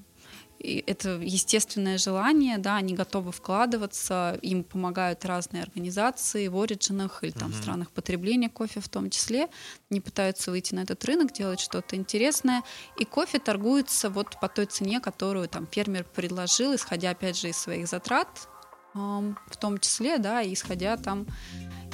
Это 0.87 1.11
естественное 1.21 1.99
желание, 1.99 2.59
да, 2.59 2.77
они 2.77 2.95
готовы 2.95 3.33
вкладываться, 3.33 4.39
им 4.43 4.63
помогают 4.63 5.25
разные 5.25 5.63
организации 5.65 6.47
в 6.49 6.61
оригинах 6.61 7.25
или 7.25 7.33
там 7.33 7.51
в 7.51 7.55
Мгм. 7.55 7.63
странах 7.63 7.91
потребления 7.91 8.49
кофе 8.49 8.81
в 8.81 8.89
том 8.89 9.11
числе. 9.11 9.49
Они 9.91 10.01
пытаются 10.01 10.51
выйти 10.53 10.75
на 10.75 10.81
этот 10.81 11.05
рынок, 11.05 11.33
делать 11.33 11.59
что-то 11.61 11.97
интересное. 11.97 12.63
И 12.99 13.05
кофе 13.05 13.39
торгуется 13.41 14.09
вот 14.09 14.39
по 14.41 14.49
той 14.49 14.67
цене, 14.67 15.01
которую 15.01 15.49
там 15.49 15.67
фермер 15.67 16.05
предложил, 16.05 16.75
исходя 16.75 17.11
опять 17.11 17.37
же 17.39 17.49
из 17.49 17.57
своих 17.57 17.89
затрат, 17.89 18.29
в 18.95 19.57
том 19.59 19.79
числе, 19.79 20.19
да, 20.19 20.43
исходя 20.45 20.97
там 20.97 21.27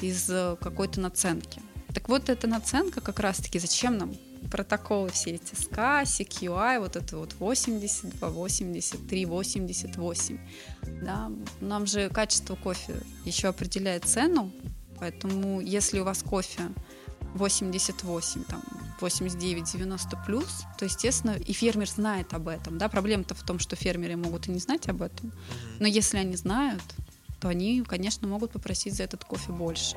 из 0.02 0.28
э, 0.28 0.56
какой-то 0.60 1.00
наценки. 1.00 1.62
Так 1.94 2.08
вот, 2.08 2.28
эта 2.28 2.46
наценка 2.48 3.00
как 3.00 3.20
раз-таки 3.20 3.58
зачем 3.58 3.96
нам? 3.96 4.14
Протоколы 4.50 5.10
все 5.10 5.32
эти 5.32 5.54
SCA, 5.54 6.02
CQI, 6.04 6.80
вот 6.80 6.96
это 6.96 7.16
вот 7.16 7.34
82, 7.38 8.28
83, 8.28 9.26
88. 9.26 10.38
Да? 11.02 11.30
Нам 11.60 11.86
же 11.86 12.08
качество 12.08 12.56
кофе 12.56 12.94
еще 13.24 13.48
определяет 13.48 14.04
цену, 14.04 14.50
поэтому 14.98 15.60
если 15.60 16.00
у 16.00 16.04
вас 16.04 16.22
кофе 16.22 16.70
88, 17.34 18.44
там, 18.44 18.62
89, 19.00 19.72
90 19.72 20.16
плюс, 20.26 20.64
то, 20.78 20.84
естественно, 20.84 21.32
и 21.32 21.52
фермер 21.52 21.88
знает 21.88 22.32
об 22.34 22.48
этом. 22.48 22.78
Да? 22.78 22.88
Проблема-то 22.88 23.34
в 23.34 23.42
том, 23.42 23.58
что 23.58 23.76
фермеры 23.76 24.16
могут 24.16 24.48
и 24.48 24.50
не 24.50 24.58
знать 24.58 24.88
об 24.88 25.02
этом. 25.02 25.32
Но 25.78 25.86
если 25.86 26.18
они 26.18 26.36
знают, 26.36 26.82
то 27.40 27.48
они, 27.48 27.82
конечно, 27.82 28.26
могут 28.26 28.52
попросить 28.52 28.94
за 28.94 29.04
этот 29.04 29.24
кофе 29.24 29.52
больше. 29.52 29.96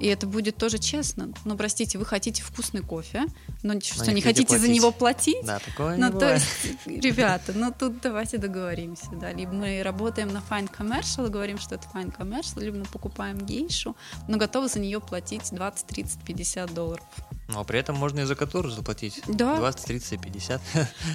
И 0.00 0.06
это 0.06 0.26
будет 0.26 0.56
тоже 0.56 0.78
честно. 0.78 1.32
Ну, 1.44 1.56
простите, 1.56 1.98
вы 1.98 2.04
хотите 2.04 2.42
вкусный 2.42 2.82
кофе, 2.82 3.24
но 3.62 3.78
что, 3.80 4.12
не 4.12 4.20
хотите 4.20 4.42
хотите 4.46 4.58
за 4.58 4.66
платить. 4.66 4.76
него 4.76 4.90
платить? 4.92 5.44
Да, 5.46 5.58
такое 5.60 5.96
Ну, 5.96 6.06
не 6.06 6.10
то 6.12 6.18
бывает. 6.18 6.42
есть, 6.86 7.04
ребята, 7.04 7.52
ну 7.54 7.72
тут 7.76 8.00
давайте 8.00 8.38
договоримся, 8.38 9.08
да. 9.12 9.32
Либо 9.32 9.52
мы 9.52 9.82
работаем 9.82 10.32
на 10.32 10.42
fine 10.48 10.70
commercial 10.70 11.28
говорим, 11.28 11.58
что 11.58 11.76
это 11.76 11.86
fine 11.94 12.14
commercial, 12.16 12.60
либо 12.62 12.78
мы 12.78 12.84
покупаем 12.84 13.38
гейшу, 13.38 13.96
но 14.28 14.36
готовы 14.36 14.68
за 14.68 14.80
нее 14.80 15.00
платить 15.00 15.48
20, 15.52 15.86
30, 15.86 16.20
50 16.24 16.74
долларов. 16.74 17.04
Но 17.48 17.62
при 17.64 17.78
этом 17.78 17.96
можно 17.96 18.20
и 18.20 18.24
за 18.24 18.34
которую 18.34 18.72
заплатить. 18.72 19.20
Да. 19.28 19.56
20, 19.58 19.84
30, 19.86 20.20
50. 20.20 20.60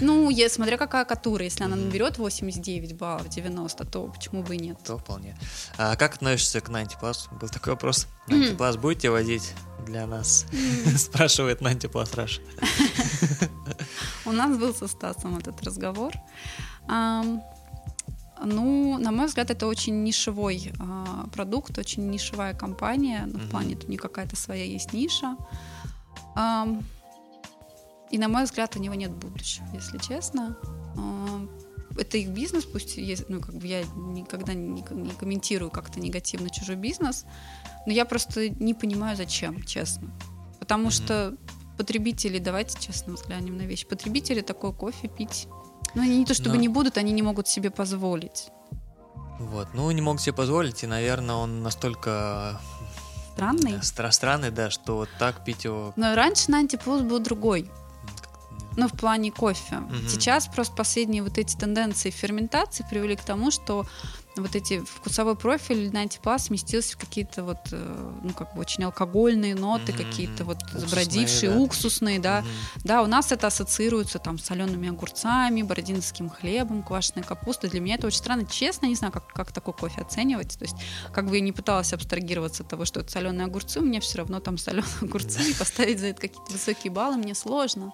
Ну, 0.01 0.29
я, 0.29 0.47
смотря 0.49 0.77
какая 0.77 1.03
катура, 1.05 1.43
если 1.43 1.63
она 1.63 1.75
наберет 1.75 2.17
89 2.19 2.95
баллов, 2.97 3.27
90, 3.29 3.85
то 3.85 4.07
почему 4.07 4.43
бы 4.43 4.55
и 4.55 4.59
нет? 4.59 4.77
То 4.85 4.97
вполне. 4.97 5.35
А 5.77 5.95
как 5.95 6.15
относишься 6.15 6.61
к 6.61 6.67
90 6.69 6.97
Plus? 6.99 7.39
Был 7.39 7.49
такой 7.49 7.73
вопрос. 7.73 8.07
90 8.27 8.55
Plus 8.55 8.77
будете 8.79 9.09
возить 9.09 9.53
для 9.87 10.05
нас? 10.05 10.45
Спрашивает 10.97 11.59
90 11.59 11.87
Plus 11.87 12.13
Rush. 12.15 12.41
У 14.25 14.31
нас 14.31 14.55
был 14.57 14.73
со 14.75 14.87
Стасом 14.87 15.37
этот 15.39 15.63
разговор. 15.63 16.13
Ну, 18.41 18.97
на 18.99 19.11
мой 19.11 19.25
взгляд, 19.25 19.49
это 19.51 19.67
очень 19.67 20.03
нишевой 20.03 20.71
а, 20.79 21.27
продукт, 21.33 21.77
очень 21.77 22.09
нишевая 22.09 22.53
компания. 22.53 23.23
Ну, 23.27 23.37
в 23.39 23.41
Мгм. 23.41 23.49
плане, 23.49 23.75
тут 23.75 23.89
не 23.89 23.97
какая-то 23.97 24.37
своя 24.37 24.63
есть 24.63 24.93
ниша. 24.93 25.35
И, 28.11 28.17
на 28.17 28.27
мой 28.27 28.43
взгляд, 28.45 28.75
у 28.75 28.79
него 28.79 28.95
нет 28.95 29.11
будущего, 29.11 29.65
если 29.73 29.97
честно. 29.99 30.57
Это 31.97 32.17
их 32.17 32.29
бизнес, 32.29 32.65
пусть 32.65 32.97
есть, 32.97 33.29
ну, 33.29 33.41
как 33.41 33.55
бы 33.55 33.67
я 33.67 33.83
никогда 33.95 34.53
не, 34.53 34.81
не 34.91 35.11
комментирую 35.11 35.69
как-то 35.69 35.99
негативно 35.99 36.49
чужой 36.49 36.75
бизнес, 36.75 37.25
но 37.85 37.91
я 37.91 38.05
просто 38.05 38.49
не 38.49 38.73
понимаю, 38.73 39.17
зачем, 39.17 39.61
честно. 39.63 40.09
Потому 40.59 40.83
Мгм. 40.83 40.91
что 40.91 41.35
потребители, 41.77 42.39
давайте 42.39 42.79
честно 42.79 43.13
взглянем 43.13 43.57
на 43.57 43.63
вещь, 43.63 43.85
потребители 43.85 44.41
такой 44.41 44.71
кофе 44.73 45.07
пить, 45.07 45.47
ну, 45.95 46.01
они 46.03 46.19
не 46.19 46.25
то 46.25 46.33
чтобы 46.33 46.55
Но- 46.55 46.61
не 46.61 46.67
будут, 46.69 46.97
они 46.97 47.11
не 47.11 47.21
могут 47.21 47.47
себе 47.47 47.69
позволить. 47.69 48.49
Вот. 49.39 49.69
Ну, 49.73 49.89
не 49.91 50.01
мог 50.01 50.19
себе 50.19 50.33
позволить, 50.33 50.83
и, 50.83 50.87
наверное, 50.87 51.35
он 51.35 51.63
настолько 51.63 52.59
Странный. 53.39 53.73
э, 53.73 53.79
стра- 53.79 54.11
странный, 54.11 54.51
да, 54.51 54.69
что 54.69 54.97
вот 54.97 55.09
так 55.17 55.43
пить 55.43 55.63
его... 55.63 55.93
Но 55.95 56.15
раньше 56.15 56.51
на 56.51 56.59
антиплюс 56.59 57.01
был 57.01 57.19
другой. 57.19 57.69
Ну, 58.77 58.87
в 58.87 58.91
плане 58.91 59.31
кофе. 59.31 59.77
Мгм. 59.77 60.07
Сейчас 60.07 60.47
просто 60.47 60.75
последние 60.75 61.23
вот 61.23 61.37
эти 61.37 61.55
тенденции 61.57 62.11
ферментации 62.11 62.85
привели 62.89 63.15
к 63.15 63.21
тому, 63.21 63.51
что 63.51 63.85
вот 64.35 64.55
эти 64.55 64.79
вкусовой 64.79 65.35
профиль 65.35 65.91
на 65.91 66.01
антиплас 66.01 66.45
сместился 66.45 66.93
в 66.93 66.97
какие-то 66.97 67.43
вот, 67.43 67.57
э, 67.71 68.11
ну, 68.21 68.33
как 68.33 68.53
бы 68.53 68.61
очень 68.61 68.83
алкогольные 68.83 69.55
ноты, 69.55 69.91
Мгм, 69.91 70.03
какие-то 70.03 70.45
вот 70.45 70.61
уксусные, 70.63 70.87
забродившие, 70.87 71.49
да. 71.51 71.57
уксусные, 71.57 72.19
да. 72.19 72.39
Мгм. 72.39 72.81
Да, 72.85 73.01
у 73.03 73.07
нас 73.07 73.31
это 73.31 73.47
ассоциируется 73.47 74.19
там 74.19 74.37
с 74.37 74.45
солеными 74.45 74.89
огурцами, 74.89 75.61
бородинским 75.61 76.29
хлебом, 76.29 76.83
квашеной 76.83 77.23
капустой. 77.23 77.69
Для 77.69 77.79
меня 77.81 77.95
это 77.95 78.07
очень 78.07 78.19
странно. 78.19 78.45
Честно, 78.45 78.85
не 78.85 78.95
знаю, 78.95 79.11
как, 79.13 79.27
как 79.27 79.51
такой 79.51 79.73
кофе 79.73 80.01
оценивать. 80.01 80.57
То 80.57 80.63
есть, 80.65 80.75
как 81.11 81.27
бы 81.29 81.35
я 81.35 81.41
не 81.41 81.51
пыталась 81.51 81.91
абстрагироваться 81.93 82.63
от 82.63 82.69
того, 82.69 82.85
что 82.85 82.99
это 83.01 83.11
соленые 83.11 83.45
огурцы, 83.45 83.79
у 83.79 83.83
меня 83.83 83.99
все 83.99 84.19
равно 84.19 84.39
там 84.39 84.57
соленые 84.59 84.89
огурцы, 85.01 85.41
и 85.49 85.53
поставить 85.53 85.99
за 85.99 86.07
это 86.07 86.21
какие-то 86.21 86.51
высокие 86.51 86.91
баллы 86.91 87.17
мне 87.17 87.35
сложно. 87.35 87.93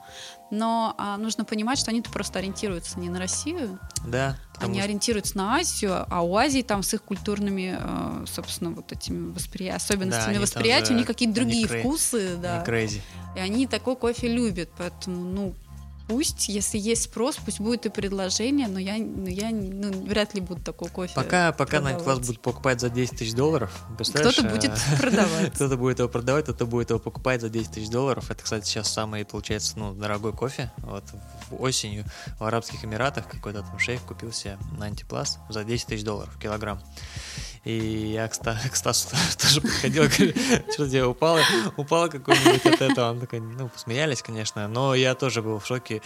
Но 0.52 0.94
а, 0.98 1.18
нужно 1.18 1.44
понимать, 1.44 1.80
что 1.80 1.90
они-то 1.92 2.10
просто 2.12 2.40
ориентируются 2.40 3.00
не 3.00 3.10
на 3.10 3.18
Россию, 3.20 3.80
Да, 4.06 4.38
они 4.60 4.76
что- 4.76 4.84
ориентируются 4.86 5.38
на 5.38 5.56
Азию, 5.56 6.06
а 6.10 6.22
у 6.22 6.36
Азии 6.36 6.62
там 6.62 6.84
с 6.84 6.94
их 6.94 7.02
культурными, 7.02 7.76
э, 7.80 8.26
собственно, 8.28 8.70
вот 8.72 8.92
этими 8.92 9.32
воспри... 9.32 9.68
особенностями 9.70 10.26
они 10.28 10.34
там 10.36 10.44
восприятия, 10.44 10.88
же- 10.90 10.94
у 10.94 10.98
них 10.98 11.08
какие-то 11.08 11.42
они 11.42 11.50
другие 11.52 11.68
крей- 11.68 11.80
вкусы, 11.82 12.36
да. 12.38 12.60
не 12.60 12.64
crazy. 12.72 13.02
И 13.36 13.40
они 13.40 13.66
такой 13.68 13.96
кофе 13.96 14.28
любят, 14.30 14.70
поэтому, 14.78 15.24
ну, 15.26 15.54
пусть, 16.08 16.50
если 16.50 16.78
есть 16.78 17.04
спрос, 17.04 17.38
пусть 17.44 17.60
будет 17.60 17.86
и 17.86 17.90
предложение, 17.90 18.68
но 18.68 18.80
я, 18.80 18.98
ну, 18.98 19.28
я 19.28 19.50
ну, 19.52 19.92
вряд 20.06 20.34
ли 20.34 20.42
буду 20.42 20.62
такой 20.62 20.90
кофе. 20.90 21.14
Пока, 21.16 21.52
пока 21.52 21.82
на 21.82 21.98
вас 22.00 22.20
будут 22.20 22.40
покупать 22.42 22.82
за 22.82 22.90
10 22.90 23.18
тысяч 23.18 23.34
долларов, 23.34 23.72
Кто-то 23.98 24.46
э, 24.46 24.50
будет 24.50 24.72
продавать. 25.00 25.54
Кто-то 25.56 25.78
будет 25.78 26.00
его 26.00 26.10
продавать, 26.10 26.46
кто-то 26.46 26.66
будет 26.66 26.90
его 26.90 27.00
покупать 27.00 27.42
за 27.42 27.50
10 27.50 27.72
тысяч 27.72 27.90
долларов. 27.90 28.30
Это, 28.30 28.44
кстати, 28.44 28.66
сейчас 28.66 28.92
самый, 28.92 29.26
получается, 29.26 29.78
ну, 29.78 29.94
дорогой 29.94 30.34
кофе. 30.34 30.72
Вот 30.78 31.04
осенью 31.52 32.06
в 32.40 32.44
Арабских 32.44 32.84
Эмиратах 32.86 33.28
какой-то 33.28 33.62
там 33.62 33.80
шейх 33.80 34.02
купил 34.02 34.32
себе 34.32 34.58
на 34.78 34.86
антипласт 34.86 35.40
за 35.50 35.64
10 35.64 35.88
тысяч 35.88 36.04
долларов 36.04 36.38
килограмм. 36.40 36.82
И 37.66 38.12
я 38.14 38.28
к, 38.28 38.34
Ста- 38.36 38.60
к 38.72 38.76
Стасу 38.76 39.10
тоже 39.40 39.62
подходил, 39.62 40.04
говорю, 40.04 40.34
что 40.72 40.88
тебе 40.88 41.06
упало, 41.06 41.42
упало 41.78 42.08
какой-нибудь 42.08 42.66
от 42.66 42.82
этого. 42.82 43.12
Он 43.12 43.20
такой, 43.20 43.40
ну, 43.40 43.70
посмеялись, 43.70 44.22
конечно, 44.22 44.68
но 44.68 44.96
я 44.96 45.16
тоже 45.16 45.42
был 45.42 45.60
в 45.60 45.66
шоке. 45.66 46.02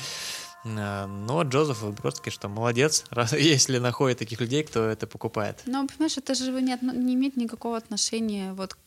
Э, 0.66 1.06
Но 1.06 1.44
Джозеф 1.44 1.84
Бродский, 1.84 2.32
что 2.32 2.48
молодец, 2.50 3.04
раз, 3.12 3.34
если 3.34 3.78
находит 3.78 4.20
таких 4.20 4.40
людей, 4.42 4.64
кто 4.64 4.86
это 4.86 5.06
покупает. 5.08 5.62
Но, 5.66 5.86
понимаешь, 5.88 6.18
это 6.18 6.34
же 6.34 6.52
не, 6.52 6.78
не 6.82 7.14
имеет 7.16 7.38
никакого 7.38 7.78
отношения 7.78 8.54
вот 8.54 8.78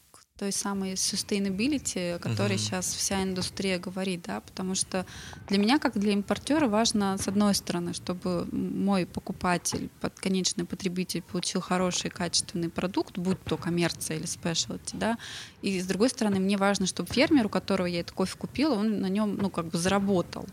той 0.42 0.50
самой 0.50 0.94
sustainability, 0.94 2.14
о 2.16 2.18
которой 2.18 2.54
Мгм. 2.54 2.58
сейчас 2.58 2.92
вся 2.94 3.22
индустрия 3.22 3.78
говорит, 3.78 4.22
да, 4.22 4.40
потому 4.40 4.74
что 4.74 5.06
для 5.46 5.56
меня, 5.56 5.78
как 5.78 5.96
для 5.96 6.12
импортера, 6.14 6.66
важно, 6.66 7.16
с 7.16 7.28
одной 7.28 7.54
стороны, 7.54 7.92
чтобы 7.94 8.48
мой 8.50 9.06
покупатель, 9.06 9.88
конечный 10.16 10.64
потребитель 10.64 11.22
получил 11.22 11.60
хороший, 11.60 12.10
качественный 12.10 12.70
продукт, 12.70 13.18
будь 13.18 13.46
то 13.46 13.56
коммерция 13.56 14.16
или 14.16 14.26
спешлти, 14.26 14.96
да, 14.96 15.16
и 15.60 15.80
с 15.80 15.86
другой 15.86 16.08
стороны, 16.08 16.40
мне 16.40 16.56
важно, 16.56 16.86
чтобы 16.86 17.08
фермер, 17.08 17.46
у 17.46 17.48
которого 17.48 17.86
я 17.86 18.00
этот 18.00 18.10
кофе 18.10 18.34
купила, 18.36 18.74
он 18.74 19.00
на 19.00 19.08
нем, 19.08 19.36
ну, 19.36 19.48
как 19.48 19.68
бы 19.68 19.78
заработал. 19.78 20.48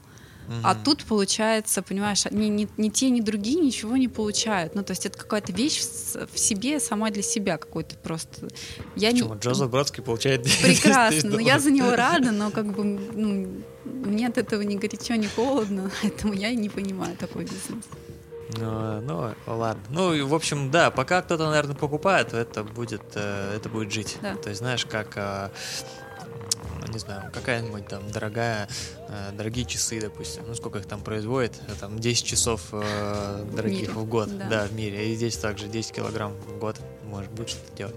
А 0.63 0.75
тут 0.75 1.03
получается, 1.03 1.81
понимаешь, 1.81 2.25
ни, 2.31 2.45
ни, 2.45 2.67
ни 2.77 2.89
те, 2.89 3.09
ни 3.09 3.21
другие 3.21 3.59
ничего 3.59 3.97
не 3.97 4.07
получают. 4.07 4.75
Ну, 4.75 4.83
то 4.83 4.91
есть 4.91 5.05
это 5.05 5.17
какая-то 5.17 5.53
вещь 5.53 5.79
в, 5.81 6.27
в 6.33 6.39
себе, 6.39 6.79
сама 6.79 7.11
для 7.11 7.23
себя 7.23 7.57
какой-то 7.57 7.95
просто. 7.95 8.47
Я 8.95 9.11
не... 9.11 9.21
Почему? 9.21 9.39
Джозеф 9.39 9.69
Бродский 9.69 10.03
получает 10.03 10.41
10 10.43 10.61
Прекрасно, 10.61 11.29
но 11.31 11.39
я 11.39 11.59
за 11.59 11.71
него 11.71 11.95
рада, 11.95 12.31
но 12.31 12.51
как 12.51 12.65
бы 12.73 12.83
ну, 12.83 13.63
мне 13.85 14.27
от 14.27 14.37
этого 14.37 14.61
ни 14.61 14.75
горячо, 14.75 15.15
ни 15.15 15.27
холодно, 15.27 15.91
поэтому 16.01 16.33
я 16.33 16.49
и 16.49 16.55
не 16.55 16.69
понимаю 16.69 17.15
такой 17.17 17.43
бизнес. 17.43 17.85
Ну, 18.57 19.01
ну, 19.01 19.33
ладно. 19.45 19.83
Ну, 19.89 20.25
в 20.27 20.33
общем, 20.33 20.71
да, 20.71 20.89
пока 20.89 21.21
кто-то, 21.21 21.47
наверное, 21.47 21.75
покупает, 21.75 22.29
то 22.29 22.37
это 22.37 22.63
будет, 22.63 23.03
э, 23.13 23.55
это 23.55 23.69
будет 23.69 23.91
жить. 23.91 24.17
Да. 24.23 24.35
То 24.35 24.49
есть, 24.49 24.59
знаешь, 24.59 24.87
как, 24.87 25.51
не 26.87 26.99
знаю, 26.99 27.31
какая-нибудь 27.31 27.87
там 27.87 28.09
дорогая, 28.11 28.67
э, 29.07 29.31
дорогие 29.33 29.65
часы, 29.65 29.99
допустим, 29.99 30.43
ну, 30.47 30.55
сколько 30.55 30.79
их 30.79 30.85
там 30.85 31.01
производит, 31.01 31.53
э, 31.67 31.73
там 31.79 31.99
10 31.99 32.25
часов 32.25 32.61
э, 32.71 33.45
дорогих 33.53 33.81
мире, 33.81 33.93
в 33.93 34.05
год, 34.05 34.37
да. 34.37 34.47
да. 34.49 34.65
в 34.65 34.73
мире, 34.73 35.11
и 35.11 35.15
здесь 35.15 35.37
также 35.37 35.67
10 35.67 35.91
килограмм 35.91 36.33
в 36.33 36.57
год, 36.57 36.77
может 37.03 37.31
быть, 37.31 37.49
что-то 37.49 37.75
делать. 37.75 37.95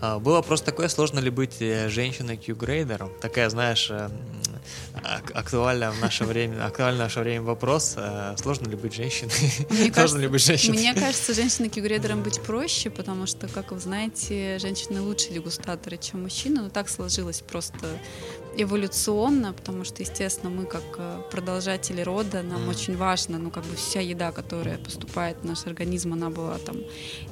А, 0.00 0.18
Был 0.18 0.32
вопрос 0.32 0.62
такой, 0.62 0.88
сложно 0.88 1.20
ли 1.20 1.30
быть 1.30 1.56
э, 1.60 1.88
женщиной 1.88 2.36
Q-грейдером? 2.36 3.10
Такая, 3.20 3.48
знаешь, 3.50 3.88
э, 3.90 4.10
м, 4.94 5.00
ак- 5.04 5.32
актуальная 5.34 5.90
в 5.90 6.00
наше 6.00 6.24
время, 6.24 6.64
актуальный 6.66 6.98
в 7.00 7.02
наше 7.04 7.20
время 7.20 7.42
вопрос, 7.42 7.94
э, 7.96 8.34
сложно 8.40 8.68
ли 8.68 8.76
быть 8.76 8.94
женщиной? 8.94 9.32
Мне 9.70 9.92
Сложно 9.94 10.18
ли 10.18 10.28
быть 10.28 10.42
женщиной? 10.44 10.78
Мне 10.78 10.94
кажется, 10.94 11.34
женщине 11.34 11.68
кьюгрейдером 11.68 12.22
быть 12.22 12.40
проще, 12.40 12.90
потому 12.90 13.26
что, 13.26 13.48
как 13.48 13.72
вы 13.72 13.78
знаете, 13.80 14.58
женщины 14.58 15.00
лучше 15.00 15.30
дегустаторы, 15.30 15.96
чем 15.98 16.22
мужчины. 16.22 16.62
Но 16.62 16.68
так 16.70 16.88
сложилось 16.88 17.40
просто 17.40 17.86
эволюционно, 18.56 19.52
потому 19.52 19.84
что, 19.84 20.02
естественно, 20.02 20.50
мы 20.50 20.66
как 20.66 20.82
э, 20.98 21.20
продолжатели 21.30 22.00
рода, 22.00 22.42
нам 22.42 22.62
Мгм. 22.62 22.68
очень 22.70 22.96
важно, 22.96 23.38
ну, 23.38 23.50
как 23.50 23.64
бы 23.64 23.76
вся 23.76 24.00
еда, 24.00 24.32
которая 24.32 24.78
поступает 24.78 25.36
в 25.42 25.44
наш 25.44 25.66
организм, 25.66 26.12
она 26.12 26.30
была 26.30 26.58
там 26.58 26.76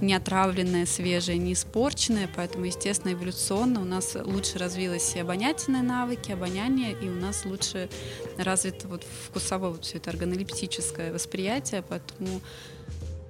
не 0.01 0.15
отравленная, 0.15 0.87
свежая, 0.87 1.37
не 1.37 1.53
испорченная, 1.53 2.29
поэтому, 2.35 2.65
естественно, 2.67 3.13
эволюционно 3.13 3.81
у 3.81 3.85
нас 3.85 4.17
лучше 4.25 4.59
развилось 4.59 5.17
и 5.17 5.21
обонятельные 5.21 5.83
навыки, 5.83 6.33
обоняние, 6.33 6.97
и 7.01 7.09
у 7.09 7.15
нас 7.15 7.45
лучше 7.45 7.89
развито 8.39 8.89
вот 8.89 9.05
вкусовое 9.29 9.71
вот 9.71 9.85
все 9.85 9.99
это 9.99 10.11
органолептическое 10.11 11.13
восприятие, 11.13 11.83
поэтому 11.89 12.41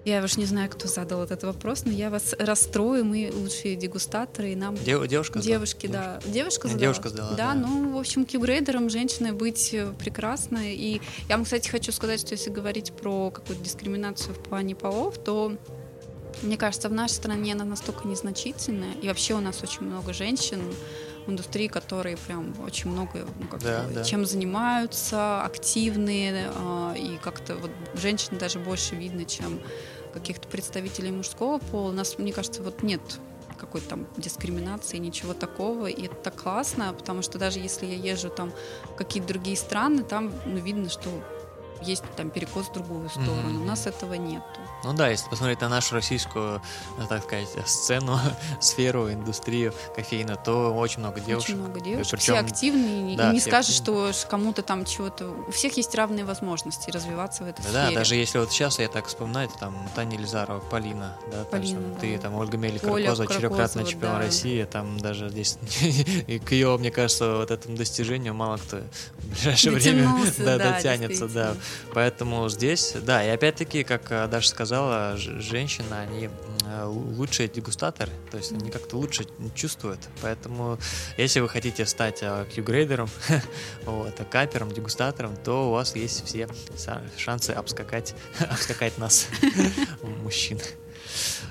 я 0.07 0.23
уж 0.23 0.37
не 0.37 0.45
знаю, 0.47 0.71
кто 0.71 0.87
задал 0.89 1.23
этот 1.23 1.43
вопрос, 1.43 1.85
но 1.85 1.91
я 1.93 2.11
вас 2.11 2.35
расстрою, 2.39 3.05
мы 3.05 3.31
лучшие 3.35 3.75
дегустаторы, 3.77 4.53
и 4.53 4.57
нам 4.57 4.77
Дев- 4.77 5.07
девушка 5.09 5.41
задала? 5.41 5.55
Девушки, 5.59 5.87
да. 5.89 6.21
Девушка 6.25 6.69
задала? 6.69 6.81
девушка 6.81 7.09
задала, 7.09 7.31
да. 7.33 7.55
ну, 7.55 7.95
в 7.97 7.99
общем, 7.99 8.25
кьюгрейдером 8.25 8.89
женщиной 8.89 9.33
быть 9.33 9.75
э, 9.75 9.93
прекрасно. 9.99 10.59
И 10.63 11.01
я 11.29 11.37
вам, 11.37 11.45
кстати, 11.45 11.69
хочу 11.69 11.91
сказать, 11.93 12.21
что 12.21 12.33
если 12.33 12.51
говорить 12.51 12.93
про 12.93 13.31
какую-то 13.31 13.63
дискриминацию 13.63 14.35
в 14.35 14.39
плане 14.39 14.75
полов, 14.77 15.19
то 15.19 15.57
мне 16.43 16.57
кажется, 16.57 16.89
в 16.89 16.93
нашей 16.93 17.15
стране 17.15 17.55
она 17.55 17.65
настолько 17.65 18.07
незначительная. 18.07 18.93
И 19.03 19.09
вообще 19.09 19.35
у 19.35 19.41
нас 19.41 19.63
очень 19.63 19.83
много 19.83 20.13
женщин 20.13 20.61
в 21.27 21.31
индустрии, 21.31 21.67
которые 21.67 22.17
прям 22.17 22.55
очень 22.65 22.91
много 22.91 23.27
ну, 23.41 23.49
как 23.49 23.61
Да, 23.63 23.85
да. 23.93 24.05
чем 24.05 24.25
занимаются, 24.25 25.43
активные. 25.43 26.49
э, 26.55 26.95
и 26.99 27.19
как-то 27.23 27.57
вот 27.57 27.71
женщин 27.95 28.39
даже 28.39 28.59
больше 28.59 28.95
видно, 28.95 29.25
чем 29.25 29.59
каких-то 30.17 30.49
представителей 30.49 31.11
мужского 31.11 31.59
пола. 31.59 31.91
У 31.91 31.93
нас, 31.93 32.19
мне 32.19 32.33
кажется, 32.33 32.63
вот 32.63 32.83
нет 32.83 33.03
какой-то 33.59 33.89
там 33.89 34.07
дискриминации, 34.17 34.97
ничего 34.97 35.35
такого. 35.35 35.87
И 35.87 36.07
это 36.07 36.31
классно, 36.31 36.93
потому 36.93 37.23
что 37.23 37.39
даже 37.39 37.59
если 37.59 37.87
я 37.87 38.13
езжу 38.13 38.31
там 38.31 38.53
в 38.85 38.95
какие-то 38.97 39.29
другие 39.29 39.57
страны, 39.57 40.03
там 40.03 40.33
ну, 40.47 40.59
видно, 40.59 40.89
что 40.89 41.11
есть 41.83 42.05
там 42.17 42.31
перекос 42.31 42.69
в 42.69 42.73
другую 42.73 43.09
сторону. 43.11 43.51
Мгм. 43.51 43.63
У 43.63 43.65
нас 43.67 43.87
этого 43.87 44.15
нету. 44.15 44.61
Ну 44.87 44.93
да, 44.93 45.09
если 45.09 45.29
посмотреть 45.29 45.61
на 45.63 45.69
нашу 45.69 45.97
российскую, 45.97 46.63
ну, 46.97 47.07
так 47.09 47.25
сказать, 47.25 47.49
сцену, 47.67 48.21
сферу, 48.61 49.11
индустрию 49.11 49.75
кофейна, 49.97 50.37
то 50.37 50.73
очень 50.73 51.01
много 51.01 51.19
девушек. 51.19 51.51
Очень 51.51 51.59
много 51.59 51.81
девушек. 51.81 52.13
причем- 52.13 52.35
все 52.35 52.39
активные. 52.39 53.15
и 53.15 53.17
да, 53.17 53.33
не 53.33 53.41
все 53.41 53.51
скажешь, 53.51 53.75
что 53.75 54.13
кому-то 54.31 54.63
там 54.63 54.85
чего-то... 54.85 55.35
У 55.49 55.51
всех 55.51 55.77
есть 55.77 55.93
равные 55.97 56.25
возможности 56.25 56.89
развиваться 56.93 57.43
в 57.43 57.49
этой 57.49 57.63
Да, 57.65 57.73
да, 57.73 57.85
сфере. 57.87 57.99
даже 57.99 58.15
если 58.15 58.39
вот 58.39 58.53
сейчас 58.53 58.79
я 58.79 58.89
так 58.89 59.07
вспоминаю, 59.07 59.49
это 59.49 59.59
там 59.59 59.89
Таня 59.97 60.17
Елизарова, 60.17 60.61
Полина, 60.61 61.17
да, 61.33 61.39
там 61.43 61.61
Полина, 61.61 61.81
что, 61.81 61.95
да. 61.95 62.01
ты, 62.01 62.19
там 62.19 62.35
Ольга 62.37 62.57
Мели 62.57 62.79
Оля 62.85 63.07
Каркоза, 63.07 63.27
четырехкратный 63.27 63.83
Каркозова, 63.83 63.91
чемпион 63.91 64.13
да. 64.13 64.19
России, 64.21 64.65
там 64.65 65.01
даже 65.01 65.29
здесь 65.31 65.59
и 66.29 66.39
к 66.39 66.53
ее, 66.53 66.77
мне 66.79 66.93
кажется, 66.93 67.39
вот 67.39 67.51
этому 67.51 67.77
достижению 67.77 68.35
мало 68.35 68.59
кто 68.59 68.77
в 69.19 69.27
ближайшее 69.31 69.75
время 69.75 70.09
да, 70.39 70.59
да, 70.59 70.73
дотянется, 70.75 71.27
да. 71.27 71.57
Поэтому 71.93 72.49
здесь, 72.49 72.93
да, 73.03 73.25
и 73.25 73.29
опять-таки, 73.31 73.83
как 73.83 74.13
э, 74.13 74.29
Даша 74.29 74.49
сказала, 74.49 74.76
ж- 75.17 75.41
женщины, 75.41 75.93
они 75.95 76.29
э, 76.65 76.85
лучшие 76.85 77.49
дегустаторы, 77.49 78.11
то 78.31 78.37
есть 78.37 78.53
они 78.53 78.71
как-то 78.71 78.97
лучше 78.97 79.27
чувствуют. 79.55 80.01
Поэтому, 80.23 80.79
если 81.17 81.41
вы 81.41 81.49
хотите 81.49 81.87
стать 81.87 82.19
э, 82.23 82.45
Q-грейдером, 82.55 83.09
вот, 83.85 84.19
а 84.21 84.25
капером, 84.25 84.73
дегустатором, 84.73 85.37
то 85.37 85.69
у 85.69 85.73
вас 85.73 85.95
есть 85.97 86.25
все 86.27 86.49
шансы 87.17 87.51
обскакать, 87.51 88.15
обскакать 88.51 88.99
нас, 88.99 89.27
мужчин. 90.23 90.59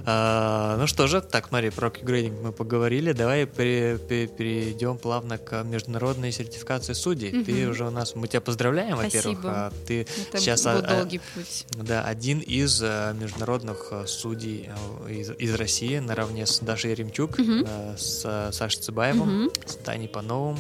А, 0.08 0.78
ну 0.78 0.86
что 0.88 1.08
же, 1.08 1.22
так, 1.22 1.48
смотри, 1.48 1.70
про 1.72 1.90
Q-грейдинг 1.90 2.40
мы 2.42 2.52
поговорили. 2.52 3.12
Давай 3.12 3.46
пере- 3.46 3.98
пере- 3.98 4.28
перейдем 4.28 4.98
плавно 4.98 5.38
к 5.38 5.64
международной 5.64 6.32
сертификации 6.32 6.94
судей. 6.94 7.44
Ты 7.44 7.54
Мгм. 7.64 7.72
уже 7.72 7.88
у 7.88 7.90
нас, 7.92 8.16
мы 8.16 8.28
тебя 8.28 8.42
поздравляем, 8.42 8.98
во-первых. 8.98 9.40
А 9.46 9.72
Ты 9.88 10.06
Это 10.30 10.38
Сейчас, 10.40 10.64
был 10.64 10.72
а, 10.72 10.78
а, 10.80 10.96
долгий 10.98 11.22
путь. 11.34 11.66
да, 11.72 12.04
один 12.04 12.40
из 12.40 12.82
международных 12.82 13.94
судей 14.08 14.70
из, 15.10 15.32
из 15.32 15.56
России 15.56 15.98
наравне 16.00 16.46
с 16.46 16.60
Дашей 16.60 16.94
Ремчук, 16.94 17.40
э, 17.40 17.96
с 17.98 18.52
Сашей 18.52 18.82
Цыбаевым, 18.82 19.44
Мгм. 19.44 19.52
с 19.66 19.76
Таней 19.76 20.08
Пановым, 20.08 20.58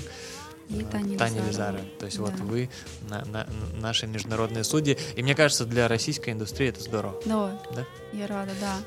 И 0.69 0.81
Таня 0.91 1.15
Таня. 1.19 1.43
Лизара. 1.47 1.79
То 1.99 2.07
есть 2.07 2.17
вот 2.17 2.35
Да. 2.35 2.43
вы 2.43 2.71
на- 3.07 3.23
на- 3.25 3.47
наши 3.79 4.07
международные 4.07 4.63
судьи. 4.63 4.97
И 5.15 5.21
мне 5.21 5.35
кажется, 5.35 5.65
для 5.65 5.87
российской 5.87 6.31
индустрии 6.31 6.69
это 6.69 6.81
здорово. 6.81 7.21
Да, 7.25 7.61
Да? 7.75 7.85
я 8.13 8.25
рада, 8.25 8.51
да. 8.59 8.77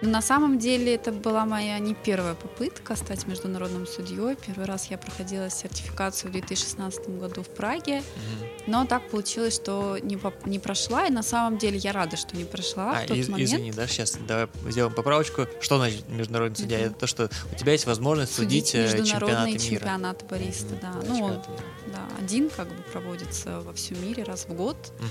Но 0.00 0.10
на 0.10 0.22
самом 0.22 0.60
деле 0.60 0.94
это 0.94 1.10
была 1.10 1.44
моя 1.44 1.76
не 1.80 1.92
первая 1.92 2.34
попытка 2.34 2.94
стать 2.94 3.26
международным 3.26 3.84
судьей. 3.84 4.36
Первый 4.46 4.64
раз 4.66 4.90
я 4.90 4.96
проходила 4.98 5.50
сертификацию 5.50 6.30
в 6.30 6.32
2016 6.32 7.08
году 7.18 7.42
в 7.42 7.48
Праге, 7.48 7.96
Мгм. 7.98 8.48
но 8.68 8.84
так 8.86 9.08
получилось, 9.10 9.56
что 9.56 9.98
не, 10.00 10.16
не 10.44 10.58
прошла. 10.60 11.06
И 11.06 11.10
на 11.10 11.24
самом 11.24 11.58
деле 11.58 11.78
я 11.78 11.92
рада, 11.92 12.16
что 12.16 12.36
не 12.36 12.44
прошла 12.44 12.92
А, 12.98 13.02
в 13.02 13.06
тот 13.08 13.16
из- 13.16 13.28
момент. 13.28 13.48
извини, 13.50 13.72
да, 13.72 13.88
сейчас 13.88 14.16
давай 14.28 14.46
сделаем 14.68 14.94
поправочку. 14.94 15.46
Что 15.60 15.78
значит 15.78 16.08
международный 16.08 16.56
судья? 16.56 16.78
Мгм. 16.78 16.86
Это 16.90 16.94
то, 16.94 17.06
что 17.08 17.28
у 17.52 17.56
тебя 17.56 17.72
есть 17.72 17.86
возможность 17.86 18.32
судить, 18.34 18.76
э, 18.76 18.82
международные 18.84 19.08
чемпионаты 19.16 19.50
мира. 19.52 19.80
чемпионаты 19.80 20.24
бариста, 20.26 20.74
Мгм, 20.74 20.80
да. 20.80 20.92
да, 20.92 20.98
Ну, 21.08 21.14
чемпионаты 21.16 21.50
мира. 21.50 21.62
да, 21.88 22.24
один 22.24 22.50
как 22.50 22.68
бы 22.68 22.82
проводится 22.92 23.60
во 23.62 23.72
всем 23.72 24.00
мире 24.06 24.22
раз 24.22 24.44
в 24.48 24.54
год. 24.54 24.76
Мгм. 25.00 25.08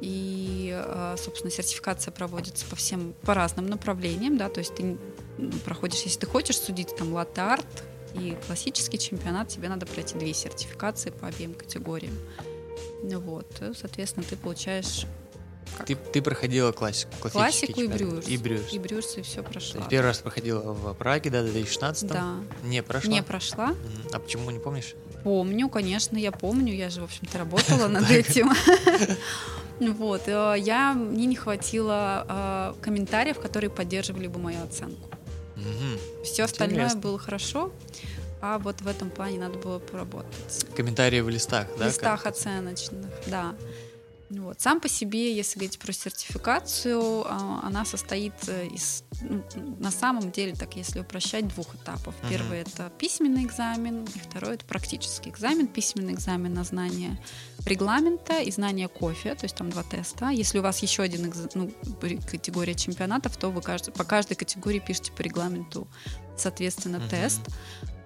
И, 0.00 0.70
э, 0.74 1.16
собственно, 1.18 1.50
сертификация 1.50 2.12
проводится 2.12 2.64
по 2.66 2.76
всем, 2.76 3.14
по 3.22 3.34
разным 3.34 3.66
направлениям, 3.66 4.38
да, 4.38 4.48
то 4.48 4.60
есть 4.60 4.74
ты 4.74 4.96
проходишь, 5.64 6.02
если 6.02 6.20
ты 6.20 6.26
хочешь 6.26 6.58
судить 6.58 6.96
там 6.96 7.12
латте-арт 7.12 7.84
и 8.14 8.36
классический 8.46 8.98
чемпионат, 8.98 9.48
тебе 9.48 9.68
надо 9.68 9.86
пройти 9.86 10.16
две 10.18 10.32
сертификации 10.32 11.10
по 11.10 11.26
обеим 11.26 11.54
категориям. 11.54 12.14
Вот, 13.02 13.46
э, 13.60 13.72
соответственно, 13.78 14.24
ты 14.28 14.36
получаешь 14.36 15.06
как? 15.76 15.86
Ты, 15.86 15.94
ты 15.94 16.22
проходила 16.22 16.72
классику, 16.72 17.28
классику 17.30 17.80
и 17.80 17.86
брюерс. 17.86 18.26
И 18.28 18.36
брюерс. 18.36 18.72
И 18.72 18.78
брюерс, 18.78 19.16
и 19.18 19.22
все 19.22 19.42
прошла. 19.42 19.78
есть 19.78 19.90
первый 19.90 20.06
раз 20.06 20.18
проходила 20.18 20.72
в 20.72 20.94
Праге, 20.94 21.30
да, 21.30 21.42
в 21.42 21.44
2016 21.44 22.08
Да, 22.08 22.36
Не 22.64 22.82
прошла? 22.82 23.10
не 23.10 23.22
прошла. 23.22 23.74
А 24.12 24.18
почему 24.18 24.50
не 24.50 24.58
помнишь? 24.58 24.94
Помню, 25.22 25.68
конечно, 25.68 26.16
я 26.16 26.32
помню, 26.32 26.74
я 26.74 26.90
же, 26.90 27.02
в 27.02 27.04
общем-то, 27.04 27.38
работала 27.38 27.88
над 27.88 28.10
этим. 28.10 28.50
Вот, 29.80 30.22
э, 30.26 30.54
я, 30.58 30.92
мне 30.94 31.26
не 31.26 31.36
хватило 31.36 32.26
э, 32.28 32.74
комментариев, 32.82 33.38
которые 33.40 33.70
поддерживали 33.70 34.26
бы 34.28 34.38
мою 34.38 34.62
оценку. 34.62 35.08
Мгм. 35.56 35.98
Все 36.24 36.44
остальное 36.44 36.76
Интересно. 36.84 37.00
было 37.00 37.18
хорошо, 37.18 37.72
а 38.42 38.58
вот 38.58 38.80
в 38.82 38.86
этом 38.86 39.10
плане 39.10 39.38
надо 39.38 39.58
было 39.58 39.78
поработать. 39.78 40.66
Комментарии 40.76 41.20
в 41.20 41.28
листах, 41.28 41.66
В 41.74 41.78
да? 41.78 41.86
листах 41.88 42.22
как- 42.22 42.32
оценочных, 42.32 43.06
да. 43.26 43.54
Вот. 44.30 44.60
Сам 44.60 44.80
по 44.80 44.88
себе, 44.88 45.34
если 45.34 45.58
говорить 45.58 45.78
про 45.80 45.92
сертификацию, 45.92 47.24
а, 47.26 47.60
она 47.64 47.84
состоит 47.84 48.34
э, 48.46 48.68
из, 48.68 49.02
ну, 49.22 49.42
на 49.80 49.90
самом 49.90 50.30
деле, 50.30 50.54
так 50.54 50.76
если 50.76 51.00
упрощать, 51.00 51.48
двух 51.48 51.74
этапов. 51.74 52.14
Uh-huh. 52.22 52.30
Первый 52.30 52.60
это 52.60 52.92
письменный 52.96 53.42
экзамен, 53.42 54.04
и 54.04 54.18
второй 54.20 54.54
это 54.54 54.64
практический 54.64 55.30
экзамен. 55.30 55.66
Письменный 55.66 56.14
экзамен 56.14 56.54
на 56.54 56.62
знание 56.62 57.20
регламента 57.66 58.38
и 58.38 58.52
знание 58.52 58.86
кофе, 58.86 59.34
то 59.34 59.44
есть 59.44 59.56
там 59.56 59.70
два 59.70 59.82
теста. 59.82 60.28
Если 60.28 60.60
у 60.60 60.62
вас 60.62 60.78
еще 60.80 61.02
один 61.02 61.28
экз... 61.28 61.48
ну, 61.54 61.72
категория 62.30 62.76
чемпионатов, 62.76 63.36
то 63.36 63.48
вы 63.48 63.60
каждый, 63.62 63.92
по 63.92 64.04
каждой 64.04 64.36
категории 64.36 64.78
пишете 64.78 65.10
по 65.10 65.22
регламенту, 65.22 65.88
соответственно, 66.36 66.96
uh-huh. 66.96 67.10
тест. 67.10 67.40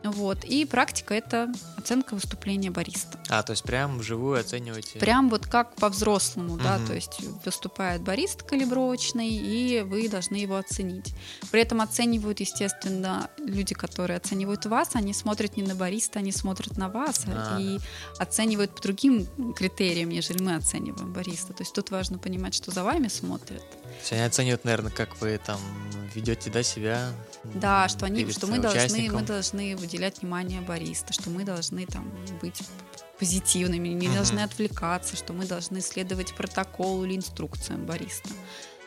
Вот. 0.04 0.44
И 0.44 0.64
практика— 0.64 1.14
это 1.16 1.52
оценка 1.76 2.14
выступления 2.14 2.70
бариста. 2.70 3.18
А, 3.28 3.42
то 3.42 3.52
есть 3.52 3.62
прям 3.62 3.98
вживую 3.98 4.38
оцениваете? 4.40 4.98
Прям 4.98 5.28
вот 5.28 5.46
как 5.46 5.74
по-взрослому, 5.76 6.54
угу. 6.54 6.62
да, 6.62 6.78
то 6.86 6.94
есть 6.94 7.20
выступает 7.44 8.02
барист 8.02 8.42
калибровочный, 8.42 9.28
и 9.28 9.82
вы 9.82 10.08
должны 10.08 10.36
его 10.36 10.56
оценить. 10.56 11.14
При 11.50 11.62
этом 11.62 11.80
оценивают, 11.80 12.40
естественно, 12.40 13.30
люди, 13.38 13.74
которые 13.74 14.18
оценивают 14.18 14.66
вас, 14.66 14.90
они 14.94 15.14
смотрят 15.14 15.56
не 15.56 15.62
на 15.62 15.74
бариста, 15.74 16.18
они 16.18 16.32
смотрят 16.32 16.76
на 16.76 16.88
вас 16.88 17.24
а. 17.26 17.58
и 17.60 17.78
оценивают 18.18 18.74
по 18.74 18.82
другим 18.82 19.26
критериям, 19.54 20.10
нежели 20.10 20.42
мы 20.42 20.56
оцениваем 20.56 21.12
бариста. 21.12 21.52
То 21.52 21.62
есть 21.62 21.74
тут 21.74 21.90
важно 21.90 22.18
понимать, 22.18 22.54
что 22.54 22.70
за 22.70 22.84
вами 22.84 23.08
смотрят. 23.08 23.62
Есть 24.00 24.12
они 24.12 24.22
оценивают, 24.22 24.64
наверное, 24.64 24.92
как 24.92 25.20
вы 25.20 25.38
там 25.44 25.60
ведете 26.14 26.50
да, 26.50 26.62
себя. 26.62 27.12
Да, 27.54 27.88
что 27.88 28.06
они, 28.06 28.30
что 28.30 28.46
мы 28.46 28.58
должны, 28.58 29.10
мы 29.10 29.22
должны 29.22 29.76
уделять 29.76 30.20
внимание 30.20 30.60
бариста, 30.60 31.12
что 31.12 31.30
мы 31.30 31.44
должны 31.44 31.86
там 31.86 32.10
быть 32.40 32.62
позитивными, 33.18 33.88
не 33.88 34.06
uh-huh. 34.06 34.14
должны 34.14 34.40
отвлекаться, 34.40 35.16
что 35.16 35.32
мы 35.32 35.46
должны 35.46 35.80
следовать 35.80 36.34
протоколу 36.34 37.04
или 37.04 37.16
инструкциям 37.16 37.86
бариста. 37.86 38.28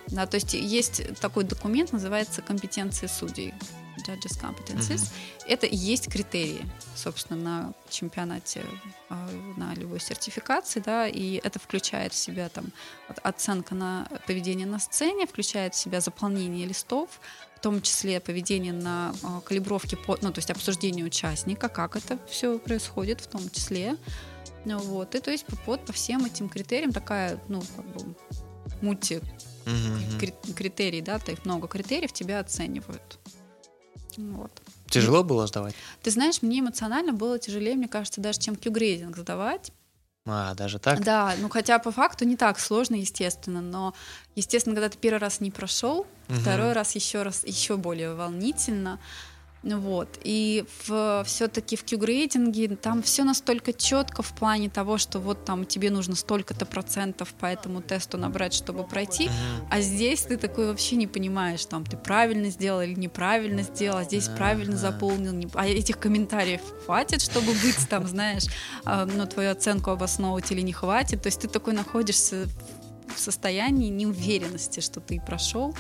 Да, 0.08 0.26
то 0.26 0.36
есть 0.36 0.54
есть 0.54 1.20
такой 1.20 1.44
документ, 1.44 1.92
называется 1.92 2.42
компетенции 2.42 3.08
судей. 3.08 3.54
Judges 4.06 4.40
Competencies. 4.40 5.02
Uh-huh. 5.02 5.46
Это 5.48 5.66
и 5.66 5.76
есть 5.76 6.10
критерии, 6.12 6.62
собственно, 6.96 7.40
на 7.40 7.74
чемпионате, 7.90 8.64
а, 9.10 9.30
на 9.58 9.74
любой 9.76 10.00
сертификации, 10.00 10.80
да, 10.80 11.08
и 11.08 11.42
это 11.44 11.60
включает 11.60 12.14
в 12.14 12.16
себя 12.16 12.50
там 12.50 12.66
оценка 13.24 13.76
на 13.76 14.08
поведение 14.26 14.68
на 14.68 14.80
сцене, 14.80 15.26
включает 15.26 15.74
в 15.74 15.78
себя 15.78 16.02
заполнение 16.02 16.66
листов, 16.66 17.20
в 17.56 17.60
том 17.60 17.82
числе 17.82 18.20
поведение 18.20 18.74
на 18.74 19.14
э, 19.24 19.42
калибровке, 19.44 19.98
по, 19.98 20.18
ну, 20.22 20.32
то 20.32 20.40
есть 20.40 20.52
обсуждение 20.52 21.04
участника, 21.04 21.70
как 21.70 21.96
это 21.96 22.20
все 22.30 22.60
происходит 22.60 23.20
в 23.20 23.28
том 23.28 23.50
числе. 23.50 23.98
Ну, 24.64 24.78
вот, 24.78 25.16
и 25.16 25.20
то 25.20 25.32
есть 25.32 25.46
по, 25.66 25.78
по 25.78 25.94
всем 25.94 26.26
этим 26.26 26.50
критериям 26.50 26.92
такая, 26.92 27.40
ну, 27.48 27.64
как 27.76 27.86
бы 27.86 28.16
мульти 28.82 29.22
mm-hmm. 29.66 30.54
критерий, 30.54 31.02
да, 31.02 31.20
то 31.20 31.32
есть 31.32 31.46
много 31.46 31.68
критериев 31.68 32.12
тебя 32.14 32.40
оценивают. 32.40 33.20
Вот. 34.18 34.52
Тяжело 34.90 35.24
было 35.24 35.48
сдавать? 35.48 35.76
Ты 36.02 36.12
знаешь, 36.12 36.42
мне 36.42 36.60
эмоционально 36.60 37.14
было 37.14 37.38
тяжелее, 37.38 37.76
мне 37.76 37.88
кажется, 37.88 38.22
даже 38.22 38.40
чем 38.40 38.56
Q-грейдинг 38.56 39.18
сдавать. 39.18 39.72
А, 40.26 40.54
даже 40.56 40.80
так? 40.80 41.04
Да, 41.04 41.36
ну 41.40 41.50
хотя 41.50 41.80
по 41.80 41.92
факту 41.92 42.26
не 42.26 42.36
так 42.36 42.60
сложно, 42.60 42.96
естественно, 42.96 43.62
но, 43.62 43.94
естественно, 44.36 44.76
когда 44.76 44.90
ты 44.90 44.98
первый 44.98 45.20
раз 45.20 45.40
не 45.40 45.52
прошел, 45.52 46.00
угу. 46.00 46.40
второй 46.40 46.74
раз 46.74 46.96
еще 46.96 47.24
раз 47.24 47.46
еще 47.46 47.78
более 47.78 48.14
волнительно. 48.14 49.00
Вот. 49.64 50.20
И 50.24 50.66
в, 50.86 51.24
все-таки 51.26 51.76
в 51.76 51.84
Q-грейдинге 51.84 52.76
там 52.76 53.02
все 53.02 53.24
настолько 53.24 53.74
четко 53.74 54.22
в 54.22 54.34
плане 54.34 54.70
того, 54.70 54.98
что 54.98 55.20
вот 55.20 55.46
там 55.46 55.66
тебе 55.66 55.90
нужно 55.90 56.16
столько-то 56.16 56.66
процентов 56.66 57.34
по 57.34 57.48
этому 57.48 57.82
тесту 57.82 58.18
набрать, 58.18 58.54
чтобы 58.54 58.84
пройти, 58.84 59.26
uh-huh. 59.26 59.68
а 59.72 59.82
здесь 59.82 60.22
ты 60.22 60.38
такой 60.38 60.68
вообще 60.68 60.96
не 60.96 61.08
понимаешь, 61.08 61.66
там 61.66 61.86
ты 61.86 61.98
правильно 61.98 62.50
сделал 62.50 62.82
или 62.82 62.94
неправильно 62.94 63.64
сделал, 63.64 63.98
а 63.98 64.04
здесь 64.04 64.28
uh-huh. 64.28 64.38
правильно 64.38 64.78
заполнил, 64.78 65.34
не... 65.34 65.48
а 65.54 65.68
этих 65.68 66.00
комментариев 66.00 66.62
хватит, 66.86 67.22
чтобы 67.22 67.52
быть 67.54 67.90
там, 67.90 68.08
знаешь, 68.08 68.46
а, 68.86 69.06
ну, 69.06 69.26
твою 69.26 69.52
оценку 69.52 69.92
обосновывать 69.92 70.52
или 70.52 70.62
не 70.62 70.74
хватит. 70.74 71.22
То 71.22 71.28
есть 71.28 71.42
ты 71.42 71.48
такой 71.48 71.74
находишься 71.74 72.48
в 73.14 73.20
состоянии 73.20 73.90
неуверенности, 73.90 74.80
что 74.80 75.00
ты 75.00 75.20
прошел. 75.20 75.76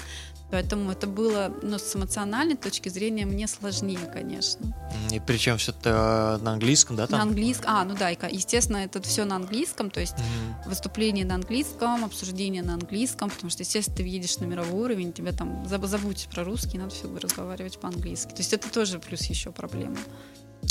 Поэтому 0.49 0.91
это 0.91 1.07
было, 1.07 1.53
ну, 1.61 1.77
с 1.77 1.95
эмоциональной 1.95 2.55
точки 2.55 2.87
зрения 2.87 3.25
мне 3.25 3.47
сложнее, 3.47 3.99
конечно. 4.13 4.73
И 5.11 5.19
причем 5.19 5.57
все 5.57 5.71
это 5.71 6.39
на 6.41 6.53
английском, 6.53 6.95
да? 6.95 7.07
Там? 7.07 7.19
На 7.19 7.23
английском. 7.23 7.69
А, 7.69 7.83
ну 7.83 7.95
да, 7.95 8.09
естественно, 8.09 8.77
это 8.77 9.01
все 9.01 9.25
на 9.25 9.35
английском, 9.35 9.89
то 9.89 9.99
есть 9.99 10.13
mm-hmm. 10.13 10.69
выступление 10.69 11.25
на 11.25 11.35
английском, 11.35 12.05
обсуждение 12.05 12.63
на 12.63 12.75
английском, 12.75 13.29
потому 13.29 13.49
что, 13.49 13.63
естественно, 13.63 13.97
ты 13.97 14.03
едешь 14.03 14.37
на 14.37 14.45
мировой 14.45 14.83
уровень, 14.83 15.11
тебе 15.11 15.33
там 15.33 15.65
забудь 15.67 16.27
про 16.31 16.43
русский, 16.45 16.77
надо 16.77 16.91
все 16.91 17.13
разговаривать 17.17 17.79
по-английски. 17.79 18.29
То 18.29 18.37
есть 18.37 18.53
это 18.53 18.71
тоже 18.71 18.99
плюс 18.99 19.21
еще 19.23 19.51
проблема. 19.51 19.97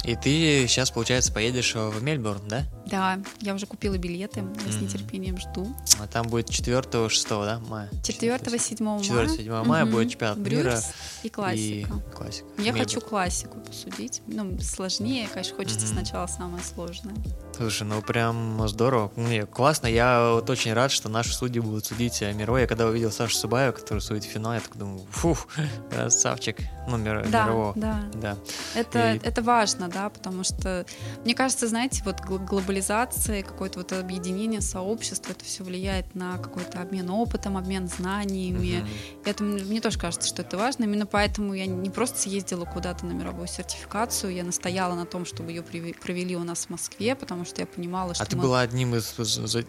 И 0.04 0.14
ты 0.14 0.66
сейчас, 0.68 0.90
получается, 0.90 1.32
поедешь 1.32 1.74
в 1.74 2.02
Мельбурн, 2.02 2.46
да? 2.46 2.64
Да, 2.86 3.18
я 3.40 3.54
уже 3.54 3.66
купила 3.66 3.98
билеты, 3.98 4.40
я 4.40 4.46
mm-hmm. 4.46 4.72
с 4.72 4.80
нетерпением 4.80 5.38
жду. 5.38 5.74
А 6.00 6.06
там 6.06 6.28
будет 6.28 6.48
4-6 6.48 7.44
да, 7.44 7.58
мая? 7.58 7.90
4-7 8.02 8.82
мая. 8.82 9.00
4-7 9.00 9.64
мая 9.64 9.84
mm-hmm. 9.84 9.90
будет 9.90 10.10
чемпионат 10.10 10.38
Брюс 10.38 10.58
мира. 10.58 10.80
и 11.24 11.28
классика. 11.28 11.94
И 11.94 12.14
классика. 12.14 12.46
Я 12.58 12.64
Мельбурн. 12.64 12.84
хочу 12.84 13.00
классику 13.00 13.58
посудить. 13.60 14.22
Ну, 14.28 14.58
сложнее, 14.60 15.28
конечно, 15.32 15.56
хочется 15.56 15.86
mm-hmm. 15.86 15.92
сначала 15.92 16.26
самое 16.28 16.62
сложное. 16.62 17.14
Слушай, 17.56 17.84
ну 17.84 18.00
прям 18.02 18.68
здорово. 18.68 19.10
Мне 19.16 19.46
классно. 19.46 19.88
Я 19.88 20.32
вот 20.34 20.48
очень 20.48 20.72
рад, 20.72 20.92
что 20.92 21.08
наши 21.08 21.34
судьи 21.34 21.60
будут 21.60 21.86
судить 21.86 22.20
мировой. 22.20 22.62
Я 22.62 22.66
когда 22.68 22.86
увидел 22.86 23.10
Сашу 23.10 23.34
Субаева, 23.34 23.72
который 23.72 24.00
судит 24.00 24.24
финал, 24.24 24.54
я 24.54 24.60
так 24.60 24.76
думаю, 24.76 25.04
фух, 25.10 25.48
красавчик. 25.90 26.58
Ну, 26.86 26.96
мир, 26.96 27.26
да, 27.28 27.44
мирового. 27.44 27.72
Да, 27.76 28.04
да. 28.14 28.36
Это, 28.74 29.14
и... 29.14 29.20
это 29.22 29.42
важно, 29.42 29.88
да, 29.88 30.08
потому 30.08 30.44
что, 30.44 30.86
мне 31.24 31.34
кажется, 31.34 31.66
знаете, 31.68 32.02
вот 32.04 32.20
глобализация, 32.20 33.42
какое-то 33.42 33.80
вот 33.80 33.92
объединение 33.92 34.60
сообщества, 34.60 35.32
это 35.32 35.44
все 35.44 35.64
влияет 35.64 36.14
на 36.14 36.38
какой-то 36.38 36.80
обмен 36.80 37.10
опытом, 37.10 37.56
обмен 37.56 37.88
знаниями. 37.88 38.80
Угу. 38.80 38.88
Это 39.24 39.44
мне 39.44 39.80
тоже 39.80 39.98
кажется, 39.98 40.28
что 40.28 40.42
это 40.42 40.56
важно. 40.56 40.84
Именно 40.84 41.06
поэтому 41.06 41.54
я 41.54 41.66
не 41.66 41.90
просто 41.90 42.18
съездила 42.18 42.64
куда-то 42.64 43.06
на 43.06 43.12
мировую 43.12 43.48
сертификацию, 43.48 44.34
я 44.34 44.44
настояла 44.44 44.94
на 44.94 45.06
том, 45.06 45.24
чтобы 45.24 45.50
ее 45.50 45.62
провели 45.62 46.36
у 46.36 46.44
нас 46.44 46.66
в 46.66 46.70
Москве, 46.70 47.14
потому 47.14 47.44
что 47.44 47.60
я 47.60 47.66
понимала, 47.66 48.14
что... 48.14 48.22
А 48.22 48.26
ты 48.26 48.36
мы... 48.36 48.42
была 48.42 48.60
одним 48.60 48.94
из 48.94 49.14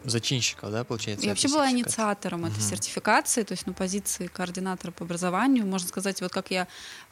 зачинщиков, 0.04 0.72
да, 0.72 0.84
получается? 0.84 1.26
Я 1.26 1.32
вообще 1.32 1.48
была 1.48 1.72
инициатором 1.72 2.44
угу. 2.44 2.52
этой 2.52 2.62
сертификации, 2.62 3.44
то 3.44 3.54
есть 3.54 3.66
на 3.68 3.74
позиции 3.74 4.28
координатора 4.28 4.92
по 4.92 5.04
образованию. 5.04 5.66
Можно 5.66 5.88
сказать, 5.88 6.22
вот 6.22 6.32
как 6.32 6.52
я 6.52 6.68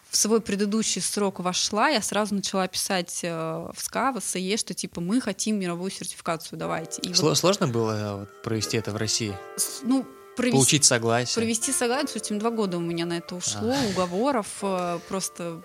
в 0.10 0.18
свой 0.18 0.42
предыдущий 0.42 1.02
срок 1.02 1.40
вошла, 1.40 1.90
я 1.90 2.02
сразу 2.02 2.36
начала 2.36 2.68
писать 2.68 3.20
э, 3.24 3.30
в 3.74 3.82
СКА, 3.82 4.14
в 4.14 4.24
САЕ, 4.24 4.58
что 4.58 4.74
типа 4.74 5.02
мы 5.02 5.20
хотим 5.22 5.60
мировую 5.60 5.92
сертификацию, 5.92 6.58
давайте. 6.58 7.02
И 7.02 7.14
Сложно 7.14 7.68
вот... 7.68 7.74
было 7.74 8.18
вот, 8.20 8.42
провести 8.44 8.78
это 8.78 8.92
в 8.92 8.98
России? 8.98 9.36
Ну, 9.84 10.06
провести, 10.36 10.58
получить 10.58 10.86
согласие. 10.86 11.36
Провести 11.36 11.72
согласие, 11.72 12.08
слушайте, 12.10 12.36
два 12.36 12.50
года 12.50 12.78
у 12.78 12.82
меня 12.82 13.06
на 13.06 13.18
это 13.18 13.36
ушло, 13.36 13.74
а. 13.74 13.90
уговоров, 13.90 14.48
э, 14.62 15.00
просто 15.08 15.62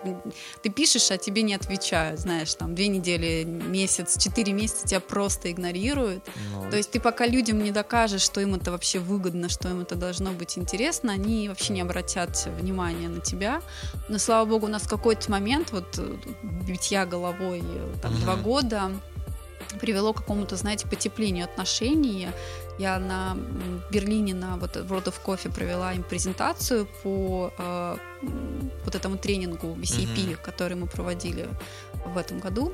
ты 0.61 0.69
пишешь, 0.69 1.11
а 1.11 1.17
тебе 1.17 1.41
не 1.41 1.53
отвечают, 1.53 2.19
знаешь, 2.19 2.53
там 2.55 2.75
две 2.75 2.87
недели, 2.87 3.43
месяц, 3.43 4.17
четыре 4.17 4.53
месяца 4.53 4.87
тебя 4.87 4.99
просто 4.99 5.51
игнорируют. 5.51 6.23
Ну. 6.53 6.69
То 6.69 6.77
есть 6.77 6.91
ты 6.91 6.99
пока 6.99 7.27
людям 7.27 7.63
не 7.63 7.71
докажешь, 7.71 8.21
что 8.21 8.41
им 8.41 8.55
это 8.55 8.71
вообще 8.71 8.99
выгодно, 8.99 9.49
что 9.49 9.69
им 9.69 9.81
это 9.81 9.95
должно 9.95 10.31
быть 10.31 10.57
интересно, 10.57 11.11
они 11.11 11.49
вообще 11.49 11.73
не 11.73 11.81
обратят 11.81 12.47
внимания 12.59 13.09
на 13.09 13.21
тебя. 13.21 13.61
Но 14.09 14.17
слава 14.17 14.45
богу, 14.45 14.65
у 14.67 14.69
нас 14.69 14.83
в 14.83 14.89
какой-то 14.89 15.29
момент 15.31 15.71
вот 15.71 15.99
битья 16.43 17.05
головой 17.05 17.61
э, 17.63 17.93
там 18.01 18.13
угу. 18.13 18.21
два 18.21 18.35
года 18.35 18.91
привело 19.79 20.13
к 20.13 20.17
какому-то, 20.17 20.55
знаете, 20.55 20.87
потеплению 20.87 21.45
отношений. 21.45 22.29
Я 22.77 22.99
на 22.99 23.37
Берлине 23.91 24.33
на 24.33 24.57
вот 24.57 24.75
World 24.75 25.05
of 25.05 25.15
Coffee 25.25 25.53
провела 25.53 25.93
им 25.93 26.03
презентацию 26.03 26.87
по 27.03 27.51
э, 27.57 27.97
вот 28.85 28.95
этому 28.95 29.17
тренингу 29.17 29.67
VCP, 29.67 30.15
mm-hmm. 30.15 30.41
который 30.41 30.75
мы 30.75 30.87
проводили 30.87 31.47
в 32.05 32.17
этом 32.17 32.39
году. 32.39 32.73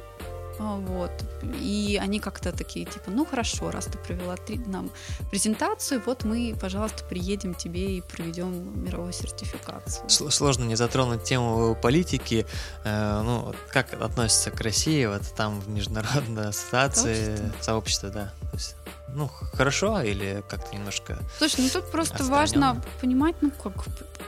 А, 0.59 0.75
вот. 0.75 1.11
И 1.61 1.99
они 2.01 2.19
как-то 2.19 2.51
такие, 2.51 2.85
типа, 2.85 3.11
ну 3.11 3.25
хорошо, 3.25 3.71
раз 3.71 3.85
ты 3.85 3.97
провела 3.97 4.35
три, 4.35 4.57
нам 4.65 4.89
презентацию, 5.29 6.01
вот 6.05 6.23
мы, 6.23 6.55
пожалуйста, 6.59 7.03
приедем 7.03 7.53
тебе 7.53 7.97
и 7.97 8.01
проведем 8.01 8.83
мировую 8.83 9.13
сертификацию. 9.13 10.09
Сложно 10.09 10.63
не 10.63 10.75
затронуть 10.75 11.23
тему 11.23 11.75
политики. 11.75 12.45
Э, 12.83 13.21
ну, 13.23 13.53
как 13.69 13.93
относится 14.01 14.51
к 14.51 14.59
России, 14.61 15.05
вот 15.05 15.21
там 15.35 15.59
в 15.59 15.69
международной 15.69 16.49
ассоциации, 16.49 17.35
сообщество, 17.61 17.61
сообщество 17.61 18.09
да. 18.09 18.33
То 18.51 18.57
есть 18.57 18.75
ну, 19.13 19.27
хорошо 19.27 20.01
или 20.01 20.43
как-то 20.47 20.75
немножко 20.75 21.17
Слушай, 21.37 21.61
ну 21.61 21.69
тут 21.69 21.91
просто 21.91 22.23
важно 22.25 22.81
понимать, 23.01 23.35
ну 23.41 23.51
как, 23.51 23.73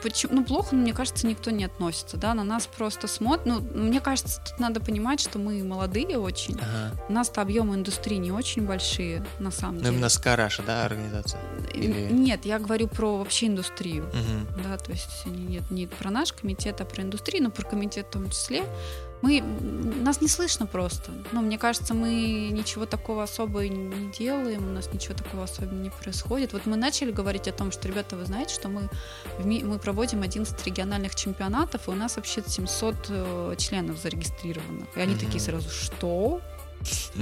почему, 0.01 0.35
ну 0.35 0.45
плохо, 0.45 0.75
мне 0.75 0.93
кажется, 0.93 1.27
никто 1.27 1.51
не 1.51 1.65
относится, 1.65 2.17
да, 2.17 2.33
на 2.33 2.43
нас 2.43 2.67
просто 2.67 3.07
смотрят, 3.07 3.45
ну, 3.45 3.59
мне 3.73 3.99
кажется, 3.99 4.41
тут 4.45 4.59
надо 4.59 4.79
понимать, 4.79 5.19
что 5.19 5.37
мы 5.37 5.63
молодые 5.63 6.17
очень, 6.17 6.59
ага. 6.59 6.95
у 7.07 7.13
нас-то 7.13 7.41
объемы 7.41 7.75
индустрии 7.75 8.15
не 8.15 8.31
очень 8.31 8.65
большие, 8.65 9.25
на 9.39 9.51
самом 9.51 9.75
ну, 9.75 9.79
деле. 9.79 9.91
Ну, 9.91 9.97
именно 9.97 10.09
Скараша, 10.09 10.63
да, 10.63 10.85
организация? 10.85 11.41
Или... 11.73 12.11
Нет, 12.11 12.45
я 12.45 12.59
говорю 12.59 12.87
про 12.87 13.17
вообще 13.17 13.47
индустрию, 13.47 14.05
угу. 14.05 14.63
да, 14.63 14.77
то 14.77 14.91
есть 14.91 15.25
нет, 15.25 15.69
не 15.69 15.87
про 15.87 16.09
наш 16.09 16.33
комитет, 16.33 16.81
а 16.81 16.85
про 16.85 17.03
индустрию, 17.03 17.43
но 17.43 17.51
про 17.51 17.63
комитет 17.63 18.07
в 18.07 18.11
том 18.11 18.29
числе, 18.29 18.63
мы, 19.21 19.41
нас 19.41 20.21
не 20.21 20.27
слышно 20.27 20.65
просто. 20.65 21.11
Ну, 21.31 21.41
мне 21.41 21.57
кажется, 21.57 21.93
мы 21.93 22.49
ничего 22.51 22.85
такого 22.85 23.23
особо 23.23 23.67
не 23.67 24.11
делаем, 24.11 24.69
у 24.69 24.71
нас 24.71 24.91
ничего 24.93 25.13
такого 25.13 25.43
особо 25.43 25.73
не 25.73 25.89
происходит. 25.89 26.53
Вот 26.53 26.65
мы 26.65 26.77
начали 26.77 27.11
говорить 27.11 27.47
о 27.47 27.51
том, 27.51 27.71
что, 27.71 27.87
ребята, 27.87 28.15
вы 28.15 28.25
знаете, 28.25 28.55
что 28.55 28.69
мы, 28.69 28.89
мы 29.39 29.79
проводим 29.79 30.21
11 30.21 30.65
региональных 30.65 31.15
чемпионатов, 31.15 31.87
и 31.87 31.91
у 31.91 31.95
нас 31.95 32.15
вообще 32.15 32.43
700 32.45 32.95
э, 33.09 33.55
членов 33.57 33.97
зарегистрированных. 33.97 34.87
И 34.95 35.01
они 35.01 35.15
mm-hmm. 35.15 35.19
такие 35.19 35.39
сразу, 35.41 35.69
что? 35.69 36.41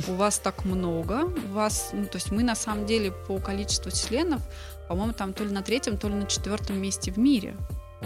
У 0.08 0.14
вас 0.14 0.38
так 0.38 0.66
много, 0.66 1.24
у 1.24 1.54
вас, 1.54 1.90
ну, 1.94 2.06
то 2.06 2.18
есть 2.18 2.32
мы 2.32 2.44
на 2.44 2.54
самом 2.54 2.86
деле 2.86 3.12
по 3.12 3.40
количеству 3.40 3.90
членов, 3.90 4.42
по-моему, 4.88 5.14
там 5.14 5.34
то 5.34 5.44
ли 5.44 5.52
на 5.52 5.64
третьем, 5.64 5.98
то 5.98 6.08
ли 6.08 6.14
на 6.14 6.28
четвертом 6.28 6.80
месте 6.80 7.12
в 7.12 7.18
мире. 7.18 7.58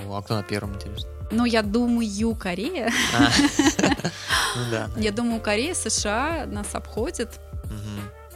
О, 0.07 0.15
а 0.15 0.21
кто 0.21 0.35
на 0.35 0.43
первом, 0.43 0.75
интересно? 0.75 1.20
Ну, 1.31 1.45
я 1.45 1.61
думаю, 1.61 2.35
Корея. 2.35 2.91
А. 3.17 3.29
Ну. 4.69 5.01
Я 5.01 5.13
думаю, 5.13 5.39
Корея, 5.39 5.73
США 5.73 6.45
нас 6.45 6.75
обходят. 6.75 7.39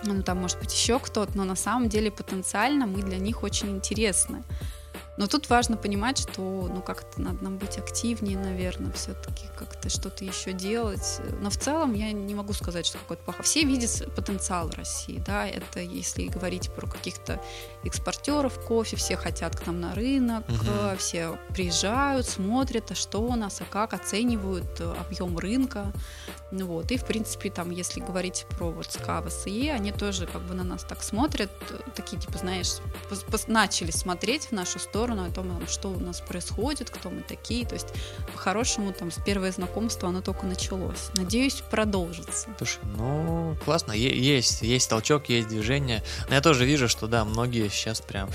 Ну, 0.03 0.23
там, 0.23 0.37
может 0.37 0.59
быть, 0.59 0.73
еще 0.73 0.99
кто-то, 0.99 1.35
но 1.35 1.43
на 1.43 1.55
самом 1.55 1.89
деле 1.89 2.09
потенциально 2.09 2.85
мы 2.85 3.01
для 3.01 3.17
них 3.17 3.43
очень 3.43 3.69
интересны. 3.69 4.43
Но 5.17 5.27
тут 5.27 5.49
важно 5.49 5.77
понимать, 5.77 6.17
что 6.17 6.69
ну 6.73 6.81
как-то 6.81 7.21
надо 7.21 7.43
нам 7.43 7.57
быть 7.57 7.77
активнее, 7.77 8.37
наверное, 8.37 8.91
все-таки 8.91 9.45
как-то 9.57 9.89
что-то 9.89 10.25
еще 10.25 10.51
делать. 10.51 11.21
Но 11.39 11.49
в 11.49 11.57
целом 11.57 11.93
я 11.93 12.11
не 12.11 12.35
могу 12.35 12.51
сказать, 12.53 12.85
что 12.85 12.97
какой-то 12.97 13.23
плохо. 13.23 13.43
Все 13.43 13.63
видят 13.63 14.13
потенциал 14.15 14.69
России, 14.71 15.21
да, 15.25 15.47
это 15.47 15.79
если 15.79 16.25
говорить 16.25 16.69
про 16.71 16.87
каких-то 16.87 17.41
экспортеров 17.85 18.59
кофе, 18.65 18.95
все 18.97 19.15
хотят 19.15 19.55
к 19.55 19.65
нам 19.65 19.79
на 19.79 19.93
рынок, 19.93 20.43
угу. 20.49 20.97
все 20.97 21.37
приезжают, 21.49 22.27
смотрят, 22.27 22.91
а 22.91 22.95
что 22.95 23.19
у 23.19 23.35
нас, 23.35 23.61
а 23.61 23.65
как, 23.69 23.93
оценивают 23.93 24.79
э, 24.79 24.93
объем 24.99 25.37
рынка. 25.37 25.93
Ну 26.51 26.67
вот. 26.67 26.91
И, 26.91 26.97
в 26.97 27.05
принципе, 27.05 27.49
там, 27.49 27.71
если 27.71 27.99
говорить 27.99 28.45
про 28.57 28.71
вот 28.71 28.91
СКА, 28.91 29.21
ВСЕ, 29.27 29.73
они 29.73 29.91
тоже 29.91 30.25
как 30.25 30.41
бы 30.43 30.53
на 30.53 30.63
нас 30.63 30.83
так 30.83 31.03
смотрят, 31.03 31.51
такие, 31.95 32.19
типа, 32.19 32.37
знаешь, 32.37 32.77
начали 33.47 33.91
смотреть 33.91 34.47
в 34.47 34.51
нашу 34.51 34.79
сторону 34.79 35.25
о 35.25 35.31
том, 35.31 35.61
что 35.67 35.89
у 35.89 35.99
нас 35.99 36.21
происходит, 36.21 36.89
кто 36.89 37.09
мы 37.09 37.21
такие. 37.21 37.65
То 37.65 37.75
есть, 37.75 37.87
по-хорошему, 38.33 38.93
там, 38.93 39.11
с 39.11 39.17
первое 39.23 39.51
знакомство 39.51 40.09
оно 40.09 40.21
только 40.21 40.45
началось. 40.45 41.09
Надеюсь, 41.15 41.61
продолжится. 41.69 42.47
Слушай, 42.57 42.79
ну, 42.97 43.55
классно. 43.65 43.91
Есть, 43.91 44.61
есть 44.61 44.89
толчок, 44.89 45.29
есть 45.29 45.47
движение. 45.47 46.03
Но 46.29 46.35
я 46.35 46.41
тоже 46.41 46.65
вижу, 46.65 46.87
что, 46.87 47.07
да, 47.07 47.25
многие 47.25 47.67
сейчас 47.75 48.01
прям 48.01 48.29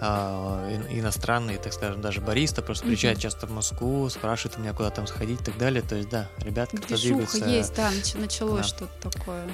э, 0.00 0.86
иностранные, 0.90 1.58
так 1.58 1.72
скажем, 1.72 2.00
даже 2.00 2.20
бариста 2.20 2.62
просто 2.62 2.86
приезжают 2.86 3.18
mm-hmm. 3.18 3.22
часто 3.22 3.46
в 3.46 3.50
Москву, 3.50 4.08
спрашивают 4.08 4.58
у 4.58 4.60
меня, 4.60 4.72
куда 4.72 4.90
там 4.90 5.06
сходить 5.06 5.40
и 5.40 5.44
так 5.44 5.58
далее. 5.58 5.82
То 5.82 5.96
есть, 5.96 6.08
да, 6.08 6.28
ребят, 6.38 6.70
кто 6.70 6.96
двигаются 6.96 7.46
есть, 7.46 7.74
да, 7.74 7.90
началось 8.14 8.62
да. 8.62 8.68
что-то 8.68 9.10
такое. 9.10 9.46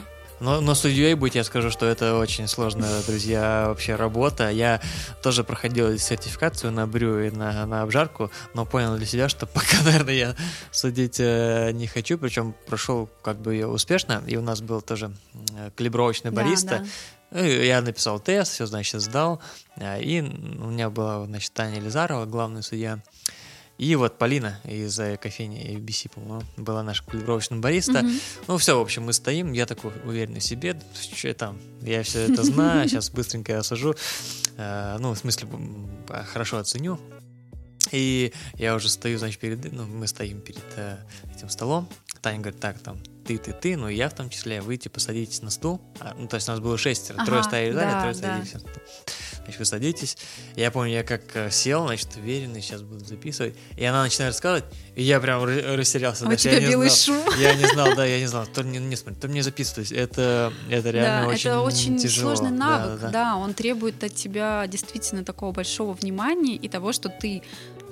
Но, 0.43 0.61
но 0.61 0.75
судьей 0.75 1.15
быть, 1.15 1.37
я 1.37 1.45
скажу, 1.45 1.71
что 1.71 1.87
это 1.87 2.19
очень 2.19 2.49
сложная, 2.49 3.01
друзья, 3.05 3.67
вообще 3.69 3.95
работа. 3.95 4.51
Я 4.51 4.81
тоже 5.23 5.45
проходил 5.45 5.97
сертификацию 5.97 6.73
на 6.73 6.89
брю 6.89 7.21
и 7.21 7.31
на, 7.31 7.65
на 7.65 7.83
обжарку, 7.83 8.29
но 8.53 8.67
понял 8.67 8.97
для 8.97 9.07
себя, 9.07 9.29
что 9.29 9.47
пока, 9.55 9.81
наверное, 9.85 10.15
я 10.15 10.37
судить 10.73 11.21
э, 11.21 11.71
не 11.73 11.87
хочу. 11.87 12.19
Причем 12.19 12.57
прошел 12.67 13.09
как 13.23 13.41
бы 13.41 13.55
ее 13.55 13.69
успешно, 13.69 14.21
и 14.27 14.37
у 14.37 14.43
нас 14.43 14.61
был 14.63 14.81
тоже 14.81 15.13
э, 15.57 15.71
калибровочный 15.77 16.33
бариста. 16.33 16.85
Да, 17.31 17.41
да. 17.41 17.47
Я 17.47 17.81
написал 17.81 18.19
тест, 18.19 18.53
все, 18.53 18.67
значит, 18.67 19.01
сдал. 19.01 19.41
Э, 19.77 20.03
и 20.03 20.23
у 20.23 20.67
меня 20.71 20.91
была, 20.91 21.25
значит, 21.25 21.53
Таня 21.53 21.79
Лизарова, 21.79 22.27
главный 22.27 22.65
судья. 22.65 22.99
И 23.83 23.97
вот 23.97 24.17
Полина 24.17 24.61
из 24.63 24.97
кофейни 25.21 25.77
ABC, 25.77 26.09
по-моему, 26.15 26.45
была 26.57 26.85
наша 26.85 27.03
калибровочная 27.03 27.59
бариста. 27.59 27.99
Mm-hmm. 27.99 28.45
Ну, 28.47 28.57
все, 28.57 28.79
в 28.79 28.81
общем, 28.81 29.03
мы 29.03 29.13
стоим, 29.13 29.51
я 29.51 29.67
такой 29.67 29.91
уверенный 30.05 30.39
в 30.39 30.45
себе, 30.45 30.81
что 30.95 31.35
там, 31.35 31.59
я 31.81 32.05
все 32.05 32.21
это 32.21 32.45
знаю, 32.45 32.89
сейчас 32.89 33.11
быстренько 33.11 33.59
осажу, 33.59 33.97
э, 34.57 34.97
ну, 35.01 35.15
в 35.15 35.19
смысле, 35.19 35.49
хорошо 36.33 36.59
оценю. 36.59 37.01
И 37.91 38.33
я 38.55 38.77
уже 38.77 38.89
стою, 38.89 39.19
значит, 39.19 39.41
перед, 39.41 39.73
ну, 39.73 39.85
мы 39.85 40.07
стоим 40.07 40.41
перед 40.41 40.63
э, 40.77 40.99
этим 41.35 41.49
столом. 41.49 41.89
Таня 42.21 42.39
говорит, 42.39 42.61
так, 42.61 42.79
там, 42.79 43.01
ты, 43.27 43.37
ты, 43.37 43.53
ты, 43.53 43.77
ну 43.77 43.89
и 43.89 43.97
я 43.97 44.09
в 44.09 44.15
том 44.15 44.31
числе, 44.31 44.61
вы, 44.61 44.77
типа, 44.77 45.01
садитесь 45.01 45.43
на 45.43 45.51
стул. 45.51 45.81
А, 45.99 46.15
ну, 46.17 46.29
то 46.29 46.37
есть 46.37 46.49
у 46.49 46.53
нас 46.53 46.61
было 46.61 46.79
шестеро, 46.79 47.17
ага, 47.17 47.27
трое 47.27 47.43
стояли 47.43 47.73
да, 47.73 48.01
трое 48.03 48.15
да. 48.15 48.21
садились 48.21 48.55
на 48.55 48.61
стул 48.61 48.83
значит, 49.45 49.59
вы 49.59 49.65
садитесь. 49.65 50.17
Я 50.57 50.71
помню, 50.71 50.93
я 50.93 51.03
как 51.03 51.23
э, 51.35 51.51
сел, 51.51 51.87
значит, 51.87 52.09
уверенный, 52.17 52.63
сейчас 52.63 52.83
буду 52.83 53.05
записывать. 53.05 53.55
И 53.77 53.85
она 53.85 54.03
начинает 54.03 54.33
рассказывать, 54.33 54.65
и 54.95 55.03
я 55.03 55.21
прям 55.21 55.45
растерялся. 55.45 56.27
А 56.27 56.31
у 56.31 56.35
тебя 56.35 56.59
я 56.59 56.69
белый 56.69 56.89
знал, 56.89 57.25
шум. 57.25 57.41
Я 57.41 57.55
не 57.55 57.67
знал, 57.67 57.95
да, 57.95 58.05
я 58.05 58.21
не 58.21 58.27
знал. 58.27 58.47
То 58.47 58.63
не, 58.63 58.79
не 58.79 58.97
смотри, 58.97 59.21
то 59.21 59.29
мне 59.29 59.43
записывать. 59.43 59.93
Это, 59.93 60.53
это 60.71 60.91
реально 60.91 61.27
да, 61.27 61.29
очень 61.29 61.51
это 61.51 61.61
очень 61.61 61.99
тяжело. 61.99 62.35
сложный 62.35 62.57
навык, 62.57 63.01
да, 63.01 63.07
да. 63.07 63.11
да, 63.11 63.37
он 63.37 63.55
требует 63.55 64.03
от 64.05 64.15
тебя 64.15 64.67
действительно 64.67 65.25
такого 65.25 65.53
большого 65.53 65.93
внимания 65.93 66.57
и 66.57 66.69
того, 66.69 66.93
что 66.93 67.09
ты 67.09 67.43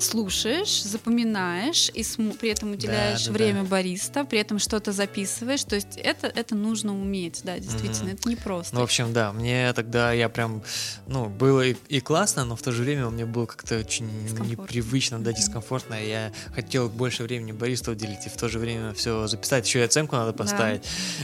слушаешь, 0.03 0.83
запоминаешь 0.83 1.91
и 1.95 2.05
при 2.39 2.51
этом 2.51 2.73
уделяешь 2.73 3.25
да, 3.25 3.33
да, 3.33 3.33
время 3.33 3.63
да. 3.63 3.69
бариста, 3.69 4.25
при 4.25 4.39
этом 4.39 4.59
что-то 4.59 4.93
записываешь. 4.93 5.65
То 5.65 5.77
есть 5.77 5.97
это, 5.97 6.27
это 6.27 6.55
нужно 6.55 6.99
уметь, 6.99 7.41
да, 7.45 7.59
действительно, 7.59 8.11
угу. 8.11 8.19
это 8.19 8.29
непросто. 8.29 8.75
Ну, 8.75 8.81
в 8.81 8.85
общем, 8.85 9.13
да, 9.13 9.33
мне 9.33 9.73
тогда 9.73 10.13
я 10.13 10.29
прям, 10.29 10.63
ну, 11.07 11.29
было 11.29 11.63
и, 11.63 11.77
и 11.89 12.01
классно, 12.01 12.45
но 12.45 12.57
в 12.57 12.63
то 12.63 12.73
же 12.73 12.83
время 12.83 13.09
мне 13.11 13.27
было 13.27 13.47
как-то 13.47 13.79
очень 13.79 14.09
непривычно, 14.49 15.19
да, 15.21 15.33
дискомфортно. 15.33 15.95
Я 15.95 16.33
хотел 16.55 16.89
больше 16.89 17.23
времени 17.23 17.53
бариста 17.53 17.91
уделить, 17.91 18.27
и 18.27 18.29
в 18.29 18.37
то 18.37 18.49
же 18.49 18.59
время 18.59 18.95
все 18.95 19.27
записать, 19.27 19.67
еще 19.67 19.81
и 19.81 19.83
оценку 19.83 20.17
надо 20.17 20.33
поставить. 20.33 20.83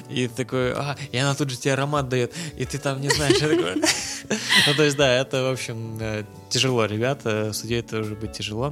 Да. 0.08 0.14
И 0.14 0.28
такой, 0.28 0.72
а, 0.72 0.96
и 1.12 1.16
она 1.16 1.34
тут 1.34 1.50
же 1.50 1.56
тебе 1.56 1.74
аромат 1.74 2.08
дает, 2.08 2.32
и 2.56 2.64
ты 2.64 2.78
там 2.78 3.00
не 3.00 3.08
знаешь, 3.08 3.36
Ну, 4.66 4.74
то 4.74 4.82
есть, 4.82 4.96
да, 4.96 5.12
это, 5.12 5.44
в 5.44 5.52
общем, 5.52 5.98
э, 6.00 6.24
тяжело, 6.48 6.84
ребята, 6.86 7.52
судей 7.52 7.82
тоже 7.82 8.14
быть 8.14 8.32
тяжело. 8.32 8.65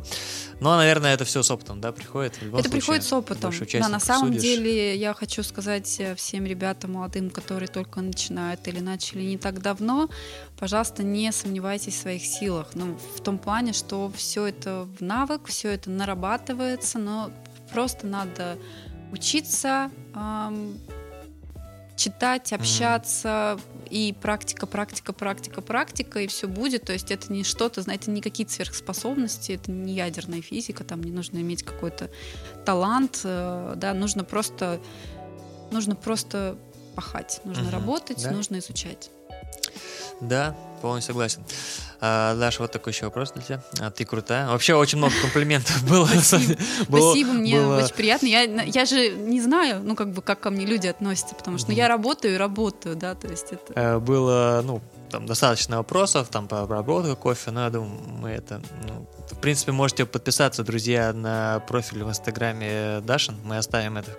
Но, 0.61 0.77
наверное, 0.77 1.15
это 1.15 1.25
все 1.25 1.43
с 1.43 1.51
опытом, 1.51 1.81
да, 1.81 1.93
приходит? 1.93 2.35
это 2.37 2.49
случае, 2.49 2.71
приходит 2.71 3.05
с 3.05 3.13
опытом. 3.13 3.53
Да, 3.73 3.89
на 3.89 4.01
самом 4.01 4.29
судишь. 4.29 4.43
деле 4.43 4.97
я 4.97 5.15
хочу 5.15 5.43
сказать 5.43 5.97
э, 5.99 6.15
всем 6.15 6.47
ребятам 6.47 6.93
молодым, 6.93 7.31
которые 7.31 7.69
только 7.69 8.01
начинают 8.01 8.67
или 8.69 8.81
начали 8.81 9.23
не 9.23 9.39
так 9.39 9.61
давно, 9.61 10.09
пожалуйста, 10.59 11.03
не 11.03 11.33
сомневайтесь 11.33 11.95
в 11.95 12.01
своих 12.01 12.25
силах. 12.25 12.69
Ну, 12.75 12.99
в 13.17 13.21
том 13.21 13.39
плане, 13.39 13.73
что 13.73 14.11
все 14.17 14.47
это 14.47 14.89
в 14.99 15.03
навык, 15.03 15.47
все 15.47 15.71
это 15.71 15.91
нарабатывается, 15.91 16.99
но 16.99 17.31
просто 17.73 18.07
надо 18.07 18.57
учиться, 19.13 19.91
эм, 20.15 20.79
читать, 21.97 22.53
общаться, 22.53 23.59
mm 23.59 23.74
и 23.91 24.13
практика, 24.13 24.67
практика, 24.67 25.13
практика, 25.13 25.61
практика, 25.61 26.21
и 26.21 26.27
все 26.27 26.49
будет. 26.49 26.85
То 26.85 26.93
есть 26.93 27.11
это 27.11 27.33
не 27.33 27.45
что-то, 27.45 27.83
знаете, 27.83 28.11
не 28.11 28.21
какие-то 28.21 28.53
сверхспособности, 28.53 29.53
это 29.53 29.71
не 29.71 29.95
ядерная 29.95 30.43
физика, 30.43 30.85
там 30.85 31.03
не 31.03 31.11
нужно 31.11 31.39
иметь 31.39 31.63
какой-то 31.63 32.11
талант, 32.65 33.21
э, 33.25 33.75
да, 33.77 33.95
нужно 33.95 34.25
просто, 34.25 34.81
нужно 35.71 35.97
просто 35.97 36.57
пахать, 36.95 37.41
нужно 37.45 37.65
угу, 37.65 37.73
работать, 37.73 38.23
да? 38.23 38.31
нужно 38.31 38.59
изучать. 38.59 39.11
Да, 40.21 40.57
полностью 40.81 41.13
согласен. 41.13 41.43
А, 42.07 42.35
Даша, 42.35 42.61
вот 42.61 42.71
такой 42.71 42.93
еще 42.93 43.07
вопрос 43.07 43.33
для 43.33 43.43
тебя. 43.43 43.63
А, 43.81 43.91
ты 43.91 44.05
крутая. 44.05 44.47
Вообще 44.49 44.75
очень 44.75 44.99
много 44.99 45.15
комплиментов 45.23 45.83
было. 45.89 46.05
Спасибо, 46.07 46.61
Спасибо 46.83 47.33
мне 47.33 47.59
было... 47.59 47.79
очень 47.79 47.95
приятно. 47.95 48.27
Я, 48.27 48.43
я 48.43 48.85
же 48.85 49.09
не 49.09 49.41
знаю, 49.41 49.81
ну 49.83 49.97
как 49.97 50.13
бы 50.13 50.21
как 50.21 50.41
ко 50.41 50.51
мне 50.51 50.67
люди 50.67 50.87
относятся, 50.87 51.35
потому 51.35 51.57
что 51.57 51.71
ну, 51.71 51.77
я 51.77 51.89
работаю 51.89 52.35
и 52.35 52.37
работаю, 52.37 52.95
да, 52.95 53.15
то 53.15 53.27
есть 53.27 53.47
это. 53.53 53.73
Э, 53.75 53.99
было, 54.01 54.63
ну 54.63 54.83
там 55.11 55.25
достаточно 55.25 55.79
вопросов 55.79 56.29
там 56.29 56.47
по 56.47 56.61
обработке 56.61 57.17
кофе, 57.17 57.53
но 57.53 57.65
я 57.65 57.71
думаю, 57.71 57.99
мы 58.21 58.31
это 58.31 58.61
ну, 58.87 59.07
принципе, 59.45 59.73
можете 59.73 60.07
подписаться, 60.07 60.65
друзья, 60.65 61.13
на 61.13 61.61
профиль 61.69 62.03
в 62.03 62.09
Инстаграме 62.09 63.03
Дашин. 63.03 63.37
Мы 63.45 63.59
оставим 63.59 63.99
это 63.99 64.11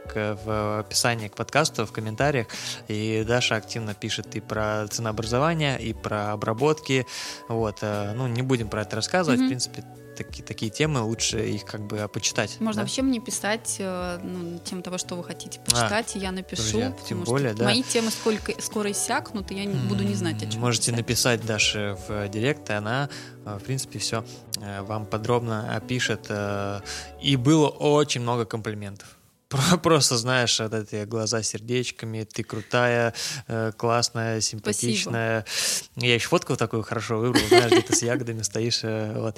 в 0.45 0.81
описании 0.81 1.30
к 1.30 1.35
подкасту, 1.35 1.88
в 1.88 1.91
комментариях. 1.91 2.45
И 2.88 3.26
Даша 3.27 3.56
активно 3.56 3.95
пишет 3.95 4.35
и 4.35 4.39
про 4.39 4.85
ценообразование, 4.88 5.81
и 5.81 5.93
про 5.93 6.34
обработки. 6.34 7.07
Вот. 7.49 7.80
Э, 7.81 8.14
ну, 8.15 8.27
не 8.27 8.43
будем 8.43 8.69
про 8.69 8.84
это 8.84 8.97
рассказывать. 8.97 9.39
Mm-hmm. 9.39 9.45
В 9.45 9.47
принципе, 9.47 9.84
такие, 10.15 10.43
такие 10.43 10.71
темы, 10.71 11.01
лучше 11.01 11.47
их 11.47 11.65
как 11.65 11.81
бы 11.81 12.07
почитать. 12.07 12.57
Можно 12.59 12.81
да? 12.81 12.85
вообще 12.85 13.01
мне 13.01 13.19
писать 13.19 13.77
э, 13.79 14.19
ну, 14.23 14.59
тем 14.59 14.81
того, 14.81 14.97
что 14.97 15.15
вы 15.15 15.23
хотите 15.23 15.59
почитать, 15.59 16.15
а, 16.15 16.17
и 16.17 16.21
я 16.21 16.31
напишу. 16.31 16.63
Друзья, 16.63 16.93
тем 17.07 17.23
более, 17.23 17.53
да. 17.53 17.65
Мои 17.65 17.83
темы 17.83 18.11
сколько, 18.11 18.59
скоро 18.61 18.91
иссякнут, 18.91 19.51
и 19.51 19.55
я 19.55 19.65
не, 19.65 19.75
буду 19.87 20.03
не 20.03 20.15
знать, 20.15 20.41
о 20.43 20.47
чем 20.47 20.61
Можете 20.61 20.91
написать. 20.91 21.41
написать 21.41 21.45
Даше 21.45 21.97
в 22.07 22.27
директ, 22.29 22.69
и 22.69 22.73
она, 22.73 23.09
в 23.45 23.59
принципе, 23.59 23.99
все 23.99 24.25
вам 24.81 25.05
подробно 25.05 25.75
опишет. 25.75 26.29
И 27.21 27.35
было 27.35 27.67
очень 27.67 28.21
много 28.21 28.45
комплиментов. 28.45 29.17
Просто 29.84 30.17
знаешь, 30.17 30.59
вот 30.59 30.73
эти 30.73 31.05
глаза 31.05 31.43
сердечками, 31.43 32.23
ты 32.23 32.43
крутая, 32.43 33.13
э, 33.47 33.72
классная, 33.77 34.41
симпатичная. 34.41 35.45
Спасибо. 35.47 36.05
Я 36.05 36.15
еще 36.15 36.27
фотку 36.27 36.55
такую 36.55 36.84
хорошо 36.84 37.17
выбрал, 37.17 37.47
знаешь, 37.47 37.72
где 37.72 37.81
ты 37.81 37.95
с 37.95 38.01
ягодами 38.01 38.41
стоишь. 38.41 38.81
Э, 38.84 39.13
вот. 39.19 39.38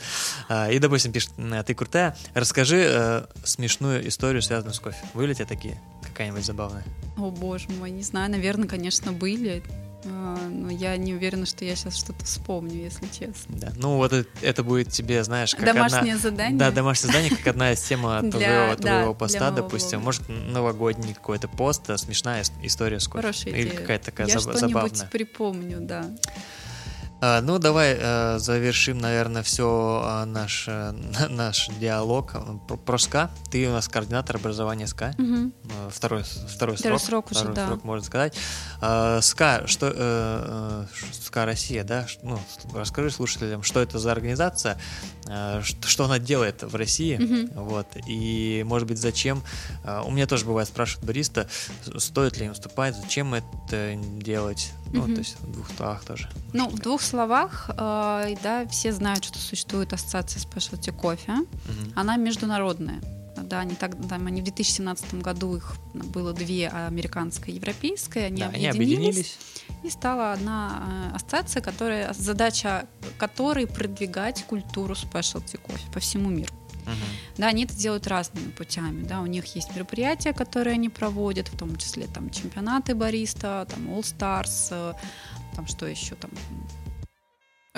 А, 0.49 0.71
и, 0.71 0.79
допустим, 0.79 1.11
пишет, 1.11 1.31
ты 1.65 1.73
крутая, 1.73 2.15
расскажи 2.33 2.85
э, 2.89 3.25
смешную 3.43 4.07
историю, 4.07 4.41
связанную 4.41 4.73
с 4.73 4.79
кофе. 4.79 5.03
Были 5.13 5.29
ли 5.29 5.35
тебе 5.35 5.45
такие? 5.45 5.81
Какая-нибудь 6.03 6.45
забавная? 6.45 6.83
О, 7.17 7.29
боже 7.29 7.69
мой, 7.69 7.91
не 7.91 8.03
знаю, 8.03 8.31
наверное, 8.31 8.67
конечно, 8.67 9.11
были. 9.11 9.63
А, 10.05 10.47
но 10.49 10.69
я 10.69 10.95
не 10.97 11.13
уверена, 11.13 11.45
что 11.45 11.65
я 11.65 11.75
сейчас 11.75 11.97
что-то 11.97 12.23
вспомню, 12.25 12.75
если 12.75 13.07
честно. 13.07 13.57
Да. 13.57 13.73
Ну, 13.75 13.97
вот 13.97 14.13
это, 14.13 14.29
это 14.41 14.63
будет 14.63 14.89
тебе, 14.89 15.23
знаешь, 15.23 15.55
как 15.55 15.65
Домашнее 15.65 16.13
одна... 16.13 16.17
задание? 16.17 16.57
Да, 16.57 16.71
домашнее 16.71 17.07
задание, 17.07 17.35
как 17.35 17.47
одна 17.47 17.73
из 17.73 17.81
тем 17.81 18.01
для, 18.21 18.31
твоего, 18.31 18.75
твоего 18.75 19.13
поста, 19.13 19.51
допустим. 19.51 20.01
Может, 20.01 20.29
новогодний 20.29 21.13
какой-то 21.13 21.47
пост, 21.47 21.89
а, 21.89 21.97
смешная 21.97 22.43
история 22.61 22.99
с 22.99 23.07
кофе. 23.07 23.21
Хорошая 23.21 23.53
Или 23.53 23.69
какая-то 23.69 24.05
такая 24.05 24.27
забавная. 24.27 24.53
Я 24.53 24.69
что-нибудь 24.69 25.09
припомню, 25.09 25.77
да. 25.81 26.09
А, 27.19 27.41
ну, 27.41 27.57
давай 27.57 27.97
а, 27.99 28.37
завершим, 28.37 28.99
наверное, 28.99 29.41
все 29.41 30.01
а, 30.03 30.25
наш, 30.25 30.65
а, 30.67 30.91
наш 31.29 31.69
диалог 31.79 32.35
про, 32.85 32.97
SCA. 32.97 33.31
Ты 33.51 33.67
у 33.67 33.71
нас 33.71 33.87
координатор 33.87 34.35
образования 34.35 34.87
SCA. 34.87 35.15
Угу. 35.17 35.51
Второй, 35.89 36.23
второй, 36.23 36.75
второй 36.75 36.99
срок. 36.99 37.01
срок 37.01 37.31
уже, 37.31 37.39
второй 37.39 37.55
да. 37.55 37.67
срок, 37.67 37.83
можно 37.83 38.05
сказать. 38.05 38.35
А, 38.81 39.19
SCA, 39.21 39.63
что, 39.65 39.91
а, 39.95 40.85
SCA 41.11 41.45
Россия, 41.45 41.83
да? 41.83 42.05
Ну, 42.21 42.39
расскажи 42.75 43.09
слушателям, 43.09 43.63
что 43.63 43.81
это 43.81 43.97
за 43.97 44.11
организация, 44.11 44.79
что, 45.61 46.05
она 46.05 46.19
делает 46.19 46.63
в 46.63 46.75
России, 46.75 47.17
угу. 47.17 47.63
вот, 47.63 47.87
и, 48.05 48.63
может 48.65 48.87
быть, 48.87 48.97
зачем, 48.97 49.43
у 50.05 50.11
меня 50.11 50.27
тоже 50.27 50.45
бывает 50.45 50.67
спрашивают 50.67 51.05
бариста, 51.05 51.49
стоит 51.97 52.37
ли 52.37 52.45
им 52.45 52.53
вступать, 52.53 52.95
зачем 52.95 53.33
это 53.33 53.95
делать, 53.95 54.71
ну, 54.91 55.03
угу. 55.03 55.13
то 55.13 55.19
есть 55.19 55.39
в 55.39 55.51
двух 55.51 55.69
словах 55.71 56.03
тоже. 56.05 56.29
Ну, 56.53 56.69
в 56.69 56.79
двух 56.79 57.01
словах, 57.01 57.69
э, 57.69 58.35
да, 58.43 58.67
все 58.67 58.91
знают, 58.91 59.23
что 59.23 59.37
существует 59.39 59.93
ассоциация 59.93 60.41
Specialty 60.41 60.91
кофе. 60.91 61.33
Угу. 61.33 61.91
Она 61.95 62.17
международная. 62.17 63.01
Да, 63.37 63.59
они 63.59 63.75
так, 63.75 63.99
да, 64.07 64.15
они 64.15 64.41
в 64.41 64.45
2017 64.45 65.21
году 65.21 65.57
их 65.57 65.75
было 65.93 66.33
две, 66.33 66.69
американская 66.69 67.53
и 67.53 67.57
европейская, 67.57 68.25
они, 68.25 68.41
да, 68.41 68.47
объединились, 68.47 68.75
они 68.75 68.83
объединились. 68.83 69.37
И 69.83 69.89
стала 69.89 70.33
одна 70.33 71.11
ассоциация, 71.13 71.61
которая, 71.61 72.13
задача 72.13 72.87
которой 73.19 73.67
продвигать 73.67 74.43
культуру 74.45 74.95
спешлти 74.95 75.57
кофе 75.57 75.83
по 75.93 75.99
всему 75.99 76.29
миру. 76.29 76.53
Uh-huh. 76.87 77.37
Да, 77.37 77.47
они 77.47 77.65
это 77.65 77.75
делают 77.75 78.07
разными 78.07 78.49
путями. 78.51 79.03
Да, 79.03 79.21
у 79.21 79.25
них 79.25 79.45
есть 79.55 79.75
мероприятия, 79.75 80.33
которые 80.33 80.75
они 80.75 80.89
проводят, 80.89 81.49
в 81.49 81.57
том 81.57 81.75
числе 81.75 82.07
там 82.07 82.29
чемпионаты 82.29 82.95
бариста, 82.95 83.67
там 83.69 83.89
All 83.89 84.01
Stars, 84.01 84.95
там 85.55 85.67
что 85.67 85.85
еще 85.85 86.15
там 86.15 86.31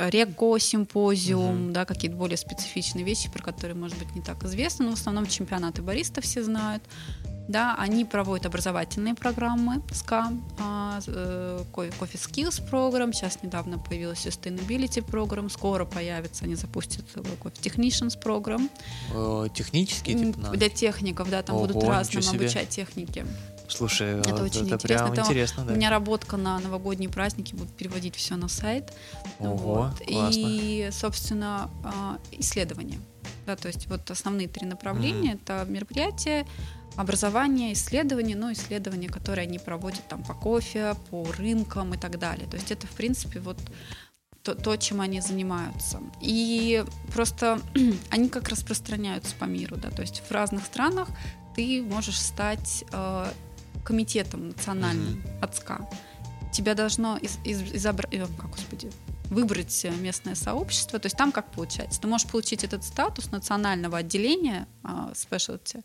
Рего 0.08 0.58
симпозиум, 0.58 1.70
uh-huh. 1.70 1.72
да, 1.72 1.86
какие-то 1.86 2.16
более 2.16 2.38
специфичные 2.38 3.04
вещи, 3.04 3.30
про 3.30 3.44
которые, 3.44 3.76
может 3.76 3.98
быть, 3.98 4.16
не 4.16 4.22
так 4.22 4.44
известно, 4.46 4.86
но 4.86 4.92
в 4.92 4.94
основном 4.94 5.28
чемпионаты 5.28 5.82
бариста 5.82 6.22
все 6.22 6.42
знают. 6.44 6.82
Да, 7.50 7.76
они 7.80 8.06
проводят 8.06 8.46
образовательные 8.46 9.16
программы 9.16 9.82
СКА, 9.92 10.32
Coffee 10.60 11.92
Skills 11.98 12.70
программ, 12.70 13.12
сейчас 13.12 13.42
недавно 13.42 13.80
появилась 13.80 14.24
Sustainability 14.24 15.02
программ, 15.02 15.50
скоро 15.50 15.84
появится, 15.86 16.46
они 16.46 16.54
запустят 16.54 17.06
Coffee 17.16 17.60
Technicians 17.60 18.20
программ. 18.20 18.70
Технические, 19.56 20.32
типа? 20.32 20.50
Для 20.50 20.70
техников, 20.70 21.32
да, 21.32 21.42
там 21.42 21.56
Ого, 21.56 21.66
будут 21.66 21.84
разным 21.84 22.24
обучать 22.30 22.70
техники. 22.70 23.26
Слушай, 23.70 24.20
это 24.20 24.32
вот 24.32 24.42
очень 24.42 24.66
это 24.66 24.76
интересно. 24.76 25.06
Прям 25.06 25.12
это 25.14 25.22
интересно, 25.22 25.66
да. 25.66 25.74
У 25.74 25.76
меня 25.76 25.90
работка 25.90 26.38
на 26.38 26.60
новогодние 26.60 27.10
праздники, 27.10 27.56
будут 27.56 27.74
переводить 27.76 28.16
все 28.16 28.36
на 28.36 28.48
сайт. 28.48 28.94
Ого, 29.40 29.56
вот. 29.56 30.08
классно. 30.08 30.40
И, 30.40 30.90
собственно, 30.92 31.70
исследования. 32.32 33.00
Да, 33.46 33.56
то 33.56 33.68
есть 33.68 33.88
вот 33.88 34.10
основные 34.12 34.48
три 34.48 34.68
направления 34.68 35.34
mm-hmm. 35.34 35.42
это 35.44 35.66
мероприятия, 35.68 36.46
образование, 36.96 37.74
исследования, 37.74 38.36
но 38.36 38.52
исследования, 38.52 39.08
которые 39.08 39.48
они 39.48 39.60
проводят 39.60 40.08
там 40.08 40.24
по 40.24 40.34
кофе, 40.34 40.96
по 41.10 41.26
рынкам 41.38 41.94
и 41.94 41.98
так 41.98 42.20
далее. 42.20 42.48
То 42.48 42.58
есть 42.58 42.72
это, 42.72 42.88
в 42.88 42.92
принципе, 42.92 43.40
вот 43.40 43.58
то, 44.44 44.56
то 44.56 44.76
чем 44.78 45.02
они 45.02 45.22
занимаются. 45.22 46.00
И 46.22 46.84
просто 47.14 47.60
они 48.10 48.30
как 48.30 48.50
распространяются 48.50 49.36
по 49.36 49.46
миру, 49.46 49.78
да, 49.78 49.90
то 49.90 50.02
есть 50.02 50.22
в 50.28 50.32
разных 50.32 50.66
странах 50.66 51.10
ты 51.56 51.82
можешь 51.82 52.20
стать 52.20 52.86
э, 52.92 53.32
комитетом 53.90 54.50
национальным 54.50 55.16
mm-hmm. 55.16 55.40
от 55.42 55.56
СКА. 55.56 55.90
Тебя 56.54 56.76
должно 56.76 57.18
из, 57.18 57.40
из, 57.44 57.64
изобра... 57.74 58.08
э, 58.12 58.28
как, 58.38 58.52
господи, 58.52 58.92
выбрать 59.32 59.84
местное 60.00 60.36
сообщество. 60.36 61.00
То 61.00 61.08
есть 61.08 61.18
там 61.18 61.32
как 61.32 61.52
получается? 61.52 62.00
Ты 62.00 62.08
можешь 62.08 62.28
получить 62.28 62.64
этот 62.64 62.84
статус 62.84 63.32
национального 63.32 63.98
отделения 63.98 64.68
uh, 64.84 65.12
specialty 65.14 65.84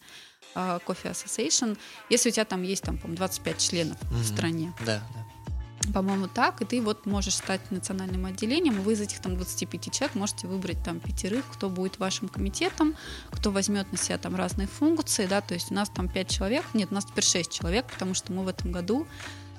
uh, 0.55 0.83
Coffee 0.85 1.13
Association, 1.13 1.79
если 2.11 2.29
у 2.29 2.33
тебя 2.33 2.45
там 2.45 2.63
есть 2.63 2.83
там, 2.83 2.99
25 3.03 3.59
членов 3.59 3.97
mm-hmm. 4.03 4.17
в 4.17 4.27
стране. 4.27 4.75
Да, 4.85 5.03
да. 5.15 5.34
По-моему, 5.93 6.29
так, 6.29 6.63
и 6.63 6.65
ты 6.65 6.81
вот 6.81 7.07
можешь 7.07 7.35
стать 7.35 7.61
национальным 7.71 8.27
отделением, 8.27 8.81
вы 8.83 8.95
из 8.95 9.01
этих 9.01 9.21
там 9.21 9.37
25 9.37 9.93
человек 9.93 10.15
можете 10.15 10.47
выбрать 10.47 10.83
там 10.83 11.01
пятерых, 11.01 11.45
кто 11.53 11.69
будет 11.69 11.99
вашим 11.99 12.29
комитетом, 12.29 12.95
кто 13.31 13.51
возьмет 13.51 13.91
на 13.93 13.99
себя 13.99 14.19
там 14.19 14.35
разные 14.35 14.67
функции, 14.67 15.27
да, 15.27 15.41
то 15.41 15.55
есть 15.55 15.71
у 15.71 15.75
нас 15.75 15.89
там 15.91 16.09
5 16.09 16.29
человек, 16.29 16.65
нет, 16.75 16.89
у 16.91 16.95
нас 16.95 17.05
теперь 17.05 17.25
6 17.25 17.53
человек, 17.53 17.87
потому 17.93 18.15
что 18.15 18.33
мы 18.33 18.45
в 18.45 18.49
этом 18.49 18.73
году 18.73 19.07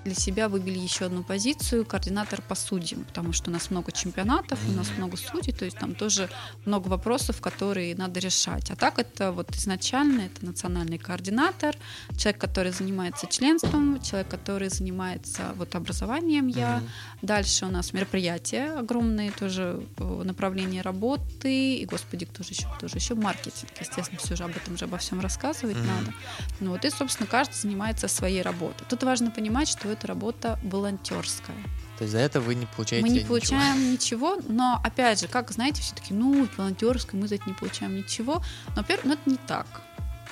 для 0.06 0.14
себя 0.14 0.48
выбили 0.48 0.77
еще 0.77 1.06
одну 1.06 1.23
позицию 1.23 1.84
координатор 1.84 2.41
по 2.41 2.53
судьям, 2.56 3.03
потому 3.06 3.34
что 3.34 3.49
у 3.49 3.53
нас 3.53 3.72
много 3.72 3.91
чемпионатов, 3.91 4.60
у 4.69 4.72
нас 4.72 4.90
много 4.98 5.18
судей, 5.18 5.52
то 5.52 5.65
есть 5.65 5.77
там 5.80 5.95
тоже 5.95 6.30
много 6.65 6.88
вопросов, 6.88 7.41
которые 7.41 7.95
надо 7.95 8.19
решать. 8.19 8.69
А 8.69 8.76
так 8.76 8.99
это 8.99 9.32
вот 9.32 9.53
изначально 9.56 10.22
это 10.22 10.45
национальный 10.45 10.99
координатор, 10.99 11.76
человек, 12.18 12.40
который 12.40 12.72
занимается 12.72 13.26
членством, 13.27 13.99
человек, 14.02 14.30
который 14.30 14.69
занимается 14.69 15.53
вот 15.56 15.73
образованием 15.76 16.48
я. 16.48 16.84
Дальше 17.26 17.65
у 17.65 17.69
нас 17.69 17.91
мероприятия 17.91 18.77
огромные, 18.77 19.31
тоже 19.31 19.84
направление 19.97 20.84
работы, 20.84 21.77
и, 21.77 21.85
господи, 21.85 22.27
кто 22.27 22.43
же 22.43 22.52
еще, 22.52 22.68
кто 22.77 22.88
же 22.88 22.97
еще, 22.97 23.15
маркетинг, 23.15 23.72
естественно, 23.80 24.19
все 24.19 24.35
же 24.35 24.43
об 24.43 24.56
этом 24.56 24.77
же 24.77 24.85
обо 24.85 24.99
всем 24.99 25.19
рассказывать 25.22 25.76
mm-hmm. 25.76 25.88
надо. 25.88 26.14
Ну 26.60 26.72
вот 26.72 26.85
и, 26.85 26.89
собственно, 26.91 27.26
каждый 27.26 27.56
занимается 27.56 28.07
своей 28.07 28.43
работой. 28.43 28.85
Тут 28.88 29.02
важно 29.02 29.31
понимать, 29.31 29.68
что 29.68 29.89
это 29.89 30.06
работа 30.06 30.60
волонтерская. 30.61 31.56
То 31.97 32.03
есть 32.03 32.11
за 32.11 32.19
это 32.19 32.39
вы 32.39 32.53
не 32.53 32.68
получаете 32.68 33.03
Мы 33.03 33.10
не 33.10 33.15
ничего. 33.15 33.30
получаем 33.30 33.91
ничего, 33.93 34.38
но 34.47 34.80
опять 34.84 35.19
же, 35.19 35.27
как 35.27 35.49
знаете, 35.49 35.81
все 35.81 35.95
таки 35.95 36.14
ну, 36.14 36.47
волонтерская, 36.57 37.19
мы 37.19 37.27
за 37.27 37.35
это 37.35 37.45
не 37.47 37.53
получаем 37.53 37.95
ничего. 37.95 38.43
Но, 38.76 38.84
во-первых, 38.84 39.06
ну, 39.06 39.14
это 39.14 39.30
не 39.31 39.38
так. 39.47 39.65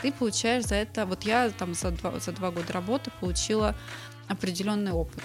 Ты 0.03 0.11
получаешь 0.11 0.65
за 0.65 0.75
это, 0.75 1.07
вот 1.07 1.23
я 1.23 1.49
там 1.49 1.73
за 1.73 1.89
два, 1.89 2.19
за 2.19 2.33
два 2.33 2.51
года 2.51 2.71
работы 2.71 3.09
получила 3.19 3.75
определенный 4.27 4.91
опыт 4.91 5.23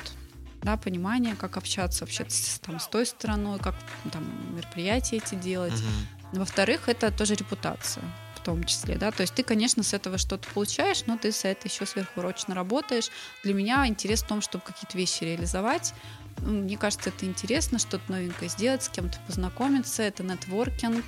да, 0.69 0.77
понимание, 0.77 1.35
как 1.35 1.57
общаться 1.57 2.05
вообще 2.05 2.27
с, 2.29 2.59
там, 2.59 2.79
с 2.79 2.87
той 2.89 3.07
стороной, 3.07 3.59
как 3.59 3.75
там 4.13 4.25
мероприятия 4.55 5.17
эти 5.17 5.35
делать. 5.35 5.73
Мгм. 5.73 6.41
Во-вторых, 6.41 6.89
это 6.89 7.11
тоже 7.11 7.35
репутация 7.35 8.05
в 8.35 8.41
том 8.41 8.65
числе, 8.65 8.97
да, 8.97 9.11
то 9.11 9.23
есть 9.23 9.35
ты, 9.35 9.43
конечно, 9.43 9.83
с 9.83 9.95
этого 9.95 10.19
что-то 10.19 10.47
получаешь, 10.55 11.05
но 11.07 11.17
ты 11.17 11.33
за 11.33 11.49
это 11.49 11.69
еще 11.69 11.87
сверхурочно 11.87 12.55
работаешь. 12.55 13.11
Для 13.43 13.55
меня 13.55 13.87
интерес 13.87 14.23
в 14.23 14.27
том, 14.27 14.41
чтобы 14.43 14.65
какие-то 14.65 14.97
вещи 14.97 15.25
реализовать. 15.25 15.95
Ну, 16.43 16.63
Мне 16.63 16.77
кажется, 16.77 17.09
это 17.11 17.27
интересно, 17.27 17.79
что-то 17.79 18.13
новенькое 18.13 18.51
сделать, 18.51 18.83
с 18.83 18.89
кем-то 18.89 19.19
познакомиться, 19.27 20.03
это 20.03 20.23
нетворкинг, 20.23 21.05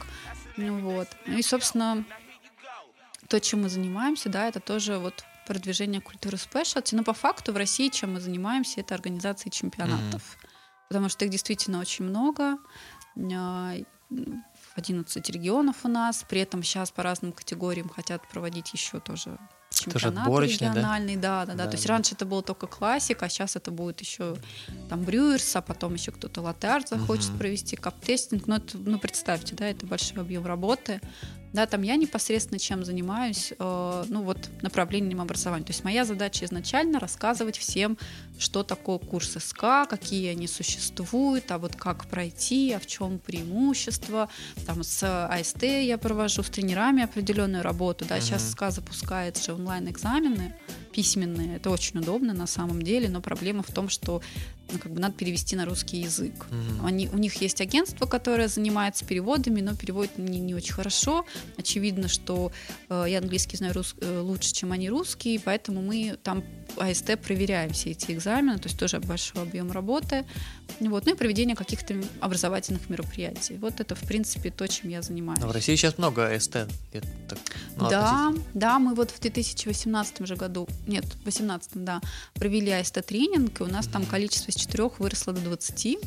ну 0.56 0.80
вот. 0.80 1.08
Ну 1.26 1.36
и, 1.38 1.42
собственно, 1.42 2.04
то, 3.28 3.40
чем 3.40 3.62
мы 3.62 3.68
занимаемся, 3.68 4.28
да, 4.28 4.48
это 4.48 4.60
тоже 4.60 4.98
вот 4.98 5.24
продвижение 5.50 6.00
культуры 6.00 6.36
спешлти, 6.36 6.94
но 6.94 7.02
по 7.02 7.12
факту 7.12 7.52
в 7.52 7.56
России 7.56 7.88
чем 7.88 8.12
мы 8.12 8.20
занимаемся, 8.20 8.82
это 8.82 8.94
организация 8.94 9.50
чемпионатов, 9.50 10.38
потому 10.88 11.08
что 11.08 11.24
их 11.24 11.32
действительно 11.32 11.80
очень 11.80 12.04
много, 12.04 12.56
а, 13.16 13.74
11 14.76 15.30
регионов 15.30 15.78
у 15.82 15.88
нас, 15.88 16.24
при 16.28 16.40
этом 16.40 16.62
сейчас 16.62 16.92
по 16.92 17.02
разным 17.02 17.32
категориям 17.32 17.88
хотят 17.88 18.28
проводить 18.28 18.72
еще 18.72 19.00
тоже 19.00 19.38
чемпионат 19.70 20.28
региональный, 20.28 21.16
да? 21.16 21.44
Да, 21.44 21.54
да, 21.54 21.64
да. 21.64 21.70
То 21.70 21.76
есть 21.76 21.86
раньше 21.86 22.14
это 22.14 22.26
было 22.26 22.42
только 22.42 22.68
классика, 22.68 23.26
а 23.26 23.28
сейчас 23.28 23.56
это 23.56 23.72
будет 23.72 24.00
еще 24.00 24.36
там 24.88 25.02
брюерс, 25.02 25.56
а 25.56 25.62
потом 25.62 25.94
еще 25.94 26.12
кто-то 26.12 26.42
латте 26.42 26.80
захочет 26.88 27.30
угу. 27.30 27.38
провести 27.38 27.74
кап-тестинг. 27.74 28.46
Ну, 28.46 28.56
это, 28.56 28.78
ну, 28.78 29.00
представьте, 29.00 29.56
да, 29.56 29.66
это 29.66 29.84
большой 29.86 30.20
объем 30.20 30.46
работы. 30.46 31.00
Да, 31.52 31.66
там 31.66 31.82
я 31.82 31.96
непосредственно 31.96 32.58
чем 32.58 32.84
занимаюсь, 32.84 33.52
э, 33.58 34.04
ну 34.08 34.22
вот 34.22 34.48
направлением 34.62 35.20
образования. 35.20 35.64
То 35.64 35.72
есть 35.72 35.84
моя 35.84 36.04
задача 36.04 36.44
изначально 36.44 37.00
рассказывать 37.00 37.58
всем, 37.58 37.98
что 38.38 38.62
такое 38.62 38.98
курс 38.98 39.36
СК, 39.38 39.88
какие 39.88 40.30
они 40.30 40.46
существуют, 40.46 41.50
а 41.50 41.58
вот 41.58 41.74
как 41.74 42.06
пройти, 42.06 42.72
а 42.72 42.78
в 42.78 42.86
чем 42.86 43.18
преимущество. 43.18 44.28
Там 44.66 44.84
с 44.84 45.02
АСТ 45.02 45.62
я 45.62 45.98
провожу, 45.98 46.42
с 46.42 46.50
тренерами 46.50 47.02
определенную 47.02 47.62
работу. 47.62 48.04
Да, 48.04 48.18
mm-hmm. 48.18 48.20
сейчас 48.20 48.50
СК 48.50 48.70
запускает 48.70 49.42
же 49.42 49.52
онлайн-экзамены 49.52 50.54
письменные. 50.92 51.56
Это 51.56 51.70
очень 51.70 51.98
удобно 51.98 52.32
на 52.32 52.46
самом 52.46 52.82
деле, 52.82 53.08
но 53.08 53.20
проблема 53.20 53.62
в 53.62 53.72
том, 53.72 53.88
что 53.88 54.22
как 54.78 54.92
бы 54.92 55.00
надо 55.00 55.14
перевести 55.14 55.56
на 55.56 55.64
русский 55.64 56.00
язык. 56.00 56.46
Mm-hmm. 56.50 56.86
Они, 56.86 57.08
у 57.08 57.18
них 57.18 57.34
есть 57.40 57.60
агентство, 57.60 58.06
которое 58.06 58.48
занимается 58.48 59.04
переводами, 59.04 59.60
но 59.60 59.74
переводит 59.74 60.18
не, 60.18 60.40
не 60.40 60.54
очень 60.54 60.72
хорошо. 60.72 61.24
Очевидно, 61.56 62.08
что 62.08 62.52
э, 62.88 63.04
я 63.08 63.18
английский 63.18 63.56
знаю 63.56 63.74
рус, 63.74 63.94
э, 64.00 64.20
лучше, 64.20 64.52
чем 64.52 64.72
они 64.72 64.88
русский, 64.88 65.38
поэтому 65.38 65.82
мы 65.82 66.16
там 66.22 66.44
АСТ 66.76 67.18
проверяем 67.20 67.72
все 67.72 67.90
эти 67.90 68.12
экзамены, 68.12 68.58
то 68.58 68.68
есть 68.68 68.78
тоже 68.78 69.00
большой 69.00 69.42
объем 69.42 69.72
работы. 69.72 70.24
Вот, 70.78 71.06
ну 71.06 71.12
и 71.12 71.16
проведение 71.16 71.56
каких-то 71.56 71.94
образовательных 72.20 72.88
мероприятий. 72.88 73.56
Вот 73.56 73.80
это, 73.80 73.94
в 73.94 74.00
принципе, 74.00 74.50
то, 74.50 74.66
чем 74.66 74.90
я 74.90 75.02
занимаюсь. 75.02 75.40
Но 75.40 75.48
в 75.48 75.52
России 75.52 75.74
сейчас 75.76 75.98
много 75.98 76.28
АСТ. 76.28 76.68
Ну, 77.76 77.88
да, 77.88 78.32
да, 78.54 78.78
мы 78.78 78.94
вот 78.94 79.10
в 79.10 79.20
2018 79.20 80.26
же 80.26 80.36
году, 80.36 80.68
нет, 80.86 81.04
в 81.04 81.22
2018, 81.22 81.70
да, 81.84 82.00
провели 82.34 82.70
АСТ-тренинг, 82.70 83.60
и 83.60 83.62
у 83.62 83.66
нас 83.66 83.86
mm-hmm. 83.86 83.92
там 83.92 84.06
количество 84.06 84.52
4 84.60 84.90
выросло 84.98 85.32
до 85.32 85.40
20. 85.40 85.86
Mm-hmm. 85.86 85.98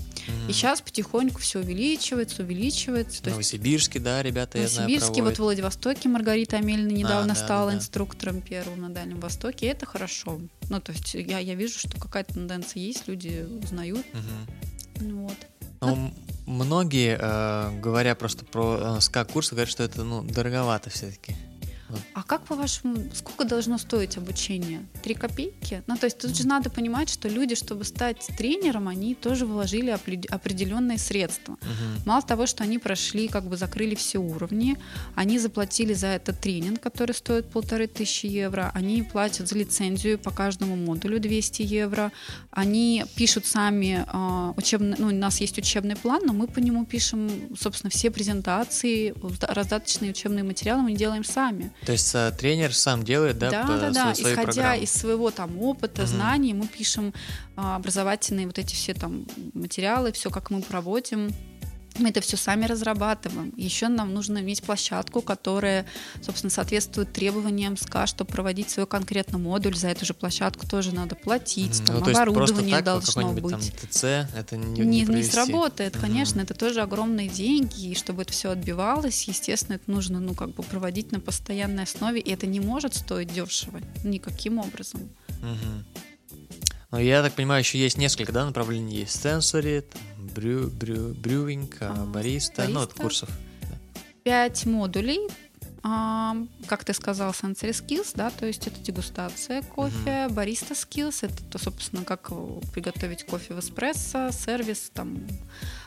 И 0.50 0.54
сейчас 0.54 0.82
потихоньку 0.82 1.40
все 1.40 1.60
увеличивается, 1.60 2.44
увеличивается. 2.44 3.24
В 3.24 3.28
Новосибирске, 3.28 4.00
да, 4.00 4.22
ребята, 4.22 4.58
я 4.58 4.68
знаю, 4.68 4.90
Новосибирске, 4.90 5.24
вот 5.24 5.36
в 5.36 5.40
Владивостоке 5.40 6.10
Маргарита 6.10 6.58
Амельна 6.58 6.92
недавно 6.92 7.34
а, 7.34 7.36
да, 7.36 7.44
стала 7.44 7.72
да, 7.72 7.72
да. 7.72 7.78
инструктором 7.80 8.42
первым 8.42 8.82
на 8.82 8.90
Дальнем 8.90 9.20
Востоке, 9.20 9.66
и 9.66 9.70
это 9.70 9.86
хорошо. 9.86 10.40
Ну, 10.70 10.80
то 10.80 10.92
есть 10.92 11.14
я, 11.14 11.40
я 11.40 11.56
вижу, 11.56 11.80
что 11.80 12.00
какая-то 12.00 12.34
тенденция 12.36 12.82
есть, 12.82 13.08
люди 13.08 13.46
узнают. 13.64 14.06
Угу. 14.14 15.12
Вот. 15.12 15.38
Ну, 15.82 16.14
многие, 16.46 17.18
э, 17.20 17.80
говоря 17.80 18.16
просто 18.16 18.46
про 18.46 18.98
э, 18.98 19.02
СКА-курсы, 19.02 19.52
говорят, 19.52 19.70
что 19.70 19.84
это 19.84 20.04
ну, 20.04 20.24
дороговато 20.24 20.90
все-таки. 20.90 21.36
А 22.14 22.24
как 22.24 22.46
по-вашему, 22.46 22.96
сколько 23.14 23.46
должно 23.46 23.78
стоить 23.78 24.18
обучение? 24.18 24.86
Три 25.02 25.14
копейки? 25.14 25.84
Ну, 25.88 25.98
то 25.98 26.06
есть 26.06 26.18
тут 26.18 26.36
же 26.36 26.48
надо 26.48 26.70
понимать, 26.70 27.10
что 27.10 27.28
люди, 27.28 27.56
чтобы 27.56 27.84
стать 27.84 28.30
тренером, 28.38 28.88
они 28.88 29.16
тоже 29.16 29.46
вложили 29.46 29.90
определенные 29.90 30.98
средства. 30.98 31.54
Угу. 31.54 32.04
Мало 32.06 32.22
того, 32.22 32.46
что 32.46 32.64
они 32.64 32.78
прошли, 32.78 33.28
как 33.28 33.46
бы 33.46 33.58
закрыли 33.58 33.96
все 33.96 34.20
уровни, 34.20 34.78
они 35.16 35.40
заплатили 35.40 35.94
за 35.94 36.08
этот 36.08 36.40
тренинг, 36.40 36.80
который 36.80 37.14
стоит 37.14 37.50
полторы 37.50 37.88
тысячи 37.88 38.26
евро, 38.26 38.72
они 38.74 39.04
платят 39.04 39.48
за 39.48 39.56
лицензию 39.56 40.20
по 40.20 40.32
каждому 40.32 40.76
модулю 40.76 41.20
200 41.20 41.62
евро, 41.62 42.12
они 42.52 43.06
пишут 43.16 43.46
сами 43.46 44.06
э, 44.06 44.54
учебный, 44.58 44.96
ну, 44.98 45.08
у 45.08 45.12
нас 45.12 45.42
есть 45.42 45.58
учебный 45.58 45.96
план, 45.96 46.22
но 46.26 46.34
мы 46.34 46.48
по 46.48 46.60
нему 46.60 46.86
пишем, 46.86 47.30
собственно, 47.60 47.90
все 47.90 48.12
презентации, 48.12 49.14
раздаточные 49.42 50.12
учебные 50.12 50.44
материалы 50.44 50.84
мы 50.84 50.94
делаем 50.94 51.24
сами. 51.24 51.72
То 51.86 51.92
есть 51.92 52.14
а, 52.16 52.32
тренер 52.32 52.74
сам 52.74 53.04
делает, 53.04 53.38
да? 53.38 53.50
Да, 53.50 53.64
да, 53.68 53.92
да. 53.92 54.14
Исходя 54.14 54.44
программы. 54.44 54.84
из 54.84 54.92
своего 54.92 55.32
там 55.32 55.60
опыта, 55.62 56.04
угу. 56.04 56.08
знаний, 56.08 56.54
мы 56.54 56.68
пишем 56.68 57.14
а, 57.56 57.76
образовательные 57.76 58.48
вот 58.48 58.58
эти 58.58 58.74
все 58.74 58.94
там 58.94 59.26
материалы, 59.54 60.12
все, 60.12 60.30
как 60.30 60.50
мы 60.50 60.62
проводим. 60.62 61.30
Мы 62.00 62.10
это 62.10 62.22
все 62.22 62.38
сами 62.38 62.66
разрабатываем. 62.66 63.54
Еще 63.56 63.88
нам 63.88 64.14
нужно 64.14 64.40
иметь 64.40 64.64
площадку, 64.64 65.22
которая, 65.22 65.86
собственно, 66.22 66.50
соответствует 66.50 67.14
требованиям 67.14 67.78
СКА, 67.78 68.08
чтобы 68.08 68.32
проводить 68.32 68.70
свой 68.70 68.88
конкретный 68.88 69.40
модуль. 69.40 69.76
За 69.76 69.90
эту 69.90 70.06
же 70.06 70.14
площадку 70.14 70.68
тоже 70.68 70.94
надо 70.94 71.16
платить. 71.16 71.82
Mm, 71.82 71.86
там, 71.86 72.00
ну, 72.00 72.10
оборудование 72.10 72.76
так, 72.76 72.86
должно 72.86 73.34
быть. 73.34 73.52
Там, 73.52 73.62
ТЦ, 73.62 74.04
это 74.36 74.58
не, 74.58 74.82
не, 74.82 75.02
не, 75.02 75.06
не 75.06 75.24
сработает, 75.24 75.96
конечно. 75.98 76.42
Это 76.42 76.54
тоже 76.56 76.82
огромные 76.82 77.28
деньги. 77.28 77.92
И 77.92 77.96
чтобы 77.96 78.24
это 78.24 78.34
все 78.34 78.52
отбивалось, 78.52 79.28
естественно, 79.28 79.76
это 79.76 79.92
нужно 79.92 80.20
ну, 80.20 80.34
как 80.34 80.50
бы 80.50 80.64
проводить 80.64 81.12
на 81.12 81.20
постоянной 81.20 81.84
основе. 81.84 82.20
И 82.20 82.32
это 82.32 82.48
не 82.48 82.60
может 82.60 82.96
стоить 82.96 83.32
дешево 83.34 83.80
никаким 84.04 84.58
образом. 84.58 85.02
Mm-hmm. 85.42 86.04
Ну, 86.94 87.00
я 87.00 87.24
так 87.24 87.34
понимаю, 87.34 87.62
еще 87.62 87.80
есть 87.80 87.98
несколько 87.98 88.32
да, 88.32 88.46
направлений. 88.46 88.98
Есть 88.98 89.20
сенсори, 89.20 89.84
брю, 90.36 90.70
брю, 90.70 91.14
брюинг, 91.14 91.78
а, 91.82 92.06
бариста, 92.06 92.68
ну, 92.68 92.82
от 92.82 92.94
курсов. 92.94 93.30
Пять 94.24 94.66
модулей, 94.66 95.20
а, 95.84 96.38
как 96.68 96.86
ты 96.86 96.94
сказал, 96.94 97.32
sensory 97.32 97.72
skills, 97.72 98.12
да, 98.16 98.30
то 98.30 98.46
есть 98.46 98.68
это 98.68 98.80
дегустация 98.80 99.62
кофе, 99.64 100.30
бариста 100.30 100.74
uh-huh. 100.74 100.88
skills, 100.88 101.18
это, 101.22 101.44
то, 101.44 101.58
собственно, 101.58 102.06
как 102.06 102.30
приготовить 102.74 103.26
кофе 103.26 103.54
в 103.54 103.60
эспрессо, 103.60 104.32
сервис, 104.32 104.92
там, 104.94 105.28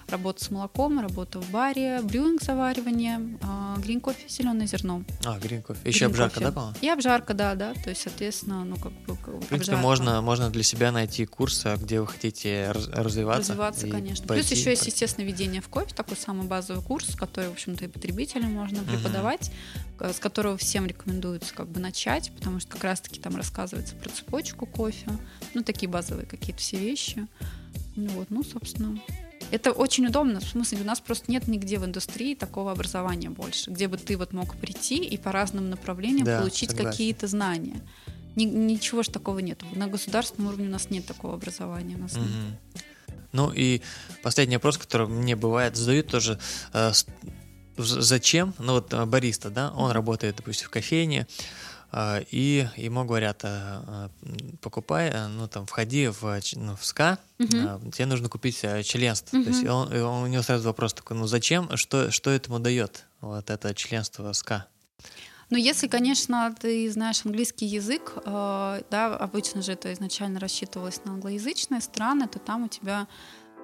работа 0.08 0.44
с 0.44 0.50
молоком, 0.50 1.00
работа 1.00 1.40
в 1.40 1.50
баре, 1.50 2.00
брюинг 2.02 2.42
заваривание, 2.42 3.38
грин 3.78 4.00
кофе, 4.00 4.28
зеленое 4.28 4.66
зерно. 4.66 5.02
А, 5.24 5.38
грин 5.38 5.62
кофе. 5.62 5.80
Еще 5.84 6.04
green 6.04 6.08
обжарка, 6.08 6.40
coffee. 6.40 6.44
да, 6.44 6.52
по-моему? 6.52 6.76
И 6.80 6.88
обжарка, 6.88 7.34
да, 7.34 7.54
да. 7.54 7.74
То 7.74 7.90
есть, 7.90 8.02
соответственно, 8.02 8.64
ну, 8.64 8.76
как 8.76 8.92
бы... 8.92 9.14
В 9.14 9.46
принципе, 9.46 9.76
можно, 9.76 10.20
можно 10.22 10.50
для 10.50 10.62
себя 10.62 10.92
найти 10.92 11.26
курс, 11.26 11.64
где 11.76 12.00
вы 12.00 12.06
хотите 12.06 12.72
развиваться. 12.72 13.52
Развиваться, 13.52 13.88
конечно. 13.88 14.26
Плюс 14.26 14.50
еще 14.50 14.70
есть, 14.70 14.86
естественно, 14.86 15.24
введение 15.24 15.60
в 15.60 15.68
кофе, 15.68 15.94
такой 15.94 16.16
самый 16.16 16.46
базовый 16.46 16.82
курс, 16.82 17.14
который, 17.14 17.48
в 17.48 17.52
общем-то, 17.52 17.84
и 17.84 17.88
потребителям 17.88 18.52
можно 18.52 18.82
преподавать, 18.82 19.50
uh-huh. 19.98 20.12
с 20.12 20.18
которого 20.18 20.56
всем 20.56 20.86
рекомендуется 20.86 21.54
как 21.54 21.68
бы 21.68 21.80
начать, 21.80 22.32
потому 22.34 22.60
что 22.60 22.70
как 22.70 22.84
раз-таки 22.84 23.20
там 23.20 23.36
рассказывается 23.36 23.94
про 23.96 24.08
цепочку 24.10 24.66
кофе, 24.66 25.10
ну, 25.54 25.62
такие 25.62 25.88
базовые 25.88 26.26
какие-то 26.26 26.60
все 26.60 26.76
вещи. 26.76 27.26
Ну, 27.96 28.08
вот, 28.10 28.30
ну, 28.30 28.42
собственно, 28.42 28.98
это 29.50 29.72
очень 29.72 30.06
удобно, 30.06 30.40
в 30.40 30.44
смысле, 30.44 30.78
у 30.80 30.84
нас 30.84 31.00
просто 31.00 31.30
нет 31.30 31.48
нигде 31.48 31.78
в 31.78 31.84
индустрии 31.84 32.34
такого 32.34 32.72
образования 32.72 33.30
больше, 33.30 33.70
где 33.70 33.88
бы 33.88 33.96
ты 33.96 34.16
вот 34.16 34.32
мог 34.32 34.56
прийти 34.56 34.96
и 34.96 35.16
по 35.16 35.32
разным 35.32 35.70
направлениям 35.70 36.24
да, 36.24 36.40
получить 36.40 36.74
какие-то 36.74 37.26
знания. 37.26 37.80
Ни, 38.34 38.44
ничего 38.44 39.02
же 39.02 39.10
такого 39.10 39.38
нет. 39.38 39.62
На 39.74 39.86
государственном 39.86 40.48
уровне 40.48 40.68
у 40.68 40.70
нас 40.70 40.90
нет 40.90 41.06
такого 41.06 41.34
образования. 41.34 41.96
У 41.96 42.00
нас 42.00 42.12
угу. 42.12 42.22
нет. 42.22 42.84
Ну 43.32 43.52
и 43.52 43.82
последний 44.22 44.56
вопрос, 44.56 44.78
который 44.78 45.06
мне 45.08 45.36
бывает, 45.36 45.76
задают 45.76 46.08
тоже, 46.08 46.38
э, 46.72 46.92
зачем, 47.76 48.54
ну 48.58 48.74
вот 48.74 48.92
э, 48.92 49.04
бариста, 49.04 49.50
да, 49.50 49.72
он 49.72 49.90
работает, 49.90 50.36
допустим, 50.36 50.68
в 50.68 50.70
кофейне, 50.70 51.26
и 52.30 52.68
ему 52.76 53.04
говорят, 53.04 53.44
а, 53.44 53.84
а, 53.86 54.10
покупай, 54.60 55.12
ну 55.28 55.48
там, 55.48 55.66
входи 55.66 56.08
в, 56.08 56.40
ну, 56.54 56.76
в 56.76 56.84
СКА, 56.84 57.18
угу. 57.38 57.90
тебе 57.90 58.06
нужно 58.06 58.28
купить 58.28 58.60
членство. 58.84 59.36
Угу. 59.36 59.44
То 59.44 59.50
есть 59.50 59.66
он, 59.66 59.92
он, 59.92 60.22
у 60.24 60.26
него 60.26 60.42
сразу 60.42 60.64
вопрос 60.64 60.94
такой, 60.94 61.16
ну 61.16 61.26
зачем, 61.26 61.76
что, 61.76 62.10
что 62.10 62.30
этому 62.30 62.58
дает 62.58 63.06
вот 63.20 63.50
это 63.50 63.74
членство 63.74 64.32
СКА? 64.32 64.66
Ну, 65.48 65.56
если, 65.56 65.86
конечно, 65.86 66.52
ты 66.60 66.90
знаешь 66.90 67.24
английский 67.24 67.66
язык, 67.66 68.14
да, 68.24 69.16
обычно 69.20 69.62
же 69.62 69.72
это 69.72 69.92
изначально 69.92 70.40
рассчитывалось 70.40 71.04
на 71.04 71.12
англоязычные 71.12 71.80
страны, 71.80 72.26
то 72.26 72.40
там 72.40 72.64
у 72.64 72.68
тебя, 72.68 73.06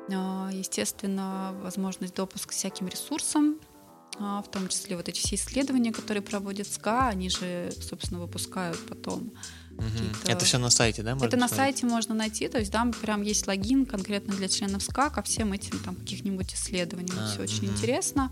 естественно, 0.08 1.52
возможность 1.60 2.14
допуска 2.14 2.50
к 2.50 2.52
всяким 2.52 2.86
ресурсам, 2.86 3.56
а, 3.58 3.71
в 4.18 4.44
том 4.50 4.68
числе 4.68 4.96
вот 4.96 5.08
эти 5.08 5.18
все 5.18 5.36
исследования, 5.36 5.92
которые 5.92 6.22
проводит 6.22 6.66
СКА, 6.68 7.08
они 7.08 7.30
же, 7.30 7.72
собственно, 7.80 8.20
выпускают 8.20 8.78
потом. 8.86 9.32
Угу. 9.78 10.30
Это 10.30 10.44
все 10.44 10.58
на 10.58 10.70
сайте, 10.70 11.02
да? 11.02 11.12
Это 11.12 11.20
посмотреть? 11.20 11.40
на 11.40 11.56
сайте 11.56 11.86
можно 11.86 12.14
найти, 12.14 12.48
то 12.48 12.58
есть 12.58 12.70
там 12.70 12.92
прям 12.92 13.22
есть 13.22 13.46
логин 13.46 13.86
конкретно 13.86 14.34
для 14.34 14.48
членов 14.48 14.82
СКА 14.82 15.10
ко 15.10 15.22
всем 15.22 15.52
этим 15.52 15.78
там 15.78 15.96
каких-нибудь 15.96 16.54
исследованиям. 16.54 17.18
А, 17.18 17.28
все 17.28 17.42
очень 17.42 17.64
интересно. 17.66 18.30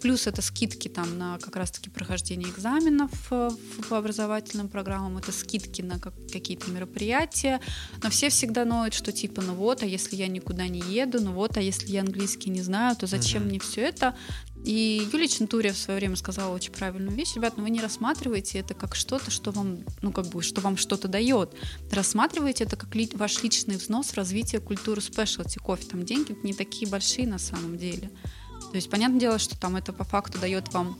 Плюс 0.00 0.26
это 0.26 0.42
скидки 0.42 0.88
там 0.88 1.18
на 1.18 1.38
как 1.38 1.56
раз-таки 1.56 1.90
прохождение 1.90 2.50
экзаменов 2.50 3.10
э, 3.30 3.50
по 3.88 3.98
образовательным 3.98 4.68
программам, 4.68 5.18
это 5.18 5.32
скидки 5.32 5.82
на 5.82 5.98
какие-то 5.98 6.70
мероприятия. 6.70 7.60
Но 8.02 8.10
все 8.10 8.28
всегда 8.28 8.64
ноют, 8.64 8.94
что 8.94 9.12
типа, 9.12 9.42
ну 9.42 9.54
вот, 9.54 9.82
а 9.82 9.86
если 9.86 10.16
я 10.16 10.28
никуда 10.28 10.68
не 10.68 10.80
еду, 10.80 11.20
ну 11.20 11.32
вот, 11.32 11.56
а 11.56 11.60
если 11.60 11.88
я 11.90 12.00
английский 12.00 12.50
не 12.50 12.62
знаю, 12.62 12.96
то 12.96 13.06
зачем 13.06 13.42
угу. 13.42 13.50
мне 13.50 13.58
все 13.60 13.82
это? 13.82 14.14
И 14.66 15.08
Юлия 15.12 15.28
Чентурия 15.28 15.72
в 15.72 15.76
свое 15.76 16.00
время 16.00 16.16
сказала 16.16 16.52
очень 16.52 16.72
правильную 16.72 17.16
вещь. 17.16 17.36
Ребят, 17.36 17.54
ну 17.56 17.62
вы 17.62 17.70
не 17.70 17.80
рассматриваете 17.80 18.58
это 18.58 18.74
как 18.74 18.96
что-то, 18.96 19.30
что 19.30 19.52
вам, 19.52 19.78
ну 20.02 20.10
как 20.10 20.26
бы, 20.26 20.42
что 20.42 20.60
вам 20.60 20.76
что-то 20.76 21.06
дает. 21.06 21.54
Рассматривайте 21.92 22.64
это 22.64 22.74
как 22.74 22.92
ли, 22.96 23.08
ваш 23.14 23.42
личный 23.44 23.76
взнос 23.76 24.08
в 24.08 24.16
развитие 24.16 24.60
культуры 24.60 25.00
спешлти 25.00 25.58
кофе. 25.58 25.86
Там 25.86 26.04
деньги 26.04 26.36
не 26.42 26.52
такие 26.52 26.90
большие 26.90 27.28
на 27.28 27.38
самом 27.38 27.78
деле. 27.78 28.10
То 28.70 28.76
есть, 28.76 28.90
понятное 28.90 29.20
дело, 29.20 29.38
что 29.38 29.58
там 29.58 29.76
это 29.76 29.92
по 29.92 30.04
факту 30.04 30.38
дает 30.38 30.72
вам 30.72 30.96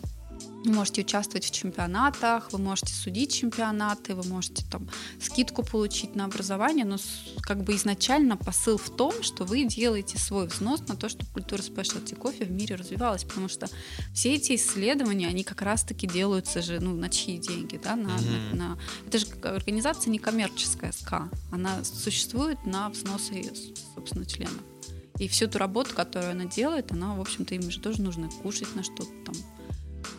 вы 0.67 0.73
можете 0.73 1.03
участвовать 1.03 1.45
в 1.45 1.51
чемпионатах, 1.53 2.53
вы 2.53 2.59
можете 2.59 2.93
судить 2.93 3.33
чемпионаты, 3.33 4.15
вы 4.15 4.29
можете 4.29 4.65
там 4.71 4.89
скидку 5.21 5.63
получить 5.63 6.17
на 6.17 6.25
образование, 6.25 6.85
но 6.85 6.97
как 7.41 7.63
бы 7.63 7.77
изначально 7.77 8.37
посыл 8.37 8.77
в 8.77 8.91
том, 8.91 9.23
что 9.23 9.45
вы 9.45 9.65
делаете 9.65 10.19
свой 10.19 10.49
взнос 10.49 10.81
на 10.89 10.97
то, 10.97 11.09
чтобы 11.09 11.31
культура 11.31 11.63
спешлти 11.63 12.15
кофе 12.15 12.45
в 12.45 12.51
мире 12.51 12.75
развивалась, 12.75 13.25
потому 13.25 13.49
что 13.49 13.69
все 14.13 14.35
эти 14.35 14.57
исследования, 14.57 15.29
они 15.29 15.45
как 15.45 15.63
раз-таки 15.63 16.07
делаются 16.07 16.63
же, 16.63 16.81
ну, 16.81 16.95
на 16.95 17.09
чьи 17.09 17.39
деньги, 17.39 17.81
да, 17.83 17.95
на, 17.95 18.09
mm-hmm. 18.09 18.55
на, 18.55 18.69
на... 18.69 18.79
Это 19.07 19.19
же 19.19 19.27
организация 19.43 20.11
некоммерческая 20.11 20.93
СКА, 20.93 21.29
она 21.53 21.85
существует 21.85 22.65
на 22.67 22.91
взносы, 22.91 23.53
собственно, 23.95 24.27
членов. 24.27 24.76
И 25.19 25.29
всю 25.29 25.49
ту 25.49 25.59
работу, 25.59 25.95
которую 25.95 26.33
она 26.33 26.45
делает, 26.45 26.93
она, 26.93 27.15
в 27.15 27.21
общем-то, 27.21 27.55
им 27.55 27.71
же 27.71 27.81
тоже 27.81 28.03
нужно 28.03 28.29
кушать 28.43 28.75
на 28.75 28.83
что-то 28.83 29.11
там, 29.25 29.35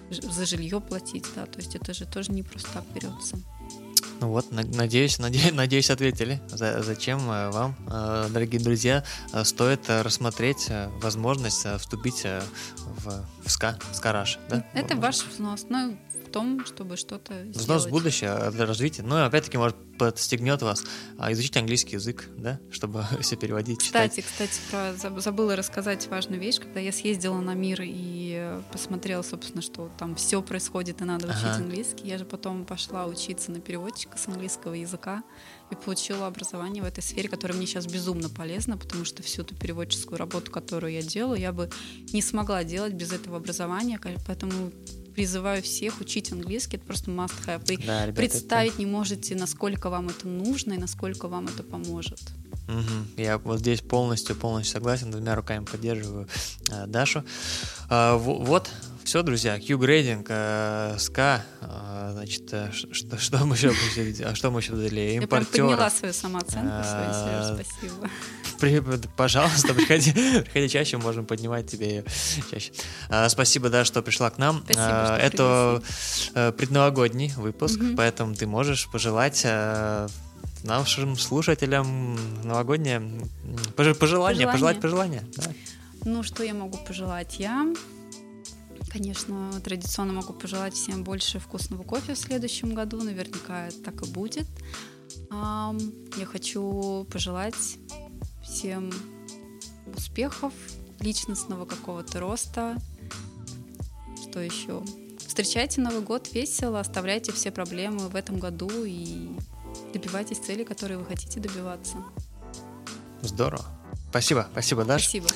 за 0.10 0.46
жилье 0.46 0.80
платить, 0.80 1.26
да, 1.36 1.46
то 1.46 1.60
есть 1.60 1.76
это 1.76 1.94
же 1.94 2.06
тоже 2.06 2.32
не 2.32 2.44
просто 2.44 2.70
так 2.74 2.84
берется. 2.94 3.38
Ну 4.20 4.30
вот, 4.30 4.52
надеюсь, 4.52 5.20
надеюсь, 5.20 5.54
надеюсь 5.54 5.90
ответили. 5.90 6.42
Зачем 6.50 7.20
э, 7.30 7.50
вам, 7.50 7.76
э, 7.90 8.28
дорогие 8.32 8.60
друзья, 8.60 9.04
э, 9.34 9.44
стоит 9.44 9.90
рассмотреть 9.90 10.70
возможность 11.02 11.66
вступить 11.80 12.24
в, 12.24 13.26
в 13.46 13.50
СКА, 13.50 13.78
СКАРАШ, 13.94 14.40
да? 14.50 14.66
Это 14.74 14.96
ваш 14.96 15.24
взнос. 15.24 15.66
Том, 16.38 16.66
чтобы 16.66 16.98
что-то 16.98 17.34
Взнос 17.54 17.86
в 17.86 17.90
будущее, 17.90 18.52
для 18.52 18.66
развития. 18.66 19.04
Ну, 19.04 19.24
опять-таки, 19.24 19.58
может, 19.58 19.76
подстегнет 19.98 20.62
вас 20.62 20.84
а, 21.18 21.32
изучить 21.32 21.58
английский 21.58 21.96
язык, 21.96 22.30
да, 22.38 22.60
чтобы 22.72 23.04
все 23.22 23.36
переводить, 23.36 23.80
Кстати, 23.80 24.22
читать. 24.22 24.26
кстати, 24.26 24.60
про, 24.70 25.20
забыла 25.20 25.56
рассказать 25.56 26.08
важную 26.08 26.40
вещь, 26.40 26.60
когда 26.60 26.80
я 26.80 26.92
съездила 26.92 27.40
на 27.40 27.54
мир 27.54 27.82
и 27.84 28.60
посмотрела, 28.72 29.22
собственно, 29.24 29.62
что 29.62 29.92
там 29.98 30.16
все 30.16 30.42
происходит 30.42 31.02
и 31.02 31.06
надо 31.06 31.28
учить 31.28 31.44
ага. 31.44 31.56
английский, 31.56 32.08
я 32.08 32.18
же 32.18 32.26
потом 32.26 32.66
пошла 32.66 33.06
учиться 33.06 33.52
на 33.52 33.60
переводчика 33.60 34.18
с 34.18 34.28
английского 34.28 34.74
языка 34.74 35.24
и 35.72 35.76
получила 35.76 36.28
образование 36.28 36.84
в 36.84 36.86
этой 36.86 37.02
сфере, 37.02 37.28
которая 37.30 37.58
мне 37.58 37.68
сейчас 37.68 37.88
безумно 37.88 38.30
полезна, 38.30 38.78
потому 38.78 39.06
что 39.06 39.24
всю 39.24 39.44
ту 39.44 39.56
переводческую 39.56 40.18
работу, 40.18 40.52
которую 40.52 40.94
я 40.94 41.02
делаю, 41.02 41.40
я 41.40 41.52
бы 41.52 41.70
не 42.14 42.22
смогла 42.22 42.64
делать 42.64 42.94
без 42.94 43.12
этого 43.12 43.38
образования, 43.38 44.00
поэтому 44.26 44.72
призываю 45.18 45.64
всех 45.64 46.00
учить 46.00 46.32
английский, 46.32 46.78
это 46.78 46.86
просто 46.86 47.10
must 47.10 47.34
have. 47.48 47.64
Вы 47.68 47.78
да, 47.84 48.06
ребята, 48.06 48.22
представить 48.22 48.74
это... 48.74 48.82
не 48.82 48.86
можете, 48.86 49.34
насколько 49.34 49.90
вам 49.90 50.10
это 50.10 50.28
нужно 50.28 50.74
и 50.74 50.78
насколько 50.78 51.28
вам 51.28 51.48
это 51.48 51.64
поможет. 51.64 52.20
Угу. 52.68 53.22
Я 53.24 53.40
вот 53.40 53.58
здесь 53.58 53.82
полностью, 53.82 54.36
полностью 54.36 54.74
согласен, 54.74 55.10
двумя 55.10 55.34
руками 55.34 55.66
поддерживаю 55.66 56.28
э, 56.70 56.86
Дашу. 56.86 57.24
Э, 57.90 58.16
вот, 58.16 58.70
все, 59.08 59.24
друзья, 59.24 59.58
Q-грейдинг, 59.58 60.26
э, 60.28 60.98
СКА, 61.00 61.42
э, 61.62 62.10
значит, 62.12 62.44
э, 62.52 62.72
что, 62.74 63.18
что 63.18 63.46
мы 63.46 63.56
еще 63.56 63.74
а 64.26 64.36
что 64.36 64.52
мы 64.52 64.60
еще 64.60 64.74
дали? 64.74 65.16
Импортер. 65.16 65.48
Я 65.48 65.68
прям 65.68 65.70
подняла 65.70 65.90
свою 65.90 66.14
самооценку, 66.14 66.84
свою, 66.84 67.14
Сереж, 67.14 67.66
спасибо. 67.66 68.10
При, 68.60 68.82
пожалуйста, 69.16 69.74
приходи, 69.74 70.12
приходи 70.42 70.68
чаще, 70.68 70.98
можем 70.98 71.26
поднимать 71.26 71.72
тебе 71.72 71.90
ее 71.90 72.06
чаще. 72.52 72.74
А, 73.08 73.30
спасибо, 73.30 73.70
да, 73.70 73.86
что 73.86 74.02
пришла 74.02 74.30
к 74.30 74.38
нам. 74.40 74.62
Спасибо, 74.66 75.16
а, 75.16 75.18
Это 75.18 75.82
а, 76.34 76.52
предновогодний 76.52 77.32
выпуск, 77.38 77.80
угу. 77.80 77.96
поэтому 77.96 78.36
ты 78.36 78.46
можешь 78.46 78.90
пожелать 78.92 79.48
нашим 80.64 81.16
слушателям 81.16 82.20
новогоднее 82.44 83.00
пожелание, 83.78 83.96
пожелание. 83.96 84.48
пожелать 84.48 84.82
пожелание. 84.82 85.24
Да. 85.38 85.44
Ну, 86.04 86.24
что 86.24 86.44
я 86.44 86.54
могу 86.54 86.78
пожелать? 86.86 87.40
Я 87.40 87.74
Конечно, 88.90 89.60
традиционно 89.64 90.14
могу 90.14 90.34
пожелать 90.34 90.74
всем 90.74 91.04
больше 91.04 91.40
вкусного 91.40 91.84
кофе 91.84 92.14
в 92.14 92.18
следующем 92.18 92.74
году. 92.74 93.02
Наверняка 93.02 93.70
так 93.84 94.02
и 94.02 94.10
будет. 94.10 94.48
Я 95.30 96.26
хочу 96.26 97.06
пожелать 97.12 97.78
всем 98.42 98.92
успехов, 99.96 100.54
личностного 101.00 101.66
какого-то 101.66 102.20
роста. 102.20 102.78
Что 104.22 104.40
еще? 104.40 104.84
Встречайте 105.20 105.82
Новый 105.82 106.02
год 106.02 106.34
весело, 106.34 106.80
оставляйте 106.80 107.32
все 107.32 107.52
проблемы 107.52 108.08
в 108.08 108.16
этом 108.16 108.40
году 108.40 108.70
и 108.86 109.30
добивайтесь 109.94 110.40
целей, 110.40 110.66
которые 110.66 110.98
вы 110.98 111.06
хотите 111.06 111.40
добиваться. 111.40 111.98
Здорово. 113.22 113.66
Спасибо, 114.10 114.48
спасибо, 114.52 114.86
Даша. 114.86 115.04
Спасибо. 115.04 115.28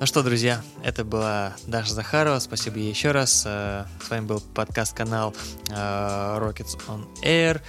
Ну 0.00 0.06
что, 0.06 0.22
друзья, 0.22 0.60
это 0.82 1.04
была 1.04 1.54
Даша 1.66 1.94
Захарова. 1.94 2.38
Спасибо 2.38 2.78
ей 2.78 2.90
еще 2.90 3.12
раз. 3.12 3.44
Э, 3.46 3.84
с 4.02 4.10
вами 4.10 4.26
был 4.26 4.40
подкаст-канал 4.54 5.34
э, 5.70 5.74
Rockets 5.74 6.76
on 6.88 7.06
Air. 7.22 7.60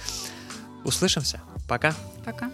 Услышимся. 0.84 1.40
Пока. 1.68 1.94
Пока. 2.24 2.50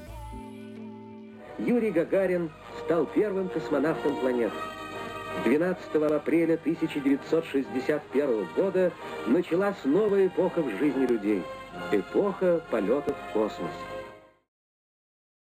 Юрий 1.59 1.91
Гагарин 1.91 2.51
стал 2.85 3.07
первым 3.07 3.49
космонавтом 3.49 4.17
планеты. 4.21 4.55
12 5.45 5.95
апреля 6.13 6.55
1961 6.55 8.49
года 8.57 8.93
началась 9.27 9.77
новая 9.85 10.27
эпоха 10.27 10.63
в 10.63 10.71
жизни 10.79 11.07
людей. 11.07 11.43
Эпоха 11.93 12.63
полетов 12.71 13.17
в 13.17 13.33
космос. 13.33 13.73